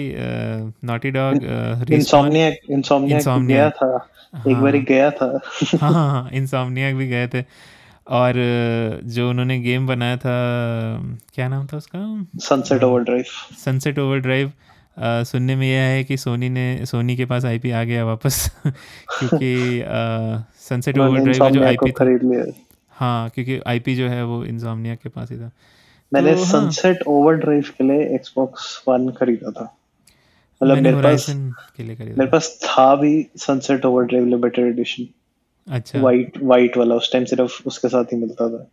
नॉटी 0.85 1.11
डॉग 1.11 1.43
इंसोम्नियक 1.91 2.59
इंसोम्नियक. 2.71 3.47
गया 3.47 3.69
था। 3.69 4.07
एक 4.47 4.57
बार 4.57 4.75
हाँ। 4.75 4.83
गया 4.83 5.09
था। 5.11 5.25
हाँ 5.81 5.91
हाँ 5.93 6.09
हाँ 6.11 6.29
इंसोमनियाक 6.33 6.95
भी 6.95 7.07
गए 7.07 7.27
थे। 7.27 7.43
और 8.09 8.33
जो 9.05 9.29
उन्होंने 9.29 9.59
गेम 9.59 9.87
बनाया 9.87 10.17
था 10.17 10.31
क्या 11.35 11.47
नाम 11.49 11.65
था 11.67 11.77
उसका? 11.77 11.99
Sunset 12.39 12.83
Overdrive 12.83 13.23
Sunset 13.65 13.99
Overdrive 13.99 14.51
uh, 14.97 15.23
सुनने 15.23 15.55
में 15.55 15.67
यह 15.67 15.81
है 15.81 16.03
कि 16.03 16.17
सोनी 16.17 16.49
ने 16.49 16.85
सोनी 16.85 17.15
के 17.17 17.25
पास 17.25 17.45
आईपी 17.45 17.71
आ 17.71 17.83
गया 17.83 18.05
वापस। 18.05 18.35
क्योंकि 18.65 19.83
सनसेट 20.69 20.97
ओवरड्राइव 20.97 21.39
का 21.39 21.49
जो 21.49 21.63
आईपी 21.63 21.91
खरीद 21.91 22.23
लिया। 22.23 22.43
हाँ 22.93 23.29
क्योंकि 23.29 23.59
आईपी 23.67 23.95
जो 23.95 24.07
है 24.09 24.23
वो 24.25 24.43
इंसोमनिया 24.45 24.95
के 24.95 25.09
पास 25.09 25.31
ही 25.31 25.37
था। 25.37 25.51
मैंने 26.13 26.33
तो 26.35 26.43
हाँ। 26.43 26.51
सनसेट 26.51 27.03
ओवरड्राइव 27.07 27.69
के 27.77 27.83
लिए 27.83 28.03
एक्सबॉक्स 28.15 28.83
वन 28.87 29.09
खरीदा 29.09 29.51
था। 29.51 29.63
मतलब 30.61 30.77
मेरे 30.77 31.01
पास 31.01 31.25
के 31.29 31.83
लिए 31.83 31.95
खरीदा 31.95 32.15
मेरे 32.17 32.31
पास 32.31 32.59
था 32.63 32.95
भी 32.95 33.27
सनसेट 33.37 33.85
ओवरड्राइव 33.85 34.25
लिमिटेड 34.25 34.67
एडिशन 34.67 35.07
अच्छा। 35.67 36.01
वाइट 36.01 36.37
वाइट 36.43 36.77
वाला 36.77 36.95
उस 36.95 37.11
टाइम 37.11 37.25
सिर्फ़ 37.25 37.61
उसके 37.65 37.87
साथ 37.87 38.13
ही 38.13 38.17
मिलता 38.17 38.49
था। 38.49 38.67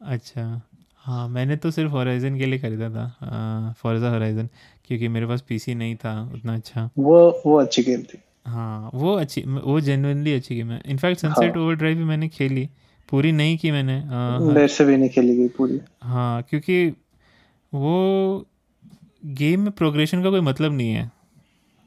अच्छा। 0.00 0.60
हाँ 1.04 1.28
मैंने 1.28 1.56
तो 1.56 1.70
सिर्फ़ 1.70 1.90
होराइजन 1.92 2.38
के 2.38 2.46
लिए 2.46 2.58
खरीदा 2.58 2.88
था 2.90 3.74
फॉर्जा 3.78 4.10
होराइजन 4.10 4.48
क्योंकि 4.86 5.08
मेरे 5.08 5.26
पास 5.26 5.40
पीसी 5.48 5.74
नहीं 5.74 5.96
था 5.96 6.30
उतना 6.34 6.54
अच्छा। 6.54 6.88
वो 6.98 7.42
वो 7.46 7.60
अच्छी 7.60 7.82
गेम 7.82 8.02
थी। 8.02 8.18
हाँ 8.46 8.90
वो 8.94 9.14
अच्छी 9.14 9.42
वो 9.42 9.80
जेनुइनली 9.80 10.32
अच्छी 10.34 10.54
गेम 10.54 10.70
है। 10.70 10.80
इनफैक्ट 10.86 11.20
सनसेट 11.20 11.56
हाँ। 11.56 11.64
ओवरड्राइव 11.64 11.96
भी 11.96 12.04
मैंने 12.04 12.28
खेली। 12.28 12.68
पूरी 13.08 13.32
नहीं 13.32 13.56
की 13.58 13.70
मैंने 13.70 14.00
मेरे 14.44 14.68
से 14.68 14.84
भी 14.84 14.96
नहीं 14.96 15.10
खेली 15.10 15.36
गई 15.36 15.48
पूरी 15.48 15.80
हाँ 16.02 16.42
क्योंकि 16.42 16.86
वो 17.72 17.94
गेम 19.38 19.60
में 19.60 19.70
प्रोग्रेशन 19.72 20.22
का 20.22 20.30
कोई 20.30 20.40
मतलब 20.40 20.72
नहीं 20.72 20.90
है 20.90 21.10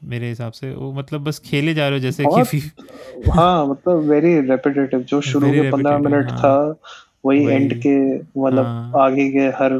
मेरे 0.00 0.28
हिसाब 0.28 0.52
से 0.52 0.72
वो 0.74 0.92
मतलब 0.92 1.24
बस 1.24 1.38
खेले 1.38 1.74
जा 1.74 1.88
रहे 1.88 1.98
हो 1.98 2.02
जैसे 2.02 2.24
कि 2.28 3.30
हाँ 3.30 3.66
मतलब 3.66 4.08
वेरी 4.10 4.40
रेपिटेटिव 4.40 5.02
जो 5.02 5.20
शुरू 5.20 5.50
के 5.52 5.70
पंद्रह 5.70 5.98
मिनट 5.98 6.30
हाँ। 6.30 6.38
था 6.38 6.80
वही 7.24 7.44
वही। 7.46 7.54
एंड 7.56 7.74
के 7.82 7.96
मतलब 8.16 8.64
हाँ। 8.64 8.92
आगे 8.96 9.28
के 9.30 9.46
हर 9.62 9.72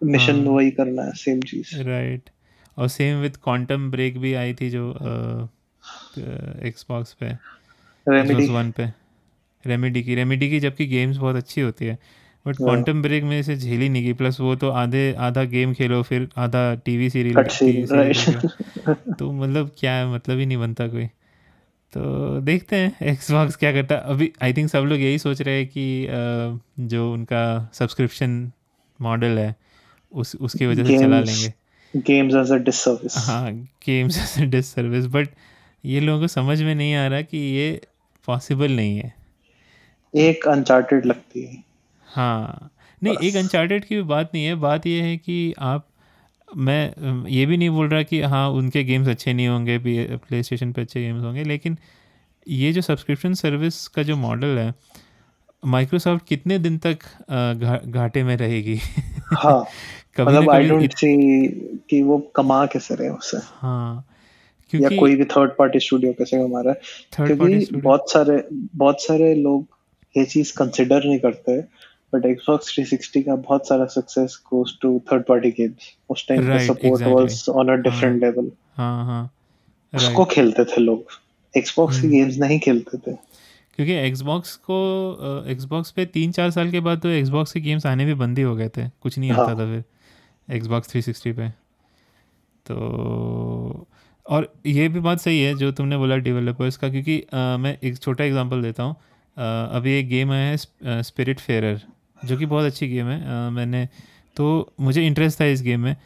मिशन 0.00 0.46
हाँ। 0.46 0.54
वही 0.54 0.70
करना 0.70 1.02
है 1.02 1.12
सेम 1.14 1.40
चीज़ 1.40 1.76
राइट 1.82 2.30
और 2.76 2.88
सेम 2.88 3.20
विद 3.20 3.36
क्वांटम 3.36 3.90
ब्रेक 3.90 4.18
भी 4.18 4.34
आई 4.34 4.54
थी 4.54 4.70
जो 4.70 4.90
एक्सबॉक्स 6.66 7.12
पे 7.12 7.36
रेमेडी 8.06 8.46
वन 8.48 8.70
पे 8.70 8.86
रेमेडी 9.66 10.02
की। 10.02 10.14
रेमेडी 10.14 10.50
की 10.50 10.60
जबकि 10.60 10.86
गेम्स 10.86 11.16
बहुत 11.16 11.36
अच्छी 11.36 11.60
होती 11.60 11.84
है। 11.84 11.98
बट। 12.46 12.56
क्वांटम 12.56 13.02
ब्रेक 13.02 13.24
में 13.24 13.42
से 13.42 13.56
झेली 13.56 13.88
नहीं 13.88 14.04
गई। 14.04 14.12
प्लस 14.12 14.40
वो 14.40 14.54
तो 14.54 14.70
आधे 14.70 15.12
आधा 15.18 15.44
गेम 15.44 15.74
खेलो 15.74 16.02
फिर 16.02 16.28
आधा 16.36 16.74
टीवी 16.74 17.10
सीरियल 17.10 17.36
तो 19.18 19.32
मतलब 19.32 19.70
क्या 19.78 19.92
है 19.92 20.14
मतलब 20.14 20.38
ही 20.38 20.46
नहीं 20.46 20.58
बनता 20.58 20.88
कोई। 20.88 21.06
तो 21.92 22.40
देखते 22.40 22.76
हैं 22.76 23.06
एक्सबॉक्स 23.06 23.56
क्या 23.56 23.72
करता 23.72 23.96
अभी 23.96 24.32
आई 24.42 24.52
थिंक 24.52 24.70
सब 24.70 24.78
लोग 24.78 25.00
यही 25.00 25.18
सोच 25.18 25.42
रहे 25.42 25.58
हैं 25.58 25.66
कि 25.66 26.06
जो 26.86 27.12
उनका 27.12 27.70
सब्सक्रिप्शन 27.74 28.52
मॉडल 29.00 29.38
है 29.38 29.54
उस 30.12 30.36
उसकी 30.36 30.66
वजह 30.66 30.84
से 30.84 30.98
चला 30.98 31.20
लेंगे। 31.20 31.52
गेम्स 31.94 32.34
एज 32.34 32.52
अ 32.52 32.56
डिसर्विस 32.56 33.14
हाँ 33.16 33.52
games 33.86 34.38
as 34.38 34.44
dish 34.44 34.66
service 34.66 35.06
but 35.06 35.28
ये 35.84 36.00
लोगों 36.00 36.20
को 36.20 36.26
समझ 36.26 36.62
में 36.62 36.74
नहीं 36.74 36.94
आ 36.94 37.06
रहा 37.06 37.20
कि 37.20 37.38
ये 37.38 37.80
पॉसिबल 38.26 38.72
नहीं 38.72 38.96
है। 38.98 39.23
एक 40.14 40.48
अनचार्टेड 40.48 41.06
लगती 41.06 41.42
है। 41.42 41.64
हाँ। 42.06 42.70
नहीं 43.02 43.16
एक 43.16 43.36
अनचार्टेड 43.36 43.84
की 43.84 44.02
बात 44.02 44.30
नहीं 44.34 44.44
है। 44.44 44.54
बात 44.54 44.86
ये 44.86 45.02
है 45.02 45.16
कि 45.16 45.54
आप 45.58 45.88
मैं 46.56 46.92
ये 47.28 47.46
भी 47.46 47.56
नहीं 47.56 47.70
बोल 47.70 47.88
रहा 47.88 48.02
कि 48.02 48.20
हाँ 48.20 48.50
उनके 48.50 48.84
गेम्स 48.84 49.08
अच्छे 49.08 49.32
नहीं 49.32 49.48
होंगे 49.48 49.78
प्ले 50.16 50.42
स्टेशन 50.42 50.72
पे 50.72 50.82
अच्छे 50.82 51.00
गेम्स 51.02 51.24
होंगे 51.24 51.44
लेकिन 51.44 51.78
ये 52.48 52.72
जो 52.72 52.80
सब्सक्रिप्शन 52.80 53.34
सर्विस 53.34 53.88
का 53.88 54.02
जो 54.02 54.16
मॉडल 54.16 54.58
है 54.58 54.74
माइक्रोसॉफ्ट 55.64 56.26
कितने 56.26 56.58
दिन 56.58 56.78
तक 56.78 56.98
घा, 57.60 57.80
घाटे 57.86 58.22
में 58.22 58.36
रहेगी? 58.36 58.78
हाँ। 59.18 59.64
कभी 60.16 60.26
मतलब 60.26 60.50
आई 60.50 60.68
डोंट 60.68 60.92
सी 60.92 61.48
कि 61.90 62.02
वो 62.02 62.18
कमा 62.18 62.66
कैसे 62.66 62.94
रहे 62.94 63.08
हैं 63.08 63.14
उससे 63.14 63.36
हाँ। 63.42 64.06
या 64.74 64.88
कोई 64.88 65.16
भी 65.16 65.24
थर्ड 65.24 65.50
पार्टी 65.50 65.80
स्टूडियो 65.80 66.12
कैसे 66.12 66.48
कमा 66.48 66.60
रहा 66.60 66.72
है। 66.72 66.80
क्योंकि 67.26 67.76
बहुत 67.76 68.10
सारे 68.10 68.48
बहुत 68.52 69.02
सारे 69.02 69.34
लोग 69.34 69.66
ये 70.16 70.24
चीज़ 70.24 70.52
कंसिडर 70.58 71.04
नहीं 71.04 71.18
करते 71.18 71.60
बट 72.14 72.26
Xbox 72.26 72.72
360 72.78 73.22
का 73.22 73.34
बहुत 73.36 73.68
सारा 73.68 73.84
success 73.92 74.38
goes 74.50 74.78
to 74.82 74.98
third 75.12 75.24
party 75.28 75.50
games 75.50 75.90
उस 76.10 76.26
टाइम 76.28 76.46
पे 76.48 76.58
support 76.66 77.02
was 77.02 77.44
on 77.48 77.68
a 77.68 77.74
different 77.82 78.20
level 78.22 78.50
हाँ 78.76 79.04
हाँ 79.06 79.22
उसको 79.92 80.24
खेलते 80.24 80.64
थे 80.64 80.80
लोग. 80.80 81.04
Xbox 81.54 81.92
की 81.92 82.06
हम्म। 82.06 82.10
गेम्स 82.10 82.38
नहीं 82.38 82.58
खेलते 82.58 82.98
थे. 82.98 83.12
क्योंकि 83.78 84.10
Xbox 84.12 84.54
को 84.70 84.78
Xbox 85.54 85.90
पे 85.90 86.04
तीन 86.06 86.32
चार 86.32 86.50
साल 86.50 86.70
के 86.70 86.80
बाद 86.80 86.98
तो 86.98 87.08
Xbox 87.20 87.52
के 87.52 87.60
गेम्स 87.60 87.86
आने 87.86 88.04
भी 88.04 88.14
बंद 88.14 88.38
ही 88.38 88.44
हो 88.44 88.54
गए 88.56 88.68
थे. 88.68 88.88
कुछ 89.02 89.18
नहीं 89.18 89.30
आता 89.30 89.42
हाँ। 89.42 89.56
था 89.58 89.66
फिर 89.66 90.60
Xbox 90.60 90.88
360 90.88 91.32
पे. 91.32 91.48
तो 92.66 93.86
और 94.26 94.52
ये 94.66 94.88
भी 94.88 95.00
बात 95.00 95.18
सही 95.20 95.40
है 95.42 95.54
जो 95.54 95.70
तुमने 95.72 95.96
बोला 95.96 96.16
डेवलपर्स 96.16 96.76
का 96.76 96.88
क्योंकि 96.88 97.18
अ, 97.20 97.36
मैं 97.36 97.78
एक 97.84 97.98
छोटा 97.98 98.24
एग्जांपल 98.24 98.62
देता 98.62 98.82
हूँ. 98.82 98.96
अभी 99.36 99.92
एक 99.92 100.08
गेम 100.08 100.32
आया 100.32 100.46
है 100.46 101.02
स्पिरिट 101.02 101.40
फेरर 101.40 101.80
जो 102.20 102.36
कि 102.36 102.46
बहुत 102.46 102.64
अच्छी 102.64 102.88
गेम 102.88 103.06
है। 103.06 103.50
मैंने 103.50 103.86
तो 104.36 104.74
मुझे 104.80 105.06
इंटरेस्ट 105.06 105.40
था 105.40 105.44
इस 105.46 105.62
गेम 105.62 105.80
में 105.80 105.96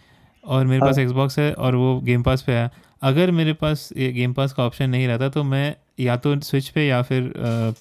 और 0.44 0.66
मेरे 0.66 0.80
पास 0.82 0.98
एक्सबॉक्स 0.98 1.38
है 1.38 1.52
और 1.54 1.74
वो 1.76 1.98
गेम 2.00 2.22
पास 2.22 2.42
पे 2.42 2.52
आया। 2.52 2.70
अगर 3.02 3.30
मेरे 3.30 3.52
पास 3.52 3.88
ये 3.96 4.10
गेम 4.12 4.32
पास 4.32 4.52
का 4.52 4.64
ऑप्शन 4.64 4.90
नहीं 4.90 5.06
रहता 5.08 5.28
तो 5.28 5.42
मैं 5.44 5.74
या 6.00 6.16
तो 6.16 6.38
स्विच 6.40 6.68
पे 6.68 6.86
या 6.86 7.00
फिर 7.02 7.32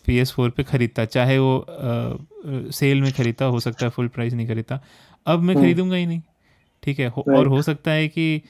पी 0.05 0.17
एस 0.17 0.31
फोर 0.31 0.49
पर 0.49 0.63
ख़रीदता 0.63 1.05
चाहे 1.07 1.37
वो 1.39 1.57
आ, 1.59 2.71
सेल 2.71 3.01
में 3.01 3.11
ख़रीदता 3.13 3.45
हो 3.45 3.59
सकता 3.59 3.85
है 3.85 3.89
फुल 3.89 4.07
प्राइस 4.07 4.33
नहीं 4.33 4.47
खरीदता। 4.47 4.79
अब 5.25 5.39
मैं 5.39 5.55
ख़रीदूँगा 5.55 5.95
ही 5.95 6.05
नहीं 6.05 6.21
ठीक 6.83 6.99
है? 6.99 7.07
हो, 7.07 7.23
और 7.29 7.47
हो 7.47 7.61
सकता 7.61 7.91
है 7.91 8.07
कि 8.07 8.41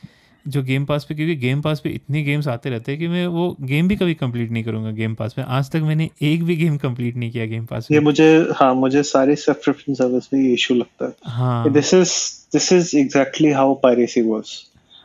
जो 0.47 0.63
गेम 0.63 0.85
पास 0.85 1.05
पे 1.09 1.15
क्योंकि 1.15 1.35
गेम 1.35 1.61
पास 1.61 1.79
पे 1.79 1.89
इतनी 1.89 2.23
गेम्स 2.23 2.47
आते 2.47 2.69
रहते 2.69 2.91
हैं 2.91 2.99
कि 2.99 3.07
मैं 3.07 3.25
वो 3.27 3.55
गेम 3.61 3.87
भी 3.87 3.95
कभी 3.95 4.13
कंप्लीट 4.13 4.51
नहीं 4.51 4.63
करूँगा 4.63 4.91
गेम 4.91 5.15
पास 5.15 5.33
पे। 5.33 5.41
आज 5.41 5.71
तक 5.71 5.81
मैंने 5.81 6.09
एक 6.21 6.43
भी 6.43 6.55
गेम 6.55 6.77
कंप्लीट 6.77 7.15
नहीं 7.15 7.31
किया 7.31 7.45
गेम 7.45 7.65
पास 7.65 7.87
ये 7.91 7.99
मुझे 7.99 8.27
हाँ 8.55 8.73
मुझे 8.75 9.03
सारी 9.03 9.35
सब्सक्रिप्शन 9.35 9.93
सर्विस 9.93 10.33
में 10.33 10.41
ये 10.41 10.53
इशू 10.53 10.75
लगता 10.75 11.05
है। 11.05 11.13
हाँ। 11.23 11.71
This 11.71 11.93
is 11.93 12.13
this 12.53 12.71
is 12.73 12.97
exactly 12.97 13.51
how 13.51 13.73
piracy 13.73 14.21
was 14.21 14.51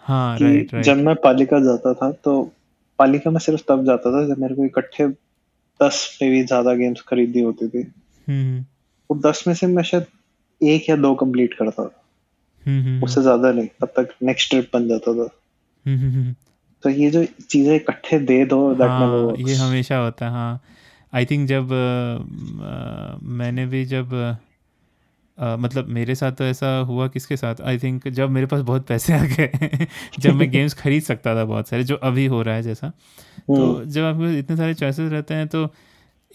हाँ 0.05 0.39
राइट 0.39 0.75
राइट 0.75 0.85
जब 0.87 0.97
मैं 0.97 1.15
पालिका 1.15 1.61
जाता 1.61 1.95
था 1.95 2.11
तो 2.25 2.41
पालिका 2.99 3.31
में 3.31 3.39
सिर्फ़ 3.39 3.63
तब 3.69 3.85
जाता 3.87 4.13
था 4.13 4.27
जब 4.29 4.39
मेरे 4.39 4.55
को 4.55 4.65
इकट्ठे 4.65 5.07
दस 5.81 6.17
पे 6.21 6.31
भी 6.31 6.43
ज़्यादा 6.45 6.75
गेम्स 6.75 7.01
खरीदनी 7.01 7.43
होती 7.43 7.69
थी। 7.69 7.83
हम्म। 8.29 8.65
वो 9.11 9.31
दस 9.31 9.45
में 9.47 9.55
से 9.55 9.67
मैं 9.67 9.83
शायद 9.83 10.07
एक 10.61 10.89
या 10.91 10.97
दो 10.97 11.15
कंप्लीट 11.15 11.55
करता 11.55 11.85
था। 11.85 11.85
हम्म 11.85 11.89
हम्म 11.89 12.02
उससे 13.05 13.23
ज़्यादा 13.23 13.53
नहीं 13.53 13.67
तब 13.67 13.87
तक 13.87 14.09
नेक्स्ट 14.23 14.51
ट्रिप 14.51 14.71
बन 14.75 14.89
जाता 14.89 15.15
था। 15.15 15.29
हम्म, 15.87 15.99
हम्म, 15.99 16.11
हम्म, 16.11 16.35
तो 16.83 16.91
ये 16.91 17.11
जो 17.11 17.25
चीज़ें 17.25 17.77
इकट्ठे 17.77 18.19
दे 18.19 18.45
दो 18.45 18.75
हाँ 18.75 19.35
ये 19.49 19.55
हमेशा 19.55 19.97
होता 19.97 20.27
है 20.27 20.33
हाँ। 20.33 20.61
आई 21.15 21.25
थिंक 21.25 21.49
जब 21.49 21.73
अ, 21.73 22.19
अ, 22.65 23.19
मैंने 23.23 23.67
भी 23.67 23.85
जब 23.85 24.15
अ, 25.39 25.57
मतलब 25.57 25.89
मेरे 25.89 26.15
साथ 26.15 26.33
तो 26.33 26.45
ऐसा 26.45 26.79
हुआ 26.79 27.09
किसके 27.09 27.37
साथ? 27.37 27.55
आई 27.61 27.79
थिंक 27.79 28.09
जब 28.09 28.31
मेरे 28.31 28.47
पास 28.47 28.61
बहुत 28.61 28.87
पैसे 28.87 29.13
आ 29.13 29.25
गए 29.25 29.53
जब 30.21 30.35
मैं 30.35 30.51
गेम्स 30.51 30.75
खरीद 30.75 31.03
सकता 31.03 31.35
था 31.37 31.45
बहुत 31.45 31.69
सारे 31.69 31.85
जो 31.85 31.97
अभी 31.97 32.27
हो 32.27 32.43
रहा 32.43 32.55
है 32.55 32.63
जैसा। 32.63 32.87
हम्म। 32.87 33.57
तो 33.57 33.85
जब 33.85 34.03
आपके 34.03 34.23
पास 34.25 34.35
इतने 34.35 34.57
सारे 34.57 34.75
चॉइसेस 34.75 35.13
रहते 35.13 35.35
हैं 35.35 35.49
तो 35.49 35.75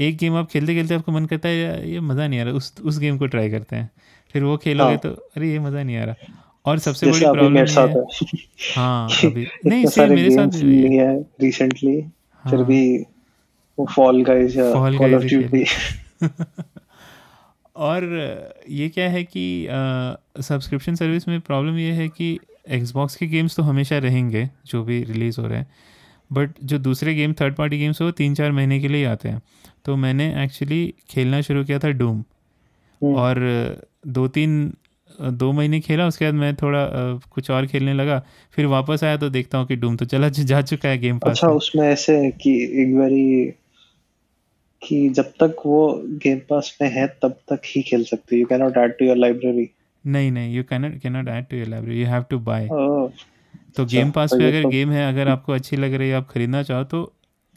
एक 0.01 0.17
गेम 0.17 0.35
आप 0.35 0.47
खेलते 0.47 0.73
खेलते 0.73 0.95
आपको 0.95 1.11
मन 1.11 1.25
करता 1.25 1.49
है 1.49 1.91
ये 1.91 1.99
मज़ा 1.99 2.27
नहीं 2.27 2.39
आ 2.39 2.43
रहा 2.43 2.53
उस 2.53 2.75
उस 2.83 2.99
गेम 2.99 3.17
को 3.17 3.27
ट्राई 3.27 3.49
करते 3.49 3.75
हैं। 3.75 3.89
फिर 4.37 4.43
वो 4.43 4.57
खेलोगे 4.57 4.89
हाँ। 4.89 4.97
तो 4.97 5.09
अरे 5.09 5.51
ये 5.51 5.59
मज़ा 5.59 5.83
नहीं 5.83 5.97
आ 5.97 6.03
रहा 6.03 6.43
और 6.65 6.79
सबसे 6.79 7.05
बड़ी 7.05 7.19
प्रॉब्लम 7.19 7.57
है 7.57 7.65
है 7.65 9.29
अभी 9.31 9.47
नहीं 9.65 9.85
सारे 9.85 10.15
मेरे 10.15 10.31
साथ 10.31 10.59
भी 10.63 10.97
है। 10.97 11.21
रिसेंटली 11.41 12.01
फिर 12.01 12.55
हाँ। 12.55 12.65
भी 12.65 12.97
वो 13.77 13.85
फॉल 13.95 14.23
गाइज़ 14.23 14.59
या 14.59 14.71
कॉल 14.97 15.15
ऑफ़ 15.15 15.23
ड्यूटी 15.23 15.63
और 17.75 18.05
ये 18.69 18.89
क्या 18.89 19.09
है 19.09 19.23
कि 19.23 19.67
सब्सक्रिप्शन 20.41 20.95
सर्विस 20.95 21.27
में 21.27 21.41
प्रॉब्लम 21.41 21.77
ये 21.77 21.91
है 21.91 22.07
कि 22.09 22.39
एक्सबॉक्स 22.69 23.15
के 23.15 23.27
गेम्स 23.27 23.55
तो 23.55 23.63
हमेशा 23.63 23.97
रहेंगे 23.97 24.49
जो 24.65 24.83
भी 24.83 25.03
रिलीज़ 25.03 25.41
हो 25.41 25.47
रहे 25.47 25.59
हैं 25.59 25.67
बट 26.33 26.49
जो 26.63 26.77
दूसरे 26.77 27.13
गेम 27.15 27.33
थर्ड 27.33 27.55
पार्टी 27.55 27.77
गेम्स 27.79 28.01
हो 28.01 28.11
तीन 28.11 28.35
चार 28.35 28.51
महीने 28.51 28.79
के 28.79 28.87
लिए 28.87 29.05
आते 29.05 29.29
हैं 29.29 29.41
तो 29.85 29.95
मैंने 29.95 30.43
एक्चुअली 30.43 30.93
खेलना 31.09 31.41
शुरू 31.41 31.63
किया 31.63 31.79
था 31.79 31.89
डूम। 31.89 32.23
और 33.03 33.39
दो 34.07 34.27
तीन 34.27 34.73
दो 35.21 35.51
महीने 35.51 35.79
खेला 35.79 36.07
उसके 36.07 36.25
बाद 36.25 36.33
मैं 36.33 36.55
थोड़ा 36.55 36.85
कुछ 37.31 37.51
और 37.51 37.67
खेलने 37.67 37.93
लगा। 37.93 38.25
फिर 38.51 38.65
वापस 38.65 39.03
आया 39.03 39.17
तो 39.17 39.29
देखता 39.29 39.57
हूँ 39.57 39.67
कि 39.67 39.75
डूम 39.75 39.95
तो 39.97 40.05
चला 40.05 40.29
जा 40.29 40.61
चुका 40.61 40.89
है 40.89 40.97
गेम 40.97 41.19
पास 41.19 41.29
अच्छा 41.29 41.47
उसमें 41.47 41.87
ऐसे 41.87 42.17
है 42.17 42.31
कि 42.31 42.81
एक 42.81 42.97
बारी 42.97 43.53
कि 44.87 45.09
जब 45.09 45.23
तक 45.23 45.55
वो 45.65 46.01
गेम 46.03 46.39
पास 46.39 46.77
में 46.81 46.89
है 46.89 47.07
तब 47.07 47.31
तक 47.31 47.61
ही 47.65 47.81
खेल 47.81 48.03
सकते 48.03 48.35
you 48.37 48.45
can 48.45 48.59
not 48.59 48.77
add 48.77 48.97
to 48.97 49.05
your 49.05 49.17
library 49.17 49.69
नहीं 50.05 50.31
नहीं 50.31 50.55
you 50.55 50.63
cannot 50.63 50.99
cannot 51.01 51.27
add 51.27 51.45
to 51.45 51.57
your 51.57 51.67
library 51.67 52.01
you 52.01 52.07
have 52.07 52.23
to 52.23 52.39
buy 52.39 52.67
तो 52.67 53.83
अच्छा, 53.83 53.83
गेम 53.83 54.11
पास 54.11 54.29
तो 54.29 54.37
पे 54.37 54.47
अगर 54.47 54.61
तो- 54.63 54.71
गेम 54.71 54.91
है 54.91 55.09
अगर 55.09 55.27
आपको 55.27 55.53
अच्छी 55.53 55.75
लग 55.75 55.93
रही 55.93 56.09
है 56.09 56.15
आप 56.15 56.27
खरीदना 56.29 56.63
चाहो 56.63 56.83
तो 56.83 57.13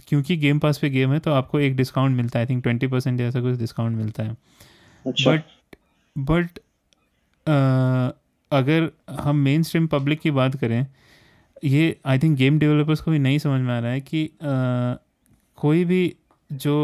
क्योंकि 0.08 0.36
गेम 0.36 0.58
पास 0.58 0.78
पे 0.78 0.90
गेम 0.90 1.12
है 1.12 1.18
तो 1.18 1.32
आपको 1.32 1.60
एक 1.60 1.76
डिस्काउंट 1.76 2.16
मिलता 2.16 2.38
है। 2.38 2.44
आई 2.44 2.50
थिंक 2.50 2.62
ट्वेंटी 2.62 2.86
परसेंट 2.86 3.18
जैसा 3.18 3.40
कुछ 3.40 3.58
डिस्काउंट 3.58 3.96
मिलता 3.96 4.22
है। 4.22 4.30
अच्छा 4.30 4.59
बट 5.06 5.42
बट 6.16 6.58
अगर 8.50 8.90
हम 9.20 9.36
मेन 9.38 9.62
स्ट्रीम 9.62 9.86
पब्लिक 9.88 10.20
की 10.20 10.30
बात 10.32 10.56
करें 10.56 10.86
ये 11.64 11.96
आई 12.06 12.18
थिंक 12.18 12.36
गेम 12.38 12.58
डेवलपर्स 12.58 13.00
को 13.00 13.10
भी 13.10 13.18
नहीं 13.18 13.38
समझ 13.38 13.60
में 13.60 13.72
आ 13.74 13.78
रहा 13.78 13.90
है 13.90 14.00
कि 14.02 14.24
अ, 14.26 14.98
कोई 15.58 15.84
भी 15.84 16.02
जो 16.50 16.74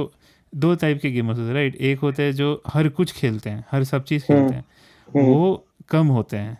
दो 0.53 0.75
टाइप 0.75 0.99
के 1.03 1.11
गेमर्स 1.11 1.39
होते 1.39 1.49
हैं 1.49 1.55
राइट 1.55 1.77
एक 1.83 1.99
होते 2.01 2.23
हैं 2.23 2.33
जो 2.35 2.51
हर 2.69 2.89
कुछ 2.91 3.13
खेलते 3.13 3.51
हैं 3.51 3.65
हर 3.71 3.85
सब 3.85 4.05
चीज़ 4.05 4.25
खेलते 4.25 4.55
हैं 4.55 4.65
हम्म। 5.09 5.25
वो 5.27 5.67
कम 5.91 6.07
होते 6.09 6.37
हैं 6.37 6.53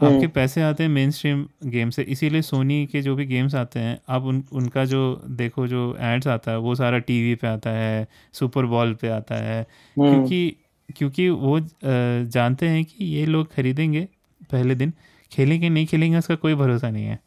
आपके 0.00 0.26
पैसे 0.28 0.62
आते 0.62 0.82
हैं 0.82 0.90
मेन 0.90 1.10
स्ट्रीम 1.10 1.44
गेम 1.66 1.90
से 1.90 2.02
इसीलिए 2.14 2.42
सोनी 2.42 2.84
के 2.86 3.02
जो 3.02 3.14
भी 3.16 3.26
गेम्स 3.26 3.54
आते 3.54 3.80
हैं 3.80 3.98
आप 4.08 4.22
उन 4.24 4.42
उनका 4.52 4.84
जो 4.84 5.02
देखो 5.34 5.66
जो 5.66 5.82
एड्स 6.02 6.26
आता 6.28 6.50
है 6.50 6.58
वो 6.58 6.74
सारा 6.74 6.98
टीवी 7.00 7.34
पे 7.34 7.46
आता 7.46 7.70
है 7.70 8.06
सुपर 8.34 8.66
बॉल 8.66 8.94
पे 8.94 9.08
आता 9.10 9.34
है 9.36 9.60
हम्म। 9.96 10.10
क्योंकि 10.10 10.56
क्योंकि 10.88 11.28
वो 11.28 11.60
जानते 11.84 12.68
हैं 12.68 12.84
कि 12.84 13.04
ये 13.04 13.26
लोग 13.26 13.54
खरीदेंगे 13.54 14.08
पहले 14.52 14.74
दिन। 14.74 14.92
खेलेंगे, 15.32 15.68
नहीं 15.68 15.86
खेलेंगे, 15.86 16.18
उसका 16.18 16.34
कोई 16.34 16.54
भरोसा 16.54 16.90
नहीं 16.90 17.04
है। 17.04 17.18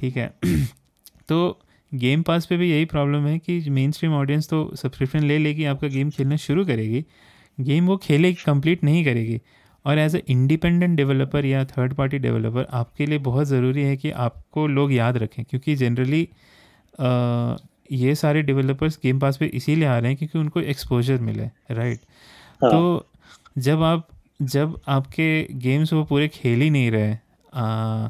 ठीक 0.00 0.16
है। 0.16 0.34
तो 1.28 1.60
गेम 1.92 2.22
पास 2.22 2.46
पे 2.46 2.56
भी 2.56 2.70
यही 2.70 2.84
प्रॉब्लम 2.84 3.26
है 3.26 3.38
कि 3.38 3.58
मेन 3.70 3.92
स्ट्रीम 3.92 4.12
ऑडियंस 4.12 4.48
तो 4.48 4.70
सब्सक्रिप्शन 4.76 5.24
ले 5.24 5.38
लेगी, 5.38 5.64
आपका 5.64 5.88
गेम 5.88 6.10
खेलना 6.10 6.36
शुरू 6.36 6.64
करेगी। 6.64 7.04
गेम 7.58 7.86
वो 7.86 7.96
खेलेगी 7.96 8.42
कंप्लीट 8.46 8.84
नहीं 8.84 9.04
करेगी। 9.04 9.40
और 9.84 9.98
एज 9.98 10.14
ए 10.16 10.22
इंडिपेंडेंट 10.28 10.96
डेवलपर 10.96 11.44
या 11.46 11.64
थर्ड 11.64 11.94
पार्टी 11.94 12.18
डेवलपर 12.18 12.66
आपके 12.72 13.06
लिए 13.06 13.18
बहुत 13.18 13.46
ज़रूरी 13.46 13.82
है 13.82 13.96
कि 13.96 14.10
आपको 14.10 14.66
लोग 14.66 14.92
याद 14.92 15.16
रखें। 15.16 15.44
क्योंकि 15.44 15.76
जनरली 15.76 16.28
ये 17.92 18.14
सारे 18.14 18.42
डेवलपर्स 18.42 18.98
गेम 19.02 19.18
पास 19.18 19.36
पे 19.36 19.46
इसीलिए 19.46 19.84
आ 19.84 19.98
रहे 19.98 20.10
हैं 20.10 20.16
क्योंकि 20.18 20.38
उनको 20.38 20.60
एक्सपोजर 20.60 21.20
मिले 21.20 21.44
राइट 21.70 22.00
हाँ। 22.62 22.70
तो 22.70 23.06
जब 23.58 23.82
आप 23.82 24.08
जब 24.42 24.80
आपके 24.88 25.46
गेम्स 25.52 25.92
वो 25.92 26.04
पूरे 26.04 26.28
खेल 26.28 26.60
ही 26.60 26.70
नहीं 26.70 26.90
रहे 26.90 27.16
आ, 27.54 28.08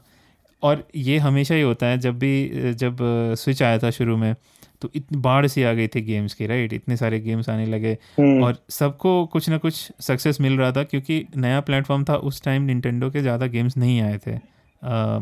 और 0.62 0.88
ये 0.96 1.18
हमेशा 1.18 1.54
ही 1.54 1.62
होता 1.62 1.86
है 1.86 1.98
जब 1.98 2.18
भी 2.18 2.50
जब 2.74 2.96
स्विच 3.38 3.62
आया 3.62 3.78
था 3.78 3.90
शुरू 3.90 4.16
में 4.16 4.34
तो 4.82 4.90
इतनी 4.94 5.18
बाढ़ 5.18 5.46
सी 5.46 5.62
आ 5.62 5.72
गई 5.72 5.88
थी 5.88 6.00
गेम्स 6.00 6.34
की 6.34 6.46
राइट 6.46 6.72
इतने 6.72 6.96
सारे 6.96 7.20
गेम्स 7.20 7.48
आने 7.48 7.66
लगे 7.66 7.96
हम्म, 8.18 8.42
और 8.44 8.56
सबको 8.70 9.26
कुछ 9.26 9.48
ना 9.48 9.58
कुछ 9.58 9.92
सक्सेस 10.00 10.40
मिल 10.40 10.58
रहा 10.58 10.72
था 10.72 10.82
क्योंकि 10.82 11.24
नया 11.36 11.60
प्लेटफॉर्म 11.60 12.04
था 12.04 12.16
उस 12.16 12.42
टाइम 12.42 12.62
निंटेंडो 12.62 13.10
के 13.10 13.20
ज़्यादा 13.20 13.46
गेम्स 13.46 13.76
नहीं 13.76 14.00
आए 14.00 14.18
थे 14.18 14.36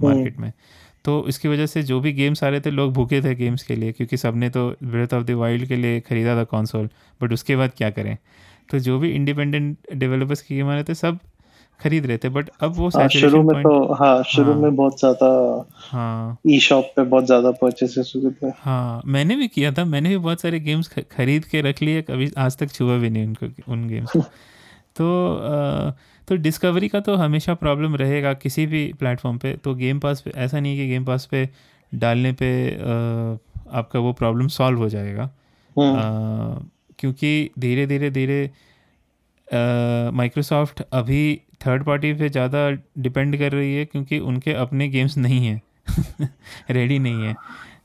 मार्केट 0.03 0.39
में। 0.41 0.53
तो 1.05 1.29
इसकी 1.29 1.49
वजह 1.49 1.67
से 1.67 1.83
जो 1.83 2.01
भी 2.01 2.13
गेम्स 2.13 2.45
आ 2.45 2.49
रहे 2.49 2.61
थे 2.61 2.71
लोग 2.71 2.93
भूखे 2.93 3.21
थे 3.23 3.35
गेम्स 3.35 3.63
के 3.63 3.77
लिए 3.77 3.93
क्योंकि 3.93 4.17
सबने 4.17 4.51
तो 4.51 4.69
ब्रेथ 4.85 5.15
ऑफ़ 5.15 5.25
द 5.25 5.31
वाइल्ड 5.31 5.67
के 5.67 5.77
लिए 5.77 6.01
ख़रीदा 6.01 6.37
था 6.37 6.45
कॉन्सोल 6.45 6.89
बट 7.23 7.33
उसके 7.33 7.57
बाद 7.57 7.71
क्या 7.77 7.91
करें? 7.91 8.17
तो 8.71 8.79
जो 8.79 8.99
भी 8.99 9.11
इंडिपेंडेंट 9.11 9.77
डेवलपर्स 9.95 10.43
की 10.43 10.57
गेम 10.57 10.69
आ 10.69 10.75
रहे 10.75 10.85
थे 10.85 10.95
सब 10.95 11.19
खरीद 11.81 12.07
रहे 12.07 12.19
थे 12.19 12.29
बट 12.29 12.49
अब 12.61 12.75
वो 12.77 12.89
हाँ 12.97 13.09
शुरू 13.09 13.43
में 13.43 13.63
तो 13.63 13.95
हाँ 13.95 14.23
शुरू 14.23 14.53
हाँ। 14.53 14.61
में 14.61 14.77
बहुत 14.77 14.99
ज़्यादा 15.01 15.29
हाँ। 15.91 16.39
ई 16.47 16.59
शॉप 16.61 16.93
पे 16.97 17.03
बहुत 17.05 17.27
ज़्यादा 17.27 17.51
परचेसेस 17.51 18.13
हुए 18.17 18.31
थे। 18.33 18.51
हाँ 18.59 19.03
मैंने 19.07 19.37
भी 19.37 19.49
किया 19.49 19.73
था 19.73 19.85
मैंने 19.85 20.09
भी 20.09 20.17
बहुत 20.17 20.41
सारे 20.41 20.61
गेम्स 20.61 20.89
खरीद 21.13 21.45
के 21.45 21.61
रख 21.61 21.83
लिए 21.83 22.03
कभी 22.03 22.31
आज 22.39 22.57
तक 22.57 22.71
छुआ 22.71 22.97
भी 22.97 23.11
नहीं 23.11 23.27
उनको 23.27 23.73
उन 23.73 23.89
गेम्स 23.89 24.17
तो 24.97 25.09
अ, 25.37 25.91
तो 26.29 26.37
डिस्कवरी 26.37 26.89
का 26.89 27.01
तो 27.01 27.15
हमेशा 27.15 27.55
प्रॉब्लम 27.55 27.95
रहेगा 27.97 28.33
किसी 28.35 28.67
भी 28.67 28.93
प्लेटफॉर्म 28.99 29.39
पे 29.39 29.53
तो 29.65 29.75
गेम 29.75 30.01
पास 30.01 30.21
पे 30.21 30.31
ऐसा 30.37 30.61
नहीं 30.61 30.79
है 30.79 30.85
कि 30.85 30.91
गेम 30.91 31.05
पास 31.05 31.27
पे 31.31 31.49
डालने 31.93 32.33
पे 32.33 32.51
अ, 32.71 33.39
आपका 33.73 33.99
वो 33.99 34.13
प्रॉब्लम 34.13 34.49
सॉल्व 34.49 34.79
हो 34.79 34.89
जाएगा। 34.89 35.31
हम्म, 35.77 35.97
क्योंकि 36.99 37.51
धीरे 37.59 37.87
धीरे 37.87 38.11
धीरे 38.11 38.51
माइक्रोसॉफ्ट 40.15 40.83
अभी 40.93 41.41
थर्ड 41.67 41.85
पार्टी 41.85 42.13
पे 42.13 42.29
ज़्यादा 42.29 42.71
डिपेंड 42.99 43.39
कर 43.39 43.53
रही 43.53 43.75
है 43.77 43.85
क्योंकि 43.85 44.19
उनके 44.19 44.53
अपने 44.53 44.89
गेम्स 44.89 45.17
नहीं 45.17 45.47
हैं। 45.47 45.63
रेडी 46.71 46.99
नहीं 46.99 47.25
है। 47.25 47.37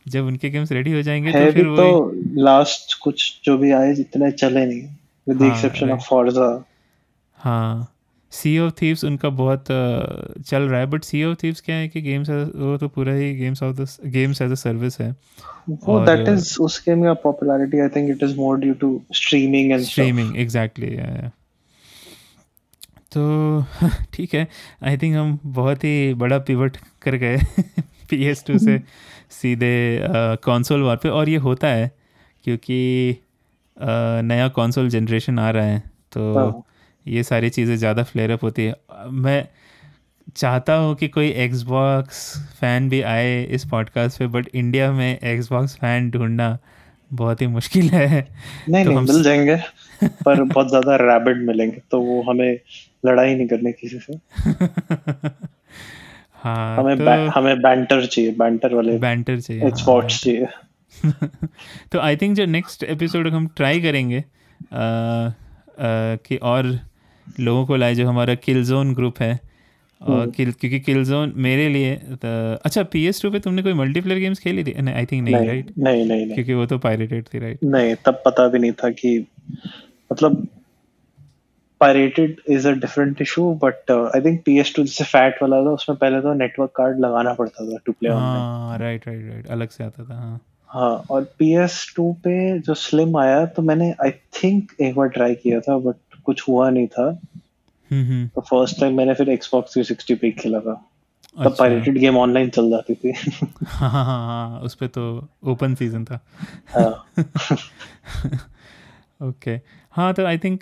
जब 0.08 0.26
उनके 0.26 0.50
गेम्स 0.50 0.72
रेडी 0.72 0.92
हो 0.92 1.02
जाएँगे 1.02 1.32
तो 1.32 1.52
फिर 1.52 1.64
तो 1.64 2.12
लास्ट 2.38 3.00
कुछ 3.00 3.42
जो 3.46 3.58
भी 3.58 3.72
आए 3.72 3.94
जितने 3.94 4.32
चले 4.32 4.66
नहीं। 4.66 4.82
With 5.28 5.38
the 5.38 5.42
exception 5.42 5.92
of. 5.92 6.02
Forza 6.02 6.66
हाँ। 7.38 7.93
सी 8.34 8.58
ऑफ़ 8.60 8.74
थीव्स 8.82 9.04
उनका 9.06 9.30
बहुत 9.30 9.66
चल 9.70 10.62
रहा 10.62 10.80
है 10.80 10.86
बट 10.86 11.04
सी 11.04 11.24
ऑफ़ 11.24 11.38
थीव्स 11.44 11.62
क्या 11.62 11.76
है 11.76 11.88
कि 11.88 12.02
गेम्स 12.02 12.30
वो 12.30 12.78
तो 12.78 12.88
पूरा 12.88 13.14
ही 13.14 13.34
games 13.36 13.64
of 13.64 13.76
the 13.76 13.88
games 14.12 14.42
as 14.42 14.52
a 14.52 14.56
service 14.56 15.00
है। 15.02 15.12
वो 15.70 16.00
दैट 16.00 16.30
इज़ 16.30 16.58
उस 16.62 16.84
गेम 16.88 17.04
का 17.04 17.14
popularity 17.14 17.80
I 17.80 17.90
think 17.90 18.10
it 18.10 18.24
is 18.24 18.36
more 18.36 18.60
due 18.60 18.74
to 18.74 19.02
streaming 19.16 19.72
and 19.72 19.82
streaming 19.82 20.38
exactly 20.38 20.98
तो 23.12 23.64
ठीक 24.14 24.34
है 24.34 24.48
आई 24.84 24.98
थिंक 24.98 25.16
हम 25.16 25.40
बहुत 25.46 25.84
ही 25.84 26.14
बड़ा 26.14 26.38
पिवट 26.40 26.78
कर 27.02 27.16
गए 27.16 27.38
पी 28.10 28.24
एस 28.26 28.44
टू 28.48 28.58
से 28.60 28.80
सीधे 29.32 30.00
कंसोल 30.44 30.82
वार 30.82 30.96
पे 30.96 31.10
और 31.10 31.30
ये 31.30 31.38
होता 31.38 31.68
है 31.68 31.92
क्योंकि 32.46 32.80
अ, 33.78 34.22
नया 34.24 34.48
कंसोल 34.48 34.90
जनरेशन 34.90 35.40
आ 35.40 35.50
रहा 35.50 35.66
है 35.66 35.80
तो। 36.12 36.64
ये 37.08 37.24
सारी 37.24 37.50
चीज़ें 37.50 37.76
ज़्यादा 37.78 38.04
फ्लेयर 38.04 38.32
अप 38.32 38.44
होती 38.44 38.64
है। 38.66 38.76
मैं 39.10 39.48
चाहता 40.36 40.76
हूँ 40.76 40.96
कि 40.96 41.08
कोई 41.08 41.30
एक्सबॉक्स 41.30 42.38
फ़ैन 42.60 42.90
भी 42.90 43.02
आए 43.02 43.44
इस 43.44 43.66
पॉडकास्ट 43.66 44.20
पे 44.20 44.28
बट 44.28 44.48
इंडिया 44.54 44.92
में 44.92 45.20
एक्सबॉक्स 45.20 45.76
फ़ैन 45.76 46.12
ढूंढना 46.12 46.58
बहुत 47.14 47.42
ही 47.42 47.48
मुश्किल 47.48 47.90
है। 47.90 48.28
नहीं 48.70 48.84
तो 48.86 48.90
नहीं 48.90 48.98
हम- 48.98 49.14
मिल 49.14 49.24
जाएँगे 49.24 49.56
पर 50.08 50.44
बहुत 50.44 50.70
ज़्यादा 50.70 50.96
रैबिड 50.96 51.38
मिलेंगे 51.48 51.82
तो 51.92 52.00
वो 52.02 52.22
हमें 52.22 52.60
लड़ाई 53.06 53.36
नहीं 53.36 53.48
करनी 53.48 53.72
किसी 53.72 54.00
से। 54.00 54.14
हाँ 56.34 56.78
हमें 56.78 56.98
तो 56.98 57.06
बै- 57.06 57.30
हमें 57.36 57.62
बैंटर 57.62 58.06
चाहिए 58.06 58.32
बैंटर 58.32 58.74
वाले 58.76 58.98
बैंटर 58.98 59.40
चाहिए 59.40 59.64
हाँ, 59.64 60.02
चाहिए। 60.08 60.48
तो 61.92 62.00
आई 62.00 62.16
थिंक 62.16 62.36
जो 62.36 62.46
नेक्स्ट 62.46 62.84
एपिसोड 62.84 63.28
हम 63.28 63.48
ट्राई 63.48 63.82
करेंगे 63.82 64.20
अ, 64.20 64.24
अ, 64.72 65.34
कि 66.26 66.36
और 66.36 66.80
लोगों 67.40 67.66
को 67.66 67.76
लाए 67.76 67.96
जो 67.96 68.08
हमारा 68.08 68.36
किल 68.36 68.64
जोन 68.64 68.94
ग्रुप 68.94 69.22
है। 69.22 69.40
और 70.02 70.30
किल 70.30 70.52
क्योंकि 70.52 70.80
किल 70.80 71.06
जोन 71.06 71.34
मेरे 71.36 71.70
लिए 71.70 71.96
त- 71.96 72.60
अच्छा 72.66 72.84
पी 72.84 73.06
एस 73.06 73.22
टू 73.22 73.32
पे 73.32 73.40
तुमने 73.40 73.64
कोई 73.64 73.74
मल्टीप्लेयर 73.74 74.20
गेम्स 74.20 74.40
खेली 74.40 74.64
थी? 74.64 74.74
आई 74.94 75.06
थिंक 75.06 75.24
नहीं 75.24 75.48
राइट 75.48 75.72
नहीं 75.78 76.06
नहीं 76.06 76.34
क्योंकि 76.34 76.54
वो 76.54 76.66
तो 76.66 76.78
पायरेटेड 76.78 77.26
थी 77.34 77.40
राइट 77.40 77.60
नहीं 77.64 77.96
तब 77.96 78.24
पता 78.26 78.48
भी 78.48 78.60
नहीं 78.60 78.72
था 78.72 78.90
कि 78.90 79.28
मतलब 80.12 80.48
pirated 81.82 82.42
is 82.50 82.68
a 82.68 82.72
different 82.72 83.22
issue 83.22 83.54
but 83.64 83.92
I 83.92 84.22
think 84.22 84.44
PS2 84.50 84.84
जैसे 84.84 85.04
फैट 85.04 85.42
वाला 85.42 85.56
था 85.56 85.70
उसमें 85.70 85.98
पहले 85.98 86.22
तो 86.22 86.34
नेटवर्क 86.34 86.72
कार्ड 86.76 87.00
लगाना 87.00 87.34
पड़ता 87.34 87.66
था 87.66 87.78
टू 87.86 87.92
प्ले 87.92 88.10
हाँ 88.10 88.78
राइट 88.78 89.08
राइट 89.08 89.32
राइट 89.32 89.48
अलग 89.48 89.70
से 89.70 89.84
आता 89.84 90.04
था 90.04 90.16
हाँ। 90.16 90.42
हाँ 90.70 91.04
और 91.12 91.34
PS2 91.42 92.14
पे 92.14 92.60
जो 92.60 92.74
स्लिम 92.74 93.18
आया 93.18 93.46
तो 93.46 93.62
मैंने 93.62 93.92
आई 93.92 94.12
थिंक 94.12 94.72
एक 94.82 94.96
बार 94.96 95.08
ट्राई 95.08 95.36
किया 95.36 95.60
था 95.60 95.78
बट 95.78 95.96
कुछ 96.26 96.50
हुआ 96.50 96.70
नहीं 96.70 96.88
था। 96.88 97.22
हम्म 97.92 98.04
हम्म। 98.04 98.28
तो 98.28 98.42
फ़र्स्ट 98.42 98.80
टाइम 98.80 98.98
मैंने 98.98 99.14
फिर 99.14 99.38
Xbox 99.38 99.64
360 99.78 100.16
पे 100.16 100.32
खेला 100.32 100.60
था। 100.60 100.90
तब 101.38 101.46
अच्छा। 101.46 101.56
पायरेटेड 101.60 101.98
गेम 101.98 102.18
ऑनलाइन 102.18 102.50
चल 102.50 102.70
जाती 102.70 102.96
थी। 102.96 103.14
हाँ 103.66 103.90
हाँ 103.90 104.06
हाँ 104.06 104.50
हाँ 104.50 104.60
उस 104.60 104.76
पर 104.76 104.88
तो 104.88 105.28
ओपन 105.44 105.76
सीज़न 105.76 106.06
था। 106.06 106.26
हाँ। 106.68 107.06
ओके 109.30 109.60
हाँ 109.92 110.14
तो 110.14 110.26
आई 110.26 110.38
थिंक 110.38 110.60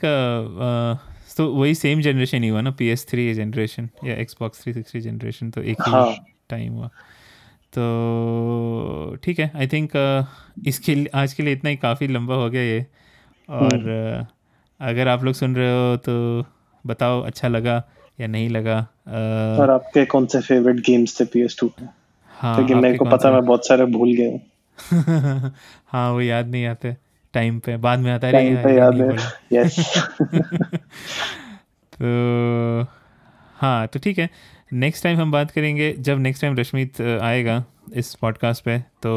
तो 1.37 1.53
वही 1.53 1.75
सेम 1.75 2.01
जनरेशन 2.01 2.43
ही 2.43 2.49
हुआ 2.49 2.61
ना 2.61 2.71
पी 2.71 2.87
एस 2.87 3.07
थ्री 3.09 3.33
जनरेशन 3.33 3.89
या 4.05 4.15
एक्सबॉक्स 4.15 4.63
थ्री 4.63 4.73
सिक्सटी 4.73 5.01
जनरेशन 5.01 5.51
तो 5.51 5.61
एक 5.61 5.77
ही 5.87 5.91
हाँ। 5.91 6.15
टाइम 6.49 6.73
हुआ। 6.73 6.89
तो 7.77 9.17
ठीक 9.23 9.39
है 9.39 9.51
आई 9.55 9.67
थिंक 9.67 9.91
इसके 10.67 11.07
आज 11.13 11.33
के 11.33 11.43
लिए 11.43 11.53
इतना 11.53 11.69
ही 11.69 11.75
काफ़ी 11.75 12.07
लंबा 12.07 12.35
हो 12.35 12.49
गया 12.49 12.61
ये। 12.61 12.85
और 13.49 13.67
uh, 13.67 14.25
अगर 14.81 15.07
आप 15.07 15.23
लोग 15.23 15.33
सुन 15.33 15.55
रहे 15.55 15.71
हो 15.71 15.97
तो 15.97 16.45
बताओ 16.85 17.21
अच्छा 17.21 17.47
लगा 17.47 17.83
या 18.19 18.27
नहीं 18.27 18.49
लगा 18.49 18.87
uh, 19.07 19.61
और 19.61 19.69
आपके 19.69 20.05
कौन 20.05 20.25
से 20.25 20.39
फेवरेट 20.41 20.75
गेम्स 20.75 21.21
थे 21.21 21.25
PS2 21.25 21.69
पे 21.69 21.85
हाँ 22.37 22.55
क्योंकि 22.55 22.73
मेरे 22.73 22.97
को 22.97 23.05
पता 23.05 23.31
मैं 23.31 23.45
बहुत 23.45 23.67
सारे 23.67 23.85
भूल 23.85 24.13
गया 24.13 24.29
हूँ। 24.29 24.41
वो 26.13 26.21
याद 26.21 26.47
नहीं 26.47 26.65
आते 26.65 26.97
टाइम 27.33 27.59
पे 27.59 27.77
बाद 27.77 27.99
में 27.99 28.11
आता 28.11 28.27
है 28.27 28.33
टाइम 28.33 28.57
"अरे 28.57 28.63
पे 28.63 28.71
ये 28.71 28.77
याद 28.77 29.01
है। 29.01 29.17
यस 29.53 29.93
तो 31.93 32.85
हाँ 33.55 33.87
तो 33.87 33.99
ठीक 33.99 34.19
है 34.19 34.29
नेक्स्ट 34.73 35.03
टाइम 35.03 35.17
हम 35.17 35.31
बात 35.31 35.51
करेंगे 35.51 35.95
जब 35.99 36.19
नेक्स्ट 36.19 36.41
टाइम 36.41 36.55
रश्मित 36.55 37.01
आएगा 37.01 37.63
इस 37.93 38.15
पॉडकास्ट 38.15 38.63
पे 38.63 38.79
तो 38.79 39.13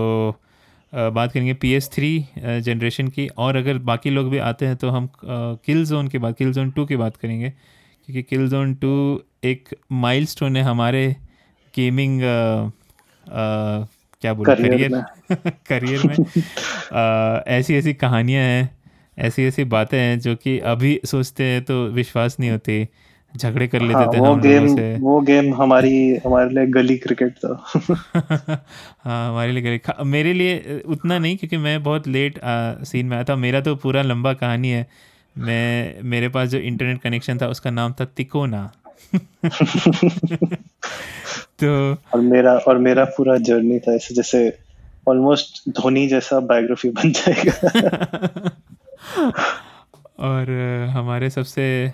बात 0.95 1.33
करेंगे 1.33 1.55
पी 1.55 1.73
एस 1.75 1.89
थ्री 1.93 2.11
जनरेशन 2.39 3.09
की। 3.09 3.27
और 3.29 3.57
अगर 3.57 3.79
बाकी 3.89 4.11
लोग 4.11 4.31
भी 4.31 4.39
आते 4.39 4.67
हैं 4.67 4.77
तो 4.77 4.89
हम 4.91 5.09
किल 5.25 5.85
जोन 5.87 6.09
की 6.09 6.19
बात 6.19 6.37
किल 6.39 6.53
जोन 6.53 6.71
टू 6.71 6.85
की 6.87 6.97
बात 6.97 7.17
करेंगे। 7.17 7.51
क्योंकि 7.51 8.23
किल 8.23 8.49
जोन 8.49 8.75
टू 8.75 8.93
एक 9.45 9.69
माइलस्टोन 9.93 10.57
है 10.57 10.63
हमारे 10.63 11.07
गेमिंग 11.75 12.21
क्या 14.23 14.35
बोलूँ 14.35 14.55
Career 14.55 14.71
करियर 14.71 15.53
करियर 15.69 16.03
में। 16.03 16.17
ऐसी 17.49 17.75
ऐसी 17.75 17.95
कहानियाँ 17.95 18.43
हैं 18.43 18.71
ऐसी 19.19 19.45
ऐसी 19.45 19.65
बातें 19.65 19.99
हैं 19.99 20.19
जो 20.21 20.35
कि 20.37 20.59
अभी 20.59 21.01
सोचते 21.07 21.45
हैं 21.45 21.63
तो 21.65 21.85
विश्वास 21.89 22.37
नहीं 22.41 22.51
होती। 22.51 22.87
झगड़े 23.37 23.69
कर 23.69 23.81
लेते 23.81 23.95
हाँ 23.95 24.13
थे 24.15 24.19
वो 24.19 24.37
गेम 24.37 24.77
से। 24.77 24.97
वो 24.97 25.21
गेम 25.21 25.55
हमारी 25.55 26.17
हमारे 26.17 26.51
लिए 26.51 26.67
गली 26.67 26.97
क्रिकेट 26.97 27.33
था। 27.33 27.65
हाँ 29.05 29.31
हमारे 29.31 29.53
लिए 29.53 29.79
खा- 29.79 30.05
मेरे 30.05 30.33
लिए 30.33 30.83
उतना 30.87 31.19
नहीं 31.19 31.37
क्योंकि 31.37 31.57
मैं 31.57 31.83
बहुत 31.83 32.09
लेट 32.09 32.39
आ, 32.39 32.75
सीन 32.85 33.07
में 33.07 33.17
आया 33.17 33.25
था। 33.25 33.37
मेरा 33.37 33.61
तो 33.61 33.77
पूरा 33.77 34.03
लंबा 34.03 34.33
कहानी 34.33 34.71
है। 34.71 34.87
मैं 35.39 35.95
मेरे 36.03 36.29
पास 36.29 36.49
जो 36.49 36.59
इंटरनेट 36.59 37.03
कनेक्शन 37.03 37.39
था 37.39 37.49
उसका 37.49 37.71
नाम 37.71 37.95
था 38.01 38.05
तिकोना। 38.05 38.73
तो 41.63 41.93
और 41.93 42.21
मेरा 42.21 42.53
और 42.53 42.79
मेरा 42.79 43.05
पूरा 43.05 43.37
जर्नी 43.37 43.79
था 43.79 43.95
ऐसे 43.95 44.15
जैसे 44.15 44.59
ऑलमोस्ट 45.09 45.71
धोनी 45.71 46.09
जैसा 46.09 46.41
बायोग्राफी 46.41 46.91
बन 46.91 47.13
जाएगा। 47.13 47.53
और 50.21 50.51
हमारे 50.91 51.31
सबसे 51.31 51.93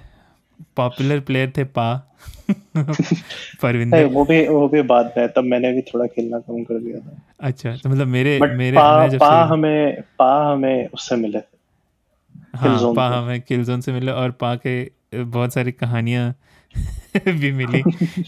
पॉपुलर 0.77 1.21
प्लेयर 1.21 1.53
थे 1.57 1.65
पा। 1.65 1.93
परविंदर। 3.63 4.05
वो 4.05 4.25
भी 4.25 4.47
वो 4.49 4.67
भी 4.69 4.83
बाद 4.83 5.13
में 5.17 5.29
तब 5.29 5.45
मैंने 5.45 5.73
भी 5.73 5.83
थोड़ा 5.83 6.07
खेलना 6.07 6.39
कम 6.39 6.63
कर 6.65 6.79
दिया 6.79 6.99
था। 6.99 7.17
अच्छा 7.41 7.77
तो 7.77 7.89
मतलब 7.89 8.07
मेरे 8.07 8.39
बट 8.39 8.57
मेरे 8.57 8.77
पा 8.77 8.99
मैं 8.99 9.09
जब 9.11 9.19
पा 9.19 9.29
से 9.31 9.49
हमें 9.53 10.03
पा 10.19 10.53
हमें 10.53 10.89
उससे 10.89 11.17
मिले। 11.17 11.39
हाँ 12.57 12.93
पा। 12.95 13.07
हमें 13.09 13.41
किलजोन 13.41 13.81
से 13.81 13.93
मिले 13.93 14.13
और 14.13 14.31
पा 14.31 14.55
के 14.67 14.83
बहुत 15.15 15.53
सारी 15.53 15.73
कहानियाँ 15.73 16.35
भी 17.27 17.53
मिली। 17.53 17.79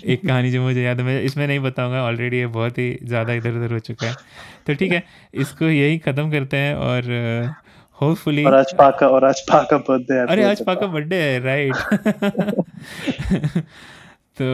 एक 0.05 0.23
कहानी 0.27 0.51
जो 0.51 0.63
मुझे 0.63 0.83
याद 0.83 1.01
है 1.01 1.07
मैं 1.07 1.21
इसमें 1.23 1.47
नहीं 1.47 1.59
बताऊँगा 1.61 2.03
ऑलरेडी 2.03 2.37
ये 2.37 2.47
बहुत 2.47 2.79
ही 2.79 2.99
ज़्यादा 3.05 3.33
इधर 3.33 3.57
उधर 3.57 3.73
हो 3.73 3.79
चुका 3.79 4.07
है। 4.07 4.15
तो 4.67 4.75
ठीक 4.75 4.93
है 4.93 5.03
इसको 5.35 5.65
यही 5.65 5.99
ख़त्म 5.99 6.31
करते 6.31 6.57
हैं 6.57 6.75
और 6.77 7.03
होपफुली 8.03 8.45
और 8.45 8.55
आज 8.55 8.73
पा 8.74 8.91
का 8.91 9.09
और 9.09 9.24
आज 9.24 9.41
पा 9.41 9.62
का 9.62 9.77
बर्थडे 9.79 10.15
है 10.15 10.27
अरे 10.27 10.45
आज 10.45 10.62
पा 10.66 10.74
का 10.74 10.87
बर्थडे 10.87 11.16
है 11.16 11.41
राइट 11.41 11.74
तो 14.33 14.47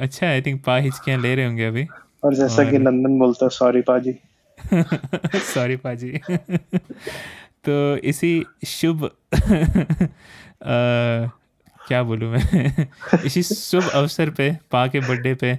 अच्छा 0.00 0.26
आई 0.26 0.42
थिंक 0.42 0.64
पा 0.64 0.76
हिचकियाँ 0.76 1.18
ले 1.20 1.34
रहे 1.34 1.46
होंगे 1.46 1.64
अभी। 1.64 1.86
और 2.24 2.34
जैसा 2.34 2.62
और... 2.62 2.70
कि 2.70 2.78
नंदन 2.78 3.18
बोलता 3.18 3.48
सॉरी 3.48 3.80
पाजी. 3.80 4.12
सॉरी 5.54 5.76
पाजी। 5.76 6.10
तो 7.68 7.96
इसी 7.96 8.44
शुभ 8.66 9.04
अ, 9.04 9.10
क्या 11.88 12.02
बोलूँ 12.02 12.32
मैं? 12.32 12.86
इसी 13.24 13.42
शुभ 13.42 13.90
अवसर 13.94 14.30
पे 14.30 14.50
पा 14.70 14.86
के 14.86 15.00
बर्थडे 15.00 15.34
पे 15.34 15.50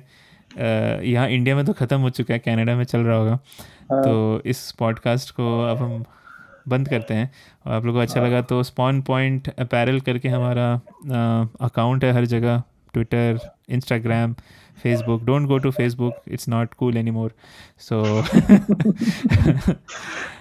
यहाँ 1.10 1.28
इंडिया 1.30 1.56
में 1.56 1.66
तो 1.66 1.74
ख़त्म 1.74 2.00
हो 2.00 2.10
चुका 2.10 2.34
है 2.34 2.40
कनाडा 2.40 2.76
में 2.76 2.84
चल 2.84 3.00
रहा 3.00 3.18
होगा। 3.18 3.40
हाँ। 3.92 4.04
तो 4.04 4.42
इस 4.46 4.72
पॉडकास्ट 4.72 5.32
को 5.32 5.62
अब 5.64 5.78
हम 5.78 6.04
बंद 6.70 6.90
करते 6.90 7.14
हैं। 7.14 7.32
और 7.66 7.74
आप 7.74 7.86
लोगों 7.86 8.00
को 8.00 8.04
अच्छा 8.04 8.22
लगा 8.22 8.42
तो 8.44 8.62
स्पॉन 8.64 9.02
पॉइंट 9.02 9.50
अपैरल 9.60 10.00
करके 10.02 10.30
हमारा 10.30 10.74
अकाउंट 11.62 12.04
है 12.04 12.14
हर 12.14 12.26
जगह। 12.28 12.64
Twitter 12.94 13.40
Instagram 13.70 14.34
Facebook 14.84 15.24
don't 15.26 15.48
go 15.48 15.58
to 15.58 15.72
Facebook 15.72 16.22
it's 16.28 16.50
not 16.50 16.74
cool 16.74 16.98
any 16.98 17.12
more 17.12 17.32
so 17.80 18.02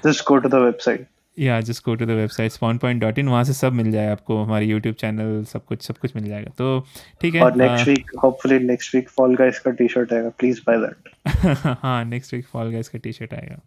just 0.06 0.24
go 0.28 0.36
to 0.36 0.48
the 0.48 0.54
website 0.54 1.06
या 1.36 1.60
just 1.60 1.84
go 1.84 1.94
to 1.94 2.06
the 2.06 2.10
website 2.10 2.52
spawn 2.52 2.78
point 2.78 3.00
dot 3.00 3.18
in 3.18 3.28
वहाँ 3.28 3.42
से 3.44 3.52
सब 3.52 3.72
मिल 3.72 3.90
जाए 3.92 4.10
आपको 4.10 4.42
हमारे 4.42 4.66
यूट्यूब 4.66 4.94
चैनल 4.94 5.44
सब 5.44 5.64
कुछ 5.64 5.82
सब 5.86 5.98
कुछ 5.98 6.14
मिल 6.16 6.28
जाएगा। 6.28 6.50
तो 6.58 6.80
ठीक 7.20 7.34
है 7.34 7.42
और 7.42 7.56
next 7.56 7.88
week 7.88 8.10
hopefully 8.22 8.58
next 8.58 8.94
week 8.94 9.08
fall 9.08 9.36
guys 9.36 9.58
का 9.58 9.70
टी 9.70 9.88
शर्ट 9.88 10.12
आएगा. 10.12 10.28
प्लीज़ 10.38 10.60
बाय 10.66 10.78
दैट 10.78 11.76
हाँ 11.82 12.04
नेक्स्ट 12.04 12.34
वीक 12.34 12.46
फॉल 12.52 12.72
गाइस 12.72 12.88
का 12.88 12.98
टी 12.98 13.12
शर्ट 13.12 13.34
आएगा। 13.34 13.60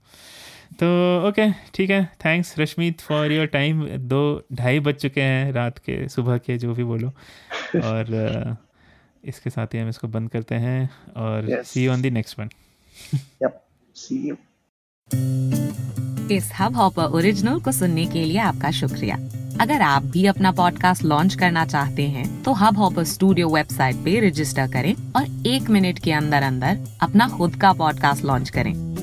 तो 0.72 0.88
ओके 1.28 1.50
ठीक 1.74 1.90
है. 1.90 2.04
Thanks 2.26 2.54
Rashmit 2.60 3.02
for 3.02 3.32
your 3.32 3.46
time 3.48 3.86
दो 4.10 4.22
ढाई 4.54 4.80
बज 4.80 4.96
चुके 4.96 5.22
हैं 5.22 5.52
रात 5.54 5.78
के 5.80 6.08
सुबह 6.10 6.38
के 6.38 6.58
जो 6.58 6.74
भी 6.74 6.84
बोलो. 6.84 7.08
और 7.08 8.58
इसके 9.24 9.50
साथ 9.50 9.74
ही 9.74 9.80
हम 9.80 9.90
इसको 9.90 10.08
बंद 10.08 10.30
करते 10.30 10.56
हैं 10.56 10.90
और. 11.18 11.64
See 11.64 11.88
on 11.88 12.02
the 12.02 12.06
next 12.14 12.40
one 12.40 12.50
see 13.96 14.28
you 14.30 14.36
इस 16.32 16.52
हब 16.60 16.76
हॉपर 16.76 17.04
ओरिजिनल 17.18 17.60
को 17.60 17.72
सुनने 17.72 18.06
के 18.06 18.24
लिए 18.26 18.38
आपका 18.40 18.72
शुक्रिया. 18.72 19.16
अगर 19.62 19.82
आप 19.82 20.04
भी 20.04 20.26
अपना 20.26 20.52
पॉडकास्ट 20.52 21.04
लॉन्च 21.04 21.36
करना 21.36 21.66
चाहते 21.66 22.04
हैं 22.08 22.44
तो 22.44 22.54
हब 22.54 22.78
हॉपर 22.78 23.04
स्टूडियो 23.04 23.48
वेबसाइट 23.50 23.96
पे 23.96 24.20
रजिस्टर 24.28 24.72
करें 24.72 24.94
और 25.16 25.48
एक 25.48 25.70
मिनट 25.70 26.00
के 26.00 26.12
अंदर 26.12 26.44
अंदर 26.44 26.78
अपना 27.02 27.28
खुद 27.28 27.56
का 27.56 27.74
पॉडकास्ट 27.74 28.26
लॉन्च 28.26 28.50
करें. 28.50 28.89